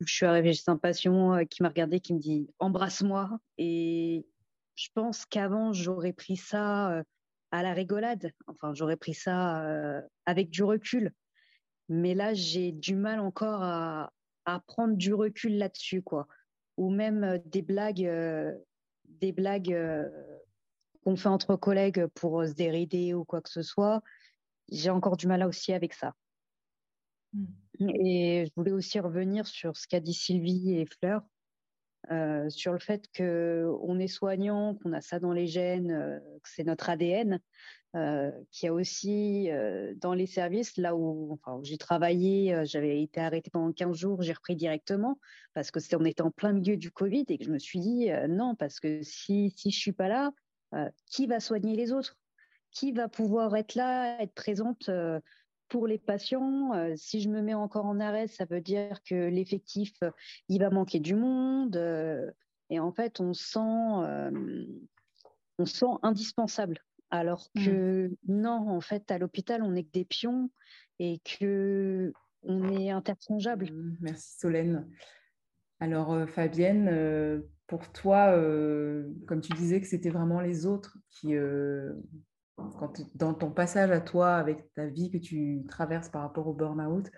je 0.00 0.12
suis 0.12 0.26
arrivée 0.26 0.52
chez 0.52 0.70
un 0.70 0.76
patient 0.76 1.46
qui 1.46 1.62
m'a 1.62 1.70
regardé, 1.70 1.98
qui 1.98 2.12
me 2.12 2.18
dit 2.18 2.50
embrasse-moi. 2.58 3.40
Et 3.56 4.26
je 4.74 4.88
pense 4.92 5.24
qu'avant, 5.24 5.72
j'aurais 5.72 6.12
pris 6.12 6.36
ça 6.36 7.02
à 7.52 7.62
la 7.62 7.72
rigolade. 7.72 8.32
Enfin, 8.48 8.74
j'aurais 8.74 8.98
pris 8.98 9.14
ça 9.14 9.64
avec 10.26 10.50
du 10.50 10.62
recul. 10.62 11.10
Mais 11.88 12.14
là, 12.14 12.34
j'ai 12.34 12.72
du 12.72 12.94
mal 12.94 13.20
encore 13.20 13.62
à, 13.62 14.12
prendre 14.66 14.96
du 14.96 15.12
recul 15.12 15.58
là-dessus, 15.58 16.02
quoi. 16.02 16.26
Ou 16.78 16.90
même 16.90 17.22
euh, 17.22 17.38
des 17.44 17.60
blagues, 17.60 18.04
euh, 18.04 18.54
des 19.04 19.32
blagues 19.32 19.72
euh, 19.74 20.08
qu'on 21.04 21.16
fait 21.16 21.28
entre 21.28 21.54
collègues 21.56 22.06
pour 22.14 22.46
se 22.46 22.52
dérider 22.52 23.12
ou 23.12 23.24
quoi 23.24 23.42
que 23.42 23.50
ce 23.50 23.62
soit. 23.62 24.02
J'ai 24.70 24.88
encore 24.88 25.18
du 25.18 25.26
mal 25.26 25.42
aussi 25.44 25.74
avec 25.74 25.92
ça. 25.92 26.14
Hmm. 27.34 27.46
Et 27.80 28.46
je 28.46 28.52
voulais 28.56 28.72
aussi 28.72 28.98
revenir 29.00 29.46
sur 29.46 29.76
ce 29.76 29.86
qu'a 29.86 30.00
dit 30.00 30.14
Sylvie 30.14 30.76
et 30.76 30.86
Fleur, 30.86 31.22
sur 32.48 32.72
le 32.72 32.78
fait 32.78 33.04
qu'on 33.16 33.98
est 33.98 34.08
soignant, 34.08 34.74
qu'on 34.76 34.92
a 34.92 35.00
ça 35.00 35.18
dans 35.18 35.32
les 35.32 35.46
gènes, 35.46 36.20
que 36.42 36.48
c'est 36.48 36.64
notre 36.64 36.90
ADN. 36.90 37.40
Euh, 37.96 38.30
qui 38.50 38.66
a 38.66 38.74
aussi 38.74 39.50
euh, 39.50 39.94
dans 39.96 40.12
les 40.12 40.26
services, 40.26 40.76
là 40.76 40.94
où, 40.94 41.40
j'ai 41.62 41.78
travaillé, 41.78 42.54
euh, 42.54 42.66
j'avais 42.66 43.02
été 43.02 43.18
arrêtée 43.18 43.48
pendant 43.50 43.72
15 43.72 43.96
jours, 43.96 44.20
j'ai 44.20 44.34
repris 44.34 44.56
directement 44.56 45.18
parce 45.54 45.70
que 45.70 45.80
on 45.96 46.04
était 46.04 46.20
en 46.20 46.30
plein 46.30 46.52
milieu 46.52 46.76
du 46.76 46.90
Covid 46.90 47.24
et 47.28 47.38
que 47.38 47.44
je 47.44 47.50
me 47.50 47.58
suis 47.58 47.80
dit 47.80 48.10
non, 48.28 48.54
parce 48.56 48.78
que 48.78 49.02
si, 49.02 49.54
si 49.56 49.70
je 49.70 49.78
suis 49.78 49.92
pas 49.92 50.08
là, 50.08 50.32
qui 51.06 51.26
va 51.26 51.40
soigner 51.40 51.76
les 51.76 51.92
autres? 51.92 52.18
Qui 52.72 52.92
va 52.92 53.08
pouvoir 53.08 53.56
être 53.56 53.74
là, 53.74 54.20
être 54.20 54.34
présente 54.34 54.90
pour 55.68 55.86
les 55.86 55.98
patients, 55.98 56.72
si 56.96 57.20
je 57.20 57.28
me 57.28 57.42
mets 57.42 57.54
encore 57.54 57.86
en 57.86 58.00
arrêt, 58.00 58.26
ça 58.26 58.44
veut 58.44 58.60
dire 58.60 59.02
que 59.04 59.28
l'effectif, 59.28 59.92
il 60.48 60.60
va 60.60 60.70
manquer 60.70 61.00
du 61.00 61.14
monde. 61.14 61.76
et 62.70 62.80
en 62.80 62.92
fait, 62.92 63.20
on 63.20 63.34
sent, 63.34 63.58
on 65.58 65.66
sent 65.66 65.86
indispensable. 66.02 66.80
Alors 67.10 67.48
mmh. 67.54 67.64
que 67.64 68.10
non, 68.26 68.68
en 68.68 68.80
fait, 68.80 69.10
à 69.10 69.18
l'hôpital, 69.18 69.62
on 69.62 69.72
n'est 69.72 69.84
que 69.84 69.92
des 69.92 70.04
pions 70.04 70.50
et 70.98 71.20
que 71.24 72.12
on 72.42 72.70
est 72.70 72.90
interchangeable. 72.90 73.70
Mmh, 73.72 73.96
merci 74.00 74.38
Solène. 74.38 74.88
Alors 75.80 76.28
Fabienne, 76.28 77.42
pour 77.66 77.92
toi, 77.92 78.32
comme 79.26 79.40
tu 79.40 79.52
disais 79.54 79.80
que 79.80 79.86
c'était 79.86 80.10
vraiment 80.10 80.40
les 80.40 80.66
autres 80.66 80.98
qui, 81.08 81.34
quand, 82.78 83.00
dans 83.14 83.34
ton 83.34 83.50
passage 83.50 83.90
à 83.90 84.00
toi, 84.00 84.34
avec 84.36 84.72
ta 84.74 84.86
vie 84.86 85.10
que 85.10 85.18
tu 85.18 85.64
traverses 85.68 86.08
par 86.08 86.22
rapport 86.22 86.46
au 86.46 86.52
burn-out, 86.52 87.10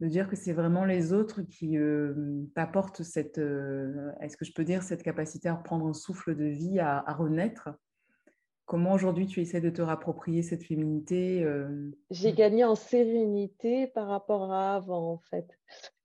de 0.00 0.08
dire 0.08 0.28
que 0.28 0.34
c'est 0.34 0.52
vraiment 0.52 0.84
les 0.84 1.12
autres 1.12 1.42
qui 1.42 1.78
euh, 1.78 2.44
t'apportent 2.56 3.02
cette, 3.02 3.38
euh, 3.38 4.10
est-ce 4.20 4.36
que 4.36 4.44
je 4.44 4.52
peux 4.52 4.64
dire, 4.64 4.82
cette 4.82 5.02
capacité 5.02 5.48
à 5.48 5.54
reprendre 5.54 5.86
un 5.86 5.92
souffle 5.92 6.34
de 6.34 6.46
vie, 6.46 6.80
à, 6.80 7.00
renaître? 7.12 7.70
Comment 8.64 8.92
aujourd'hui 8.92 9.26
tu 9.26 9.40
essaies 9.40 9.60
de 9.60 9.70
te 9.70 9.82
rapproprier 9.82 10.42
cette 10.42 10.64
féminité 10.64 11.44
euh? 11.44 11.90
J'ai 12.10 12.32
gagné 12.32 12.64
en 12.64 12.74
sérénité 12.74 13.86
par 13.88 14.08
rapport 14.08 14.52
à 14.52 14.74
avant, 14.76 15.12
en 15.12 15.18
fait. 15.18 15.46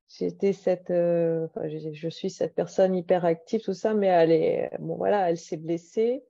J'étais 0.09 0.53
cette, 0.53 0.89
je, 0.89 2.07
suis 2.09 2.29
cette 2.29 2.55
personne 2.55 2.95
hyperactive, 2.95 3.61
tout 3.61 3.73
ça, 3.73 3.93
mais 3.93 4.07
elle 4.07 4.31
est, 4.31 4.71
bon 4.79 4.95
voilà, 4.95 5.29
elle 5.29 5.37
s'est 5.37 5.57
blessée. 5.57 6.23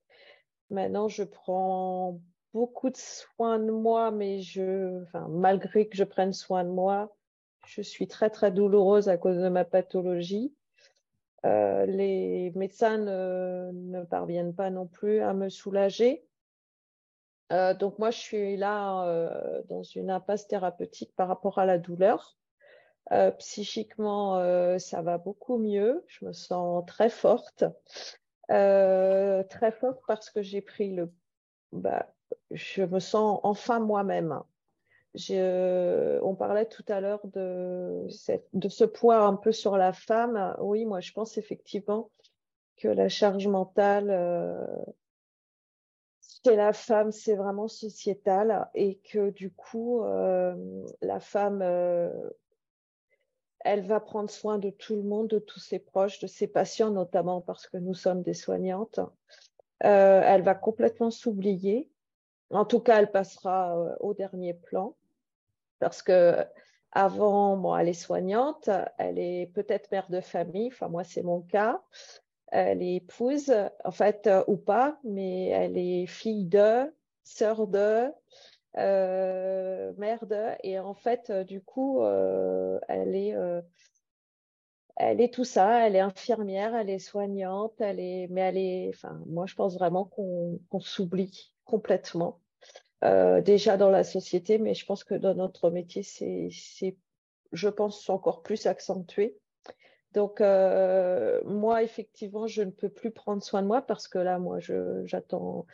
Maintenant, 0.69 1.07
je 1.07 1.23
prends 1.23 2.19
beaucoup 2.53 2.89
de 2.89 2.97
soin 2.97 3.59
de 3.59 3.71
moi, 3.71 4.11
mais 4.11 4.41
je, 4.41 5.01
enfin, 5.03 5.27
malgré 5.29 5.87
que 5.87 5.97
je 5.97 6.03
prenne 6.03 6.33
soin 6.33 6.63
de 6.63 6.69
moi, 6.69 7.15
je 7.67 7.81
suis 7.81 8.07
très 8.07 8.29
très 8.29 8.51
douloureuse 8.51 9.09
à 9.09 9.17
cause 9.17 9.37
de 9.37 9.49
ma 9.49 9.65
pathologie. 9.65 10.53
Euh, 11.45 11.85
les 11.85 12.51
médecins 12.55 12.97
ne, 12.97 14.03
parviennent 14.05 14.55
pas 14.55 14.69
non 14.69 14.87
plus 14.87 15.21
à 15.21 15.33
me 15.33 15.49
soulager. 15.49 16.25
Euh, 17.53 17.73
donc 17.73 17.99
moi, 17.99 18.11
je 18.11 18.17
suis 18.17 18.57
là 18.57 19.05
euh, 19.05 19.61
dans 19.69 19.83
une 19.83 20.09
impasse 20.09 20.47
thérapeutique 20.47 21.15
par 21.15 21.27
rapport 21.27 21.59
à 21.59 21.65
la 21.65 21.77
douleur. 21.77 22.37
psychiquement, 23.39 24.39
ça 24.79 25.01
va 25.01 25.17
beaucoup 25.17 25.57
mieux. 25.57 26.03
Je 26.07 26.25
me 26.25 26.33
sens 26.33 26.85
très 26.85 27.09
forte. 27.09 27.63
très 28.49 29.71
forte 29.71 30.01
parce 30.07 30.29
que 30.29 30.41
j'ai 30.41 30.61
pris 30.61 30.93
le... 30.93 31.11
Bah, 31.71 32.07
je 32.51 32.83
me 32.83 32.99
sens 32.99 33.39
enfin 33.43 33.79
moi-même. 33.79 34.41
on 35.31 36.35
parlait 36.35 36.65
tout 36.65 36.85
à 36.87 37.01
l'heure 37.01 37.25
de, 37.25 38.07
ce 38.09 38.83
poids 38.83 39.19
un 39.19 39.35
peu 39.35 39.51
sur 39.51 39.77
la 39.77 39.93
femme. 39.93 40.55
Oui, 40.59 40.85
moi, 40.85 40.99
je 41.01 41.11
pense 41.11 41.37
effectivement 41.37 42.09
que 42.77 42.87
la 42.87 43.09
charge 43.09 43.47
mentale 43.47 44.09
euh, 44.09 44.65
chez 46.45 46.55
la 46.55 46.71
femme, 46.73 47.11
c'est 47.11 47.35
vraiment 47.35 47.67
sociétal 47.67 48.69
et 48.75 48.99
que 48.99 49.31
du 49.31 49.51
coup, 49.51 50.03
euh, 50.03 50.85
la 51.01 51.19
femme, 51.19 51.61
euh, 51.61 52.09
elle 53.59 53.85
va 53.85 53.99
prendre 53.99 54.29
soin 54.29 54.59
de 54.59 54.69
tout 54.69 54.95
le 54.95 55.03
monde, 55.03 55.27
de 55.27 55.39
tous 55.39 55.59
ses 55.59 55.79
proches, 55.79 56.19
de 56.19 56.27
ses 56.27 56.47
patients 56.47 56.91
notamment 56.91 57.41
parce 57.41 57.67
que 57.67 57.77
nous 57.77 57.95
sommes 57.95 58.21
des 58.21 58.35
soignantes. 58.35 58.99
elle 59.79 60.43
va 60.43 60.55
complètement 60.55 61.11
s'oublier 61.11 61.89
en 62.51 62.65
tout 62.65 62.79
cas, 62.79 62.99
elle 62.99 63.11
passera 63.11 63.77
euh, 63.77 63.95
au 63.99 64.13
dernier 64.13 64.53
plan. 64.53 64.95
Parce 65.79 66.01
que 66.01 66.45
avant, 66.91 67.57
bon, 67.57 67.75
elle 67.75 67.89
est 67.89 67.93
soignante, 67.93 68.69
elle 68.97 69.19
est 69.19 69.51
peut-être 69.53 69.91
mère 69.91 70.09
de 70.09 70.21
famille, 70.21 70.69
enfin 70.71 70.87
moi 70.87 71.03
c'est 71.03 71.21
mon 71.21 71.41
cas, 71.41 71.81
elle 72.47 72.81
est 72.81 72.95
épouse, 72.95 73.53
en 73.83 73.91
fait, 73.91 74.25
euh, 74.27 74.43
ou 74.47 74.57
pas, 74.57 74.97
mais 75.03 75.47
elle 75.49 75.77
est 75.77 76.07
fille 76.07 76.45
de, 76.45 76.91
sœur 77.23 77.67
de, 77.67 78.07
euh, 78.77 79.93
mère 79.97 80.25
de, 80.25 80.55
et 80.63 80.79
en 80.79 80.95
fait, 80.95 81.31
du 81.31 81.61
coup, 81.61 82.01
elle 82.03 83.15
est, 83.15 83.35
elle 84.95 85.21
est 85.21 85.33
tout 85.33 85.43
ça, 85.43 85.85
elle 85.85 85.95
est 85.95 85.99
infirmière, 85.99 86.75
elle 86.75 86.89
est 86.89 86.99
soignante, 86.99 87.79
elle 87.79 87.99
est, 87.99 88.27
mais 88.31 88.41
elle 88.41 88.57
est, 88.57 88.91
enfin, 88.95 89.21
moi 89.27 89.45
je 89.45 89.55
pense 89.55 89.75
vraiment 89.75 90.05
qu'on 90.05 90.79
s'oublie 90.79 91.53
complètement. 91.67 92.41
Euh, 93.03 93.41
déjà 93.41 93.77
dans 93.77 93.91
la 93.91 94.03
société, 94.03 94.57
mais 94.57 94.73
je 94.73 94.85
pense 94.85 95.03
que 95.03 95.13
dans 95.13 95.35
notre 95.35 95.69
métier, 95.69 96.01
c'est, 96.01 96.49
je 97.51 97.69
pense, 97.69 98.09
encore 98.09 98.41
plus 98.41 98.65
accentué. 98.65 99.37
Donc, 100.13 100.41
euh, 100.41 101.39
moi, 101.45 101.83
effectivement, 101.83 102.47
je 102.47 102.63
ne 102.63 102.71
peux 102.71 102.89
plus 102.89 103.11
prendre 103.11 103.43
soin 103.43 103.61
de 103.61 103.67
moi 103.67 103.83
parce 103.83 104.07
que 104.07 104.17
là, 104.17 104.39
moi, 104.39 104.57
j'attends. 105.03 105.67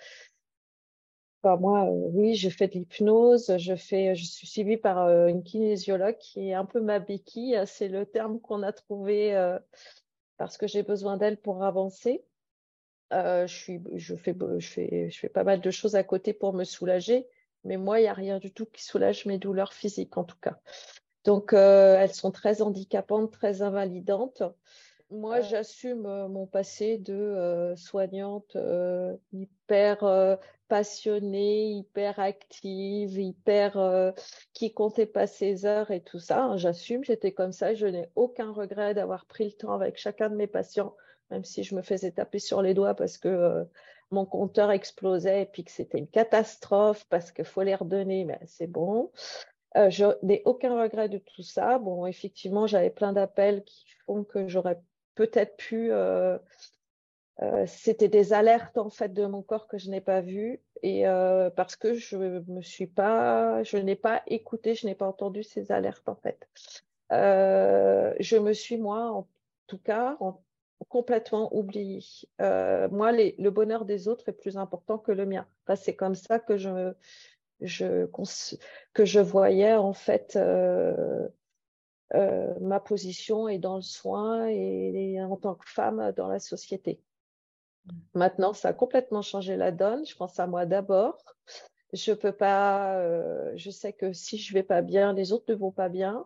Enfin, 1.42 1.58
moi, 1.58 1.86
euh, 1.86 2.10
oui, 2.14 2.36
je 2.36 2.50
fais 2.50 2.68
de 2.68 2.74
l'hypnose, 2.74 3.58
je, 3.58 3.76
fais, 3.76 4.16
je 4.16 4.26
suis 4.26 4.48
suivie 4.48 4.78
par 4.78 5.08
une 5.28 5.44
kinésiologue 5.44 6.18
qui 6.18 6.50
est 6.50 6.54
un 6.54 6.66
peu 6.66 6.82
ma 6.82 7.00
béquille, 7.00 7.62
c'est 7.66 7.88
le 7.88 8.06
terme 8.06 8.40
qu'on 8.42 8.64
a 8.64 8.74
trouvé 8.74 9.58
parce 10.38 10.58
que 10.58 10.68
j'ai 10.68 10.84
besoin 10.84 11.18
d'elle 11.18 11.38
pour 11.38 11.64
avancer. 11.64 12.26
Euh, 13.14 13.48
je, 13.48 13.56
suis, 13.56 13.82
je, 13.96 14.16
fais, 14.16 14.36
je, 14.58 14.68
fais, 14.68 15.10
je 15.10 15.20
fais 15.20 15.30
pas 15.30 15.44
mal 15.44 15.62
de 15.62 15.72
choses 15.72 15.96
à 15.96 16.04
côté 16.04 16.34
pour 16.34 16.54
me 16.54 16.64
soulager, 16.64 17.28
mais 17.64 17.78
moi, 17.78 18.00
il 18.00 18.04
n'y 18.04 18.10
a 18.10 18.14
rien 18.14 18.40
du 18.40 18.52
tout 18.52 18.66
qui 18.66 18.84
soulage 18.84 19.26
mes 19.26 19.38
douleurs 19.38 19.74
physiques, 19.74 20.18
en 20.18 20.24
tout 20.24 20.38
cas. 20.42 20.58
Donc, 21.24 21.54
euh, 21.54 21.98
elles 22.00 22.14
sont 22.14 22.32
très 22.32 22.62
handicapantes, 22.62 23.32
très 23.32 23.62
invalidantes. 23.62 24.44
Moi, 25.12 25.42
j'assume 25.42 26.06
euh, 26.08 26.28
mon 26.28 26.48
passé 26.48 26.98
de 26.98 27.74
soignante 27.78 28.58
hyper 29.32 30.40
passionnée, 30.68 31.72
hyper 31.74 32.20
active, 32.20 33.20
hyper 33.20 34.14
qui 34.54 34.74
comptait 34.74 35.06
pas 35.06 35.28
ses 35.28 35.66
heures 35.66 35.92
et 35.92 36.02
tout 36.02 36.20
ça. 36.20 36.44
Hein, 36.46 36.58
j'assume, 36.58 37.04
j'étais 37.04 37.32
comme 37.32 37.52
ça. 37.52 37.76
Je 37.76 37.86
n'ai 37.86 38.10
aucun 38.16 38.52
regret 38.52 38.96
d'avoir 38.96 39.26
pris 39.26 39.46
le 39.46 39.52
temps 39.52 39.74
avec 39.74 39.98
chacun 39.98 40.30
de 40.30 40.36
mes 40.36 40.48
patients 40.48 40.96
même 41.34 41.44
si 41.44 41.64
je 41.64 41.74
me 41.74 41.82
faisais 41.82 42.12
taper 42.12 42.38
sur 42.38 42.62
les 42.62 42.76
doigts 42.76 42.94
parce 42.94 43.18
que 43.18 43.28
euh, 43.28 43.64
mon 44.12 44.24
compteur 44.24 44.70
explosait 44.70 45.42
et 45.42 45.46
puis 45.48 45.64
que 45.64 45.72
c'était 45.72 45.98
une 45.98 46.08
catastrophe 46.08 47.06
parce 47.10 47.32
qu'il 47.32 47.46
faut 47.46 47.64
les 47.64 47.74
redonner, 47.74 48.24
mais 48.24 48.40
c'est 48.46 48.68
bon. 48.68 49.12
Euh, 49.76 49.90
je 49.90 50.06
n'ai 50.22 50.44
aucun 50.46 50.80
regret 50.80 51.10
de 51.10 51.18
tout 51.18 51.42
ça. 51.42 51.80
Bon, 51.80 52.06
effectivement, 52.06 52.68
j'avais 52.68 52.92
plein 52.92 53.14
d'appels 53.14 53.64
qui 53.64 53.86
font 54.06 54.24
que 54.24 54.48
j'aurais 54.48 54.80
peut-être 55.16 55.58
pu. 55.58 55.92
Euh, 55.92 56.38
c'était 57.66 58.10
des 58.10 58.32
alertes 58.32 58.78
en 58.78 58.92
fait 58.92 59.12
de 59.12 59.26
mon 59.26 59.42
corps 59.42 59.68
que 59.68 59.80
je 59.80 59.90
n'ai 59.90 60.02
pas 60.02 60.22
vues 60.22 60.62
et 60.84 61.06
parce 61.56 61.76
que 61.76 61.96
je 61.96 62.16
me 62.16 62.62
suis 62.62 62.86
pas, 62.86 63.64
je 63.64 63.78
n'ai 63.78 63.96
pas 63.96 64.22
écouté, 64.28 64.76
je 64.76 64.86
n'ai 64.86 64.94
pas 64.94 65.08
entendu 65.08 65.42
ces 65.42 65.72
alertes 65.72 66.08
en 66.08 66.16
fait. 66.16 66.48
je 67.10 68.38
me 68.38 68.54
suis 68.54 68.78
moi, 68.78 69.12
en 69.12 69.28
tout 69.66 69.80
cas, 69.80 70.16
en 70.20 70.43
complètement 70.84 71.56
oublié. 71.56 72.04
Euh, 72.42 72.88
moi, 72.90 73.12
le 73.12 73.50
bonheur 73.50 73.86
des 73.86 74.08
autres 74.08 74.30
est 74.30 74.34
plus 74.34 74.58
important 74.58 74.98
que 74.98 75.12
le 75.12 75.26
mien. 75.26 75.48
c'est 75.76 75.96
comme 75.96 76.16
ça 76.16 76.40
que 76.40 76.58
je, 76.58 76.94
je, 77.62 78.08
que 78.94 79.06
je 79.06 79.20
voyais 79.20 79.74
en 79.74 79.94
fait 79.94 80.36
euh, 80.36 81.28
euh, 82.14 82.54
ma 82.60 82.80
position 82.80 83.48
et 83.48 83.60
dans 83.60 83.76
le 83.76 83.82
soin 83.82 84.48
et, 84.48 85.22
en 85.22 85.38
tant 85.38 85.56
que 85.56 85.70
femme 85.70 86.12
dans 86.16 86.28
la 86.28 86.40
société. 86.40 87.02
Maintenant, 88.14 88.54
ça 88.54 88.70
a 88.70 88.74
complètement 88.74 89.22
changé 89.22 89.58
la 89.58 89.72
donne. 89.72 90.06
Je 90.06 90.16
pense 90.16 90.40
à 90.40 90.48
moi 90.48 90.66
d'abord. 90.66 91.18
Je 91.92 92.14
peux 92.14 92.32
pas. 92.32 92.98
je 93.56 93.70
sais 93.70 93.94
que 93.94 94.14
si 94.14 94.38
je 94.38 94.54
vais 94.54 94.64
pas 94.64 94.82
bien, 94.82 95.14
les 95.14 95.32
autres 95.34 95.46
ne 95.50 95.56
vont 95.56 95.72
pas 95.72 95.90
bien. 95.90 96.26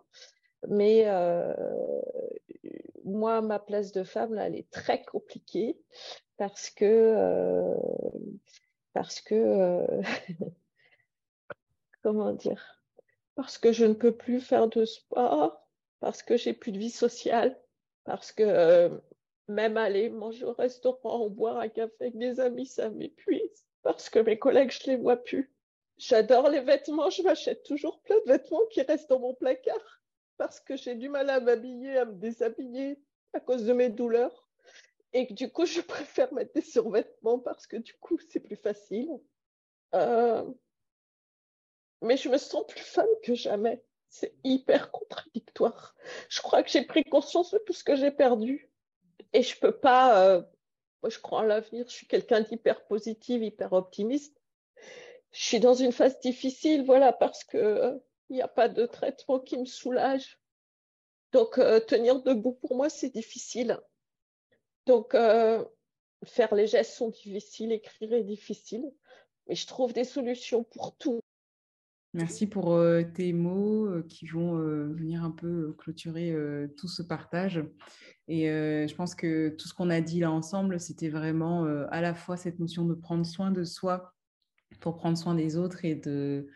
Mais 0.66 1.06
moi, 3.08 3.40
ma 3.40 3.58
place 3.58 3.92
de 3.92 4.04
femme, 4.04 4.38
elle 4.38 4.54
est 4.54 4.70
très 4.70 5.02
compliquée 5.02 5.78
parce 6.36 6.70
que, 6.70 6.84
euh, 6.84 7.74
parce 8.92 9.20
que, 9.20 9.34
euh, 9.34 10.02
comment 12.02 12.32
dire, 12.32 12.82
parce 13.34 13.58
que 13.58 13.72
je 13.72 13.84
ne 13.84 13.94
peux 13.94 14.16
plus 14.16 14.40
faire 14.40 14.68
de 14.68 14.84
sport, 14.84 15.68
parce 16.00 16.22
que 16.22 16.36
j'ai 16.36 16.52
plus 16.52 16.72
de 16.72 16.78
vie 16.78 16.90
sociale, 16.90 17.58
parce 18.04 18.32
que 18.32 18.42
euh, 18.42 18.98
même 19.48 19.76
aller 19.76 20.10
manger 20.10 20.44
au 20.44 20.52
restaurant 20.52 21.24
ou 21.24 21.30
boire 21.30 21.58
un 21.58 21.68
café 21.68 21.94
avec 22.00 22.18
des 22.18 22.40
amis, 22.40 22.66
ça 22.66 22.90
m'épuise, 22.90 23.66
parce 23.82 24.10
que 24.10 24.18
mes 24.18 24.38
collègues, 24.38 24.70
je 24.70 24.90
les 24.90 24.96
vois 24.96 25.16
plus. 25.16 25.52
J'adore 25.96 26.48
les 26.48 26.60
vêtements, 26.60 27.10
je 27.10 27.22
m'achète 27.22 27.64
toujours 27.64 28.00
plein 28.02 28.16
de 28.24 28.32
vêtements 28.32 28.66
qui 28.70 28.82
restent 28.82 29.10
dans 29.10 29.18
mon 29.18 29.34
placard 29.34 29.97
parce 30.38 30.60
que 30.60 30.76
j'ai 30.76 30.94
du 30.94 31.08
mal 31.08 31.28
à 31.28 31.40
m'habiller, 31.40 31.98
à 31.98 32.04
me 32.04 32.14
déshabiller 32.14 32.98
à 33.34 33.40
cause 33.40 33.64
de 33.66 33.72
mes 33.72 33.90
douleurs. 33.90 34.48
Et 35.12 35.26
que 35.26 35.34
du 35.34 35.50
coup, 35.50 35.66
je 35.66 35.80
préfère 35.80 36.32
mettre 36.32 36.52
des 36.54 36.62
survêtements 36.62 37.38
parce 37.38 37.66
que 37.66 37.76
du 37.76 37.94
coup, 37.94 38.18
c'est 38.28 38.40
plus 38.40 38.56
facile. 38.56 39.10
Euh, 39.94 40.44
mais 42.02 42.16
je 42.16 42.28
me 42.28 42.38
sens 42.38 42.66
plus 42.66 42.80
femme 42.80 43.08
que 43.22 43.34
jamais. 43.34 43.82
C'est 44.10 44.34
hyper 44.44 44.90
contradictoire. 44.90 45.94
Je 46.28 46.40
crois 46.40 46.62
que 46.62 46.70
j'ai 46.70 46.84
pris 46.84 47.04
conscience 47.04 47.50
de 47.50 47.58
tout 47.58 47.72
ce 47.72 47.84
que 47.84 47.96
j'ai 47.96 48.10
perdu. 48.10 48.70
Et 49.32 49.42
je 49.42 49.58
peux 49.58 49.76
pas. 49.76 50.24
Euh, 50.24 50.42
moi, 51.02 51.10
je 51.10 51.18
crois 51.18 51.40
en 51.40 51.42
l'avenir. 51.42 51.86
Je 51.88 51.94
suis 51.94 52.06
quelqu'un 52.06 52.40
d'hyper 52.40 52.86
positif, 52.86 53.42
hyper 53.42 53.72
optimiste. 53.72 54.40
Je 55.32 55.42
suis 55.42 55.60
dans 55.60 55.74
une 55.74 55.92
phase 55.92 56.18
difficile, 56.20 56.84
voilà, 56.84 57.12
parce 57.12 57.44
que 57.44 57.58
euh, 57.58 57.98
il 58.30 58.36
n'y 58.36 58.42
a 58.42 58.48
pas 58.48 58.68
de 58.68 58.86
traitement 58.86 59.40
qui 59.40 59.58
me 59.58 59.64
soulage. 59.64 60.38
Donc, 61.32 61.58
euh, 61.58 61.80
tenir 61.80 62.22
debout 62.22 62.54
pour 62.54 62.76
moi, 62.76 62.88
c'est 62.88 63.10
difficile. 63.10 63.78
Donc, 64.86 65.14
faire 66.24 66.54
les 66.54 66.66
gestes 66.66 66.94
sont 66.94 67.10
difficiles, 67.10 67.72
écrire 67.72 68.12
est 68.14 68.24
difficile, 68.24 68.90
mais 69.46 69.54
je 69.54 69.66
trouve 69.66 69.92
des 69.92 70.04
solutions 70.04 70.64
pour 70.64 70.96
tout. 70.96 71.20
Merci 72.14 72.46
pour 72.46 72.80
tes 73.14 73.34
mots 73.34 74.02
qui 74.08 74.26
vont 74.26 74.56
venir 74.56 75.22
un 75.22 75.30
peu 75.30 75.74
clôturer 75.74 76.34
tout 76.78 76.88
ce 76.88 77.02
partage. 77.02 77.62
Et 78.28 78.46
je 78.46 78.94
pense 78.94 79.14
que 79.14 79.50
tout 79.50 79.68
ce 79.68 79.74
qu'on 79.74 79.90
a 79.90 80.00
dit 80.00 80.20
là 80.20 80.30
ensemble, 80.30 80.80
c'était 80.80 81.10
vraiment 81.10 81.64
à 81.90 82.00
la 82.00 82.14
fois 82.14 82.38
cette 82.38 82.58
notion 82.58 82.86
de 82.86 82.94
prendre 82.94 83.26
soin 83.26 83.50
de 83.50 83.64
soi 83.64 84.14
pour 84.80 84.96
prendre 84.96 85.18
soin 85.18 85.34
des 85.34 85.56
autres 85.56 85.84
et 85.84 85.94
de 85.94 86.48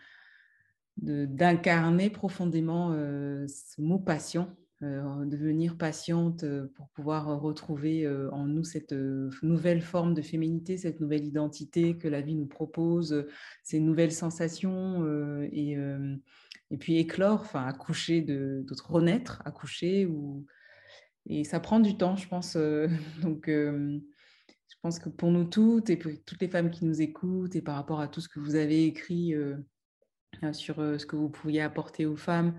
d'incarner 0.98 2.10
profondément 2.10 2.93
ce 2.93 3.81
mot 3.81 3.98
passion 3.98 4.55
euh, 4.82 5.24
devenir 5.27 5.77
patiente 5.77 6.43
euh, 6.43 6.66
pour 6.74 6.89
pouvoir 6.89 7.40
retrouver 7.40 8.05
euh, 8.05 8.28
en 8.32 8.47
nous 8.47 8.64
cette 8.64 8.93
nouvelle 9.43 9.81
forme 9.81 10.12
de 10.12 10.23
féminité, 10.23 10.77
cette 10.77 10.98
nouvelle 10.98 11.24
identité 11.24 11.97
que 11.97 12.09
la 12.09 12.20
vie 12.20 12.35
nous 12.35 12.47
propose, 12.47 13.24
ces 13.62 13.78
nouvelles 13.78 14.10
sensations 14.10 15.06
et, 15.52 15.77
et 16.70 16.77
puis 16.78 16.97
éclore, 16.97 17.43
enfin 17.43 17.64
accoucher, 17.64 18.23
d'autres 18.23 18.90
renaître, 18.90 19.40
accoucher 19.44 20.06
ou 20.06 20.47
et 21.27 21.44
ça 21.44 21.60
prend 21.60 21.78
du 21.78 21.97
temps, 21.97 22.16
je 22.16 22.27
pense. 22.27 22.56
donc 23.23 23.44
je 23.47 24.77
pense 24.82 24.98
que 24.98 25.10
pour 25.10 25.31
nous 25.31 25.44
toutes 25.44 25.90
et 25.90 25.97
pour 25.97 26.10
toutes 26.27 26.40
les 26.40 26.48
femmes 26.48 26.70
qui 26.70 26.85
nous 26.85 27.01
écoutent 27.01 27.55
et 27.55 27.62
par 27.62 27.77
rapport 27.77 28.01
à 28.01 28.09
tout 28.09 28.20
ce 28.20 28.28
que 28.28 28.40
vous 28.40 28.56
avez 28.56 28.85
écrit 28.85 29.35
sur 30.53 30.77
ce 30.77 31.07
que 31.07 31.17
vous 31.17 31.31
pourriez 31.31 31.61
apporter 31.61 32.07
aux 32.07 32.17
femmes, 32.17 32.59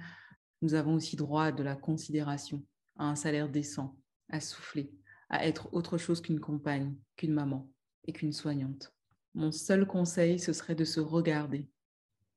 nous 0.62 0.74
avons 0.74 0.96
aussi 0.96 1.16
droit 1.16 1.46
à 1.46 1.52
de 1.52 1.64
la 1.64 1.76
considération, 1.76 2.64
à 2.98 3.06
un 3.06 3.16
salaire 3.16 3.50
décent, 3.50 3.98
à 4.30 4.40
souffler, 4.40 4.94
à 5.30 5.46
être 5.46 5.74
autre 5.74 5.98
chose 5.98 6.22
qu'une 6.22 6.40
compagne, 6.40 6.96
qu'une 7.18 7.34
maman 7.34 7.70
et 8.06 8.14
qu'une 8.14 8.34
soignante. 8.34 8.94
Mon 9.34 9.52
seul 9.52 9.86
conseil, 9.88 10.40
ce 10.40 10.54
serait 10.54 10.76
de 10.76 10.86
se 10.86 11.00
regarder, 11.00 11.70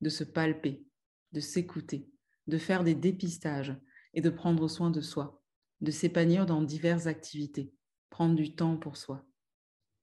de 0.01 0.09
se 0.09 0.25
palper, 0.25 0.85
de 1.33 1.41
s'écouter, 1.41 2.11
de 2.47 2.59
faire 2.59 2.85
des 2.85 2.95
dépistages 2.95 3.77
et 4.15 4.21
de 4.21 4.31
prendre 4.31 4.67
soin 4.67 4.91
de 4.91 5.01
soi, 5.01 5.43
de 5.81 5.91
s'épanouir 5.91 6.47
dans 6.47 6.63
diverses 6.63 7.07
activités, 7.07 7.73
prendre 8.11 8.35
du 8.35 8.55
temps 8.55 8.77
pour 8.77 8.97
soi. 8.97 9.25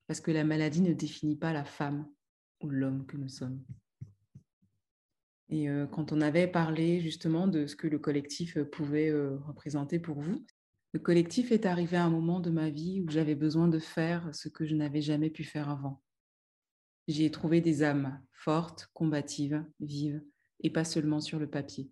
Parce 0.08 0.22
que 0.22 0.32
la 0.32 0.44
maladie 0.44 0.82
ne 0.82 0.94
définit 0.94 1.38
pas 1.38 1.54
la 1.54 1.66
femme 1.66 2.08
ou 2.62 2.70
l'homme 2.70 3.06
que 3.06 3.18
nous 3.18 3.30
sommes. 3.30 3.64
Et 5.50 5.68
quand 5.92 6.12
on 6.12 6.22
avait 6.22 6.48
parlé 6.48 7.00
justement 7.00 7.48
de 7.48 7.68
ce 7.68 7.76
que 7.76 7.88
le 7.88 8.00
collectif 8.00 8.58
pouvait 8.72 9.12
représenter 9.46 10.00
pour 10.00 10.20
vous, 10.20 10.46
le 10.94 11.00
collectif 11.00 11.52
est 11.52 11.66
arrivé 11.66 11.98
à 11.98 12.06
un 12.06 12.10
moment 12.10 12.40
de 12.40 12.50
ma 12.50 12.70
vie 12.70 13.02
où 13.02 13.10
j'avais 13.10 13.36
besoin 13.36 13.68
de 13.68 13.80
faire 13.80 14.30
ce 14.34 14.48
que 14.48 14.66
je 14.66 14.76
n'avais 14.76 15.02
jamais 15.02 15.30
pu 15.30 15.44
faire 15.44 15.70
avant. 15.70 16.02
J'y 17.08 17.26
ai 17.26 17.32
trouvé 17.32 17.62
des 17.62 17.84
âmes 17.84 18.22
fortes, 18.32 18.90
combatives, 18.94 19.66
vives, 19.80 20.24
et 20.62 20.70
pas 20.70 20.86
seulement 20.86 21.20
sur 21.20 21.40
le 21.40 21.50
papier. 21.50 21.92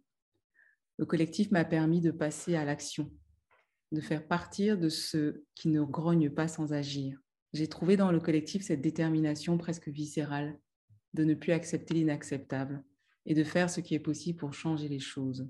Le 0.97 1.05
collectif 1.05 1.51
m'a 1.51 1.65
permis 1.65 1.99
de 1.99 2.11
passer 2.11 2.55
à 2.55 2.63
l'action, 2.63 3.11
de 3.91 4.01
faire 4.01 4.27
partir 4.27 4.77
de 4.77 4.87
ceux 4.87 5.45
qui 5.55 5.67
ne 5.69 5.81
grognent 5.81 6.29
pas 6.29 6.47
sans 6.47 6.71
agir. 6.71 7.19
J'ai 7.53 7.67
trouvé 7.67 7.97
dans 7.97 8.11
le 8.11 8.19
collectif 8.19 8.63
cette 8.63 8.81
détermination 8.81 9.57
presque 9.57 9.89
viscérale 9.89 10.57
de 11.13 11.25
ne 11.25 11.33
plus 11.33 11.51
accepter 11.51 11.95
l'inacceptable, 11.95 12.83
et 13.26 13.34
de 13.34 13.43
faire 13.43 13.69
ce 13.69 13.81
qui 13.81 13.95
est 13.95 13.99
possible 13.99 14.39
pour 14.39 14.53
changer 14.53 14.88
les 14.88 14.99
choses. 14.99 15.48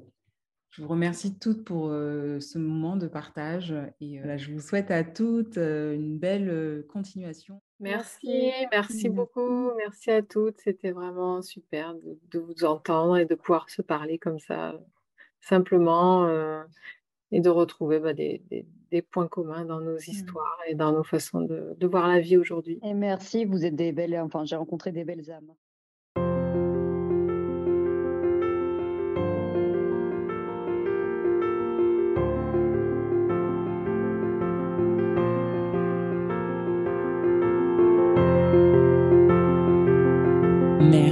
Je 0.71 0.81
vous 0.81 0.87
remercie 0.87 1.37
toutes 1.37 1.65
pour 1.65 1.89
euh, 1.89 2.39
ce 2.39 2.57
moment 2.57 2.95
de 2.95 3.07
partage 3.07 3.75
et 3.99 4.21
euh, 4.21 4.37
je 4.37 4.53
vous 4.53 4.61
souhaite 4.61 4.89
à 4.89 5.03
toutes 5.03 5.57
euh, 5.57 5.93
une 5.93 6.17
belle 6.17 6.85
continuation. 6.87 7.61
Merci, 7.81 8.51
merci 8.71 9.09
beaucoup, 9.09 9.73
merci 9.75 10.11
à 10.11 10.21
toutes. 10.21 10.61
C'était 10.61 10.91
vraiment 10.91 11.41
super 11.41 11.93
de, 11.95 12.39
vous 12.39 12.63
entendre 12.63 13.17
et 13.17 13.25
de 13.25 13.35
pouvoir 13.35 13.69
se 13.69 13.81
parler 13.81 14.17
comme 14.17 14.39
ça 14.39 14.79
simplement 15.41 16.29
et 17.31 17.41
de 17.41 17.49
retrouver 17.49 17.99
bah, 17.99 18.13
des, 18.13 19.01
points 19.11 19.27
communs 19.27 19.65
dans 19.65 19.81
nos 19.81 19.95
mmh. 19.95 20.07
histoires 20.07 20.59
et 20.67 20.75
dans 20.75 20.93
nos 20.93 21.03
façons 21.03 21.41
de, 21.41 21.75
de 21.75 21.87
voir 21.87 22.07
la 22.07 22.19
vie 22.19 22.37
aujourd'hui. 22.37 22.79
Et 22.83 22.93
merci, 22.93 23.43
vous 23.43 23.65
êtes 23.65 23.75
des 23.75 23.91
belles, 23.91 24.17
enfin 24.19 24.45
j'ai 24.45 24.55
rencontré 24.55 24.91
des 24.93 25.03
belles 25.03 25.31
âmes. 25.31 25.51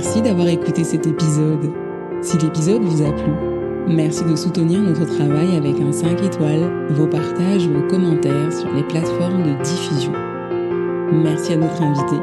Merci 0.01 0.21
d'avoir 0.21 0.47
écouté 0.47 0.85
cet 0.85 1.05
épisode. 1.07 1.73
Si 2.21 2.37
l'épisode 2.37 2.81
vous 2.81 3.01
a 3.01 3.11
plu, 3.11 3.33
merci 3.85 4.23
de 4.23 4.33
soutenir 4.33 4.79
notre 4.79 5.03
travail 5.03 5.57
avec 5.57 5.77
un 5.81 5.91
5 5.91 6.23
étoiles, 6.23 6.71
vos 6.91 7.05
partages, 7.05 7.67
vos 7.67 7.85
commentaires 7.85 8.53
sur 8.53 8.71
les 8.73 8.83
plateformes 8.83 9.43
de 9.43 9.61
diffusion. 9.61 10.13
Merci 11.11 11.51
à 11.51 11.57
notre 11.57 11.81
invité. 11.81 12.15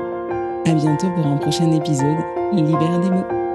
À 0.65 0.73
bientôt 0.73 1.09
pour 1.17 1.27
un 1.27 1.37
prochain 1.37 1.71
épisode 1.71 2.17
Libère 2.55 2.99
des 3.01 3.11
mots. 3.11 3.46